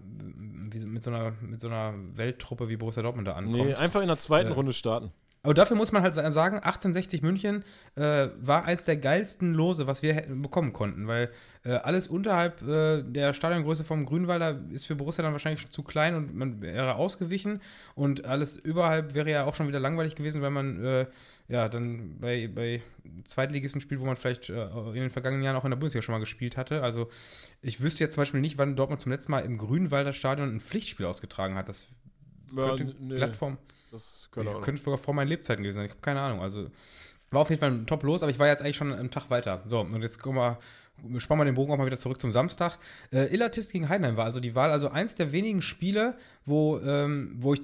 mit 0.85 1.03
so, 1.03 1.11
einer, 1.11 1.33
mit 1.41 1.61
so 1.61 1.67
einer 1.67 1.93
Welttruppe 2.15 2.69
wie 2.69 2.77
Borussia 2.77 3.03
Dortmund 3.03 3.27
da 3.27 3.33
ankommt. 3.33 3.57
Nee, 3.57 3.73
einfach 3.73 4.01
in 4.01 4.07
der 4.07 4.17
zweiten 4.17 4.51
äh, 4.51 4.53
Runde 4.53 4.73
starten. 4.73 5.11
Aber 5.43 5.55
dafür 5.55 5.75
muss 5.75 5.91
man 5.91 6.03
halt 6.03 6.13
sagen, 6.13 6.57
1860 6.57 7.23
München 7.23 7.63
äh, 7.95 8.27
war 8.39 8.65
eins 8.65 8.85
der 8.85 8.97
geilsten 8.97 9.53
Lose, 9.53 9.87
was 9.87 10.03
wir 10.03 10.13
hätten 10.13 10.41
bekommen 10.43 10.71
konnten, 10.71 11.07
weil 11.07 11.31
äh, 11.63 11.71
alles 11.71 12.07
unterhalb 12.07 12.61
äh, 12.61 13.01
der 13.01 13.33
Stadiongröße 13.33 13.83
vom 13.83 14.05
Grünwalder 14.05 14.59
ist 14.71 14.85
für 14.85 14.95
Borussia 14.95 15.23
dann 15.23 15.33
wahrscheinlich 15.33 15.67
zu 15.69 15.81
klein 15.81 16.13
und 16.13 16.35
man 16.35 16.61
wäre 16.61 16.93
ausgewichen 16.93 17.59
und 17.95 18.25
alles 18.25 18.55
überhalb 18.55 19.15
wäre 19.15 19.31
ja 19.31 19.45
auch 19.45 19.55
schon 19.55 19.67
wieder 19.67 19.79
langweilig 19.79 20.13
gewesen, 20.13 20.43
weil 20.43 20.51
man 20.51 20.83
äh, 20.83 21.05
ja 21.47 21.69
dann 21.69 22.19
bei, 22.19 22.47
bei 22.47 22.83
Zweitligisten 23.25 23.81
spielt, 23.81 23.99
wo 23.99 24.05
man 24.05 24.17
vielleicht 24.17 24.51
äh, 24.51 24.67
in 24.89 24.93
den 24.93 25.09
vergangenen 25.09 25.43
Jahren 25.43 25.55
auch 25.55 25.65
in 25.65 25.71
der 25.71 25.77
Bundesliga 25.77 26.03
schon 26.03 26.13
mal 26.13 26.19
gespielt 26.19 26.55
hatte. 26.55 26.83
Also 26.83 27.09
ich 27.63 27.81
wüsste 27.81 28.03
jetzt 28.03 28.13
zum 28.13 28.21
Beispiel 28.21 28.41
nicht, 28.41 28.59
wann 28.59 28.75
Dortmund 28.75 29.01
zum 29.01 29.11
letzten 29.11 29.31
Mal 29.31 29.39
im 29.39 29.57
Grünwalder 29.57 30.13
Stadion 30.13 30.53
ein 30.53 30.61
Pflichtspiel 30.61 31.07
ausgetragen 31.07 31.55
hat. 31.55 31.67
Das 31.67 31.87
ja, 32.55 32.75
könnte 32.75 32.95
nee. 32.99 33.15
Plattform. 33.15 33.57
Das 33.91 34.29
könnte, 34.31 34.59
könnte 34.61 34.81
sogar 34.81 34.97
vor 34.97 35.13
meinen 35.13 35.27
Lebzeiten 35.27 35.63
gewesen 35.63 35.77
sein. 35.77 35.85
Ich 35.85 35.91
habe 35.91 36.01
keine 36.01 36.21
Ahnung. 36.21 36.41
Also 36.41 36.69
war 37.29 37.41
auf 37.41 37.49
jeden 37.49 37.59
Fall 37.59 37.85
top 37.85 38.03
los, 38.03 38.23
aber 38.23 38.31
ich 38.31 38.39
war 38.39 38.47
jetzt 38.47 38.61
eigentlich 38.61 38.77
schon 38.77 38.93
einen 38.93 39.11
Tag 39.11 39.29
weiter. 39.29 39.61
So, 39.65 39.81
und 39.81 40.01
jetzt 40.01 40.19
kommen 40.19 40.37
wir 40.37 40.57
spannen 41.17 41.41
wir 41.41 41.45
den 41.45 41.55
Bogen 41.55 41.71
auch 41.71 41.77
mal 41.77 41.85
wieder 41.85 41.97
zurück 41.97 42.19
zum 42.19 42.31
Samstag. 42.31 42.77
Äh, 43.11 43.33
Illertis 43.33 43.71
gegen 43.71 43.89
Heidenheim 43.89 44.17
war 44.17 44.25
also 44.25 44.39
die 44.39 44.55
Wahl, 44.55 44.71
also 44.71 44.89
eins 44.89 45.15
der 45.15 45.31
wenigen 45.31 45.61
Spiele, 45.61 46.15
wo, 46.45 46.79
ähm, 46.79 47.35
wo 47.37 47.53
ich, 47.53 47.61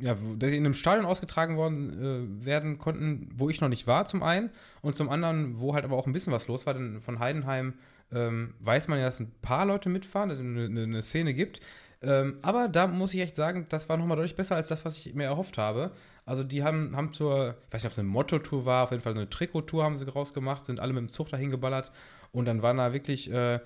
ja, 0.00 0.16
wo, 0.20 0.32
in 0.34 0.54
einem 0.54 0.74
Stadion 0.74 1.06
ausgetragen 1.06 1.56
worden 1.56 2.40
äh, 2.40 2.46
werden 2.46 2.78
konnten, 2.78 3.28
wo 3.34 3.50
ich 3.50 3.60
noch 3.60 3.68
nicht 3.68 3.86
war, 3.86 4.06
zum 4.06 4.22
einen, 4.22 4.50
und 4.80 4.96
zum 4.96 5.08
anderen, 5.10 5.60
wo 5.60 5.74
halt 5.74 5.84
aber 5.84 5.96
auch 5.96 6.06
ein 6.06 6.12
bisschen 6.12 6.32
was 6.32 6.48
los 6.48 6.66
war, 6.66 6.74
denn 6.74 7.00
von 7.00 7.18
Heidenheim 7.18 7.74
ähm, 8.12 8.54
weiß 8.60 8.88
man 8.88 8.98
ja, 8.98 9.04
dass 9.04 9.20
ein 9.20 9.32
paar 9.42 9.66
Leute 9.66 9.88
mitfahren, 9.88 10.30
dass 10.30 10.38
es 10.38 10.44
eine, 10.44 10.82
eine 10.82 11.02
Szene 11.02 11.34
gibt. 11.34 11.60
Ähm, 12.00 12.38
aber 12.42 12.68
da 12.68 12.86
muss 12.86 13.12
ich 13.14 13.20
echt 13.20 13.36
sagen, 13.36 13.66
das 13.68 13.88
war 13.88 13.96
nochmal 13.96 14.16
deutlich 14.16 14.36
besser 14.36 14.56
als 14.56 14.68
das, 14.68 14.84
was 14.84 14.96
ich 14.98 15.14
mir 15.14 15.24
erhofft 15.24 15.58
habe. 15.58 15.92
Also 16.24 16.44
die 16.44 16.62
haben, 16.62 16.94
haben 16.96 17.12
zur, 17.12 17.56
ich 17.66 17.72
weiß 17.72 17.82
nicht, 17.82 17.86
ob 17.86 17.92
es 17.92 17.98
eine 17.98 18.08
Motto-Tour 18.08 18.64
war, 18.64 18.84
auf 18.84 18.90
jeden 18.90 19.02
Fall 19.02 19.14
eine 19.14 19.28
Trikot-Tour 19.28 19.82
haben 19.82 19.96
sie 19.96 20.08
rausgemacht, 20.08 20.64
sind 20.64 20.78
alle 20.78 20.92
mit 20.92 21.00
dem 21.00 21.08
Zug 21.08 21.28
dahin 21.30 21.50
geballert 21.50 21.90
und 22.30 22.44
dann 22.44 22.62
waren 22.62 22.76
da 22.76 22.92
wirklich 22.92 23.32
äh, 23.32 23.60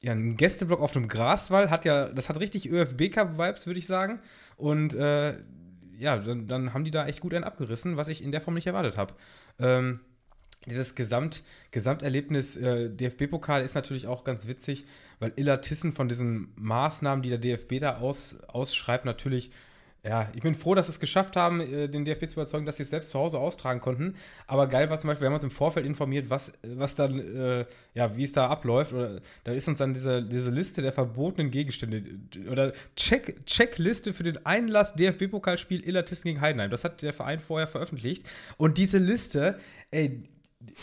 ja, 0.00 0.12
ein 0.12 0.36
Gästeblock 0.36 0.80
auf 0.80 0.96
einem 0.96 1.08
Graswall, 1.08 1.70
hat 1.70 1.84
ja, 1.84 2.08
das 2.08 2.28
hat 2.28 2.40
richtig 2.40 2.70
ÖFB-Cup-Vibes, 2.70 3.66
würde 3.66 3.80
ich 3.80 3.86
sagen. 3.86 4.20
Und 4.56 4.94
äh, 4.94 5.38
ja, 5.98 6.18
dann, 6.18 6.46
dann, 6.46 6.72
haben 6.72 6.84
die 6.84 6.90
da 6.90 7.06
echt 7.06 7.20
gut 7.20 7.34
einen 7.34 7.44
abgerissen, 7.44 7.96
was 7.96 8.08
ich 8.08 8.22
in 8.22 8.30
der 8.30 8.40
Form 8.40 8.54
nicht 8.54 8.66
erwartet 8.66 8.96
habe. 8.96 9.14
Ähm, 9.58 10.00
dieses 10.66 10.94
Gesamt, 10.94 11.42
Gesamterlebnis 11.70 12.56
äh, 12.56 12.90
DFB-Pokal 12.90 13.62
ist 13.62 13.74
natürlich 13.74 14.06
auch 14.06 14.24
ganz 14.24 14.46
witzig, 14.46 14.86
weil 15.18 15.32
Illa 15.36 15.58
Tissen 15.58 15.92
von 15.92 16.08
diesen 16.08 16.52
Maßnahmen, 16.56 17.22
die 17.22 17.30
der 17.30 17.38
DFB 17.38 17.80
da 17.80 17.98
aus, 17.98 18.38
ausschreibt, 18.48 19.04
natürlich 19.04 19.50
ja, 20.04 20.30
ich 20.32 20.42
bin 20.42 20.54
froh, 20.54 20.76
dass 20.76 20.86
sie 20.86 20.92
es 20.92 21.00
geschafft 21.00 21.34
haben, 21.34 21.60
äh, 21.60 21.88
den 21.88 22.04
DFB 22.04 22.28
zu 22.28 22.34
überzeugen, 22.34 22.64
dass 22.64 22.76
sie 22.76 22.84
es 22.84 22.90
selbst 22.90 23.10
zu 23.10 23.18
Hause 23.18 23.38
austragen 23.38 23.80
konnten. 23.80 24.14
Aber 24.46 24.68
geil 24.68 24.88
war 24.90 24.98
zum 24.98 25.08
Beispiel, 25.08 25.22
wir 25.22 25.26
haben 25.26 25.34
uns 25.34 25.42
im 25.42 25.50
Vorfeld 25.50 25.84
informiert, 25.84 26.30
was, 26.30 26.52
was 26.62 26.94
dann, 26.94 27.18
äh, 27.18 27.66
ja, 27.94 28.16
wie 28.16 28.22
es 28.22 28.32
da 28.32 28.46
abläuft. 28.46 28.92
Oder 28.92 29.20
da 29.42 29.52
ist 29.52 29.66
uns 29.66 29.78
dann 29.78 29.94
diese, 29.94 30.22
diese 30.22 30.50
Liste 30.50 30.82
der 30.82 30.92
verbotenen 30.92 31.50
Gegenstände 31.50 32.04
oder 32.48 32.72
Check, 32.94 33.44
Checkliste 33.44 34.12
für 34.12 34.22
den 34.22 34.46
Einlass 34.46 34.94
DFB-Pokalspiel 34.94 35.86
Illertissen 35.86 36.28
gegen 36.28 36.40
Heidenheim. 36.40 36.70
Das 36.70 36.84
hat 36.84 37.02
der 37.02 37.12
Verein 37.12 37.40
vorher 37.40 37.66
veröffentlicht. 37.66 38.24
Und 38.56 38.78
diese 38.78 38.98
Liste, 38.98 39.58
ey, 39.90 40.22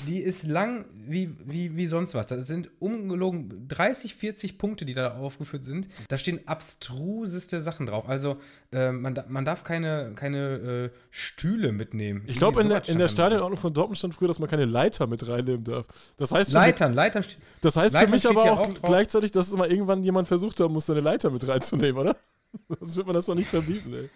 die 0.08 0.20
ist 0.20 0.46
lang 0.48 0.86
wie, 0.94 1.36
wie, 1.46 1.76
wie 1.76 1.88
sonst 1.88 2.16
was. 2.16 2.28
Das 2.28 2.48
sind 2.48 2.70
ungelogen 2.80 3.68
30, 3.68 4.16
40 4.16 4.58
Punkte, 4.58 4.86
die 4.86 4.94
da 4.94 5.16
aufgeführt 5.16 5.66
sind. 5.66 5.88
Da 6.08 6.18
stehen 6.18 6.48
abstruseste 6.48 7.62
Sachen 7.62 7.86
drauf. 7.86 8.08
Also 8.08 8.38
äh, 8.72 8.92
man, 8.92 9.20
man 9.28 9.46
darf 9.46 9.64
keine, 9.64 10.14
keine 10.16 10.92
äh, 10.92 10.98
Stühle 11.10 11.72
mitnehmen. 11.72 12.24
Ich 12.28 12.38
glaube, 12.38 12.62
in, 12.62 12.70
der, 12.70 12.88
in 12.88 12.98
der 12.98 13.08
Stadionordnung 13.08 13.58
von 13.58 13.74
Dortmund 13.74 13.98
stand 13.98 14.14
früher, 14.14 14.28
dass 14.28 14.40
man 14.40 14.50
keine 14.50 14.66
Leiter 14.66 15.08
mit 15.08 15.28
reinnehmen 15.28 15.64
darf. 15.64 15.86
Das 16.18 16.32
heißt 16.32 16.52
Leitern, 16.52 16.92
mich, 16.92 16.96
Leitern. 16.98 17.26
Das 17.62 17.76
heißt 17.76 17.94
Leitern 17.94 18.10
für 18.10 18.16
mich 18.16 18.28
aber 18.28 18.52
auch, 18.52 18.60
auch 18.62 18.82
gleichzeitig, 18.82 19.32
dass 19.32 19.48
es 19.48 19.56
mal 19.56 19.72
irgendwann 19.72 20.04
jemand 20.04 20.28
versucht 20.28 20.60
haben 20.60 20.74
muss, 20.74 20.86
seine 20.86 21.02
Leiter 21.02 21.30
mit 21.30 21.48
reinzunehmen, 21.48 22.00
oder? 22.00 22.16
Sonst 22.80 22.96
wird 22.96 23.08
man 23.08 23.16
das 23.16 23.26
doch 23.26 23.36
nicht 23.36 23.50
verbieten, 23.50 23.94
ey. 23.94 24.10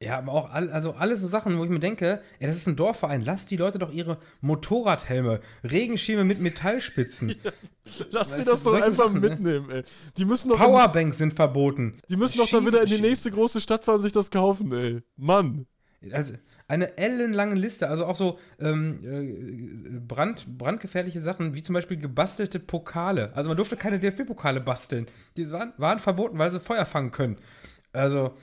Ja, 0.00 0.18
aber 0.18 0.32
auch 0.32 0.50
all, 0.50 0.70
also 0.70 0.92
alles 0.92 1.20
so 1.20 1.26
Sachen, 1.26 1.58
wo 1.58 1.64
ich 1.64 1.70
mir 1.70 1.80
denke, 1.80 2.22
ey, 2.38 2.46
das 2.46 2.56
ist 2.56 2.68
ein 2.68 2.76
Dorfverein, 2.76 3.24
lass 3.24 3.46
die 3.46 3.56
Leute 3.56 3.80
doch 3.80 3.92
ihre 3.92 4.18
Motorradhelme, 4.40 5.40
Regenschirme 5.64 6.24
mit 6.24 6.40
Metallspitzen. 6.40 7.34
Ja, 7.98 8.04
lass 8.10 8.36
sie 8.36 8.44
das 8.44 8.62
doch 8.62 8.74
einfach 8.74 9.06
Sachen, 9.06 9.22
ne? 9.22 9.30
mitnehmen, 9.30 9.70
ey. 9.70 9.82
Die 10.18 10.26
müssen 10.26 10.50
doch 10.50 10.58
Powerbanks 10.58 11.16
sind 11.16 11.32
verboten. 11.32 11.96
Die 12.10 12.16
müssen 12.16 12.36
doch 12.36 12.50
dann 12.50 12.66
wieder 12.66 12.82
in 12.82 12.88
die 12.88 13.00
nächste 13.00 13.30
große 13.30 13.62
Stadt 13.62 13.86
fahren 13.86 13.96
und 13.96 14.02
sich 14.02 14.12
das 14.12 14.30
kaufen, 14.30 14.70
ey. 14.74 15.00
Mann. 15.16 15.66
Also, 16.12 16.34
eine 16.66 16.98
ellenlange 16.98 17.54
Liste, 17.54 17.88
also 17.88 18.04
auch 18.04 18.14
so 18.14 18.38
ähm, 18.60 19.00
äh, 19.02 20.00
brand, 20.00 20.58
brandgefährliche 20.58 21.22
Sachen, 21.22 21.54
wie 21.54 21.62
zum 21.62 21.72
Beispiel 21.72 21.96
gebastelte 21.96 22.58
Pokale. 22.60 23.32
Also 23.34 23.48
man 23.48 23.56
durfte 23.56 23.76
keine 23.76 23.98
DFB-Pokale 23.98 24.60
basteln. 24.60 25.06
Die 25.38 25.50
waren, 25.50 25.72
waren 25.78 25.98
verboten, 25.98 26.38
weil 26.38 26.52
sie 26.52 26.60
Feuer 26.60 26.84
fangen 26.84 27.10
können. 27.10 27.38
Also 27.92 28.34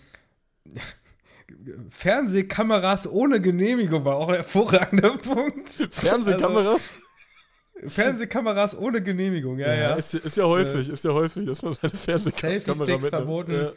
Fernsehkameras 1.89 3.07
ohne 3.11 3.41
Genehmigung 3.41 4.03
war 4.05 4.15
auch 4.15 4.29
ein 4.29 4.35
hervorragender 4.35 5.17
Punkt. 5.17 5.89
Fernsehkameras? 5.91 6.89
Also, 7.75 7.89
Fernsehkameras 7.89 8.77
ohne 8.77 9.01
Genehmigung, 9.03 9.59
ja, 9.59 9.67
ja. 9.67 9.81
ja. 9.81 9.93
Ist, 9.95 10.13
ist, 10.13 10.37
ja 10.37 10.45
häufig, 10.45 10.89
äh, 10.89 10.93
ist 10.93 11.03
ja 11.03 11.11
häufig, 11.13 11.45
dass 11.45 11.61
man 11.61 11.73
seine 11.73 11.93
Fernsehkamera 11.93 12.79
mitnimmt. 12.79 13.03
verboten. 13.03 13.53
Ja. 13.53 13.71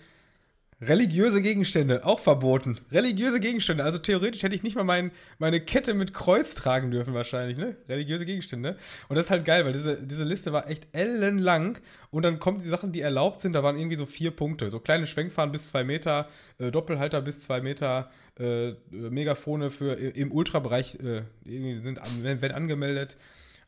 Religiöse 0.81 1.43
Gegenstände, 1.43 2.05
auch 2.05 2.21
verboten. 2.21 2.79
Religiöse 2.93 3.41
Gegenstände. 3.41 3.83
Also 3.83 3.99
theoretisch 3.99 4.45
hätte 4.45 4.55
ich 4.55 4.63
nicht 4.63 4.77
mal 4.77 4.85
mein, 4.85 5.11
meine 5.39 5.61
Kette 5.61 5.93
mit 5.93 6.15
Kreuz 6.15 6.55
tragen 6.55 6.93
dürfen, 6.93 7.15
wahrscheinlich, 7.15 7.57
ne? 7.57 7.77
Religiöse 7.89 8.25
Gegenstände. 8.25 8.77
Und 9.09 9.17
das 9.17 9.27
ist 9.27 9.31
halt 9.33 9.45
geil, 9.45 9.65
weil 9.65 9.73
diese, 9.73 10.07
diese 10.07 10.23
Liste 10.23 10.53
war 10.53 10.71
echt 10.71 10.87
ellenlang. 10.93 11.79
Und 12.13 12.23
dann 12.23 12.39
kommen 12.39 12.61
die 12.63 12.69
Sachen, 12.69 12.93
die 12.93 13.01
erlaubt 13.01 13.41
sind, 13.41 13.57
da 13.57 13.65
waren 13.65 13.77
irgendwie 13.77 13.97
so 13.97 14.07
vier 14.07 14.31
Punkte. 14.31 14.71
So 14.71 14.79
kleine 14.79 15.09
Schwenkfahren 15.09 15.51
bis 15.51 15.67
zwei 15.67 15.83
Meter, 15.83 16.29
äh, 16.59 16.71
Doppelhalter 16.71 17.23
bis 17.23 17.41
zwei 17.41 17.61
Meter, 17.61 18.11
äh, 18.39 18.75
Megafone 18.91 19.71
für 19.71 19.95
im 19.95 20.31
Ultrabereich 20.31 20.97
äh, 21.01 21.23
sind, 21.75 22.01
werden 22.23 22.53
angemeldet. 22.53 23.17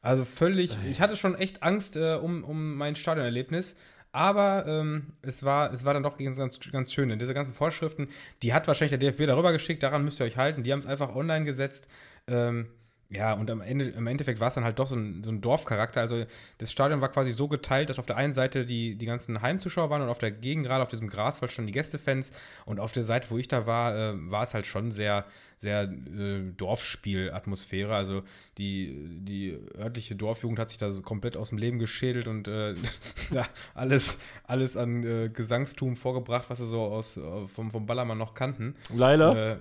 Also 0.01 0.25
völlig, 0.25 0.79
ich 0.89 1.01
hatte 1.01 1.17
schon 1.17 1.35
echt 1.35 1.63
Angst 1.63 1.97
äh, 1.97 2.15
um, 2.15 2.45
um 2.45 2.77
mein 2.77 2.95
Stadionerlebnis. 2.95 3.75
Aber 4.13 4.65
ähm, 4.67 5.13
es, 5.23 5.45
war, 5.45 5.73
es 5.73 5.85
war 5.85 5.95
dann 5.95 6.03
doch 6.03 6.19
ganz, 6.19 6.37
ganz 6.73 6.93
schön. 6.93 7.09
Denn 7.09 7.19
diese 7.19 7.35
ganzen 7.35 7.55
Vorschriften, 7.55 8.09
die 8.43 8.53
hat 8.53 8.67
wahrscheinlich 8.67 8.99
der 8.99 9.11
DFB 9.11 9.27
darüber 9.27 9.53
geschickt, 9.53 9.83
daran 9.83 10.05
müsst 10.05 10.21
ihr 10.21 10.27
euch 10.27 10.37
halten. 10.37 10.63
Die 10.65 10.73
haben 10.73 10.81
es 10.81 10.87
einfach 10.87 11.15
online 11.15 11.45
gesetzt. 11.45 11.89
Ähm, 12.27 12.69
ja, 13.13 13.33
und 13.33 13.51
am 13.51 13.61
Ende, 13.61 13.89
im 13.89 14.07
Endeffekt 14.07 14.39
war 14.39 14.49
es 14.49 14.55
dann 14.55 14.63
halt 14.63 14.79
doch 14.79 14.87
so 14.87 14.95
ein, 14.95 15.25
so 15.25 15.33
ein 15.33 15.41
Dorfcharakter. 15.41 16.01
Also 16.01 16.25
das 16.59 16.71
Stadion 16.71 17.01
war 17.01 17.09
quasi 17.09 17.33
so 17.33 17.49
geteilt, 17.49 17.91
dass 17.91 17.99
auf 17.99 18.07
der 18.07 18.17
einen 18.17 18.33
Seite 18.33 18.65
die, 18.65 18.95
die 18.95 19.07
ganzen 19.07 19.43
Heimzuschauer 19.43 19.91
waren 19.91 20.03
und 20.03 20.09
auf 20.09 20.19
der 20.19 20.31
Gegengrade, 20.31 20.85
auf 20.85 20.91
diesem 20.91 21.09
Graswald 21.09 21.51
standen 21.51 21.67
die 21.67 21.73
Gästefans. 21.73 22.31
Und 22.67 22.79
auf 22.79 22.93
der 22.93 23.03
Seite, 23.03 23.29
wo 23.31 23.39
ich 23.39 23.49
da 23.49 23.67
war, 23.67 23.97
äh, 23.97 24.31
war 24.31 24.45
es 24.45 24.55
halt 24.55 24.67
schon 24.67 24.93
sehr, 24.93 25.25
sehr 25.59 25.83
äh, 25.83 26.53
Dorfspielatmosphäre. 26.57 27.93
Also 27.93 28.23
die, 28.59 29.09
die 29.23 29.59
örtliche 29.77 30.15
Dorfjugend 30.15 30.61
hat 30.61 30.69
sich 30.69 30.79
da 30.79 30.93
so 30.93 31.03
komplett 31.03 31.37
aus 31.37 31.49
dem 31.49 31.59
Leben 31.59 31.81
geschädelt 31.81 32.29
und 32.29 32.47
äh, 32.47 32.75
alles, 33.75 34.19
alles 34.45 34.77
an 34.77 35.03
äh, 35.03 35.31
Gesangstum 35.31 35.97
vorgebracht, 35.97 36.49
was 36.49 36.59
sie 36.59 36.67
so 36.67 36.83
aus, 36.83 37.17
äh, 37.17 37.49
vom, 37.49 37.73
vom 37.73 37.87
Ballermann 37.87 38.19
noch 38.19 38.35
kannten. 38.35 38.77
Leila? 38.95 39.55
Äh, 39.55 39.57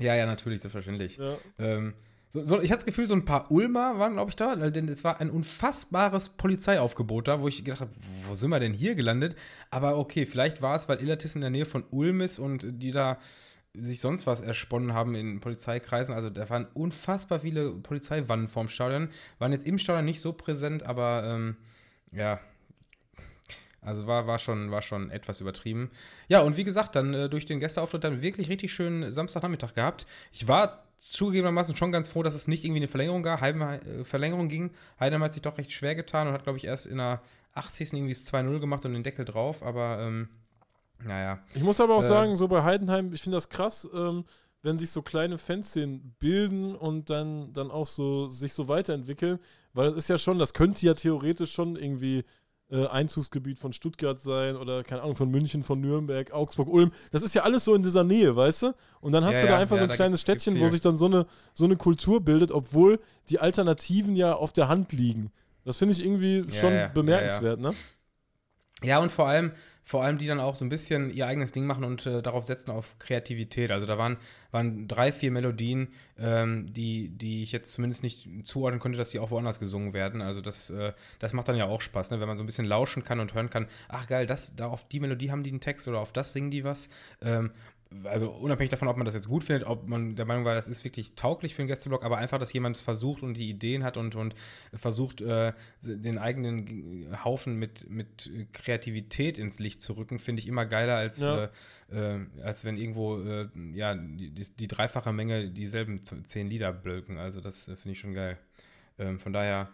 ja, 0.00 0.16
ja, 0.16 0.26
natürlich, 0.26 0.60
selbstverständlich. 0.60 1.18
Ja. 1.18 1.36
Ähm, 1.60 1.94
so, 2.30 2.44
so, 2.44 2.60
ich 2.60 2.70
hatte 2.70 2.78
das 2.78 2.86
Gefühl, 2.86 3.06
so 3.06 3.14
ein 3.14 3.24
paar 3.24 3.50
Ulmer 3.50 3.98
waren, 3.98 4.12
glaube 4.14 4.30
ich, 4.30 4.36
da, 4.36 4.54
denn 4.54 4.88
es 4.88 5.02
war 5.02 5.20
ein 5.20 5.30
unfassbares 5.30 6.30
Polizeiaufgebot 6.30 7.26
da, 7.26 7.40
wo 7.40 7.48
ich 7.48 7.64
gedacht 7.64 7.80
habe, 7.80 7.90
wo 8.26 8.34
sind 8.34 8.50
wir 8.50 8.60
denn 8.60 8.74
hier 8.74 8.94
gelandet? 8.94 9.34
Aber 9.70 9.96
okay, 9.96 10.26
vielleicht 10.26 10.60
war 10.60 10.76
es, 10.76 10.88
weil 10.88 11.00
Illertiss 11.00 11.34
in 11.34 11.40
der 11.40 11.50
Nähe 11.50 11.64
von 11.64 11.84
Ulm 11.90 12.20
ist 12.20 12.38
und 12.38 12.66
die 12.82 12.90
da 12.90 13.18
sich 13.74 14.00
sonst 14.00 14.26
was 14.26 14.40
ersponnen 14.40 14.92
haben 14.92 15.14
in 15.14 15.40
Polizeikreisen. 15.40 16.14
Also 16.14 16.30
da 16.30 16.48
waren 16.50 16.66
unfassbar 16.74 17.40
viele 17.40 17.70
Polizeiwannen 17.70 18.48
vorm 18.48 18.68
Stadion. 18.68 19.08
Waren 19.38 19.52
jetzt 19.52 19.66
im 19.66 19.78
Stadion 19.78 20.04
nicht 20.04 20.20
so 20.20 20.32
präsent, 20.32 20.82
aber 20.84 21.22
ähm, 21.24 21.56
ja, 22.12 22.40
also 23.80 24.06
war, 24.06 24.26
war, 24.26 24.38
schon, 24.38 24.70
war 24.70 24.82
schon 24.82 25.10
etwas 25.10 25.40
übertrieben. 25.40 25.90
Ja, 26.28 26.40
und 26.40 26.56
wie 26.56 26.64
gesagt, 26.64 26.96
dann 26.96 27.14
äh, 27.14 27.28
durch 27.28 27.46
den 27.46 27.60
Gästeauftritt 27.60 28.04
dann 28.04 28.20
wirklich 28.20 28.48
richtig 28.48 28.72
schön 28.72 29.12
Samstagnachmittag 29.12 29.74
gehabt. 29.74 30.06
Ich 30.32 30.48
war 30.48 30.87
zugegebenermaßen 30.98 31.76
schon 31.76 31.92
ganz 31.92 32.08
froh, 32.08 32.22
dass 32.22 32.34
es 32.34 32.48
nicht 32.48 32.64
irgendwie 32.64 32.80
eine 32.80 32.88
Verlängerung 32.88 33.22
gab, 33.22 33.40
Heidenheim, 33.40 33.80
äh, 33.80 34.04
Verlängerung 34.04 34.48
ging. 34.48 34.70
Heidenheim 35.00 35.22
hat 35.22 35.32
sich 35.32 35.42
doch 35.42 35.56
recht 35.56 35.72
schwer 35.72 35.94
getan 35.94 36.28
und 36.28 36.34
hat, 36.34 36.42
glaube 36.42 36.58
ich, 36.58 36.64
erst 36.64 36.86
in 36.86 36.98
der 36.98 37.22
80. 37.54 37.92
irgendwie 37.94 38.14
2-0 38.14 38.58
gemacht 38.60 38.84
und 38.84 38.92
den 38.92 39.02
Deckel 39.02 39.24
drauf, 39.24 39.62
aber 39.62 40.00
ähm, 40.00 40.28
naja. 41.04 41.38
Ich 41.54 41.62
muss 41.62 41.80
aber 41.80 41.94
auch 41.94 42.02
äh, 42.02 42.08
sagen, 42.08 42.36
so 42.36 42.48
bei 42.48 42.62
Heidenheim, 42.62 43.12
ich 43.12 43.22
finde 43.22 43.36
das 43.36 43.48
krass, 43.48 43.88
ähm, 43.94 44.24
wenn 44.62 44.76
sich 44.76 44.90
so 44.90 45.02
kleine 45.02 45.38
Fanszenen 45.38 46.14
bilden 46.18 46.74
und 46.74 47.10
dann, 47.10 47.52
dann 47.52 47.70
auch 47.70 47.86
so 47.86 48.28
sich 48.28 48.52
so 48.52 48.68
weiterentwickeln, 48.68 49.38
weil 49.72 49.86
das 49.86 49.94
ist 49.94 50.08
ja 50.08 50.18
schon, 50.18 50.38
das 50.38 50.54
könnte 50.54 50.84
ja 50.84 50.94
theoretisch 50.94 51.52
schon 51.52 51.76
irgendwie 51.76 52.24
äh, 52.70 52.86
Einzugsgebiet 52.86 53.58
von 53.58 53.72
Stuttgart 53.72 54.20
sein 54.20 54.56
oder 54.56 54.84
keine 54.84 55.02
Ahnung, 55.02 55.14
von 55.14 55.30
München, 55.30 55.62
von 55.62 55.80
Nürnberg, 55.80 56.32
Augsburg, 56.32 56.68
Ulm. 56.68 56.92
Das 57.10 57.22
ist 57.22 57.34
ja 57.34 57.42
alles 57.42 57.64
so 57.64 57.74
in 57.74 57.82
dieser 57.82 58.04
Nähe, 58.04 58.34
weißt 58.36 58.62
du? 58.62 58.74
Und 59.00 59.12
dann 59.12 59.24
hast 59.24 59.36
ja, 59.36 59.40
du 59.42 59.46
da 59.46 59.52
ja, 59.54 59.58
einfach 59.58 59.76
ja, 59.76 59.84
so 59.84 59.90
ein 59.90 59.96
kleines 59.96 60.20
Städtchen, 60.20 60.60
wo 60.60 60.68
sich 60.68 60.80
dann 60.80 60.96
so 60.96 61.06
eine, 61.06 61.26
so 61.54 61.64
eine 61.64 61.76
Kultur 61.76 62.20
bildet, 62.20 62.52
obwohl 62.52 63.00
die 63.30 63.38
Alternativen 63.38 64.16
ja 64.16 64.34
auf 64.34 64.52
der 64.52 64.68
Hand 64.68 64.92
liegen. 64.92 65.30
Das 65.64 65.76
finde 65.76 65.92
ich 65.92 66.04
irgendwie 66.04 66.44
schon 66.50 66.90
bemerkenswert, 66.94 67.60
ne? 67.60 67.74
Ja, 68.82 68.98
und 69.00 69.10
vor 69.10 69.26
allem, 69.26 69.52
vor 69.82 70.04
allem 70.04 70.18
die 70.18 70.26
dann 70.26 70.38
auch 70.38 70.54
so 70.54 70.64
ein 70.64 70.68
bisschen 70.68 71.10
ihr 71.10 71.26
eigenes 71.26 71.50
Ding 71.50 71.66
machen 71.66 71.82
und 71.82 72.06
äh, 72.06 72.22
darauf 72.22 72.44
setzen 72.44 72.70
auf 72.70 72.96
Kreativität. 73.00 73.72
Also 73.72 73.86
da 73.86 73.98
waren, 73.98 74.18
waren 74.52 74.86
drei, 74.86 75.10
vier 75.12 75.32
Melodien, 75.32 75.88
ähm, 76.16 76.72
die, 76.72 77.08
die 77.08 77.42
ich 77.42 77.50
jetzt 77.50 77.72
zumindest 77.72 78.04
nicht 78.04 78.28
zuordnen 78.44 78.80
konnte, 78.80 78.98
dass 78.98 79.10
die 79.10 79.18
auch 79.18 79.30
woanders 79.32 79.58
gesungen 79.58 79.94
werden. 79.94 80.22
Also 80.22 80.40
das, 80.42 80.70
äh, 80.70 80.92
das 81.18 81.32
macht 81.32 81.48
dann 81.48 81.56
ja 81.56 81.64
auch 81.64 81.80
Spaß, 81.80 82.10
ne? 82.10 82.20
wenn 82.20 82.28
man 82.28 82.36
so 82.36 82.44
ein 82.44 82.46
bisschen 82.46 82.66
lauschen 82.66 83.02
kann 83.02 83.18
und 83.18 83.34
hören 83.34 83.50
kann, 83.50 83.66
ach 83.88 84.06
geil, 84.06 84.26
das, 84.26 84.54
da 84.54 84.68
auf 84.68 84.86
die 84.86 85.00
Melodie 85.00 85.32
haben 85.32 85.42
die 85.42 85.50
einen 85.50 85.60
Text 85.60 85.88
oder 85.88 85.98
auf 85.98 86.12
das 86.12 86.32
singen 86.32 86.52
die 86.52 86.62
was. 86.62 86.88
Ähm, 87.20 87.50
also 88.04 88.30
unabhängig 88.30 88.70
davon, 88.70 88.88
ob 88.88 88.96
man 88.96 89.06
das 89.06 89.14
jetzt 89.14 89.28
gut 89.28 89.44
findet, 89.44 89.66
ob 89.66 89.88
man 89.88 90.14
der 90.14 90.26
Meinung 90.26 90.44
war, 90.44 90.54
das 90.54 90.68
ist 90.68 90.84
wirklich 90.84 91.14
tauglich 91.14 91.54
für 91.54 91.62
einen 91.62 91.68
Gästeblock, 91.68 92.04
aber 92.04 92.18
einfach, 92.18 92.38
dass 92.38 92.52
jemand 92.52 92.76
es 92.76 92.82
versucht 92.82 93.22
und 93.22 93.34
die 93.34 93.48
Ideen 93.48 93.82
hat 93.82 93.96
und, 93.96 94.14
und 94.14 94.34
versucht, 94.74 95.20
äh, 95.20 95.52
den 95.82 96.18
eigenen 96.18 97.16
Haufen 97.24 97.56
mit, 97.56 97.88
mit 97.88 98.30
Kreativität 98.52 99.38
ins 99.38 99.58
Licht 99.58 99.80
zu 99.80 99.94
rücken, 99.94 100.18
finde 100.18 100.40
ich 100.40 100.48
immer 100.48 100.66
geiler, 100.66 100.96
als, 100.96 101.20
ja. 101.20 101.48
äh, 101.90 102.16
äh, 102.16 102.26
als 102.42 102.64
wenn 102.64 102.76
irgendwo 102.76 103.20
äh, 103.20 103.48
ja, 103.72 103.94
die, 103.94 104.30
die, 104.30 104.46
die, 104.58 104.66
dreifache 104.66 105.12
Menge 105.12 105.48
dieselben 105.48 106.02
zehn 106.04 106.48
Lieder 106.48 106.72
blöken. 106.72 107.18
Also 107.18 107.40
das 107.40 107.68
äh, 107.68 107.76
finde 107.76 107.92
ich 107.92 108.00
schon 108.00 108.14
geil. 108.14 108.36
Ähm, 108.98 109.18
von 109.18 109.32
daher 109.32 109.64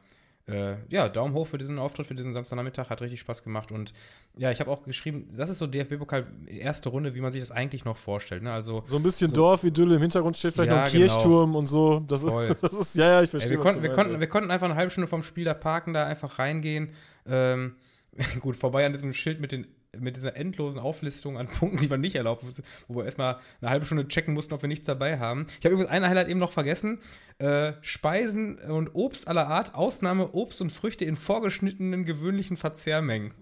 äh, 0.47 0.77
ja, 0.91 1.09
Daumen 1.09 1.33
hoch 1.33 1.47
für 1.47 1.57
diesen 1.57 1.79
Auftritt, 1.79 2.07
für 2.07 2.15
diesen 2.15 2.35
Samstagnachmittag. 2.35 2.91
Hat 2.91 3.01
richtig 3.01 3.21
Spaß 3.21 3.43
gemacht. 3.43 3.73
Und 3.73 3.95
ja, 4.37 4.51
ich 4.51 4.61
habe 4.61 4.71
auch 4.71 4.83
geschrieben, 4.83 5.29
das 5.35 5.49
ist 5.49 5.59
so 5.59 5.67
DFB-Pokal 5.67 6.27
erste 6.47 6.91
Runde, 6.91 7.15
wie 7.15 7.21
man 7.21 7.33
sich 7.33 7.41
das 7.41 7.51
eigentlich 7.51 7.85
noch 7.85 7.97
vorstellt. 7.97 8.43
Ne? 8.43 8.53
Also, 8.53 8.85
so 8.87 8.97
ein 8.97 9.03
bisschen 9.03 9.31
so, 9.31 9.37
Dorfidylle, 9.37 9.97
im 9.97 10.03
Hintergrund 10.03 10.37
steht 10.37 10.53
vielleicht 10.53 10.71
ja, 10.71 10.77
noch 10.77 10.85
ein 10.85 10.93
genau. 10.93 11.07
Kirchturm 11.07 11.57
und 11.57 11.67
so. 11.67 12.01
Das 12.01 12.23
ist, 12.23 12.35
das 12.61 12.75
ist, 12.75 12.97
ja, 12.97 13.09
ja, 13.09 13.23
ich 13.23 13.31
verstehe. 13.31 13.53
Ey, 13.53 13.59
wir, 13.59 13.63
konnten, 13.63 13.83
wir, 13.83 13.93
konnten, 13.93 14.21
wir 14.21 14.27
konnten 14.27 14.51
einfach 14.51 14.67
eine 14.67 14.77
halbe 14.77 14.91
Stunde 14.91 15.09
vom 15.09 15.23
Spiel 15.23 15.45
da 15.45 15.55
parken, 15.55 15.95
da 15.95 16.07
einfach 16.07 16.39
reingehen. 16.39 16.91
Ähm, 17.27 17.77
gut, 18.41 18.57
vorbei 18.57 18.85
an 18.85 18.93
diesem 18.93 19.15
Schild 19.15 19.41
mit 19.41 19.53
den 19.53 19.67
mit 20.01 20.17
dieser 20.17 20.37
endlosen 20.37 20.81
Auflistung 20.81 21.39
an 21.39 21.47
Punkten, 21.59 21.79
die 21.79 21.89
man 21.89 22.01
nicht 22.01 22.17
erlaubt, 22.17 22.45
wo 22.89 22.97
wir 22.97 23.05
erstmal 23.05 23.39
eine 23.61 23.71
halbe 23.71 23.87
Stunde 23.87 24.09
checken 24.09 24.35
mussten, 24.35 24.55
ob 24.55 24.63
wir 24.63 24.69
nichts 24.69 24.87
dabei 24.87 25.19
haben. 25.19 25.47
Ich 25.59 25.65
habe 25.65 25.75
übrigens 25.75 25.91
eine 25.91 26.09
Highlight 26.09 26.29
eben 26.29 26.41
noch 26.41 26.53
vergessen. 26.53 27.01
Äh, 27.39 27.73
Speisen 27.81 28.59
und 28.59 28.95
Obst 28.95 29.29
aller 29.29 29.49
Art, 29.49 29.75
Ausnahme 29.75 30.33
Obst 30.33 30.61
und 30.61 30.71
Früchte 30.71 31.05
in 31.05 31.17
vorgeschnittenen 31.17 32.05
gewöhnlichen 32.05 32.57
Verzehrmengen. 32.57 33.33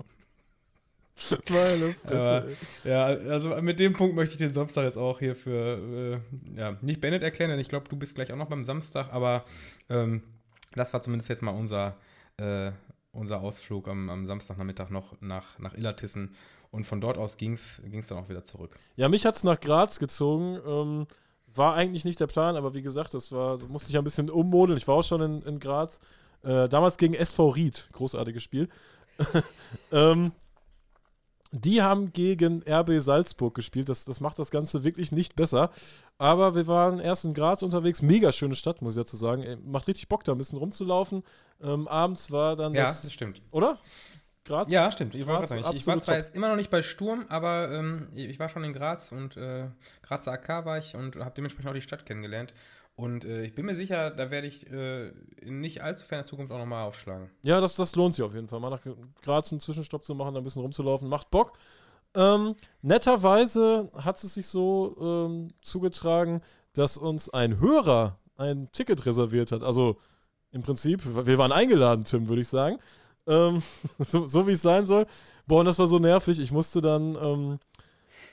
Meine 1.50 1.94
Fresse. 1.94 2.56
ja, 2.84 3.04
also 3.04 3.50
mit 3.60 3.78
dem 3.78 3.92
Punkt 3.92 4.16
möchte 4.16 4.32
ich 4.32 4.38
den 4.38 4.52
Samstag 4.52 4.84
jetzt 4.84 4.96
auch 4.96 5.18
hier 5.18 5.36
für, 5.36 6.20
äh, 6.56 6.58
ja, 6.58 6.76
nicht 6.80 7.00
Bennett 7.00 7.22
erklären, 7.22 7.50
denn 7.50 7.60
ich 7.60 7.68
glaube, 7.68 7.88
du 7.88 7.96
bist 7.96 8.14
gleich 8.14 8.32
auch 8.32 8.36
noch 8.36 8.48
beim 8.48 8.64
Samstag, 8.64 9.12
aber 9.12 9.44
ähm, 9.88 10.22
das 10.74 10.92
war 10.92 11.02
zumindest 11.02 11.28
jetzt 11.28 11.42
mal 11.42 11.52
unser, 11.52 11.96
äh, 12.38 12.72
unser 13.12 13.40
Ausflug 13.40 13.88
am, 13.88 14.10
am 14.10 14.26
Samstagnachmittag 14.26 14.90
noch 14.90 15.20
nach, 15.20 15.58
nach 15.58 15.74
Illertissen. 15.74 16.34
Und 16.70 16.86
von 16.86 17.00
dort 17.00 17.18
aus 17.18 17.36
ging 17.36 17.52
es 17.52 17.82
dann 18.08 18.18
auch 18.18 18.28
wieder 18.28 18.44
zurück. 18.44 18.78
Ja, 18.96 19.08
mich 19.08 19.26
hat 19.26 19.36
es 19.36 19.44
nach 19.44 19.60
Graz 19.60 19.98
gezogen. 19.98 20.58
Ähm, 20.66 21.06
war 21.54 21.74
eigentlich 21.74 22.04
nicht 22.04 22.18
der 22.18 22.26
Plan, 22.26 22.56
aber 22.56 22.72
wie 22.72 22.80
gesagt, 22.80 23.12
das 23.12 23.30
war, 23.30 23.58
da 23.58 23.66
musste 23.66 23.90
ich 23.90 23.98
ein 23.98 24.04
bisschen 24.04 24.30
ummodeln. 24.30 24.78
Ich 24.78 24.88
war 24.88 24.96
auch 24.96 25.02
schon 25.02 25.20
in, 25.20 25.42
in 25.42 25.58
Graz. 25.58 26.00
Äh, 26.42 26.68
damals 26.68 26.96
gegen 26.96 27.14
SV 27.14 27.50
Ried, 27.50 27.88
großartiges 27.92 28.42
Spiel. 28.42 28.68
ähm, 29.92 30.32
die 31.52 31.82
haben 31.82 32.12
gegen 32.12 32.62
RB 32.66 32.98
Salzburg 32.98 33.54
gespielt. 33.54 33.88
Das, 33.88 34.04
das 34.04 34.20
macht 34.20 34.38
das 34.38 34.50
Ganze 34.50 34.84
wirklich 34.84 35.12
nicht 35.12 35.36
besser. 35.36 35.70
Aber 36.18 36.54
wir 36.54 36.66
waren 36.66 36.98
erst 36.98 37.24
in 37.24 37.34
Graz 37.34 37.62
unterwegs. 37.62 38.02
Mega 38.02 38.32
schöne 38.32 38.54
Stadt, 38.54 38.80
muss 38.82 38.96
ich 38.96 39.02
dazu 39.02 39.16
sagen. 39.16 39.44
Macht 39.64 39.86
richtig 39.86 40.08
Bock, 40.08 40.24
da 40.24 40.32
ein 40.32 40.38
bisschen 40.38 40.58
rumzulaufen. 40.58 41.22
Ähm, 41.62 41.86
abends 41.88 42.30
war 42.30 42.56
dann 42.56 42.72
ja, 42.74 42.84
das. 42.84 43.02
Das 43.02 43.12
stimmt. 43.12 43.42
Oder? 43.50 43.78
Graz? 44.44 44.70
Ja, 44.70 44.90
stimmt. 44.90 45.14
Ich, 45.14 45.24
Graz, 45.24 45.50
ich, 45.54 45.64
ich 45.72 45.86
war 45.86 46.00
zwar 46.00 46.16
jetzt 46.16 46.34
immer 46.34 46.48
noch 46.48 46.56
nicht 46.56 46.70
bei 46.70 46.82
Sturm, 46.82 47.26
aber 47.28 47.70
ähm, 47.70 48.08
ich 48.14 48.40
war 48.40 48.48
schon 48.48 48.64
in 48.64 48.72
Graz 48.72 49.12
und 49.12 49.36
äh, 49.36 49.68
Grazer 50.02 50.32
AK 50.32 50.64
war 50.64 50.78
ich 50.78 50.96
und 50.96 51.16
habe 51.16 51.32
dementsprechend 51.36 51.70
auch 51.70 51.74
die 51.74 51.80
Stadt 51.80 52.06
kennengelernt. 52.06 52.52
Und 52.94 53.24
äh, 53.24 53.44
ich 53.44 53.54
bin 53.54 53.66
mir 53.66 53.74
sicher, 53.74 54.10
da 54.10 54.30
werde 54.30 54.46
ich 54.46 54.70
äh, 54.70 55.08
in 55.40 55.60
nicht 55.60 55.82
allzu 55.82 56.06
ferner 56.06 56.26
Zukunft 56.26 56.52
auch 56.52 56.58
nochmal 56.58 56.84
aufschlagen. 56.84 57.30
Ja, 57.42 57.60
das, 57.60 57.74
das 57.76 57.96
lohnt 57.96 58.14
sich 58.14 58.24
auf 58.24 58.34
jeden 58.34 58.48
Fall. 58.48 58.60
Mal 58.60 58.70
nach 58.70 58.86
Graz 59.22 59.50
einen 59.50 59.60
Zwischenstopp 59.60 60.04
zu 60.04 60.14
machen, 60.14 60.34
da 60.34 60.40
ein 60.40 60.44
bisschen 60.44 60.62
rumzulaufen, 60.62 61.08
macht 61.08 61.30
Bock. 61.30 61.54
Ähm, 62.14 62.54
netterweise 62.82 63.90
hat 63.94 64.22
es 64.22 64.34
sich 64.34 64.46
so 64.46 64.96
ähm, 65.00 65.48
zugetragen, 65.62 66.42
dass 66.74 66.98
uns 66.98 67.30
ein 67.30 67.58
Hörer 67.60 68.18
ein 68.36 68.70
Ticket 68.72 69.06
reserviert 69.06 69.52
hat. 69.52 69.62
Also 69.62 69.98
im 70.50 70.62
Prinzip, 70.62 71.00
wir 71.04 71.38
waren 71.38 71.52
eingeladen, 71.52 72.04
Tim, 72.04 72.28
würde 72.28 72.42
ich 72.42 72.48
sagen. 72.48 72.78
Ähm, 73.26 73.62
so, 73.98 74.26
so 74.26 74.46
wie 74.46 74.52
es 74.52 74.62
sein 74.62 74.84
soll. 74.84 75.06
Boah, 75.46 75.60
und 75.60 75.66
das 75.66 75.78
war 75.78 75.86
so 75.86 75.98
nervig. 75.98 76.38
Ich 76.38 76.52
musste 76.52 76.80
dann, 76.80 77.16
ähm, 77.20 77.58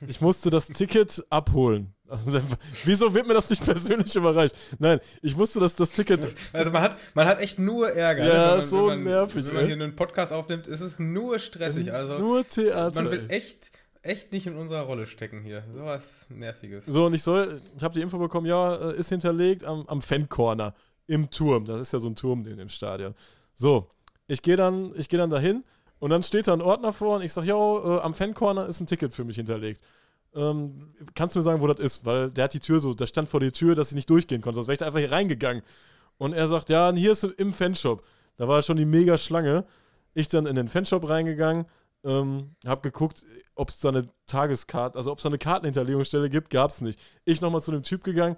ich 0.08 0.22
musste 0.22 0.50
das 0.50 0.68
Ticket 0.68 1.24
abholen. 1.30 1.94
Also, 2.08 2.42
wieso 2.86 3.14
wird 3.14 3.28
mir 3.28 3.36
das 3.36 3.50
nicht 3.50 3.64
persönlich 3.64 4.16
überreicht? 4.16 4.56
Nein, 4.80 5.00
ich 5.22 5.38
musste 5.38 5.60
das, 5.60 5.76
das 5.76 5.92
Ticket. 5.92 6.20
Also 6.54 6.72
man 6.72 6.82
hat, 6.82 6.98
man 7.14 7.28
hat 7.28 7.40
echt 7.40 7.60
nur 7.60 7.92
Ärger. 7.92 8.26
Ja, 8.26 8.48
ne? 8.48 8.52
man, 8.58 8.62
so 8.62 8.88
man, 8.88 9.04
nervig. 9.04 9.48
Wenn 9.48 9.56
man 9.56 9.66
hier 9.66 9.76
einen 9.76 9.96
Podcast 9.96 10.34
aufnimmt, 10.34 10.68
ist 10.68 10.82
es 10.82 10.98
nur 10.98 11.38
stressig. 11.38 11.94
Also 11.94 12.18
nur 12.18 12.48
Theater. 12.48 13.04
man 13.04 13.12
will 13.12 13.26
echt, 13.30 13.72
echt 14.02 14.32
nicht 14.32 14.48
in 14.48 14.58
unserer 14.58 14.82
Rolle 14.82 15.06
stecken 15.06 15.44
hier. 15.44 15.64
So 15.74 15.86
was 15.86 16.30
Nerviges. 16.30 16.86
So, 16.86 17.06
und 17.06 17.14
ich 17.14 17.22
soll, 17.22 17.62
ich 17.78 17.84
habe 17.84 17.94
die 17.94 18.02
Info 18.02 18.18
bekommen, 18.18 18.48
ja, 18.48 18.90
äh, 18.90 18.98
ist 18.98 19.10
hinterlegt 19.10 19.64
am, 19.64 19.86
am 19.88 20.02
Fan-Corner 20.02 20.74
im 21.06 21.30
Turm. 21.30 21.66
Das 21.66 21.82
ist 21.82 21.94
ja 21.94 22.00
so 22.00 22.10
ein 22.10 22.16
Turm 22.16 22.48
in 22.48 22.58
dem 22.58 22.70
Stadion. 22.70 23.14
So, 23.54 23.92
ich 24.28 24.42
gehe 24.42 24.56
dann, 24.56 24.94
ich 24.96 25.10
geh 25.10 25.18
dann 25.18 25.30
dahin 25.30 25.64
und 26.00 26.10
dann 26.10 26.24
steht 26.24 26.48
da 26.48 26.54
ein 26.54 26.62
Ordner 26.62 26.94
vor 26.94 27.18
und 27.18 27.24
ich 27.24 27.34
sage, 27.34 27.48
ja, 27.48 27.56
äh, 27.56 28.02
am 28.02 28.14
Fan-Corner 28.14 28.68
ist 28.68 28.80
ein 28.80 28.88
Ticket 28.88 29.14
für 29.14 29.24
mich 29.24 29.36
hinterlegt. 29.36 29.82
Ähm, 30.34 30.94
kannst 31.16 31.36
du 31.36 31.40
mir 31.40 31.44
sagen, 31.44 31.62
wo 31.62 31.68
das 31.68 31.80
ist? 31.80 32.06
Weil 32.06 32.30
der 32.32 32.46
hat 32.46 32.54
die 32.54 32.60
Tür 32.60 32.80
so, 32.80 32.94
der 32.94 33.08
stand 33.08 33.30
vor 33.30 33.40
der 33.40 33.52
Tür, 33.52 33.76
dass 33.76 33.90
ich 33.90 33.96
nicht 33.96 34.10
durchgehen 34.10 34.42
konnte. 34.42 34.56
Sonst 34.56 34.68
wäre 34.68 34.74
ich 34.74 34.80
da 34.80 34.86
einfach 34.86 35.00
hier 35.00 35.12
reingegangen. 35.12 35.64
Und 36.18 36.34
er 36.34 36.48
sagt, 36.48 36.70
ja, 36.70 36.92
hier 36.94 37.12
ist 37.12 37.24
im 37.24 37.54
Fanshop. 37.54 38.04
Da 38.38 38.48
war 38.48 38.62
schon 38.62 38.78
die 38.78 38.86
mega 38.86 39.18
Schlange. 39.18 39.66
Ich 40.14 40.28
dann 40.28 40.46
in 40.46 40.56
den 40.56 40.70
Fanshop 40.70 41.08
reingegangen, 41.08 41.66
ähm, 42.04 42.56
hab 42.66 42.84
geguckt, 42.84 43.26
ob 43.56 43.70
es 43.70 43.80
da 43.80 43.90
eine 43.90 44.10
Tageskarte, 44.26 44.98
also 44.98 45.12
ob 45.12 45.20
es 45.20 45.24
da 45.24 45.30
eine 45.30 45.38
Kartenhinterlegungsstelle 45.38 46.30
gibt, 46.30 46.50
gab 46.50 46.72
es 46.72 46.82
nicht. 46.82 47.00
Ich 47.26 47.42
nochmal 47.42 47.62
zu 47.62 47.72
dem 47.72 47.84
Typ 47.84 48.04
gegangen, 48.04 48.38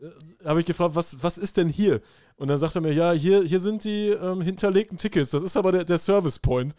äh, 0.00 0.46
habe 0.46 0.60
ich 0.60 0.66
gefragt, 0.66 0.94
was, 0.94 1.22
was 1.22 1.38
ist 1.38 1.56
denn 1.58 1.68
hier? 1.68 2.00
Und 2.36 2.48
dann 2.48 2.58
sagt 2.58 2.74
er 2.74 2.80
mir, 2.80 2.92
ja, 2.92 3.12
hier, 3.12 3.42
hier 3.42 3.60
sind 3.60 3.84
die 3.84 4.08
ähm, 4.08 4.40
hinterlegten 4.40 4.98
Tickets, 4.98 5.30
das 5.30 5.42
ist 5.42 5.56
aber 5.56 5.72
der, 5.72 5.84
der 5.84 5.98
Service 5.98 6.38
Point. 6.38 6.74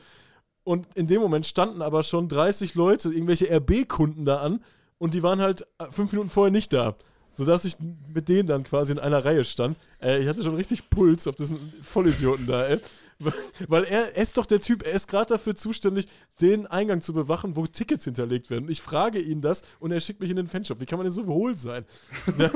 Und 0.64 0.88
in 0.95 1.07
dem 1.07 1.22
Moment 1.22 1.45
standen 1.45 1.82
aber 1.82 2.03
schon 2.03 2.30
30 2.30 2.76
Leute, 2.76 3.09
irgendwelche 3.09 3.53
RB-Kunden 3.53 4.26
da 4.26 4.38
an 4.38 4.64
und 4.97 5.14
die 5.14 5.24
waren 5.24 5.41
halt 5.41 5.68
äh, 5.80 5.91
fünf 5.91 6.11
Minuten 6.11 6.30
vorher 6.30 6.51
nicht 6.51 6.72
da. 6.72 6.95
Sodass 7.30 7.66
ich 7.66 7.78
mit 8.14 8.30
denen 8.30 8.47
dann 8.47 8.64
quasi 8.64 8.91
in 8.91 8.99
einer 8.99 9.26
Reihe 9.26 9.43
stand. 9.43 9.76
Äh, 10.01 10.20
ich 10.20 10.28
hatte 10.28 10.43
schon 10.43 10.55
richtig 10.55 10.89
Puls 10.89 11.28
auf 11.28 11.36
diesen 11.36 11.57
Vollidioten 11.82 12.47
da, 12.47 12.66
ey. 12.68 12.80
Weil 13.68 13.84
er, 13.84 14.16
er 14.16 14.22
ist 14.22 14.38
doch 14.38 14.45
der 14.45 14.59
Typ, 14.59 14.86
er 14.86 14.93
ist 14.93 15.07
gerade 15.07 15.28
dafür 15.28 15.55
zuständig, 15.55 16.07
den 16.41 16.68
Eingang 16.68 17.01
zu 17.01 17.14
bewachen, 17.14 17.55
wo 17.55 17.66
Tickets 17.66 18.05
hinterlegt 18.05 18.49
werden. 18.49 18.66
Und 18.66 18.72
ich 18.72 18.82
frage 18.82 19.20
ihn 19.20 19.41
das 19.41 19.64
und 19.80 19.91
er 19.91 19.99
schickt 19.99 20.20
mich 20.20 20.30
in 20.30 20.36
den 20.36 20.47
Fanshop. 20.47 20.80
Wie 20.82 20.86
kann 20.86 20.97
man 20.97 21.05
denn 21.05 21.14
so 21.14 21.22
überholt 21.22 21.59
sein? 21.59 21.86
da 22.38 22.49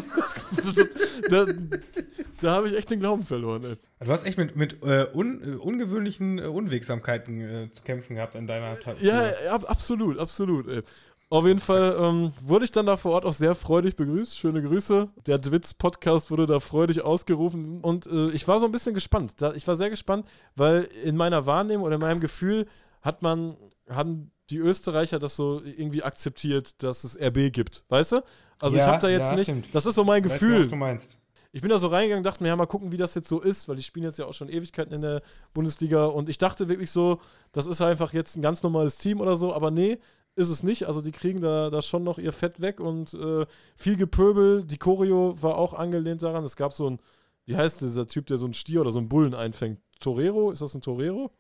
da, 1.30 1.45
da 2.39 2.51
habe 2.51 2.68
ich 2.68 2.78
echt 2.78 2.89
den 2.91 2.99
Glauben 2.99 3.24
verloren, 3.24 3.64
ey. 3.64 3.78
Du 3.99 4.12
hast 4.12 4.26
echt 4.26 4.38
mit, 4.38 4.55
mit 4.55 4.84
äh, 4.84 5.08
un, 5.14 5.41
äh, 5.41 5.55
ungewöhnlichen 5.55 6.38
äh, 6.38 6.43
Unwegsamkeiten 6.43 7.41
äh, 7.41 7.72
zu 7.72 7.84
kämpfen 7.84 8.16
gehabt 8.16 8.36
in 8.36 8.45
deiner 8.45 8.80
Tat. 8.80 9.01
Ja, 9.01 9.32
ab, 9.49 9.66
absolut, 9.68 10.20
absolut, 10.20 10.68
ey. 10.68 10.84
Auf 11.30 11.45
jeden 11.45 11.59
Fall 11.59 11.97
ähm, 11.99 12.32
wurde 12.41 12.63
ich 12.63 12.71
dann 12.71 12.86
da 12.86 12.95
vor 12.95 13.11
Ort 13.11 13.25
auch 13.25 13.34
sehr 13.34 13.53
freudig 13.53 13.97
begrüßt. 13.97 14.38
Schöne 14.38 14.61
Grüße. 14.61 15.09
Der 15.25 15.38
Dwitz-Podcast 15.38 16.32
wurde 16.32 16.45
da 16.45 16.61
freudig 16.61 17.01
ausgerufen. 17.01 17.82
Und 17.82 18.07
äh, 18.07 18.30
ich 18.30 18.47
war 18.47 18.59
so 18.59 18.65
ein 18.65 18.71
bisschen 18.71 18.93
gespannt. 18.93 19.36
Ich 19.55 19.67
war 19.67 19.75
sehr 19.75 19.89
gespannt, 19.89 20.25
weil 20.55 20.84
in 21.03 21.17
meiner 21.17 21.45
Wahrnehmung 21.45 21.86
oder 21.86 21.95
in 21.95 22.01
meinem 22.01 22.21
Gefühl 22.21 22.65
hat 23.01 23.23
man, 23.23 23.57
haben 23.89 24.32
die 24.49 24.57
Österreicher 24.57 25.19
das 25.19 25.36
so 25.36 25.61
irgendwie 25.63 26.01
akzeptiert, 26.01 26.82
dass 26.82 27.03
es 27.03 27.19
RB 27.19 27.51
gibt. 27.51 27.84
Weißt 27.89 28.13
du? 28.13 28.23
Also 28.59 28.78
ja, 28.78 28.84
ich 28.84 28.88
habe 28.88 29.01
da 29.01 29.09
jetzt 29.09 29.30
ja, 29.30 29.36
nicht. 29.36 29.47
Stimmt. 29.47 29.67
Das 29.73 29.86
ist 29.86 29.95
so 29.95 30.05
mein 30.05 30.23
ich 30.23 30.32
Gefühl. 30.32 30.53
Weiß, 30.53 30.61
was 30.61 30.69
du 30.69 30.75
meinst. 30.78 31.17
Ich 31.51 31.61
bin 31.61 31.69
da 31.69 31.78
so 31.78 31.88
reingegangen, 31.88 32.23
dachte 32.23 32.43
mir, 32.43 32.49
ja, 32.49 32.55
mal 32.55 32.67
gucken, 32.67 32.91
wie 32.91 32.97
das 32.97 33.15
jetzt 33.15 33.28
so 33.28 33.41
ist, 33.41 33.67
weil 33.67 33.75
die 33.75 33.84
spielen 33.84 34.03
jetzt 34.03 34.19
ja 34.19 34.25
auch 34.25 34.34
schon 34.34 34.47
Ewigkeiten 34.47 34.93
in 34.93 35.01
der 35.01 35.21
Bundesliga 35.53 36.05
und 36.05 36.30
ich 36.30 36.38
dachte 36.38 36.69
wirklich 36.69 36.91
so, 36.91 37.19
das 37.51 37.67
ist 37.67 37.82
einfach 37.82 38.13
jetzt 38.13 38.36
ein 38.36 38.41
ganz 38.41 38.63
normales 38.63 38.97
Team 38.97 39.21
oder 39.21 39.36
so, 39.36 39.53
aber 39.53 39.71
nee, 39.71 39.97
ist 40.38 40.50
es 40.50 40.64
nicht. 40.64 40.88
Also 40.88 41.02
die 41.02 41.12
kriegen 41.12 41.42
da, 41.42 41.70
da 41.70 41.82
schon 41.82 42.04
noch 42.04 42.18
ihr 42.18 42.32
Fett 42.32 42.62
weg 42.62 42.80
und 42.80 43.14
äh, 43.14 43.46
viel 43.76 43.98
Gepöbel. 43.98 44.64
Die 44.64 44.78
Choreo 44.78 45.36
war 45.42 45.58
auch 45.58 45.74
angelehnt 45.74 46.24
daran. 46.24 46.44
Es 46.44 46.56
gab 46.56 46.74
so 46.74 46.90
ein, 46.90 47.00
wie 47.46 47.58
heißt 47.58 47.82
dieser 47.82 48.08
Typ, 48.08 48.28
der 48.28 48.38
so 48.38 48.46
einen 48.46 48.54
Stier 48.54 48.82
oder 48.82 48.92
so 48.92 49.00
einen 49.00 49.10
Bullen 49.10 49.34
einfängt? 49.34 49.80
Torero? 50.00 50.52
Ist 50.52 50.62
das 50.62 50.76
ein 50.76 50.82
Torero? 50.82 51.32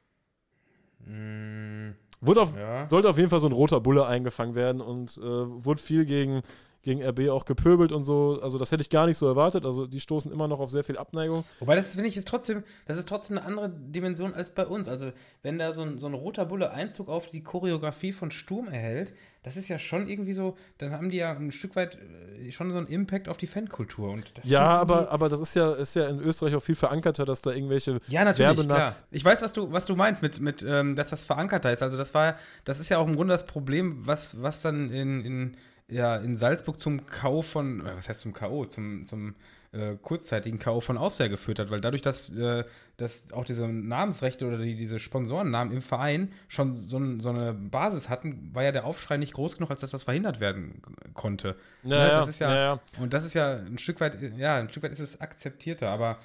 Mm, 1.05 1.91
Wurde 2.21 2.41
auf, 2.41 2.55
ja. 2.55 2.87
Sollte 2.89 3.09
auf 3.09 3.17
jeden 3.17 3.29
Fall 3.29 3.39
so 3.39 3.47
ein 3.47 3.53
roter 3.53 3.79
Bulle 3.79 4.07
eingefangen 4.07 4.55
werden 4.55 4.81
und 4.81 5.17
äh, 5.17 5.21
wurde 5.21 5.81
viel 5.81 6.05
gegen 6.05 6.41
gegen 6.87 7.03
RB 7.03 7.29
auch 7.29 7.43
gepöbelt 7.43 7.91
und 7.91 8.05
so. 8.05 8.39
Also 8.41 8.57
das 8.57 8.71
hätte 8.71 8.81
ich 8.81 8.89
gar 8.89 9.07
nicht 9.07 9.17
so 9.17 9.27
erwartet. 9.27 9.65
Also 9.65 9.87
die 9.87 9.99
stoßen 9.99 10.31
immer 10.31 10.47
noch 10.47 10.61
auf 10.61 10.69
sehr 10.69 10.85
viel 10.85 10.97
Abneigung. 10.97 11.43
Wobei 11.59 11.75
das 11.75 11.91
finde 11.91 12.07
ich 12.07 12.15
ist 12.15 12.29
trotzdem, 12.29 12.63
das 12.85 12.97
ist 12.97 13.09
trotzdem 13.09 13.37
eine 13.37 13.45
andere 13.45 13.69
Dimension 13.69 14.33
als 14.33 14.51
bei 14.51 14.65
uns. 14.65 14.87
Also 14.87 15.11
wenn 15.43 15.59
da 15.59 15.73
so 15.73 15.81
ein, 15.81 15.97
so 15.97 16.07
ein 16.07 16.13
roter 16.13 16.45
Bulle 16.45 16.71
Einzug 16.71 17.09
auf 17.09 17.27
die 17.27 17.43
Choreografie 17.43 18.13
von 18.13 18.31
Sturm 18.31 18.69
erhält, 18.69 19.13
das 19.43 19.57
ist 19.57 19.67
ja 19.67 19.79
schon 19.79 20.07
irgendwie 20.07 20.31
so, 20.31 20.57
dann 20.77 20.91
haben 20.91 21.09
die 21.09 21.17
ja 21.17 21.33
ein 21.33 21.51
Stück 21.51 21.75
weit 21.75 21.97
äh, 22.37 22.51
schon 22.53 22.71
so 22.71 22.77
einen 22.77 22.87
Impact 22.87 23.27
auf 23.27 23.35
die 23.35 23.47
Fankultur. 23.47 24.09
Und 24.09 24.31
ja, 24.43 24.65
aber, 24.65 25.11
aber 25.11 25.27
das 25.27 25.41
ist 25.41 25.55
ja, 25.55 25.73
ist 25.73 25.93
ja 25.93 26.07
in 26.07 26.19
Österreich 26.19 26.55
auch 26.55 26.63
viel 26.63 26.75
verankerter, 26.75 27.25
dass 27.25 27.41
da 27.41 27.51
irgendwelche 27.51 27.99
Ja, 28.07 28.23
natürlich, 28.23 28.65
klar. 28.65 28.95
Ich 29.11 29.25
weiß, 29.25 29.41
was 29.41 29.51
du, 29.51 29.73
was 29.73 29.85
du 29.85 29.97
meinst 29.97 30.21
mit, 30.21 30.39
mit 30.39 30.63
ähm, 30.65 30.95
dass 30.95 31.09
das 31.09 31.25
verankerter 31.25 31.73
ist. 31.73 31.83
Also 31.83 31.97
das 31.97 32.13
war, 32.13 32.37
das 32.63 32.79
ist 32.79 32.87
ja 32.87 32.97
auch 32.97 33.07
im 33.07 33.15
Grunde 33.17 33.33
das 33.33 33.45
Problem, 33.45 34.07
was, 34.07 34.41
was 34.41 34.61
dann 34.61 34.89
in, 34.89 35.25
in 35.25 35.57
ja 35.89 36.17
in 36.17 36.37
Salzburg 36.37 36.79
zum 36.79 37.05
Kauf 37.07 37.47
von, 37.47 37.83
was 37.83 38.09
heißt 38.09 38.21
zum 38.21 38.33
K.O., 38.33 38.65
zum, 38.65 39.05
zum 39.05 39.35
äh, 39.71 39.95
kurzzeitigen 40.01 40.59
K.O. 40.59 40.81
von 40.81 40.97
Austria 40.97 41.27
geführt 41.27 41.59
hat, 41.59 41.69
weil 41.69 41.81
dadurch, 41.81 42.01
dass, 42.01 42.29
äh, 42.35 42.63
dass 42.97 43.31
auch 43.31 43.45
diese 43.45 43.67
Namensrechte 43.67 44.47
oder 44.47 44.57
die, 44.57 44.75
diese 44.75 44.99
Sponsorennamen 44.99 45.73
im 45.73 45.81
Verein 45.81 46.31
schon 46.47 46.73
so, 46.73 46.99
so, 47.19 47.29
eine 47.29 47.53
Basis 47.53 48.09
hatten, 48.09 48.49
war 48.53 48.63
ja 48.63 48.71
der 48.71 48.85
Aufschrei 48.85 49.17
nicht 49.17 49.33
groß 49.33 49.55
genug, 49.55 49.69
als 49.69 49.81
dass 49.81 49.91
das 49.91 50.03
verhindert 50.03 50.39
werden 50.39 50.81
konnte. 51.13 51.55
Naja, 51.83 52.05
ne, 52.05 52.11
das 52.11 52.27
ist 52.29 52.39
ja, 52.39 52.47
naja. 52.47 52.79
Und 52.99 53.13
das 53.13 53.25
ist 53.25 53.33
ja 53.33 53.57
ein 53.57 53.77
Stück 53.77 53.99
weit, 53.99 54.17
ja, 54.37 54.57
ein 54.57 54.69
Stück 54.69 54.83
weit 54.83 54.91
ist 54.91 54.99
es 54.99 55.21
akzeptierter, 55.21 55.89
aber 55.89 56.17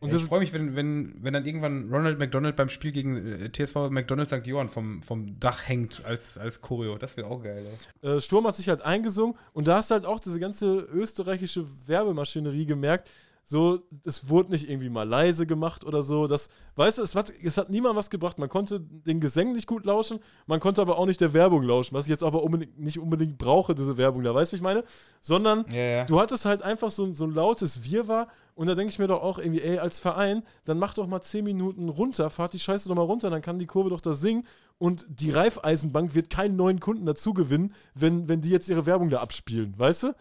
und 0.00 0.14
ich 0.14 0.22
freue 0.22 0.40
mich, 0.40 0.52
wenn, 0.52 0.76
wenn, 0.76 1.14
wenn 1.22 1.32
dann 1.32 1.44
irgendwann 1.44 1.92
Ronald 1.92 2.18
McDonald 2.18 2.54
beim 2.54 2.68
Spiel 2.68 2.92
gegen 2.92 3.16
äh, 3.16 3.50
TSV 3.50 3.90
McDonald 3.90 4.28
St. 4.28 4.46
Johann 4.46 4.68
vom, 4.68 5.02
vom 5.02 5.40
Dach 5.40 5.66
hängt 5.66 6.04
als, 6.04 6.38
als 6.38 6.60
Choreo. 6.60 6.98
Das 6.98 7.16
wäre 7.16 7.26
auch 7.26 7.42
geil. 7.42 7.66
Äh, 8.02 8.20
Sturm 8.20 8.46
hat 8.46 8.54
sich 8.54 8.68
halt 8.68 8.82
eingesungen 8.82 9.34
und 9.52 9.66
da 9.66 9.76
hast 9.76 9.90
du 9.90 9.96
halt 9.96 10.04
auch 10.04 10.20
diese 10.20 10.38
ganze 10.38 10.78
österreichische 10.92 11.66
Werbemaschinerie 11.86 12.66
gemerkt, 12.66 13.10
so, 13.50 13.80
es 14.04 14.28
wurde 14.28 14.50
nicht 14.50 14.68
irgendwie 14.68 14.90
mal 14.90 15.08
leise 15.08 15.46
gemacht 15.46 15.86
oder 15.86 16.02
so. 16.02 16.26
Das, 16.26 16.50
weißt 16.76 16.98
du, 16.98 17.02
es 17.02 17.14
hat, 17.14 17.32
es 17.42 17.56
hat 17.56 17.70
niemand 17.70 17.96
was 17.96 18.10
gebracht. 18.10 18.38
Man 18.38 18.50
konnte 18.50 18.78
den 18.78 19.20
Gesängen 19.20 19.54
nicht 19.54 19.66
gut 19.66 19.86
lauschen, 19.86 20.18
man 20.46 20.60
konnte 20.60 20.82
aber 20.82 20.98
auch 20.98 21.06
nicht 21.06 21.22
der 21.22 21.32
Werbung 21.32 21.62
lauschen, 21.62 21.94
was 21.94 22.04
ich 22.04 22.10
jetzt 22.10 22.22
aber 22.22 22.42
unbedingt, 22.42 22.78
nicht 22.78 22.98
unbedingt 22.98 23.38
brauche, 23.38 23.74
diese 23.74 23.96
Werbung 23.96 24.22
da. 24.22 24.34
Weißt 24.34 24.52
du, 24.52 24.52
wie 24.52 24.56
ich 24.58 24.62
meine? 24.62 24.84
Sondern 25.22 25.64
ja, 25.72 25.78
ja. 25.78 26.04
du 26.04 26.20
hattest 26.20 26.44
halt 26.44 26.60
einfach 26.60 26.90
so, 26.90 27.10
so 27.14 27.24
ein 27.24 27.32
lautes 27.32 27.90
Wirrwarr 27.90 28.28
und 28.54 28.66
da 28.66 28.74
denke 28.74 28.92
ich 28.92 28.98
mir 28.98 29.06
doch 29.06 29.22
auch 29.22 29.38
irgendwie, 29.38 29.62
ey, 29.62 29.78
als 29.78 29.98
Verein, 29.98 30.42
dann 30.66 30.78
mach 30.78 30.92
doch 30.92 31.06
mal 31.06 31.22
10 31.22 31.42
Minuten 31.42 31.88
runter, 31.88 32.28
fahrt 32.28 32.52
die 32.52 32.58
Scheiße 32.58 32.86
doch 32.86 32.96
mal 32.96 33.00
runter, 33.00 33.30
dann 33.30 33.40
kann 33.40 33.58
die 33.58 33.64
Kurve 33.64 33.88
doch 33.88 34.02
da 34.02 34.12
singen 34.12 34.46
und 34.76 35.06
die 35.08 35.30
Reifeisenbank 35.30 36.14
wird 36.14 36.28
keinen 36.28 36.56
neuen 36.56 36.80
Kunden 36.80 37.06
dazu 37.06 37.32
gewinnen, 37.32 37.72
wenn, 37.94 38.28
wenn 38.28 38.42
die 38.42 38.50
jetzt 38.50 38.68
ihre 38.68 38.84
Werbung 38.84 39.08
da 39.08 39.20
abspielen, 39.20 39.72
weißt 39.78 40.02
du? 40.02 40.14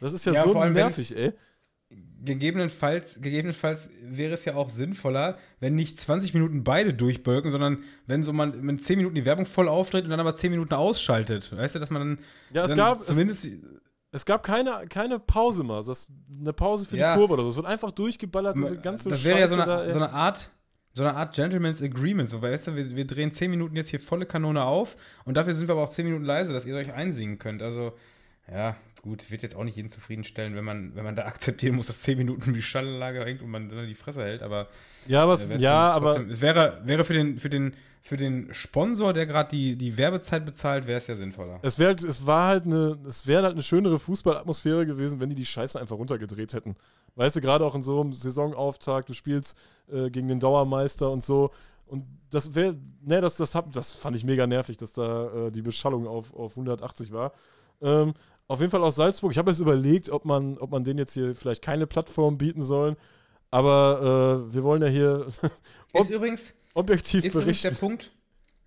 Das 0.00 0.12
ist 0.12 0.26
ja, 0.26 0.34
ja 0.34 0.42
so 0.42 0.52
nervig, 0.52 1.16
ey 1.16 1.32
gegebenenfalls, 2.24 3.20
gegebenenfalls 3.20 3.90
wäre 4.02 4.34
es 4.34 4.44
ja 4.44 4.54
auch 4.54 4.70
sinnvoller, 4.70 5.38
wenn 5.60 5.74
nicht 5.74 5.98
20 5.98 6.34
Minuten 6.34 6.64
beide 6.64 6.94
durchbölken, 6.94 7.50
sondern 7.50 7.84
wenn 8.06 8.22
so 8.22 8.32
man 8.32 8.66
wenn 8.66 8.78
10 8.78 8.98
Minuten 8.98 9.14
die 9.14 9.24
Werbung 9.24 9.46
voll 9.46 9.68
auftritt 9.68 10.04
und 10.04 10.10
dann 10.10 10.20
aber 10.20 10.36
10 10.36 10.50
Minuten 10.50 10.74
ausschaltet. 10.74 11.54
Weißt 11.56 11.74
du, 11.74 11.78
dass 11.78 11.90
man 11.90 12.00
dann, 12.00 12.18
ja, 12.52 12.64
es 12.64 12.70
dann 12.70 12.78
gab, 12.78 13.00
zumindest. 13.00 13.46
Es, 13.46 13.58
es, 14.12 14.24
gab 14.24 14.42
keine, 14.42 14.86
keine 14.88 15.18
Pause 15.18 15.64
mal. 15.64 15.82
Das, 15.84 16.10
eine 16.40 16.52
Pause 16.52 16.86
für 16.86 16.96
ja. 16.96 17.12
die 17.12 17.18
Kurve 17.18 17.34
oder 17.34 17.42
so. 17.44 17.50
Es 17.50 17.56
wird 17.56 17.66
einfach 17.66 17.90
durchgeballert, 17.90 18.56
diese 18.56 18.78
ganze 18.78 19.08
Das 19.08 19.24
wäre 19.24 19.40
ja 19.40 19.48
so 19.48 19.54
eine, 19.54 19.66
da, 19.66 19.92
so 19.92 19.98
eine 19.98 20.10
Art. 20.10 20.50
So 20.96 21.02
eine 21.02 21.16
Art 21.16 21.34
Gentleman's 21.34 21.82
Agreement, 21.82 22.30
so, 22.30 22.40
weißt 22.40 22.68
du, 22.68 22.76
wir, 22.76 22.94
wir 22.94 23.04
drehen 23.04 23.32
10 23.32 23.50
Minuten 23.50 23.74
jetzt 23.74 23.88
hier 23.88 23.98
volle 23.98 24.26
Kanone 24.26 24.62
auf 24.62 24.94
und 25.24 25.36
dafür 25.36 25.52
sind 25.52 25.66
wir 25.66 25.72
aber 25.72 25.82
auch 25.82 25.88
10 25.88 26.04
Minuten 26.04 26.24
leise, 26.24 26.52
dass 26.52 26.66
ihr 26.66 26.76
euch 26.76 26.92
einsingen 26.92 27.40
könnt. 27.40 27.62
Also, 27.62 27.94
ja, 28.48 28.76
gut, 29.04 29.30
wird 29.30 29.42
jetzt 29.42 29.54
auch 29.54 29.64
nicht 29.64 29.76
jeden 29.76 29.90
zufriedenstellen, 29.90 30.56
wenn 30.56 30.64
man, 30.64 30.96
wenn 30.96 31.04
man 31.04 31.14
da 31.14 31.24
akzeptieren 31.26 31.76
muss, 31.76 31.88
dass 31.88 32.00
10 32.00 32.16
Minuten 32.16 32.54
wie 32.54 32.62
Schallanlage 32.62 33.22
hängt 33.22 33.42
und 33.42 33.50
man 33.50 33.68
dann 33.68 33.86
die 33.86 33.94
Fresse 33.94 34.22
hält, 34.22 34.42
aber 34.42 34.68
ja, 35.06 35.22
aber, 35.22 35.34
es, 35.34 35.46
ja, 35.58 35.92
aber 35.92 36.18
es 36.18 36.40
wäre, 36.40 36.80
wäre 36.84 37.04
für 37.04 37.12
den, 37.12 37.38
für 37.38 37.50
den, 37.50 37.74
für 38.00 38.16
den 38.16 38.52
Sponsor, 38.52 39.12
der 39.12 39.26
gerade 39.26 39.50
die, 39.50 39.76
die 39.76 39.98
Werbezeit 39.98 40.46
bezahlt, 40.46 40.86
wäre 40.86 40.96
es 40.96 41.06
ja 41.06 41.16
sinnvoller. 41.16 41.58
Es 41.60 41.78
wäre 41.78 41.92
es 41.92 42.26
war 42.26 42.48
halt 42.48 42.64
eine, 42.64 42.98
es 43.06 43.26
wäre 43.26 43.42
halt 43.42 43.52
eine 43.52 43.62
schönere 43.62 43.98
Fußballatmosphäre 43.98 44.86
gewesen, 44.86 45.20
wenn 45.20 45.28
die 45.28 45.36
die 45.36 45.46
Scheiße 45.46 45.78
einfach 45.78 45.96
runtergedreht 45.96 46.54
hätten. 46.54 46.74
Weißt 47.16 47.36
du, 47.36 47.42
gerade 47.42 47.64
auch 47.64 47.74
in 47.74 47.82
so 47.82 48.00
einem 48.00 48.14
Saisonauftakt, 48.14 49.10
du 49.10 49.12
spielst 49.12 49.58
äh, 49.92 50.08
gegen 50.08 50.28
den 50.28 50.40
Dauermeister 50.40 51.10
und 51.10 51.22
so. 51.22 51.50
Und 51.86 52.06
das 52.30 52.54
wäre, 52.54 52.74
ne, 53.02 53.20
das, 53.20 53.36
das, 53.36 53.54
hab, 53.54 53.70
das 53.72 53.92
fand 53.92 54.16
ich 54.16 54.24
mega 54.24 54.46
nervig, 54.46 54.78
dass 54.78 54.92
da 54.92 55.46
äh, 55.46 55.50
die 55.50 55.62
Beschallung 55.62 56.06
auf, 56.06 56.34
auf 56.34 56.52
180 56.52 57.12
war. 57.12 57.32
Ähm, 57.82 58.14
auf 58.48 58.60
jeden 58.60 58.70
Fall 58.70 58.82
aus 58.82 58.96
Salzburg. 58.96 59.32
Ich 59.32 59.38
habe 59.38 59.50
jetzt 59.50 59.60
überlegt, 59.60 60.10
ob 60.10 60.24
man, 60.24 60.58
ob 60.58 60.70
man 60.70 60.84
denen 60.84 60.98
jetzt 60.98 61.14
hier 61.14 61.34
vielleicht 61.34 61.62
keine 61.62 61.86
Plattform 61.86 62.38
bieten 62.38 62.62
soll. 62.62 62.96
Aber 63.50 64.48
äh, 64.50 64.54
wir 64.54 64.64
wollen 64.64 64.82
ja 64.82 64.88
hier 64.88 65.26
ist 65.92 66.10
übrigens, 66.10 66.54
objektiv 66.74 67.24
ist 67.24 67.34
berichten. 67.34 67.40
übrigens 67.40 67.62
der 67.62 67.70
Punkt, 67.70 68.12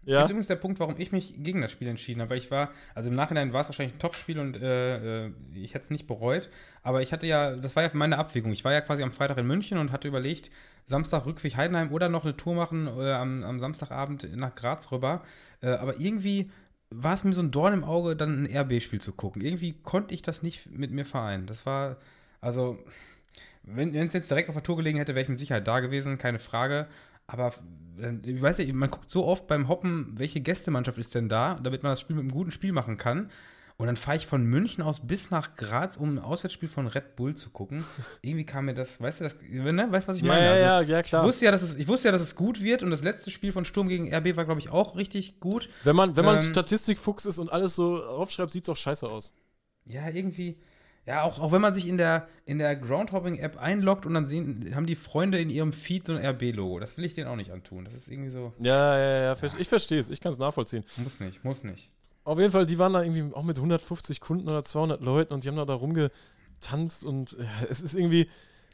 ja? 0.03 0.21
ist 0.21 0.29
übrigens 0.29 0.47
der 0.47 0.55
Punkt, 0.55 0.79
warum 0.79 0.95
ich 0.97 1.11
mich 1.11 1.35
gegen 1.43 1.61
das 1.61 1.71
Spiel 1.73 1.89
entschieden 1.89 2.21
habe. 2.21 2.31
Weil 2.31 2.37
ich 2.37 2.49
war, 2.49 2.71
also 2.95 3.09
im 3.09 3.15
Nachhinein 3.15 3.51
war 3.51 3.61
es 3.61 3.67
wahrscheinlich 3.67 3.95
ein 3.95 3.99
Top-Spiel 3.99 4.39
und 4.39 4.55
äh, 4.55 5.25
äh, 5.25 5.31
ich 5.53 5.73
hätte 5.73 5.83
es 5.83 5.89
nicht 5.89 6.07
bereut. 6.07 6.49
Aber 6.83 7.01
ich 7.01 7.11
hatte 7.11 7.27
ja, 7.27 7.57
das 7.57 7.75
war 7.75 7.83
ja 7.83 7.89
meine 7.93 8.17
Abwägung. 8.17 8.53
Ich 8.53 8.63
war 8.63 8.71
ja 8.71 8.79
quasi 8.79 9.03
am 9.03 9.11
Freitag 9.11 9.37
in 9.37 9.45
München 9.45 9.77
und 9.77 9.91
hatte 9.91 10.07
überlegt, 10.07 10.49
Samstag 10.85 11.25
Rückweg 11.25 11.57
Heidenheim 11.57 11.91
oder 11.91 12.07
noch 12.07 12.23
eine 12.23 12.37
Tour 12.37 12.55
machen 12.55 12.87
äh, 12.87 13.11
am, 13.11 13.43
am 13.43 13.59
Samstagabend 13.59 14.35
nach 14.37 14.55
Graz 14.55 14.89
rüber. 14.93 15.21
Äh, 15.61 15.71
aber 15.71 15.99
irgendwie 15.99 16.49
war 16.89 17.13
es 17.13 17.23
mir 17.23 17.33
so 17.33 17.41
ein 17.41 17.51
Dorn 17.51 17.73
im 17.73 17.83
Auge, 17.83 18.15
dann 18.15 18.43
ein 18.43 18.57
RB-Spiel 18.57 19.01
zu 19.01 19.11
gucken. 19.11 19.41
Irgendwie 19.41 19.73
konnte 19.83 20.13
ich 20.13 20.21
das 20.21 20.43
nicht 20.43 20.69
mit 20.71 20.91
mir 20.91 21.05
vereinen. 21.05 21.45
Das 21.45 21.65
war, 21.65 21.97
also, 22.41 22.77
wenn 23.63 23.93
es 23.93 24.13
jetzt 24.13 24.31
direkt 24.31 24.49
auf 24.49 24.55
der 24.55 24.63
Tour 24.63 24.77
gelegen 24.77 24.97
hätte, 24.97 25.13
wäre 25.13 25.23
ich 25.23 25.29
mit 25.29 25.39
Sicherheit 25.39 25.67
da 25.67 25.79
gewesen, 25.79 26.17
keine 26.17 26.39
Frage. 26.39 26.87
Aber 27.27 27.53
ich 28.23 28.41
weiß 28.41 28.59
ja, 28.59 28.73
man 28.73 28.89
guckt 28.89 29.09
so 29.09 29.25
oft 29.25 29.47
beim 29.47 29.67
Hoppen, 29.67 30.13
welche 30.15 30.39
Gästemannschaft 30.39 30.97
ist 30.97 31.13
denn 31.13 31.27
da, 31.27 31.59
damit 31.61 31.83
man 31.83 31.91
das 31.91 31.99
Spiel 31.99 32.15
mit 32.15 32.23
einem 32.23 32.31
guten 32.31 32.51
Spiel 32.51 32.71
machen 32.71 32.97
kann. 32.97 33.29
Und 33.79 33.85
dann 33.85 33.95
fahre 33.95 34.17
ich 34.17 34.25
von 34.25 34.43
München 34.43 34.83
aus 34.83 35.05
bis 35.05 35.29
nach 35.29 35.55
Graz, 35.55 35.97
um 35.97 36.15
ein 36.15 36.19
Auswärtsspiel 36.19 36.67
von 36.67 36.87
Red 36.87 37.15
Bull 37.15 37.35
zu 37.35 37.51
gucken. 37.51 37.85
Irgendwie 38.23 38.43
kam 38.43 38.65
mir 38.65 38.73
das, 38.73 38.99
weißt 38.99 39.19
du, 39.19 39.23
das, 39.25 39.35
ne? 39.47 39.87
weißt 39.91 40.07
du, 40.07 40.09
was 40.09 40.17
ich 40.17 40.23
ja, 40.23 40.27
meine? 40.29 40.45
ja, 40.45 40.51
Also, 40.51 40.63
ja, 40.63 40.81
ja, 40.97 41.03
klar. 41.03 41.21
ich 41.21 41.27
wusste 41.27 41.45
ja, 41.45 41.51
dass 41.51 41.61
es, 41.61 41.75
ich 41.75 41.87
wusste 41.87 42.07
ja, 42.07 42.11
dass 42.11 42.23
es 42.23 42.35
gut 42.35 42.63
wird 42.63 42.81
und 42.81 42.89
das 42.89 43.03
letzte 43.03 43.29
Spiel 43.29 43.51
von 43.51 43.65
Sturm 43.65 43.87
gegen 43.87 44.11
RB 44.11 44.35
war, 44.35 44.45
glaube 44.45 44.59
ich, 44.59 44.69
auch 44.69 44.95
richtig 44.95 45.39
gut. 45.39 45.69
wenn 45.83 45.95
man, 45.95 46.15
wenn 46.15 46.25
man 46.25 46.37
ähm, 46.37 46.41
Statistikfuchs 46.41 47.27
ist 47.27 47.37
und 47.37 47.51
alles 47.51 47.75
so 47.75 48.03
aufschreibt, 48.03 48.51
sieht 48.51 48.63
es 48.63 48.69
auch 48.69 48.75
scheiße 48.75 49.07
aus. 49.07 49.31
Ja, 49.85 50.09
irgendwie. 50.09 50.57
Ja, 51.05 51.21
auch, 51.21 51.39
auch 51.39 51.51
wenn 51.51 51.61
man 51.61 51.73
sich 51.75 51.87
in 51.87 51.97
der, 51.97 52.27
in 52.45 52.57
der 52.57 52.75
Groundhopping-App 52.75 53.57
einloggt 53.57 54.05
und 54.07 54.13
dann 54.15 54.25
sehen, 54.25 54.71
haben 54.75 54.87
die 54.87 54.95
Freunde 54.95 55.39
in 55.39 55.49
ihrem 55.51 55.71
Feed 55.71 56.07
so 56.07 56.13
ein 56.13 56.25
RB-Logo. 56.25 56.79
Das 56.79 56.97
will 56.97 57.05
ich 57.05 57.13
denen 57.13 57.27
auch 57.27 57.35
nicht 57.37 57.51
antun. 57.51 57.85
Das 57.85 57.93
ist 57.93 58.07
irgendwie 58.09 58.31
so. 58.31 58.53
Ja, 58.59 58.97
ja, 58.97 59.21
ja, 59.23 59.35
ver- 59.35 59.57
ich 59.59 59.69
verstehe 59.69 59.99
es, 60.01 60.09
ich 60.09 60.19
kann 60.19 60.33
es 60.33 60.39
nachvollziehen. 60.39 60.83
Muss 60.97 61.19
nicht, 61.19 61.43
muss 61.45 61.63
nicht. 61.63 61.91
Auf 62.27 62.39
jeden 62.39 62.51
Fall, 62.51 62.65
die 62.65 62.77
waren 62.77 62.91
da 62.91 63.03
irgendwie 63.03 63.33
auch 63.33 63.43
mit 63.43 63.55
150 63.55 64.19
Kunden 64.19 64.49
oder 64.49 64.61
200 64.61 65.01
Leuten 65.01 65.33
und 65.33 65.43
die 65.45 65.47
haben 65.47 65.55
da, 65.55 65.63
da 65.63 65.73
rumgetanzt 65.73 67.05
und 67.05 67.37
ja, 67.39 67.45
es 67.69 67.81
ist 67.81 67.95
irgendwie, 67.95 68.27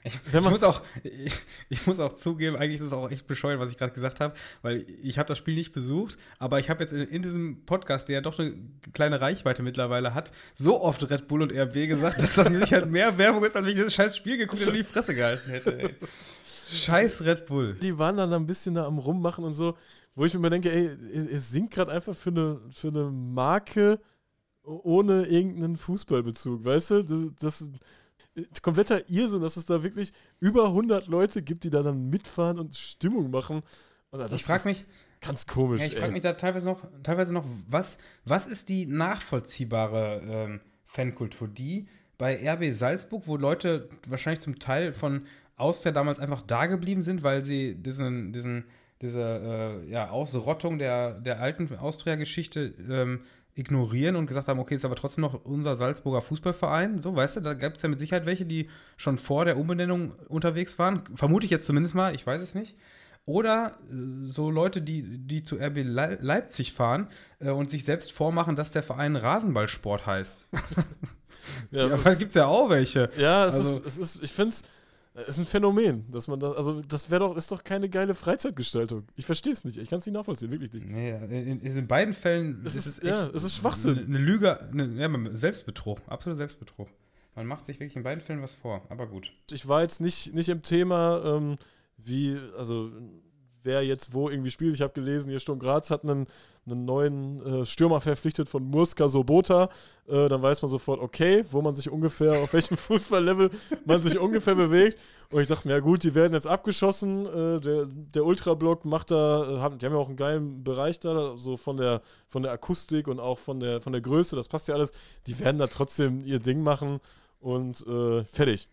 Ich, 0.05 0.19
ich, 0.33 0.41
muss 0.41 0.63
auch, 0.63 0.81
ich, 1.03 1.39
ich 1.69 1.87
muss 1.87 1.99
auch 1.99 2.15
zugeben, 2.15 2.57
eigentlich 2.57 2.81
ist 2.81 2.87
es 2.87 2.93
auch 2.93 3.09
echt 3.09 3.25
bescheuert, 3.25 3.59
was 3.59 3.69
ich 3.69 3.77
gerade 3.77 3.93
gesagt 3.93 4.19
habe, 4.19 4.33
weil 4.61 4.85
ich 5.01 5.17
habe 5.17 5.27
das 5.27 5.37
Spiel 5.37 5.53
nicht 5.53 5.71
besucht, 5.71 6.17
aber 6.39 6.59
ich 6.59 6.69
habe 6.69 6.83
jetzt 6.83 6.93
in, 6.93 7.07
in 7.07 7.21
diesem 7.21 7.63
Podcast, 7.65 8.09
der 8.09 8.15
ja 8.15 8.21
doch 8.21 8.37
eine 8.37 8.55
kleine 8.91 9.21
Reichweite 9.21 9.63
mittlerweile 9.63 10.13
hat, 10.13 10.31
so 10.55 10.81
oft 10.81 11.09
Red 11.09 11.27
Bull 11.27 11.43
und 11.43 11.53
RB 11.53 11.87
gesagt, 11.87 12.21
dass 12.21 12.35
das 12.35 12.49
mit 12.49 12.59
Sicherheit 12.59 12.89
mehr 12.89 13.17
Werbung 13.17 13.45
ist, 13.45 13.55
als 13.55 13.65
wenn 13.65 13.71
ich 13.71 13.77
dieses 13.77 13.93
scheiß 13.93 14.17
Spiel 14.17 14.37
geguckt 14.37 14.61
hätte 14.61 14.71
und 14.71 14.77
die 14.77 14.83
Fresse 14.83 15.15
gehalten 15.15 15.49
hätte. 15.51 15.79
Ey. 15.79 15.95
Scheiß 16.67 17.23
Red 17.23 17.45
Bull. 17.45 17.75
die 17.81 17.97
waren 17.99 18.17
dann 18.17 18.33
ein 18.33 18.45
bisschen 18.45 18.73
da 18.73 18.85
am 18.85 18.97
Rummachen 18.97 19.43
und 19.43 19.53
so, 19.53 19.77
wo 20.15 20.25
ich 20.25 20.33
mir 20.33 20.39
immer 20.39 20.49
denke, 20.49 20.71
ey, 20.71 20.89
ihr 21.31 21.39
singt 21.39 21.71
gerade 21.71 21.91
einfach 21.91 22.15
für 22.15 22.29
eine, 22.29 22.59
für 22.69 22.89
eine 22.89 23.05
Marke 23.05 23.99
ohne 24.63 25.25
irgendeinen 25.25 25.77
Fußballbezug, 25.77 26.63
weißt 26.63 26.91
du? 26.91 27.03
Das, 27.03 27.21
das 27.39 27.69
ist 28.35 28.61
kompletter 28.61 29.09
Irrsinn, 29.09 29.41
dass 29.41 29.57
es 29.57 29.65
da 29.65 29.83
wirklich 29.83 30.13
über 30.39 30.67
100 30.67 31.07
Leute 31.07 31.41
gibt, 31.41 31.63
die 31.63 31.69
da 31.69 31.83
dann 31.83 32.09
mitfahren 32.09 32.59
und 32.59 32.75
Stimmung 32.75 33.29
machen. 33.29 33.61
Und 34.11 34.19
das 34.19 34.31
ich 34.31 34.43
frage 34.43 34.69
mich, 34.69 34.85
ganz 35.21 35.47
komisch. 35.47 35.81
ja, 35.81 35.87
ich 35.87 35.95
frage 35.95 36.13
mich 36.13 36.21
da 36.21 36.33
teilweise 36.33 36.69
noch, 36.69 36.81
teilweise 37.03 37.33
noch, 37.33 37.45
was, 37.67 37.97
was 38.25 38.45
ist 38.45 38.69
die 38.69 38.85
nachvollziehbare 38.85 40.21
ähm, 40.23 40.61
Fankultur? 40.85 41.47
Die 41.47 41.87
bei 42.17 42.49
RB 42.49 42.73
Salzburg, 42.73 43.23
wo 43.25 43.37
Leute 43.37 43.89
wahrscheinlich 44.07 44.41
zum 44.41 44.59
Teil 44.59 44.93
von 44.93 45.25
Austria 45.55 45.91
damals 45.91 46.19
einfach 46.19 46.41
da 46.41 46.67
geblieben 46.67 47.03
sind, 47.03 47.23
weil 47.23 47.43
sie 47.43 47.75
diesen, 47.75 48.33
diesen, 48.33 48.65
diese 49.03 49.21
äh, 49.85 49.91
ja, 49.91 50.09
Ausrottung 50.09 50.79
der, 50.79 51.11
der 51.13 51.39
alten 51.41 51.75
Austria-Geschichte 51.77 52.73
ähm, 52.89 53.21
ignorieren 53.55 54.15
und 54.15 54.25
gesagt 54.25 54.47
haben, 54.47 54.59
okay, 54.59 54.73
ist 54.73 54.85
aber 54.85 54.95
trotzdem 54.95 55.21
noch 55.21 55.45
unser 55.45 55.75
Salzburger 55.75 56.21
Fußballverein. 56.21 56.97
So, 56.97 57.15
weißt 57.15 57.35
du, 57.35 57.41
da 57.41 57.53
gab 57.53 57.75
es 57.75 57.83
ja 57.83 57.89
mit 57.89 57.99
Sicherheit 57.99 58.25
welche, 58.25 58.45
die 58.45 58.69
schon 58.97 59.17
vor 59.17 59.45
der 59.45 59.57
Umbenennung 59.57 60.13
unterwegs 60.27 60.79
waren. 60.79 61.03
Vermute 61.13 61.45
ich 61.45 61.51
jetzt 61.51 61.65
zumindest 61.65 61.93
mal, 61.93 62.15
ich 62.15 62.25
weiß 62.25 62.41
es 62.41 62.55
nicht. 62.55 62.75
Oder 63.25 63.77
äh, 63.89 64.25
so 64.27 64.49
Leute, 64.49 64.81
die, 64.81 65.19
die 65.19 65.43
zu 65.43 65.57
RB 65.57 65.77
Lei- 65.83 66.17
Leipzig 66.19 66.73
fahren 66.73 67.07
äh, 67.39 67.51
und 67.51 67.69
sich 67.69 67.85
selbst 67.85 68.11
vormachen, 68.11 68.55
dass 68.55 68.71
der 68.71 68.81
Verein 68.83 69.15
Rasenballsport 69.15 70.05
heißt. 70.07 70.47
ja, 71.71 71.87
Ja, 71.87 71.95
ist- 71.95 72.19
gibt 72.19 72.29
es 72.29 72.35
ja 72.35 72.47
auch 72.47 72.69
welche. 72.69 73.09
Ja, 73.17 73.45
es, 73.45 73.55
Also- 73.55 73.77
ist, 73.79 73.85
es 73.99 74.15
ist, 74.15 74.23
ich 74.23 74.31
finde 74.33 74.49
es, 74.51 74.63
ist 75.13 75.37
ein 75.37 75.45
Phänomen, 75.45 76.09
dass 76.09 76.27
man 76.27 76.39
da, 76.39 76.53
also 76.53 76.81
das 76.81 77.11
wäre 77.11 77.19
doch, 77.19 77.37
ist 77.37 77.51
doch 77.51 77.63
keine 77.63 77.87
geile 77.87 78.15
Freizeitgestaltung. 78.15 79.05
Ich 79.15 79.25
verstehe 79.25 79.53
es 79.53 79.63
nicht, 79.63 79.77
ich 79.77 79.89
kann 79.89 79.99
es 79.99 80.05
nicht 80.05 80.15
nachvollziehen, 80.15 80.51
wirklich 80.51 80.73
nicht. 80.73 80.87
Nee, 80.87 81.11
in, 81.11 81.59
in, 81.59 81.61
in 81.61 81.87
beiden 81.87 82.13
Fällen 82.13 82.61
Es 82.65 82.75
ist 82.75 82.87
es 82.87 82.99
echt 82.99 83.07
ja, 83.07 83.29
es 83.29 83.43
ist 83.43 83.55
Schwachsinn. 83.55 83.99
Eine, 83.99 84.17
Lüge, 84.17 84.59
eine, 84.71 84.87
ja, 84.95 85.35
Selbstbetrug, 85.35 85.99
absoluter 86.07 86.37
Selbstbetrug. 86.37 86.89
Man 87.35 87.45
macht 87.45 87.65
sich 87.65 87.79
wirklich 87.79 87.95
in 87.95 88.03
beiden 88.03 88.21
Fällen 88.21 88.41
was 88.41 88.53
vor, 88.55 88.81
aber 88.89 89.07
gut. 89.07 89.33
Ich 89.51 89.67
war 89.67 89.81
jetzt 89.81 90.01
nicht, 90.01 90.33
nicht 90.33 90.49
im 90.49 90.63
Thema, 90.63 91.21
ähm, 91.23 91.57
wie, 91.97 92.39
also 92.57 92.91
wer 93.63 93.83
jetzt 93.83 94.13
wo 94.13 94.29
irgendwie 94.29 94.51
spielt. 94.51 94.73
Ich 94.73 94.81
habe 94.81 94.93
gelesen, 94.93 95.29
hier 95.29 95.39
Sturm 95.39 95.59
Graz 95.59 95.89
hat 95.89 96.03
einen, 96.03 96.27
einen 96.65 96.85
neuen 96.85 97.61
äh, 97.61 97.65
Stürmer 97.65 98.01
verpflichtet 98.01 98.49
von 98.49 98.63
Murska 98.63 99.07
Sobota. 99.07 99.69
Äh, 100.07 100.29
dann 100.29 100.41
weiß 100.41 100.61
man 100.61 100.69
sofort, 100.69 100.99
okay, 100.99 101.45
wo 101.51 101.61
man 101.61 101.75
sich 101.75 101.89
ungefähr, 101.89 102.43
auf 102.43 102.53
welchem 102.53 102.77
Fußballlevel 102.77 103.49
man 103.85 104.01
sich 104.01 104.19
ungefähr 104.19 104.55
bewegt. 104.55 104.99
Und 105.31 105.41
ich 105.41 105.47
dachte 105.47 105.67
mir, 105.67 105.75
ja 105.75 105.79
gut, 105.79 106.03
die 106.03 106.13
werden 106.13 106.33
jetzt 106.33 106.47
abgeschossen. 106.47 107.25
Äh, 107.25 107.59
der, 107.59 107.85
der 107.87 108.25
Ultrablock 108.25 108.85
macht 108.85 109.11
da, 109.11 109.43
äh, 109.43 109.59
haben, 109.59 109.79
die 109.79 109.85
haben 109.85 109.93
ja 109.93 109.99
auch 109.99 110.07
einen 110.07 110.17
geilen 110.17 110.63
Bereich 110.63 110.99
da, 110.99 111.37
so 111.37 111.57
von 111.57 111.77
der, 111.77 112.01
von 112.27 112.43
der 112.43 112.51
Akustik 112.51 113.07
und 113.07 113.19
auch 113.19 113.39
von 113.39 113.59
der, 113.59 113.81
von 113.81 113.93
der 113.93 114.01
Größe, 114.01 114.35
das 114.35 114.47
passt 114.47 114.67
ja 114.67 114.75
alles. 114.75 114.91
Die 115.27 115.39
werden 115.39 115.57
da 115.57 115.67
trotzdem 115.67 116.25
ihr 116.25 116.39
Ding 116.39 116.61
machen 116.61 116.99
und 117.39 117.85
äh, 117.87 118.23
fertig. 118.25 118.69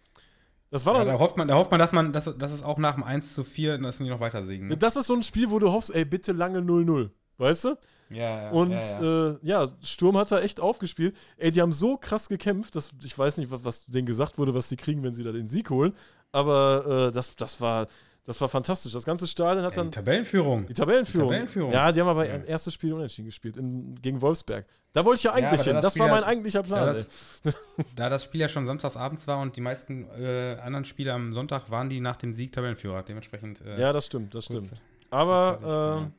Das 0.71 0.87
war 0.87 0.95
Ja, 0.95 1.05
doch, 1.05 1.13
da, 1.13 1.19
hofft 1.19 1.37
man, 1.37 1.49
da 1.49 1.57
hofft 1.57 1.71
man, 1.71 1.81
dass, 1.81 1.93
man 1.93 2.13
dass, 2.13 2.25
dass 2.39 2.53
es 2.53 2.63
auch 2.63 2.79
nach 2.79 2.95
dem 2.95 3.05
1 3.05 3.35
zu 3.35 3.45
4, 3.45 3.79
dass 3.79 3.99
die 3.99 4.09
noch 4.09 4.21
weiter 4.21 4.45
siegen. 4.45 4.69
Ne? 4.69 4.77
Das 4.77 4.97
ist 4.97 5.07
so 5.07 5.15
ein 5.15 5.23
Spiel, 5.23 5.51
wo 5.51 5.59
du 5.59 5.73
hoffst, 5.73 5.95
ey, 5.95 6.05
bitte 6.05 6.33
lange 6.33 6.61
0-0. 6.61 7.11
Weißt 7.39 7.65
du? 7.65 7.77
Ja, 8.13 8.43
ja. 8.43 8.51
Und 8.51 8.71
ja, 8.73 9.03
ja. 9.03 9.29
Äh, 9.31 9.39
ja, 9.43 9.69
Sturm 9.83 10.17
hat 10.17 10.31
da 10.31 10.41
echt 10.41 10.61
aufgespielt. 10.61 11.17
Ey, 11.37 11.51
die 11.51 11.63
haben 11.63 11.73
so 11.73 11.97
krass 11.97 12.29
gekämpft, 12.29 12.77
dass 12.77 12.91
ich 13.03 13.17
weiß 13.17 13.37
nicht, 13.39 13.51
was, 13.51 13.65
was 13.65 13.87
denen 13.87 14.07
gesagt 14.07 14.39
wurde, 14.39 14.55
was 14.55 14.69
sie 14.69 14.77
kriegen, 14.77 15.03
wenn 15.03 15.15
sie 15.15 15.25
da 15.25 15.33
den 15.33 15.47
Sieg 15.47 15.71
holen. 15.71 15.95
Aber 16.33 17.09
äh, 17.09 17.13
das, 17.13 17.37
das, 17.37 17.61
war, 17.61 17.87
das 18.31 18.41
war 18.41 18.49
fantastisch. 18.49 18.93
Das 18.93 19.05
ganze 19.05 19.27
Stadion 19.27 19.65
hat 19.65 19.73
ja, 19.73 19.77
dann 19.83 19.91
die 19.91 19.95
Tabellenführung. 19.97 20.67
die 20.67 20.75
Tabellenführung. 20.75 21.29
Die 21.31 21.35
Tabellenführung. 21.35 21.73
Ja, 21.73 21.91
die 21.91 22.01
haben 22.01 22.09
aber 22.09 22.27
Ja. 22.27 22.35
ein 22.35 22.45
erstes 22.45 22.75
Spiel 22.75 22.93
unentschieden 22.93 23.27
gespielt 23.27 23.57
in, 23.57 23.95
gegen 24.01 24.21
Wolfsberg. 24.23 24.67
Da 24.93 25.05
wollte 25.05 25.19
ich 25.19 25.25
ja 25.25 25.37
Ja, 25.37 25.49
eigentlich 25.49 25.61
da 25.63 25.65
hin. 25.67 25.75
das 25.75 25.83
Das 25.95 25.99
war 25.99 26.07
ja- 26.07 26.15
mein 26.15 26.23
eigentlicher 26.25 26.63
Plan. 26.63 26.87
Da 26.87 26.93
das, 26.93 27.43
da 27.97 28.09
das 28.09 28.23
Spiel 28.25 28.41
ja 28.41 28.49
schon 28.49 28.67
samstagsabends 28.67 29.27
war 29.27 29.39
und 29.41 29.57
die 29.57 29.61
meisten 29.61 30.07
äh, 30.19 30.57
anderen 30.63 30.85
Spiele 30.85 31.13
am 31.13 31.33
Sonntag 31.33 31.71
waren 31.71 31.89
die 31.89 32.01
nach 32.01 32.17
dem 32.17 32.33
Sieg 32.33 32.53
Tabellenführer. 32.53 33.03
Dementsprechend. 33.03 33.61
Äh, 33.67 33.81
Ja, 33.81 33.93
das 33.93 34.07
stimmt, 34.07 34.33
das 34.35 34.45
stimmt. 34.45 34.73
Aber 35.11 36.11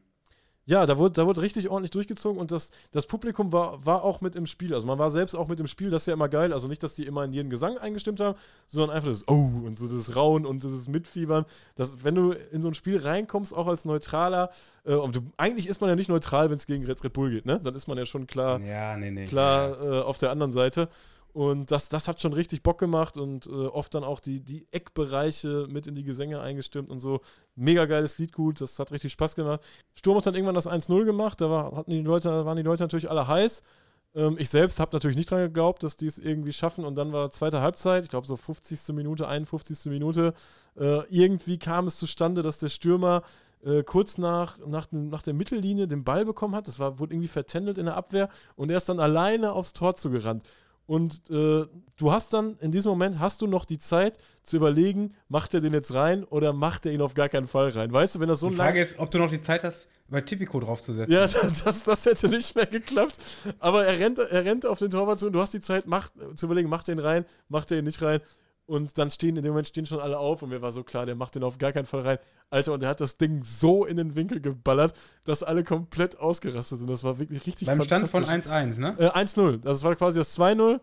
ja, 0.65 0.85
da 0.85 0.97
wurde, 0.97 1.13
da 1.13 1.25
wurde 1.25 1.41
richtig 1.41 1.69
ordentlich 1.69 1.91
durchgezogen 1.91 2.39
und 2.39 2.51
das, 2.51 2.71
das 2.91 3.07
Publikum 3.07 3.51
war, 3.51 3.83
war 3.85 4.03
auch 4.03 4.21
mit 4.21 4.35
im 4.35 4.45
Spiel. 4.45 4.73
Also 4.73 4.85
man 4.85 4.99
war 4.99 5.09
selbst 5.09 5.35
auch 5.35 5.47
mit 5.47 5.59
im 5.59 5.67
Spiel, 5.67 5.89
das 5.89 6.03
ist 6.03 6.07
ja 6.07 6.13
immer 6.13 6.29
geil. 6.29 6.53
Also 6.53 6.67
nicht, 6.67 6.83
dass 6.83 6.93
die 6.93 7.05
immer 7.05 7.23
in 7.23 7.33
jeden 7.33 7.49
Gesang 7.49 7.77
eingestimmt 7.77 8.19
haben, 8.19 8.37
sondern 8.67 8.95
einfach 8.95 9.09
das 9.09 9.27
Oh 9.27 9.49
und 9.65 9.77
so 9.77 9.87
das 9.87 10.15
Rauen 10.15 10.45
und 10.45 10.63
dieses 10.63 10.87
Mitfiebern. 10.87 11.45
Das, 11.75 12.03
wenn 12.03 12.15
du 12.15 12.31
in 12.31 12.61
so 12.61 12.67
ein 12.67 12.75
Spiel 12.75 12.99
reinkommst, 12.99 13.55
auch 13.55 13.67
als 13.67 13.85
Neutraler, 13.85 14.51
äh, 14.85 14.93
und 14.93 15.15
du, 15.15 15.21
eigentlich 15.37 15.67
ist 15.67 15.81
man 15.81 15.89
ja 15.89 15.95
nicht 15.95 16.09
neutral, 16.09 16.49
wenn 16.49 16.57
es 16.57 16.67
gegen 16.67 16.85
Red, 16.85 17.03
Red 17.03 17.13
Bull 17.13 17.31
geht, 17.31 17.45
ne? 17.45 17.59
Dann 17.63 17.73
ist 17.75 17.87
man 17.87 17.97
ja 17.97 18.05
schon 18.05 18.27
klar, 18.27 18.59
ja, 18.61 18.95
nee, 18.97 19.11
nee. 19.11 19.25
klar 19.25 19.69
Ja. 19.69 19.99
äh, 19.99 20.01
auf 20.03 20.19
der 20.19 20.31
anderen 20.31 20.51
Seite. 20.51 20.89
Und 21.33 21.71
das, 21.71 21.87
das 21.87 22.07
hat 22.07 22.19
schon 22.19 22.33
richtig 22.33 22.61
Bock 22.61 22.77
gemacht 22.77 23.17
und 23.17 23.47
äh, 23.47 23.49
oft 23.49 23.95
dann 23.95 24.03
auch 24.03 24.19
die, 24.19 24.41
die 24.41 24.67
Eckbereiche 24.71 25.67
mit 25.69 25.87
in 25.87 25.95
die 25.95 26.03
Gesänge 26.03 26.41
eingestimmt 26.41 26.89
und 26.89 26.99
so. 26.99 27.21
Mega 27.55 27.85
geiles 27.85 28.17
Lied 28.17 28.33
gut, 28.33 28.59
das 28.59 28.77
hat 28.79 28.91
richtig 28.91 29.13
Spaß 29.13 29.35
gemacht. 29.35 29.61
Sturm 29.95 30.17
hat 30.17 30.25
dann 30.25 30.35
irgendwann 30.35 30.55
das 30.55 30.67
1-0 30.67 31.05
gemacht, 31.05 31.39
da 31.39 31.49
war, 31.49 31.75
hatten 31.75 31.91
die 31.91 32.01
Leute, 32.01 32.45
waren 32.45 32.57
die 32.57 32.63
Leute 32.63 32.83
natürlich 32.83 33.09
alle 33.09 33.27
heiß. 33.27 33.63
Ähm, 34.13 34.35
ich 34.39 34.49
selbst 34.49 34.79
habe 34.79 34.93
natürlich 34.93 35.15
nicht 35.15 35.31
dran 35.31 35.39
geglaubt, 35.39 35.83
dass 35.83 35.95
die 35.95 36.07
es 36.07 36.17
irgendwie 36.17 36.53
schaffen 36.53 36.83
und 36.83 36.95
dann 36.95 37.13
war 37.13 37.31
zweite 37.31 37.61
Halbzeit, 37.61 38.03
ich 38.03 38.09
glaube 38.09 38.27
so 38.27 38.35
50. 38.35 38.93
Minute, 38.93 39.27
51. 39.27 39.85
Minute. 39.85 40.33
Äh, 40.77 41.05
irgendwie 41.09 41.57
kam 41.57 41.87
es 41.87 41.97
zustande, 41.97 42.41
dass 42.41 42.57
der 42.57 42.69
Stürmer 42.69 43.23
äh, 43.63 43.83
kurz 43.83 44.17
nach, 44.17 44.57
nach, 44.65 44.87
nach 44.91 45.21
der 45.21 45.33
Mittellinie 45.33 45.87
den 45.87 46.03
Ball 46.03 46.25
bekommen 46.25 46.55
hat. 46.55 46.67
Das 46.67 46.79
war, 46.79 46.99
wurde 46.99 47.13
irgendwie 47.13 47.27
vertändelt 47.27 47.77
in 47.77 47.85
der 47.85 47.95
Abwehr 47.95 48.29
und 48.55 48.69
er 48.69 48.77
ist 48.77 48.89
dann 48.89 48.99
alleine 48.99 49.53
aufs 49.53 49.73
Tor 49.73 49.95
zugerannt. 49.95 50.43
Und 50.91 51.29
äh, 51.29 51.65
du 51.95 52.11
hast 52.11 52.33
dann, 52.33 52.57
in 52.59 52.69
diesem 52.69 52.89
Moment 52.89 53.17
hast 53.17 53.41
du 53.41 53.47
noch 53.47 53.63
die 53.63 53.79
Zeit 53.79 54.17
zu 54.43 54.57
überlegen, 54.57 55.13
macht 55.29 55.53
er 55.53 55.61
den 55.61 55.71
jetzt 55.71 55.93
rein 55.93 56.25
oder 56.25 56.51
macht 56.51 56.85
er 56.85 56.91
ihn 56.91 57.01
auf 57.01 57.13
gar 57.13 57.29
keinen 57.29 57.47
Fall 57.47 57.69
rein? 57.69 57.93
Weißt 57.93 58.15
du, 58.15 58.19
wenn 58.19 58.27
das 58.27 58.41
so 58.41 58.49
Die 58.49 58.57
Frage 58.57 58.81
ist, 58.81 58.99
ob 58.99 59.09
du 59.09 59.17
noch 59.17 59.29
die 59.29 59.39
Zeit 59.39 59.63
hast, 59.63 59.87
bei 60.09 60.19
Tipico 60.19 60.59
draufzusetzen. 60.59 61.13
Ja, 61.13 61.25
das, 61.63 61.83
das 61.83 62.05
hätte 62.05 62.27
nicht 62.27 62.57
mehr 62.57 62.65
geklappt. 62.65 63.19
Aber 63.59 63.85
er 63.85 63.99
rennt, 63.99 64.19
er 64.19 64.43
rennt 64.43 64.65
auf 64.65 64.79
den 64.79 64.91
Torwart 64.91 65.19
zu 65.19 65.27
und 65.27 65.31
du 65.31 65.39
hast 65.39 65.53
die 65.53 65.61
Zeit 65.61 65.87
macht, 65.87 66.11
zu 66.35 66.45
überlegen, 66.45 66.67
macht 66.67 66.89
er 66.89 66.95
ihn 66.95 66.99
rein, 66.99 67.25
macht 67.47 67.71
er 67.71 67.77
ihn 67.79 67.85
nicht 67.85 68.01
rein. 68.01 68.19
Und 68.65 68.97
dann 68.97 69.11
stehen, 69.11 69.35
in 69.35 69.43
dem 69.43 69.51
Moment 69.51 69.67
stehen 69.67 69.85
schon 69.85 69.99
alle 69.99 70.17
auf 70.17 70.43
und 70.43 70.49
mir 70.49 70.61
war 70.61 70.71
so 70.71 70.83
klar, 70.83 71.05
der 71.05 71.15
macht 71.15 71.35
den 71.35 71.43
auf 71.43 71.57
gar 71.57 71.73
keinen 71.73 71.85
Fall 71.85 72.01
rein. 72.01 72.17
Alter, 72.49 72.73
und 72.73 72.83
er 72.83 72.89
hat 72.89 73.01
das 73.01 73.17
Ding 73.17 73.43
so 73.43 73.85
in 73.85 73.97
den 73.97 74.15
Winkel 74.15 74.39
geballert, 74.39 74.93
dass 75.25 75.43
alle 75.43 75.63
komplett 75.63 76.17
ausgerastet 76.19 76.79
sind. 76.79 76.89
Das 76.89 77.03
war 77.03 77.19
wirklich 77.19 77.45
richtig 77.45 77.65
Beim 77.65 77.81
Stand 77.81 78.09
von 78.09 78.23
fantastisch. 78.25 78.51
1-1, 78.51 78.79
ne? 78.79 78.95
Äh, 78.97 79.09
1-0. 79.09 79.57
Das 79.57 79.83
war 79.83 79.95
quasi 79.95 80.19
das 80.19 80.37
2-0. 80.39 80.79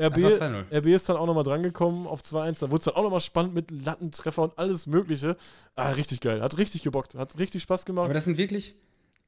RB, 0.00 0.14
Das 0.14 0.40
war 0.40 0.48
2-0. 0.48 0.78
RB 0.78 0.86
ist 0.86 1.08
dann 1.08 1.16
auch 1.16 1.26
nochmal 1.26 1.44
drangekommen 1.44 2.06
auf 2.06 2.22
2-1. 2.22 2.60
Da 2.60 2.70
wurde 2.70 2.78
es 2.80 2.84
dann 2.84 2.94
auch 2.94 3.02
nochmal 3.02 3.20
spannend 3.20 3.54
mit 3.54 3.70
Lattentreffer 3.70 4.42
und 4.42 4.58
alles 4.58 4.86
Mögliche. 4.86 5.36
Ah, 5.74 5.90
richtig 5.90 6.20
geil. 6.20 6.42
Hat 6.42 6.58
richtig 6.58 6.82
gebockt. 6.82 7.14
Hat 7.14 7.38
richtig 7.38 7.62
Spaß 7.62 7.84
gemacht. 7.84 8.06
Aber 8.06 8.14
das 8.14 8.24
sind 8.24 8.36
wirklich, 8.36 8.74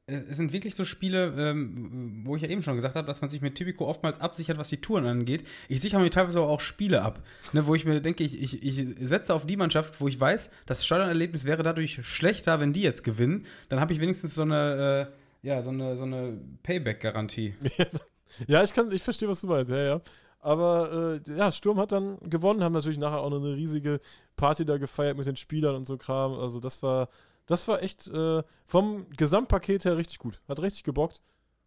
es 0.07 0.37
sind 0.37 0.53
wirklich 0.53 0.75
so 0.75 0.85
Spiele, 0.85 1.33
ähm, 1.39 2.23
wo 2.25 2.37
ich 2.37 2.43
ja 2.43 2.49
eben 2.49 2.63
schon 2.63 2.77
gesagt 2.77 2.95
habe, 2.95 3.07
dass 3.07 3.23
man 3.23 3.31
sich 3.31 3.41
mit 3.41 3.55
Tipico 3.55 3.87
oftmals 3.87 4.21
absichert, 4.21 4.59
was 4.59 4.69
die 4.69 4.77
Touren 4.77 5.07
angeht. 5.07 5.47
Ich 5.69 5.81
sichere 5.81 6.01
mir 6.01 6.11
teilweise 6.11 6.41
aber 6.41 6.49
auch 6.49 6.61
Spiele 6.61 7.03
ab, 7.03 7.23
ne, 7.53 7.67
wo 7.67 7.75
ich 7.75 7.87
mir 7.87 8.01
denke, 8.03 8.23
ich, 8.23 8.43
ich, 8.43 8.63
ich 8.63 9.09
setze 9.09 9.33
auf 9.33 9.47
die 9.47 9.57
Mannschaft, 9.57 10.01
wo 10.01 10.09
ich 10.09 10.21
weiß, 10.21 10.51
das 10.67 10.85
Stadionerlebnis 10.85 11.47
wäre 11.47 11.63
dadurch 11.63 12.07
schlechter, 12.07 12.61
wenn 12.61 12.75
die 12.75 12.83
jetzt 12.83 13.03
gewinnen. 13.03 13.47
Dann 13.71 13.81
habe 13.81 13.95
ich 13.95 14.01
wenigstens 14.01 14.35
so 14.35 14.43
eine, 14.43 15.11
äh, 15.43 15.47
ja, 15.47 15.63
so 15.63 15.71
eine, 15.71 15.97
so 15.97 16.03
eine 16.03 16.39
Payback-Garantie. 16.63 17.55
Ja, 18.49 18.65
ich 18.65 18.73
kann, 18.73 18.91
ich 18.91 19.03
verstehe, 19.03 19.29
was 19.29 19.43
du 19.43 19.47
meinst, 19.47 19.71
ja, 19.71 19.79
ja. 19.79 20.01
Aber 20.41 21.21
äh, 21.27 21.37
ja, 21.37 21.53
Sturm 21.53 21.79
hat 21.79 21.93
dann 21.93 22.19
gewonnen, 22.29 22.63
haben 22.63 22.73
natürlich 22.73 22.99
nachher 22.99 23.21
auch 23.21 23.31
noch 23.31 23.41
eine 23.41 23.55
riesige 23.55 24.01
Party 24.37 24.65
da 24.65 24.77
gefeiert 24.77 25.17
mit 25.17 25.27
den 25.27 25.37
Spielern 25.37 25.77
und 25.77 25.87
so 25.87 25.97
Kram. 25.97 26.33
Also 26.35 26.61
das 26.61 26.83
war, 26.83 27.09
das 27.47 27.69
war 27.69 27.83
echt 27.83 28.09
äh, 28.09 28.43
vom 28.67 29.07
Gesamtpaket 29.11 29.85
her 29.85 29.97
richtig 29.97 30.19
gut. 30.19 30.41
Hat 30.49 30.61
richtig 30.61 30.85
gebockt. 30.85 31.21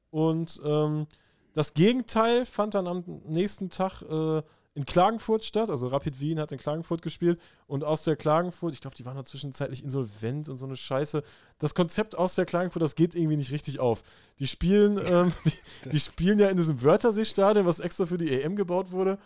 Und 0.10 0.60
ähm, 0.64 1.08
das 1.54 1.74
Gegenteil 1.74 2.46
fand 2.46 2.76
dann 2.76 2.88
am 2.88 3.04
nächsten 3.26 3.70
Tag 3.70 4.02
äh, 4.04 4.42
in 4.78 4.86
Klagenfurt 4.86 5.44
statt. 5.44 5.72
Also 5.72 5.88
Rapid 5.88 6.20
Wien 6.20 6.40
hat 6.40 6.52
in 6.52 6.60
Klagenfurt 6.60 7.02
gespielt 7.02 7.42
und 7.66 7.84
aus 7.84 8.04
der 8.04 8.16
Klagenfurt, 8.16 8.74
ich 8.74 8.82
glaube, 8.82 8.96
die 8.96 9.06
waren 9.06 9.18
da 9.18 9.24
zwischenzeitlich 9.24 9.84
insolvent 9.84 10.50
und 10.50 10.58
so 10.58 10.68
eine 10.68 10.76
Scheiße. 10.76 11.24
Das 11.58 11.74
Konzept 11.74 12.16
aus 12.16 12.36
der 12.36 12.46
Klagenfurt, 12.46 12.84
das 12.84 12.94
geht 12.94 13.16
irgendwie 13.16 13.38
nicht 13.38 13.52
richtig 13.52 13.80
auf. 13.80 14.04
Die 14.38 14.46
spielen, 14.46 15.02
ähm, 15.10 15.34
die, 15.86 15.90
die 15.90 16.00
spielen 16.00 16.38
ja 16.38 16.50
in 16.50 16.58
diesem 16.58 16.84
Wörthersee-Stadion, 16.84 17.66
was 17.66 17.80
extra 17.80 18.06
für 18.06 18.20
die 18.20 18.32
EM 18.32 18.56
gebaut 18.56 18.92
wurde. 18.92 19.18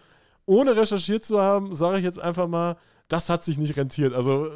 Ohne 0.45 0.77
recherchiert 0.77 1.25
zu 1.25 1.41
haben, 1.41 1.75
sage 1.75 1.97
ich 1.97 2.03
jetzt 2.05 2.19
einfach 2.19 2.47
mal, 2.47 2.77
das 3.09 3.29
hat 3.29 3.43
sich 3.43 3.57
nicht 3.57 3.75
rentiert. 3.75 4.13
Also, 4.13 4.51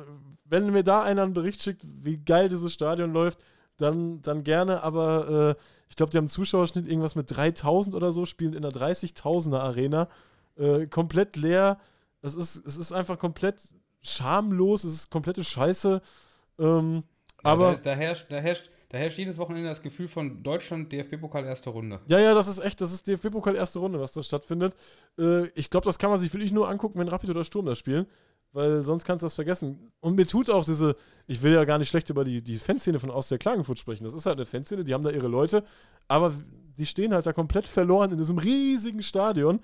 wenn 0.46 0.72
mir 0.72 0.84
da 0.84 1.04
einer 1.04 1.24
einen 1.24 1.34
Bericht 1.34 1.62
schickt, 1.62 1.86
wie 1.86 2.18
geil 2.18 2.50
dieses 2.50 2.74
Stadion 2.74 3.12
läuft, 3.12 3.40
dann, 3.78 4.22
dann 4.22 4.44
gerne, 4.44 4.84
aber 4.84 5.56
äh, 5.58 5.62
ich 5.90 5.96
glaube, 5.96 6.12
die 6.12 6.18
haben 6.18 6.24
einen 6.24 6.30
Zuschauerschnitt 6.30 6.88
irgendwas 6.88 7.16
mit 7.16 7.36
3000 7.36 7.96
oder 7.96 8.12
so, 8.12 8.26
spielen 8.26 8.54
in 8.54 8.64
einer 8.64 8.74
30.000er 8.74 9.60
Arena, 9.60 10.08
äh, 10.58 10.88
komplett 10.88 11.36
leer. 11.36 11.80
Es 12.22 12.36
ist, 12.36 12.66
es 12.66 12.78
ist 12.78 12.94
einfach 12.94 13.20
komplett 13.20 13.62
schamlos, 14.02 14.84
es 14.84 14.94
ist 14.94 15.10
komplette 15.10 15.44
Scheiße. 15.44 16.02
Ähm, 16.60 17.04
Ja, 17.44 17.52
aber 17.52 17.66
da, 17.66 17.74
ist, 17.74 17.86
da, 17.86 17.94
herrscht, 17.94 18.26
da, 18.30 18.38
herrscht, 18.38 18.70
da 18.96 19.02
herrscht 19.02 19.18
jedes 19.18 19.38
Wochenende 19.38 19.68
das 19.68 19.82
Gefühl 19.82 20.08
von 20.08 20.42
Deutschland 20.42 20.90
DFB-Pokal 20.90 21.44
erste 21.44 21.70
Runde. 21.70 22.00
Ja, 22.08 22.18
ja, 22.18 22.34
das 22.34 22.48
ist 22.48 22.60
echt, 22.60 22.80
das 22.80 22.94
ist 22.94 23.06
DFB-Pokal 23.06 23.54
erste 23.54 23.80
Runde, 23.80 24.00
was 24.00 24.14
da 24.14 24.24
stattfindet. 24.24 24.74
Äh, 25.20 25.48
ich 25.50 25.70
glaube, 25.70 25.84
das 25.84 26.00
kann 26.00 26.10
man 26.10 26.18
sich 26.18 26.34
wirklich 26.34 26.54
nur 26.54 26.70
angucken, 26.70 26.98
wenn 26.98 27.10
Rapid 27.10 27.30
oder 27.32 27.44
Sturm 27.44 27.66
das 27.66 27.78
spielen, 27.78 28.06
weil 28.54 28.82
sonst 28.84 29.04
kannst 29.04 29.22
du 29.22 29.26
das 29.26 29.36
vergessen. 29.36 29.92
Und 30.00 30.16
mir 30.16 30.26
tut 30.26 30.50
auch 30.50 30.64
diese, 30.64 30.96
ich 31.28 31.44
will 31.44 31.52
ja 31.52 31.66
gar 31.66 31.78
nicht 31.78 31.90
schlecht 31.90 32.10
über 32.10 32.24
die, 32.24 32.42
die 32.42 32.56
Fanszene 32.56 32.98
von 32.98 33.12
aus 33.12 33.28
der 33.28 33.38
Klagenfurt 33.38 33.80
sprechen. 33.80 34.06
Das 34.06 34.14
ist 34.14 34.26
halt 34.26 34.38
eine 34.38 34.46
Fanszene, 34.46 34.86
die 34.86 34.94
haben 34.94 35.04
da 35.04 35.10
ihre 35.10 35.28
Leute, 35.28 35.66
aber 36.08 36.32
die 36.78 36.86
stehen 36.86 37.14
halt 37.14 37.26
da 37.26 37.34
komplett 37.34 37.68
verloren 37.68 38.12
in 38.12 38.18
diesem 38.18 38.38
riesigen 38.38 39.04
Stadion 39.04 39.60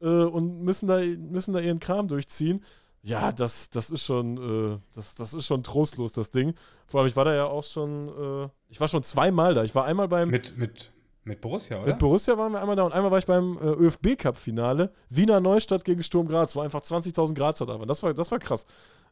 äh, 0.00 0.06
und 0.06 0.62
müssen 0.62 0.86
da, 0.86 1.00
müssen 1.00 1.52
da 1.52 1.58
ihren 1.58 1.80
Kram 1.80 2.06
durchziehen. 2.06 2.62
Ja, 3.02 3.32
das, 3.32 3.68
das 3.70 3.90
ist 3.90 4.04
schon, 4.04 4.74
äh, 4.74 4.78
das, 4.94 5.16
das 5.16 5.34
ist 5.34 5.46
schon 5.46 5.62
trostlos, 5.64 6.12
das 6.12 6.30
Ding. 6.30 6.54
Vor 6.86 7.00
allem, 7.00 7.08
ich 7.08 7.16
war 7.16 7.24
da 7.24 7.34
ja 7.34 7.46
auch 7.46 7.64
schon, 7.64 8.08
äh, 8.08 8.48
ich 8.68 8.80
war 8.80 8.86
schon 8.86 9.02
zweimal 9.02 9.54
da. 9.54 9.64
Ich 9.64 9.74
war 9.74 9.84
einmal 9.84 10.06
beim, 10.06 10.30
Mit, 10.30 10.56
mit, 10.56 10.92
mit 11.24 11.40
Borussia, 11.40 11.78
oder? 11.78 11.88
mit 11.88 11.98
Borussia 11.98 12.38
waren 12.38 12.52
wir 12.52 12.60
einmal 12.60 12.76
da 12.76 12.84
und 12.84 12.92
einmal 12.92 13.10
war 13.10 13.18
ich 13.18 13.26
beim 13.26 13.58
äh, 13.58 13.64
ÖFB-Cup-Finale. 13.64 14.92
Wiener 15.10 15.40
Neustadt 15.40 15.84
gegen 15.84 16.02
Sturm 16.04 16.28
Graz, 16.28 16.54
wo 16.54 16.60
einfach 16.60 16.80
20.000 16.80 17.34
Grazer 17.34 17.66
da. 17.66 17.76
Das 17.78 18.02
war, 18.04 18.14
das 18.14 18.30
war 18.30 18.38
krass. 18.38 18.66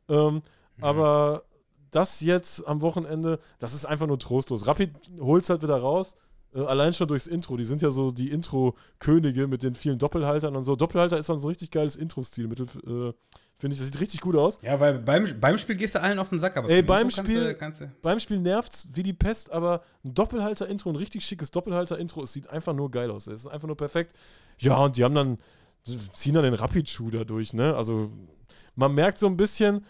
Ähm, 0.09 0.43
Aber 0.81 1.43
das 1.91 2.21
jetzt 2.21 2.67
am 2.69 2.83
Wochenende, 2.83 3.41
das 3.59 3.75
ist 3.75 3.87
einfach 3.87 4.07
nur 4.07 4.19
trostlos. 4.21 4.69
Rapid 4.69 4.91
holt 5.21 5.43
es 5.43 5.51
halt 5.51 5.63
wieder 5.63 5.77
raus. 5.79 6.17
Äh, 6.55 6.61
allein 6.61 6.93
schon 6.93 7.09
durchs 7.09 7.27
Intro. 7.27 7.57
Die 7.57 7.65
sind 7.65 7.83
ja 7.83 7.91
so 7.91 8.11
die 8.11 8.31
Intro-Könige 8.31 9.47
mit 9.47 9.63
den 9.63 9.75
vielen 9.75 9.99
Doppelhaltern 9.99 10.57
und 10.57 10.63
so. 10.63 10.77
Doppelhalter 10.77 11.19
ist 11.19 11.29
dann 11.29 11.39
so 11.39 11.49
ein 11.49 11.51
richtig 11.51 11.71
geiles 11.71 11.97
Intro-Stilmittel. 11.97 12.67
Äh, 12.87 13.13
Finde 13.59 13.75
ich, 13.75 13.81
das 13.81 13.89
sieht 13.89 14.01
richtig 14.01 14.21
gut 14.23 14.37
aus. 14.37 14.59
Ja, 14.63 14.81
weil 14.81 14.99
beim, 15.01 15.39
beim 15.39 15.59
Spiel 15.59 15.77
gehst 15.77 15.95
du 15.95 16.01
allen 16.01 16.19
auf 16.19 16.31
den 16.31 16.39
Sack, 16.39 16.57
aber 16.57 16.71
Ey, 16.71 16.83
beim 16.83 17.09
Intro 17.09 17.23
Spiel- 17.23 17.55
Kannst 17.55 17.81
du, 17.83 17.85
kannst 17.85 18.03
Beim 18.03 18.19
Spiel 18.19 18.39
nervt's 18.39 18.89
wie 18.95 19.03
die 19.03 19.13
Pest, 19.13 19.53
aber 19.53 19.83
ein 20.03 20.15
Doppelhalter-Intro, 20.15 20.89
ein 20.89 20.97
richtig 20.97 21.23
schickes 21.27 21.51
Doppelhalter-Intro, 21.51 22.23
es 22.23 22.33
sieht 22.33 22.49
einfach 22.49 22.73
nur 22.73 22.91
geil 22.91 23.11
aus. 23.11 23.27
Es 23.27 23.43
ist 23.45 23.47
einfach 23.49 23.67
nur 23.67 23.77
perfekt. 23.77 24.17
Ja, 24.59 24.79
und 24.79 24.97
die 24.97 25.05
haben 25.05 25.15
dann, 25.15 25.37
ziehen 26.15 26.33
dann 26.33 26.45
den 26.45 26.55
Rapid-Schuh 26.55 27.11
da 27.11 27.25
durch, 27.25 27.53
ne? 27.53 27.77
Also, 27.77 28.11
man 28.77 28.95
merkt 28.95 29.19
so 29.19 29.27
ein 29.27 29.37
bisschen, 29.37 29.85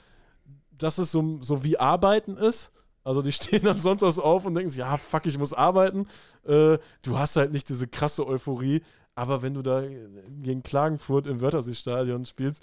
dass 0.77 0.99
es 0.99 1.13
so, 1.13 1.39
so 1.41 1.63
wie 1.63 1.79
Arbeiten 1.79 2.37
ist. 2.37 2.73
Also, 3.05 3.23
die 3.23 3.33
stehen 3.33 3.65
dann 3.65 3.79
sonntags 3.79 4.19
auf 4.19 4.45
und 4.45 4.55
denken 4.55 4.71
sich, 4.71 4.79
ja, 4.79 4.97
fuck, 4.97 5.27
ich 5.27 5.39
muss 5.39 5.55
arbeiten. 5.55 6.07
Äh, 6.45 6.79
du 7.03 7.19
hast 7.19 7.37
halt 7.37 7.53
nicht 7.53 7.69
diese 7.69 7.89
krasse 7.89 8.27
Euphorie, 8.27 8.83
aber 9.15 9.43
wenn 9.43 9.55
du 9.55 9.63
da 9.63 9.83
gegen 9.83 10.63
Klagenfurt 10.63 11.27
im 11.27 11.41
Wörthersee-Stadion 11.41 12.25
spielst, 12.27 12.63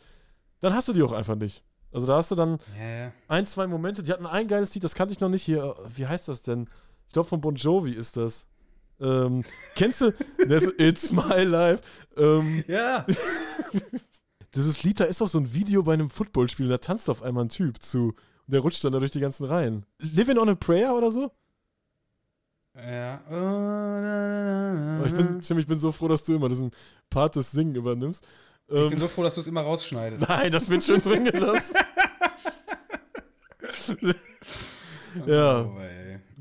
dann 0.59 0.73
hast 0.73 0.87
du 0.87 0.93
die 0.93 1.03
auch 1.03 1.11
einfach 1.11 1.35
nicht. 1.35 1.63
Also, 1.91 2.07
da 2.07 2.17
hast 2.17 2.31
du 2.31 2.35
dann 2.35 2.59
ja, 2.77 3.05
ja. 3.05 3.11
ein, 3.27 3.45
zwei 3.45 3.67
Momente. 3.67 4.03
Die 4.03 4.11
hatten 4.11 4.25
ein 4.25 4.47
geiles 4.47 4.73
Lied, 4.73 4.83
das 4.83 4.95
kannte 4.95 5.13
ich 5.13 5.19
noch 5.19 5.29
nicht 5.29 5.43
hier. 5.43 5.75
Wie 5.95 6.07
heißt 6.07 6.27
das 6.27 6.41
denn? 6.41 6.69
Ich 7.07 7.13
glaube, 7.13 7.29
von 7.29 7.41
Bon 7.41 7.55
Jovi 7.55 7.91
ist 7.91 8.17
das. 8.17 8.47
Ähm, 8.99 9.43
kennst 9.75 10.01
du? 10.01 10.11
Das 10.47 10.63
It's 10.77 11.11
My 11.11 11.43
Life. 11.43 11.83
Ähm, 12.15 12.63
Ja, 12.67 13.05
dieses 14.55 14.83
Lied, 14.83 14.99
da 14.99 15.05
ist 15.05 15.21
doch 15.21 15.27
so 15.27 15.39
ein 15.39 15.53
Video 15.53 15.83
bei 15.83 15.93
einem 15.93 16.09
Footballspiel, 16.09 16.67
da 16.67 16.77
tanzt 16.77 17.09
auf 17.09 17.21
einmal 17.21 17.45
ein 17.45 17.49
Typ 17.49 17.81
zu. 17.81 18.13
Der 18.47 18.61
rutscht 18.61 18.83
dann 18.83 18.93
da 18.93 18.99
durch 18.99 19.11
die 19.11 19.19
ganzen 19.19 19.45
Reihen. 19.45 19.85
Living 19.99 20.37
on 20.37 20.49
a 20.49 20.55
Prayer 20.55 20.95
oder 20.95 21.11
so? 21.11 21.31
ja. 22.75 23.21
Oh, 23.29 23.33
na, 23.33 24.01
na, 24.01 24.99
na, 24.99 25.05
ich, 25.05 25.13
bin, 25.13 25.39
Tim, 25.41 25.57
ich 25.59 25.67
bin 25.67 25.79
so 25.79 25.91
froh, 25.91 26.07
dass 26.07 26.23
du 26.23 26.35
immer 26.35 26.47
diesen 26.47 26.71
Part 27.09 27.35
des 27.35 27.51
Singen 27.51 27.75
übernimmst. 27.75 28.23
ich 28.67 28.75
Ähm, 28.75 28.89
bin 28.91 28.99
so 28.99 29.07
froh, 29.07 29.23
dass 29.23 29.33
du 29.35 29.41
es 29.41 29.47
immer 29.47 29.61
rausschneidest. 29.61 30.27
nein, 30.29 30.51
das 30.51 30.69
wird 30.69 30.83
schön 30.83 31.01
drin 31.01 31.23
gelassen. 31.25 31.75
ja. 35.25 35.61
Oh. 35.63 35.77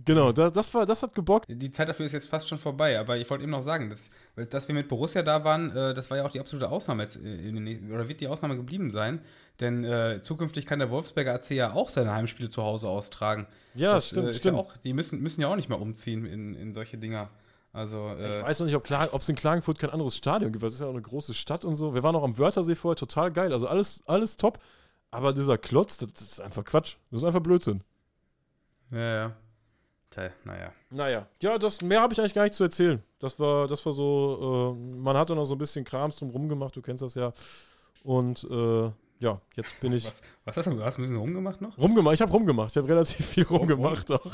Genau, 0.07 0.31
das, 0.31 0.53
das, 0.53 0.73
war, 0.73 0.87
das 0.87 1.03
hat 1.03 1.15
gebockt. 1.15 1.47
Die 1.49 1.71
Zeit 1.73 1.89
dafür 1.89 2.07
ist 2.07 2.13
jetzt 2.13 2.29
fast 2.29 2.49
schon 2.49 2.59
vorbei, 2.59 2.99
aber 2.99 3.17
ich 3.17 3.29
wollte 3.29 3.43
eben 3.43 3.51
noch 3.51 3.61
sagen, 3.61 3.91
dass, 3.91 4.09
dass 4.51 4.69
wir 4.69 4.75
mit 4.75 4.89
Borussia 4.89 5.21
da 5.23 5.43
waren, 5.43 5.77
äh, 5.77 5.95
das 5.95 6.11
war 6.11 6.17
ja 6.17 6.25
auch 6.25 6.31
die 6.31 6.39
absolute 6.39 6.71
Ausnahme 6.71 7.03
jetzt 7.03 7.17
den 7.17 7.93
oder 7.93 8.09
wird 8.09 8.21
die 8.21 8.29
Ausnahme 8.29 8.57
geblieben 8.57 8.91
sein, 8.91 9.21
denn 9.59 9.83
äh, 9.85 10.21
zukünftig 10.23 10.65
kann 10.65 10.79
der 10.79 10.91
Wolfsberger 10.91 11.35
AC 11.35 11.51
ja 11.51 11.73
auch 11.73 11.89
seine 11.89 12.13
Heimspiele 12.13 12.49
zu 12.49 12.63
Hause 12.63 12.89
austragen. 12.89 13.49
Ja, 13.75 13.95
das, 13.95 14.07
stimmt, 14.07 14.29
äh, 14.29 14.35
stimmt. 14.35 14.57
Ja 14.57 14.63
auch, 14.63 14.77
die 14.77 14.93
müssen, 14.93 15.21
müssen 15.21 15.41
ja 15.41 15.49
auch 15.49 15.57
nicht 15.57 15.69
mehr 15.69 15.81
umziehen 15.81 16.25
in, 16.25 16.55
in 16.55 16.73
solche 16.73 16.99
Dinger. 16.99 17.29
Also, 17.73 18.09
äh, 18.17 18.39
Ich 18.39 18.45
weiß 18.45 18.61
noch 18.61 18.67
nicht, 18.67 18.77
ob 18.77 19.21
es 19.21 19.29
in 19.29 19.35
Klagenfurt 19.35 19.81
kein 19.81 19.91
anderes 19.91 20.17
Stadion 20.17 20.53
gibt, 20.53 20.63
weil 20.63 20.69
es 20.69 20.75
ist 20.75 20.81
ja 20.83 20.87
auch 20.87 20.93
eine 20.93 21.03
große 21.03 21.35
Stadt 21.35 21.65
und 21.65 21.75
so. 21.75 21.95
Wir 21.95 22.05
waren 22.05 22.15
auch 22.15 22.23
am 22.23 22.39
Wörthersee 22.39 22.77
vorher, 22.77 22.97
total 22.97 23.33
geil. 23.33 23.53
Also 23.53 23.67
alles, 23.67 24.05
alles 24.07 24.37
top. 24.37 24.61
Aber 25.11 25.33
dieser 25.33 25.59
Klotz, 25.59 25.99
das, 25.99 26.13
das 26.13 26.23
ist 26.23 26.41
einfach 26.41 26.65
Quatsch. 26.65 26.97
Das 27.11 27.21
ist 27.21 27.25
einfach 27.25 27.41
Blödsinn. 27.41 27.83
ja, 28.93 28.99
ja. 28.99 29.37
Naja. 30.45 30.73
Naja. 30.91 31.27
Ja, 31.43 31.59
das, 31.59 31.83
mehr 31.83 32.01
habe 32.01 32.13
ich 32.13 32.21
eigentlich 32.21 32.35
gar 32.35 32.45
nicht 32.45 32.55
zu 32.55 32.65
erzählen. 32.65 33.03
Das 33.19 33.39
war, 33.39 33.67
das 33.67 33.85
war 33.85 33.93
so, 33.93 34.75
äh, 34.77 34.99
man 34.99 35.17
hatte 35.17 35.35
noch 35.35 35.45
so 35.45 35.55
ein 35.55 35.59
bisschen 35.59 35.85
Krams 35.85 36.17
drum 36.17 36.31
rumgemacht, 36.31 36.75
du 36.77 36.83
kennst 36.83 37.03
das 37.03 37.15
ja. 37.15 37.33
Und 38.03 38.47
äh, 38.51 38.91
ja, 39.19 39.41
jetzt 39.55 39.81
bin 39.81 39.93
ich 39.93 40.07
Was, 40.07 40.21
was 40.45 40.57
hast 40.59 40.67
du? 40.67 40.71
Du 40.73 40.85
hast 40.85 40.99
ein 40.99 41.03
bisschen 41.03 41.17
rumgemacht 41.17 41.61
noch? 41.63 41.77
rumgemacht. 41.79 42.15
Ich 42.15 42.21
habe 42.21 42.33
rumgemacht. 42.33 42.71
Ich 42.71 42.77
habe 42.77 42.89
relativ 42.89 43.25
viel 43.25 43.45
rumgemacht 43.45 44.11
auch. 44.13 44.33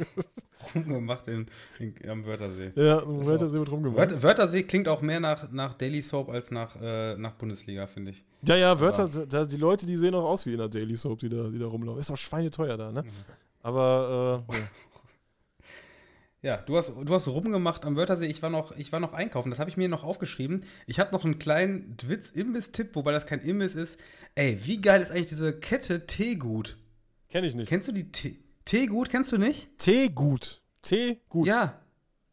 Rumgemacht 0.74 1.28
in, 1.28 1.46
in, 1.78 2.10
am 2.10 2.26
Wörthersee. 2.26 2.72
Ja, 2.74 2.98
im 2.98 3.24
Wörthersee 3.24 3.56
wird 3.56 3.70
rumgemacht. 3.70 4.10
Wörth, 4.10 4.22
Wörthersee 4.22 4.64
klingt 4.64 4.88
auch 4.88 5.00
mehr 5.00 5.20
nach, 5.20 5.50
nach 5.52 5.74
Daily 5.74 6.02
Soap 6.02 6.28
als 6.28 6.50
nach, 6.50 6.74
äh, 6.80 7.16
nach 7.16 7.34
Bundesliga, 7.34 7.86
finde 7.86 8.10
ich. 8.10 8.24
Ja, 8.42 8.56
ja, 8.56 8.80
Wörter, 8.80 9.06
da, 9.26 9.44
die 9.44 9.56
Leute, 9.56 9.86
die 9.86 9.96
sehen 9.96 10.14
auch 10.14 10.24
aus 10.24 10.44
wie 10.44 10.52
in 10.52 10.58
der 10.58 10.68
Daily 10.68 10.96
Soap, 10.96 11.20
die 11.20 11.28
da, 11.28 11.48
die 11.48 11.58
da 11.58 11.66
rumlaufen. 11.66 12.00
Ist 12.00 12.10
auch 12.10 12.16
schweineteuer 12.16 12.76
da, 12.76 12.90
ne? 12.90 13.04
Aber, 13.62 14.44
äh, 14.50 14.54
ja. 14.56 14.62
Ja, 16.46 16.58
du 16.58 16.76
hast, 16.76 16.94
du 16.96 17.12
hast 17.12 17.26
rumgemacht 17.26 17.84
am 17.84 17.96
Wörthersee. 17.96 18.26
Ich 18.26 18.40
war 18.40 18.50
noch, 18.50 18.70
ich 18.76 18.92
war 18.92 19.00
noch 19.00 19.12
einkaufen. 19.14 19.50
Das 19.50 19.58
habe 19.58 19.68
ich 19.68 19.76
mir 19.76 19.88
noch 19.88 20.04
aufgeschrieben. 20.04 20.62
Ich 20.86 21.00
habe 21.00 21.10
noch 21.10 21.24
einen 21.24 21.40
kleinen 21.40 21.96
Witz-Imbiss-Tipp, 22.06 22.90
wobei 22.94 23.10
das 23.10 23.26
kein 23.26 23.40
Imbiss 23.40 23.74
ist. 23.74 23.98
Ey, 24.36 24.56
wie 24.64 24.80
geil 24.80 25.02
ist 25.02 25.10
eigentlich 25.10 25.26
diese 25.26 25.58
Kette 25.58 26.06
Teegut? 26.06 26.76
Kenn 27.30 27.42
ich 27.42 27.56
nicht. 27.56 27.68
Kennst 27.68 27.88
du 27.88 27.92
die 27.92 28.12
Tee- 28.12 28.38
Teegut? 28.64 29.08
Kennst 29.10 29.32
du 29.32 29.38
nicht? 29.38 29.76
Teegut. 29.78 30.62
Teegut. 30.82 31.48
Ja. 31.48 31.80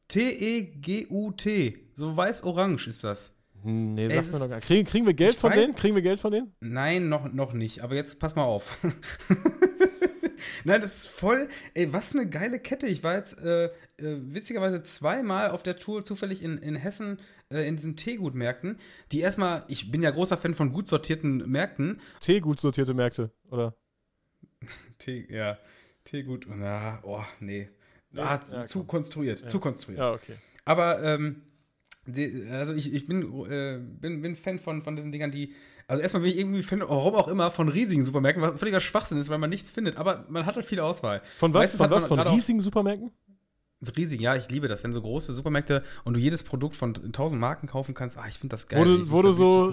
T-E-G-U-T. 0.09 1.79
So 1.95 2.15
weiß-orange 2.15 2.87
ist 2.89 3.03
das. 3.03 3.33
Nee, 3.63 4.09
sag 4.09 4.31
mir 4.31 4.39
noch 4.39 4.49
gar 4.49 4.55
nicht. 4.57 4.67
Kriegen, 4.67 4.87
kriegen 4.87 5.05
wir 5.07 5.13
Geld 5.15 5.35
Ich 5.35 5.39
von 5.39 5.51
weiß- 5.51 5.55
denen? 5.55 5.73
Kriegen 5.75 5.95
wir 5.95 6.01
Geld 6.03 6.19
von 6.19 6.31
denen? 6.31 6.53
Nein, 6.59 7.09
noch, 7.09 7.31
noch 7.33 7.53
nicht. 7.53 7.79
Aber 7.81 7.95
jetzt 7.95 8.19
pass 8.19 8.35
mal 8.35 8.43
auf. 8.43 8.77
Nein, 10.63 10.81
das 10.81 10.95
ist 10.97 11.07
voll. 11.07 11.47
Ey, 11.73 11.91
was 11.93 12.13
eine 12.15 12.29
geile 12.29 12.59
Kette. 12.59 12.87
Ich 12.87 13.03
war 13.03 13.15
jetzt 13.15 13.39
äh, 13.39 13.65
äh, 13.65 13.71
witzigerweise 13.97 14.83
zweimal 14.83 15.51
auf 15.51 15.63
der 15.63 15.77
Tour 15.77 16.03
zufällig 16.03 16.41
in, 16.43 16.57
in 16.57 16.75
Hessen 16.75 17.19
äh, 17.51 17.67
in 17.67 17.75
diesen 17.75 17.95
Teegutmärkten, 17.95 18.79
die 19.11 19.19
erstmal, 19.21 19.63
ich 19.67 19.91
bin 19.91 20.01
ja 20.03 20.11
großer 20.11 20.37
Fan 20.37 20.55
von 20.55 20.71
gut 20.71 20.87
sortierten 20.87 21.49
Märkten. 21.49 21.99
Teegut 22.19 22.59
sortierte 22.59 22.93
Märkte, 22.93 23.31
oder? 23.49 23.75
Tee, 24.97 25.25
ja, 25.29 25.57
Teegut, 26.03 26.45
na, 26.49 26.99
oh, 27.03 27.23
nee. 27.39 27.69
Ah, 28.15 28.35
ja, 28.35 28.41
zu, 28.43 28.63
zu 28.65 28.79
komm. 28.79 28.87
konstruiert, 28.87 29.41
Ja. 29.41 29.47
zu 29.47 29.59
konstruiert. 29.59 29.99
Ja, 29.99 30.11
okay. 30.13 30.35
Aber, 30.65 31.01
ähm, 31.03 31.41
die, 32.05 32.47
also 32.51 32.73
ich, 32.73 32.93
ich 32.93 33.05
bin, 33.07 33.21
äh, 33.49 33.79
bin, 33.79 34.21
bin 34.21 34.35
Fan 34.35 34.59
von, 34.59 34.81
von 34.81 34.95
diesen 34.95 35.11
Dingern, 35.11 35.31
die. 35.31 35.53
Also 35.87 36.01
erstmal 36.01 36.21
bin 36.23 36.31
ich 36.31 36.37
irgendwie 36.37 36.63
Fan, 36.63 36.81
warum 36.81 37.15
auch 37.15 37.27
immer, 37.27 37.51
von 37.51 37.69
riesigen 37.69 38.05
Supermärkten, 38.05 38.41
was 38.41 38.59
völliger 38.59 38.79
Schwachsinn 38.79 39.17
ist, 39.17 39.29
weil 39.29 39.37
man 39.37 39.49
nichts 39.49 39.71
findet. 39.71 39.97
Aber 39.97 40.25
man 40.29 40.45
hat 40.45 40.55
halt 40.55 40.65
viel 40.65 40.79
Auswahl. 40.79 41.21
Von 41.37 41.53
was? 41.53 41.61
Meistens 41.61 41.77
von 41.77 41.91
was? 41.91 42.05
Von 42.05 42.19
riesigen 42.19 42.61
Supermärkten? 42.61 43.11
Riesig, 43.97 44.21
ja, 44.21 44.35
ich 44.35 44.49
liebe 44.49 44.67
das, 44.67 44.83
wenn 44.83 44.93
so 44.93 45.01
große 45.01 45.33
Supermärkte 45.33 45.83
und 46.03 46.13
du 46.15 46.19
jedes 46.19 46.43
Produkt 46.43 46.75
von 46.75 46.95
1000 46.95 47.39
Marken 47.39 47.67
kaufen 47.67 47.93
kannst. 47.93 48.17
Ah, 48.17 48.25
ich 48.29 48.39
finde 48.39 48.53
das 48.53 48.67
geil. 48.67 48.79
Das 48.83 49.11
richtig 49.11 49.35
so 49.35 49.69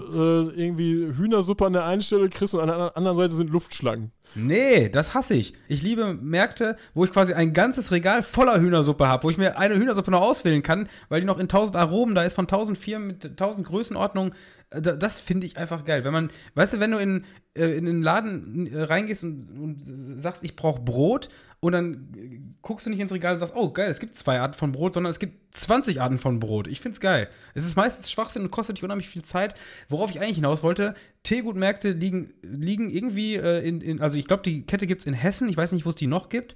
äh, 0.51 0.61
irgendwie 0.61 1.07
Hühnersuppe 1.15 1.65
an 1.65 1.73
der 1.73 1.85
einen 1.85 2.01
Stelle 2.01 2.29
kriegst 2.29 2.53
und 2.55 2.61
an 2.61 2.67
der 2.67 2.97
anderen 2.97 3.15
Seite 3.17 3.33
sind 3.33 3.49
Luftschlangen. 3.49 4.11
Nee, 4.35 4.89
das 4.89 5.13
hasse 5.13 5.33
ich. 5.33 5.53
Ich 5.67 5.81
liebe 5.83 6.13
Märkte, 6.13 6.77
wo 6.93 7.03
ich 7.05 7.11
quasi 7.11 7.33
ein 7.33 7.53
ganzes 7.53 7.91
Regal 7.91 8.23
voller 8.23 8.59
Hühnersuppe 8.61 9.07
habe, 9.07 9.23
wo 9.23 9.29
ich 9.29 9.37
mir 9.37 9.57
eine 9.57 9.75
Hühnersuppe 9.75 10.11
noch 10.11 10.21
auswählen 10.21 10.63
kann, 10.63 10.87
weil 11.09 11.21
die 11.21 11.27
noch 11.27 11.37
in 11.37 11.43
1000 11.43 11.75
Aromen 11.75 12.15
da 12.15 12.23
ist, 12.23 12.33
von 12.35 12.45
1000 12.45 12.77
Firmen 12.77 13.07
mit 13.07 13.23
1000 13.25 13.67
Größenordnungen. 13.67 14.33
Äh, 14.69 14.81
da- 14.81 14.95
Das 14.95 15.19
finde 15.19 15.47
ich 15.47 15.57
einfach 15.57 15.83
geil. 15.83 16.03
Wenn 16.05 16.13
man, 16.13 16.29
weißt 16.55 16.73
du, 16.75 16.79
wenn 16.79 16.91
du 16.91 16.97
in, 16.97 17.25
äh, 17.55 17.75
in 17.77 17.85
den 17.85 18.01
Laden 18.01 18.67
äh, 18.67 18.81
reingehst 18.83 19.23
und, 19.25 19.49
und 19.59 20.21
sagst, 20.21 20.43
ich 20.43 20.55
brauche 20.55 20.81
Brot 20.81 21.27
und 21.61 21.73
dann 21.73 22.55
guckst 22.63 22.87
du 22.87 22.89
nicht 22.89 22.99
ins 22.99 23.13
Regal 23.13 23.33
und 23.33 23.39
sagst, 23.39 23.55
oh 23.55 23.69
geil, 23.69 23.91
es 23.91 23.99
gibt 23.99 24.15
zwei 24.15 24.39
Arten 24.39 24.55
von 24.55 24.71
Brot, 24.71 24.95
sondern 24.95 25.11
es 25.11 25.19
gibt 25.19 25.55
20 25.55 26.01
Arten 26.01 26.17
von 26.17 26.39
Brot. 26.39 26.67
Ich 26.67 26.81
finde 26.81 26.93
es 26.93 26.99
geil. 26.99 27.29
Es 27.53 27.65
ist 27.65 27.75
meistens 27.75 28.09
Schwachsinn 28.09 28.41
und 28.41 28.51
kostet 28.51 28.77
dich 28.77 28.83
unheimlich 28.83 29.09
viel 29.09 29.21
Zeit. 29.21 29.53
Worauf 29.87 30.09
ich 30.09 30.19
eigentlich 30.19 30.37
hinaus 30.37 30.63
wollte, 30.63 30.95
Teegutmärkte 31.21 31.91
liegen, 31.91 32.33
liegen 32.41 32.89
irgendwie 32.89 33.35
äh, 33.35 33.59
in, 33.67 33.79
in, 33.79 34.01
also 34.01 34.17
ich 34.17 34.25
glaube, 34.25 34.41
die 34.41 34.63
Kette 34.63 34.87
gibt 34.87 35.01
es 35.01 35.07
in 35.07 35.13
Hessen, 35.13 35.49
ich 35.49 35.57
weiß 35.57 35.71
nicht, 35.73 35.85
wo 35.85 35.91
es 35.91 35.95
die 35.95 36.07
noch 36.07 36.29
gibt. 36.29 36.55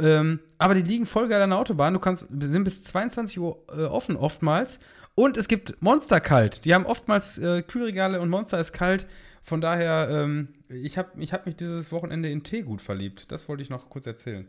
Ähm, 0.00 0.38
aber 0.58 0.74
die 0.74 0.82
liegen 0.82 1.06
voll 1.06 1.26
geil 1.26 1.42
an 1.42 1.50
der 1.50 1.58
Autobahn. 1.58 1.94
Du 1.94 1.98
kannst, 1.98 2.28
sind 2.28 2.62
bis 2.62 2.84
22 2.84 3.40
Uhr 3.40 3.64
äh, 3.76 3.82
offen 3.82 4.16
oftmals. 4.16 4.78
Und 5.16 5.36
es 5.38 5.48
gibt 5.48 5.82
Monster 5.82 6.20
kalt. 6.20 6.66
Die 6.66 6.74
haben 6.74 6.86
oftmals 6.86 7.38
äh, 7.38 7.62
Kühlregale 7.62 8.20
und 8.20 8.28
Monster 8.28 8.60
ist 8.60 8.72
kalt. 8.72 9.06
Von 9.46 9.60
daher, 9.60 10.08
ähm, 10.10 10.48
ich 10.68 10.98
habe 10.98 11.22
ich 11.22 11.32
hab 11.32 11.46
mich 11.46 11.54
dieses 11.54 11.92
Wochenende 11.92 12.28
in 12.28 12.42
Teegut 12.42 12.82
verliebt. 12.82 13.30
Das 13.30 13.48
wollte 13.48 13.62
ich 13.62 13.70
noch 13.70 13.88
kurz 13.88 14.04
erzählen. 14.04 14.48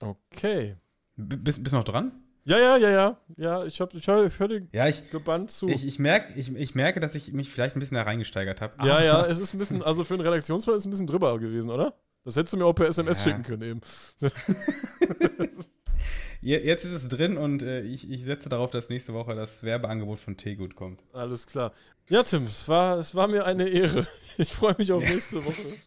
Okay. 0.00 0.74
B 1.14 1.36
bist, 1.36 1.62
bist 1.62 1.74
noch 1.74 1.84
dran? 1.84 2.10
Ja, 2.44 2.58
ja, 2.58 2.76
ja, 2.76 2.90
ja. 2.90 3.20
Ja, 3.36 3.64
ich, 3.64 3.80
hab, 3.80 3.94
ich, 3.94 4.04
hör, 4.08 4.26
ich 4.26 4.36
höre 4.40 4.48
dir 4.48 4.66
Ja, 4.72 4.88
ich, 4.88 5.08
gebannt 5.12 5.52
zu. 5.52 5.68
ich, 5.68 5.86
ich, 5.86 6.00
merk, 6.00 6.36
ich, 6.36 6.52
ich 6.52 6.74
merke, 6.74 6.98
dass 6.98 7.14
ich 7.14 7.32
mich 7.32 7.48
vielleicht 7.50 7.76
ein 7.76 7.78
bisschen 7.78 7.94
da 7.94 8.02
reingesteigert 8.02 8.60
habe. 8.60 8.84
ja, 8.84 9.00
ja, 9.00 9.24
es 9.26 9.38
ist 9.38 9.54
ein 9.54 9.58
bisschen, 9.58 9.80
also 9.84 10.02
für 10.02 10.14
einen 10.14 10.24
Redaktionsfall 10.26 10.74
ist 10.74 10.80
es 10.80 10.86
ein 10.86 10.90
bisschen 10.90 11.06
drüber 11.06 11.38
gewesen, 11.38 11.70
oder? 11.70 11.94
Das 12.24 12.34
hättest 12.34 12.54
du 12.54 12.58
mir 12.58 12.66
auch 12.66 12.72
per 12.72 12.88
SMS 12.88 13.24
Ja. 13.24 13.30
schicken 13.30 13.42
können 13.44 13.62
eben. 13.62 13.80
Je- 16.40 16.64
Jetzt 16.64 16.84
ist 16.84 16.92
es 16.92 17.08
drin 17.08 17.36
und 17.36 17.62
äh, 17.62 17.82
ich, 17.82 18.10
ich 18.10 18.24
setze 18.24 18.48
darauf, 18.48 18.70
dass 18.70 18.88
nächste 18.88 19.14
Woche 19.14 19.34
das 19.34 19.62
Werbeangebot 19.62 20.18
von 20.20 20.36
Teegut 20.36 20.74
kommt. 20.76 21.00
Alles 21.12 21.46
klar. 21.46 21.72
Ja, 22.08 22.22
Tim, 22.22 22.44
es 22.44 22.68
war, 22.68 22.98
es 22.98 23.14
war 23.14 23.26
mir 23.28 23.44
eine 23.44 23.68
Ehre. 23.68 24.06
Ich 24.40 24.52
freue 24.52 24.76
mich 24.78 24.92
auf 24.92 25.02
nächste 25.02 25.44
Woche. 25.44 25.74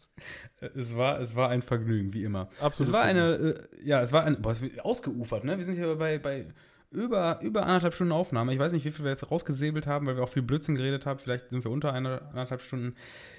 Es 0.75 0.95
war, 0.95 1.19
es 1.19 1.35
war 1.35 1.49
ein 1.49 1.63
Vergnügen, 1.63 2.13
wie 2.13 2.23
immer. 2.23 2.47
Absolut. 2.59 2.89
es 2.89 2.93
war 2.95 3.03
eine, 3.03 3.33
äh, 3.33 3.59
ja, 3.83 4.01
es 4.03 4.11
war 4.11 4.23
ein, 4.25 4.39
boah, 4.39 4.51
es 4.51 4.61
wird 4.61 4.79
ausgeufert, 4.85 5.43
ne? 5.43 5.57
Wir 5.57 5.65
sind 5.65 5.73
hier 5.73 5.95
bei, 5.95 6.19
bei 6.19 6.45
über, 6.91 7.39
über 7.41 7.63
anderthalb 7.63 7.95
Stunden 7.95 8.11
Aufnahme. 8.13 8.53
Ich 8.53 8.59
weiß 8.59 8.73
nicht, 8.73 8.85
wie 8.85 8.91
viel 8.91 9.03
wir 9.03 9.09
jetzt 9.09 9.31
rausgesäbelt 9.31 9.87
haben, 9.87 10.05
weil 10.05 10.17
wir 10.17 10.23
auch 10.23 10.29
viel 10.29 10.43
Blödsinn 10.43 10.75
geredet 10.75 11.07
haben. 11.07 11.17
Vielleicht 11.17 11.49
sind 11.49 11.63
wir 11.63 11.71
unter 11.71 11.91
einer, 11.93 12.21
anderthalb 12.29 12.61
Stunden. 12.61 12.93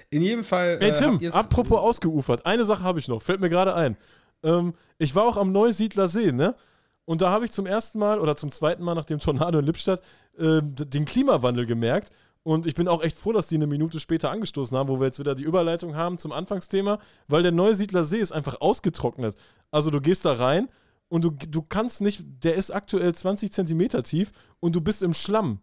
In 0.09 0.21
jedem 0.21 0.43
Fall. 0.43 0.77
Hey 0.81 0.89
äh, 0.89 0.91
Tim, 0.91 1.21
apropos 1.31 1.79
ausgeufert, 1.79 2.45
eine 2.45 2.65
Sache 2.65 2.83
habe 2.83 2.99
ich 2.99 3.07
noch, 3.07 3.21
fällt 3.21 3.39
mir 3.39 3.49
gerade 3.49 3.73
ein. 3.75 3.95
Ähm, 4.43 4.73
ich 4.97 5.15
war 5.15 5.23
auch 5.23 5.37
am 5.37 5.53
Neusiedler 5.53 6.09
See, 6.09 6.33
ne? 6.33 6.55
Und 7.05 7.21
da 7.21 7.31
habe 7.31 7.45
ich 7.45 7.51
zum 7.51 7.65
ersten 7.65 7.99
Mal 7.99 8.19
oder 8.19 8.35
zum 8.35 8.49
zweiten 8.51 8.83
Mal 8.83 8.95
nach 8.95 9.05
dem 9.05 9.19
Tornado 9.19 9.59
in 9.59 9.65
Lippstadt 9.65 10.01
d- 10.37 10.61
den 10.85 11.05
Klimawandel 11.05 11.65
gemerkt. 11.65 12.11
Und 12.43 12.65
ich 12.65 12.75
bin 12.75 12.87
auch 12.89 13.01
echt 13.01 13.17
froh, 13.17 13.31
dass 13.31 13.47
die 13.47 13.55
eine 13.55 13.67
Minute 13.67 13.99
später 14.01 14.29
angestoßen 14.29 14.77
haben, 14.77 14.89
wo 14.89 14.99
wir 14.99 15.07
jetzt 15.07 15.19
wieder 15.19 15.33
die 15.35 15.43
Überleitung 15.43 15.95
haben 15.95 16.17
zum 16.17 16.31
Anfangsthema, 16.33 16.99
weil 17.27 17.41
der 17.43 17.51
Neusiedler 17.53 18.03
See 18.03 18.17
ist 18.19 18.33
einfach 18.33 18.59
ausgetrocknet. 18.59 19.35
Also 19.71 19.89
du 19.91 20.01
gehst 20.01 20.25
da 20.25 20.33
rein 20.33 20.67
und 21.07 21.23
du, 21.23 21.31
du 21.31 21.61
kannst 21.61 22.01
nicht, 22.01 22.23
der 22.43 22.55
ist 22.55 22.71
aktuell 22.71 23.13
20 23.15 23.51
Zentimeter 23.53 24.03
tief 24.03 24.31
und 24.59 24.75
du 24.75 24.81
bist 24.81 25.03
im 25.03 25.13
Schlamm. 25.13 25.59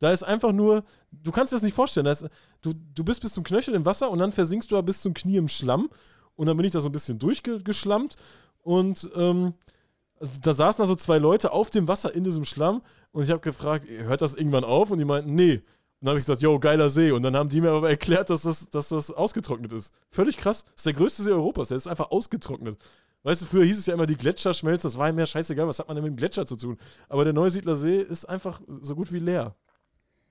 Da 0.00 0.12
ist 0.12 0.22
einfach 0.22 0.52
nur, 0.52 0.84
du 1.12 1.30
kannst 1.30 1.52
dir 1.52 1.56
das 1.56 1.62
nicht 1.62 1.74
vorstellen. 1.74 2.04
Da 2.06 2.12
ist, 2.12 2.26
du, 2.62 2.72
du 2.94 3.04
bist 3.04 3.20
bis 3.20 3.32
zum 3.34 3.44
Knöchel 3.44 3.74
im 3.74 3.84
Wasser 3.86 4.10
und 4.10 4.18
dann 4.18 4.32
versinkst 4.32 4.70
du 4.70 4.82
bis 4.82 5.02
zum 5.02 5.12
Knie 5.14 5.36
im 5.36 5.48
Schlamm. 5.48 5.88
Und 6.36 6.46
dann 6.46 6.56
bin 6.56 6.64
ich 6.66 6.72
da 6.72 6.80
so 6.80 6.88
ein 6.88 6.92
bisschen 6.92 7.18
durchgeschlammt 7.18 8.16
und 8.62 9.08
ähm, 9.14 9.54
also 10.20 10.32
da 10.40 10.54
saßen 10.54 10.82
da 10.82 10.86
so 10.86 10.94
zwei 10.94 11.18
Leute 11.18 11.52
auf 11.52 11.70
dem 11.70 11.88
Wasser 11.88 12.14
in 12.14 12.24
diesem 12.24 12.44
Schlamm 12.44 12.82
und 13.12 13.24
ich 13.24 13.30
habe 13.30 13.40
gefragt, 13.40 13.86
hört 13.88 14.22
das 14.22 14.34
irgendwann 14.34 14.64
auf? 14.64 14.90
Und 14.90 14.98
die 14.98 15.04
meinten, 15.04 15.34
nee. 15.34 15.54
Und 15.54 15.62
dann 16.00 16.08
habe 16.10 16.18
ich 16.18 16.26
gesagt, 16.26 16.42
yo, 16.42 16.58
geiler 16.58 16.88
See. 16.88 17.10
Und 17.12 17.22
dann 17.22 17.36
haben 17.36 17.48
die 17.48 17.60
mir 17.60 17.70
aber 17.70 17.88
erklärt, 17.88 18.28
dass 18.30 18.42
das, 18.42 18.68
dass 18.68 18.88
das 18.88 19.10
ausgetrocknet 19.10 19.72
ist. 19.72 19.94
Völlig 20.10 20.36
krass. 20.36 20.64
Das 20.64 20.74
ist 20.76 20.86
der 20.86 20.92
größte 20.92 21.22
See 21.22 21.30
Europas. 21.30 21.68
Der 21.68 21.76
ist 21.76 21.86
einfach 21.86 22.10
ausgetrocknet. 22.10 22.76
Weißt 23.22 23.40
du, 23.40 23.46
früher 23.46 23.64
hieß 23.64 23.78
es 23.78 23.86
ja 23.86 23.94
immer, 23.94 24.06
die 24.06 24.16
Gletscher 24.16 24.52
schmelzen. 24.52 24.90
Das 24.90 24.98
war 24.98 25.10
mir 25.12 25.26
scheißegal. 25.26 25.66
Was 25.66 25.78
hat 25.78 25.88
man 25.88 25.96
denn 25.96 26.04
mit 26.04 26.12
dem 26.12 26.16
Gletscher 26.16 26.44
zu 26.44 26.56
tun? 26.56 26.76
Aber 27.08 27.24
der 27.24 27.32
Neusiedler 27.32 27.74
See 27.74 27.98
ist 27.98 28.26
einfach 28.26 28.60
so 28.82 28.94
gut 28.94 29.12
wie 29.12 29.18
leer. 29.18 29.54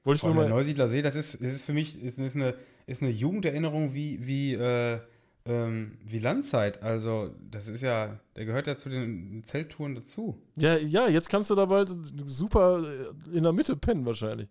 Wollte 0.03 0.17
ich 0.17 0.21
Boah, 0.21 0.33
nur 0.33 0.43
der 0.43 0.49
mal. 0.51 0.57
Neusiedler 0.57 0.89
See, 0.89 1.01
das 1.01 1.15
ist, 1.15 1.35
das 1.35 1.53
ist 1.53 1.65
für 1.65 1.73
mich 1.73 1.99
ist, 2.03 2.19
ist, 2.19 2.35
eine, 2.35 2.55
ist 2.85 3.01
eine 3.01 3.11
Jugenderinnerung 3.11 3.93
wie, 3.95 4.19
wie, 4.27 4.53
äh, 4.53 4.99
ähm, 5.45 5.97
wie 6.05 6.19
Landzeit. 6.19 6.81
Also, 6.81 7.31
das 7.51 7.67
ist 7.67 7.81
ja, 7.81 8.19
der 8.35 8.45
gehört 8.45 8.67
ja 8.67 8.75
zu 8.75 8.89
den 8.89 9.43
Zelttouren 9.43 9.95
dazu. 9.95 10.41
Ja, 10.55 10.77
ja, 10.77 11.07
jetzt 11.07 11.29
kannst 11.29 11.49
du 11.49 11.55
da 11.55 11.65
bald 11.65 11.89
super 12.25 12.83
äh, 12.83 13.37
in 13.37 13.43
der 13.43 13.53
Mitte 13.53 13.75
pennen, 13.75 14.05
wahrscheinlich. 14.05 14.49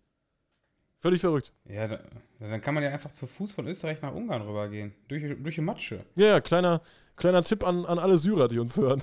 Völlig 0.98 1.20
verrückt. 1.20 1.52
Ja, 1.64 1.89
da, 1.89 2.01
dann 2.39 2.60
kann 2.60 2.74
man 2.74 2.85
ja 2.85 2.90
einfach 2.90 3.10
zu 3.10 3.27
Fuß 3.27 3.55
von 3.55 3.66
Österreich 3.66 4.02
nach 4.02 4.14
Ungarn 4.14 4.43
rübergehen. 4.43 4.93
Durch, 5.09 5.23
durch 5.43 5.55
die 5.56 5.60
Matsche. 5.60 6.05
Ja, 6.14 6.27
ja, 6.27 6.40
kleiner, 6.40 6.81
kleiner 7.16 7.43
Tipp 7.43 7.66
an, 7.66 7.85
an 7.86 7.98
alle 7.98 8.19
Syrer, 8.19 8.48
die 8.48 8.59
uns 8.59 8.77
hören. 8.77 9.02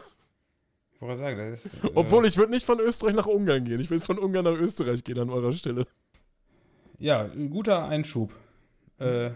Ich 0.94 1.02
wollte 1.02 1.18
sagen, 1.18 1.38
das 1.38 1.66
ist. 1.66 1.84
äh, 1.84 1.92
Obwohl 1.96 2.26
ich 2.26 2.38
würde 2.38 2.52
nicht 2.52 2.66
von 2.66 2.80
Österreich 2.80 3.16
nach 3.16 3.26
Ungarn 3.26 3.66
gehen. 3.66 3.80
Ich 3.80 3.90
will 3.90 4.00
von 4.00 4.20
Ungarn 4.20 4.46
nach 4.46 4.58
Österreich 4.60 5.04
gehen 5.04 5.20
an 5.20 5.30
eurer 5.30 5.54
Stelle. 5.54 5.88
Ja, 7.00 7.22
ein 7.24 7.50
guter 7.50 7.86
Einschub. 7.86 8.34
Äh, 9.00 9.32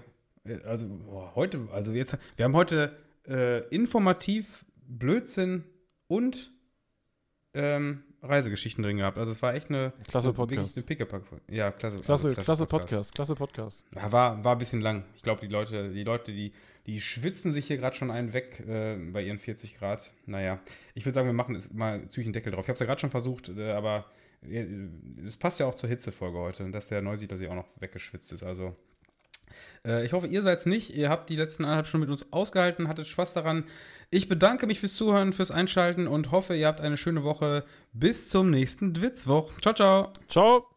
also, 0.65 0.87
boah, 0.87 1.31
heute, 1.35 1.67
also 1.71 1.93
jetzt, 1.93 2.17
wir 2.35 2.45
haben 2.45 2.55
heute 2.55 2.97
äh, 3.27 3.67
informativ 3.69 4.65
Blödsinn 4.87 5.63
und 6.07 6.51
ähm, 7.53 8.03
Reisegeschichten 8.21 8.83
drin 8.83 8.97
gehabt. 8.97 9.17
Also 9.17 9.31
es 9.31 9.41
war 9.41 9.53
echt 9.53 9.69
eine 9.69 9.93
Klasse 10.07 10.33
Podcast. 10.33 10.59
Eine. 10.59 10.75
Ja, 11.49 11.71
klasse. 11.71 11.99
Klasse, 11.99 12.29
also 12.29 12.41
klasse 12.41 12.65
Podcast, 12.65 13.13
klasse 13.13 13.35
Podcast. 13.35 13.85
Ja, 13.93 14.11
war, 14.11 14.43
war 14.43 14.53
ein 14.53 14.57
bisschen 14.57 14.81
lang. 14.81 15.03
Ich 15.15 15.23
glaube, 15.23 15.41
die 15.41 15.51
Leute, 15.51 15.91
die 15.91 16.03
Leute, 16.03 16.31
die, 16.31 16.53
die 16.85 17.01
schwitzen 17.01 17.51
sich 17.51 17.67
hier 17.67 17.77
gerade 17.77 17.95
schon 17.95 18.11
einen 18.11 18.33
weg 18.33 18.63
äh, 18.65 18.95
bei 18.95 19.21
ihren 19.23 19.39
40 19.39 19.77
Grad. 19.77 20.13
Naja, 20.25 20.59
ich 20.95 21.05
würde 21.05 21.15
sagen, 21.15 21.27
wir 21.27 21.33
machen 21.33 21.55
es 21.55 21.73
mal 21.73 22.07
zügig 22.07 22.27
einen 22.27 22.33
Deckel 22.33 22.53
drauf. 22.53 22.65
Ich 22.65 22.69
habe 22.69 22.75
es 22.75 22.79
ja 22.79 22.85
gerade 22.85 23.01
schon 23.01 23.09
versucht, 23.09 23.49
äh, 23.49 23.71
aber 23.71 24.05
äh, 24.41 24.65
es 25.25 25.35
passt 25.35 25.59
ja 25.59 25.65
auch 25.65 25.75
zur 25.75 25.89
Hitzefolge 25.89 26.37
heute, 26.37 26.69
dass 26.71 26.87
der 26.87 27.01
Neusiedler 27.01 27.37
sich 27.37 27.49
auch 27.49 27.55
noch 27.55 27.67
weggeschwitzt 27.79 28.31
ist. 28.31 28.43
Also 28.43 28.73
äh, 29.85 30.05
ich 30.05 30.13
hoffe, 30.13 30.27
ihr 30.27 30.41
seid 30.41 30.59
es 30.59 30.65
nicht. 30.65 30.95
Ihr 30.95 31.09
habt 31.09 31.29
die 31.29 31.35
letzten 31.35 31.63
eineinhalb 31.63 31.87
Stunden 31.87 32.07
mit 32.07 32.11
uns 32.11 32.31
ausgehalten, 32.31 32.87
hattet 32.87 33.07
Spaß 33.07 33.33
daran. 33.33 33.65
Ich 34.09 34.29
bedanke 34.29 34.67
mich 34.67 34.79
fürs 34.79 34.93
Zuhören, 34.93 35.33
fürs 35.33 35.51
Einschalten 35.51 36.07
und 36.07 36.31
hoffe, 36.31 36.55
ihr 36.55 36.67
habt 36.67 36.81
eine 36.81 36.97
schöne 36.97 37.23
Woche. 37.23 37.63
Bis 37.93 38.27
zum 38.27 38.49
nächsten 38.49 38.93
Dwitzwoch. 38.93 39.51
Ciao, 39.61 39.73
ciao. 39.73 40.13
Ciao. 40.27 40.72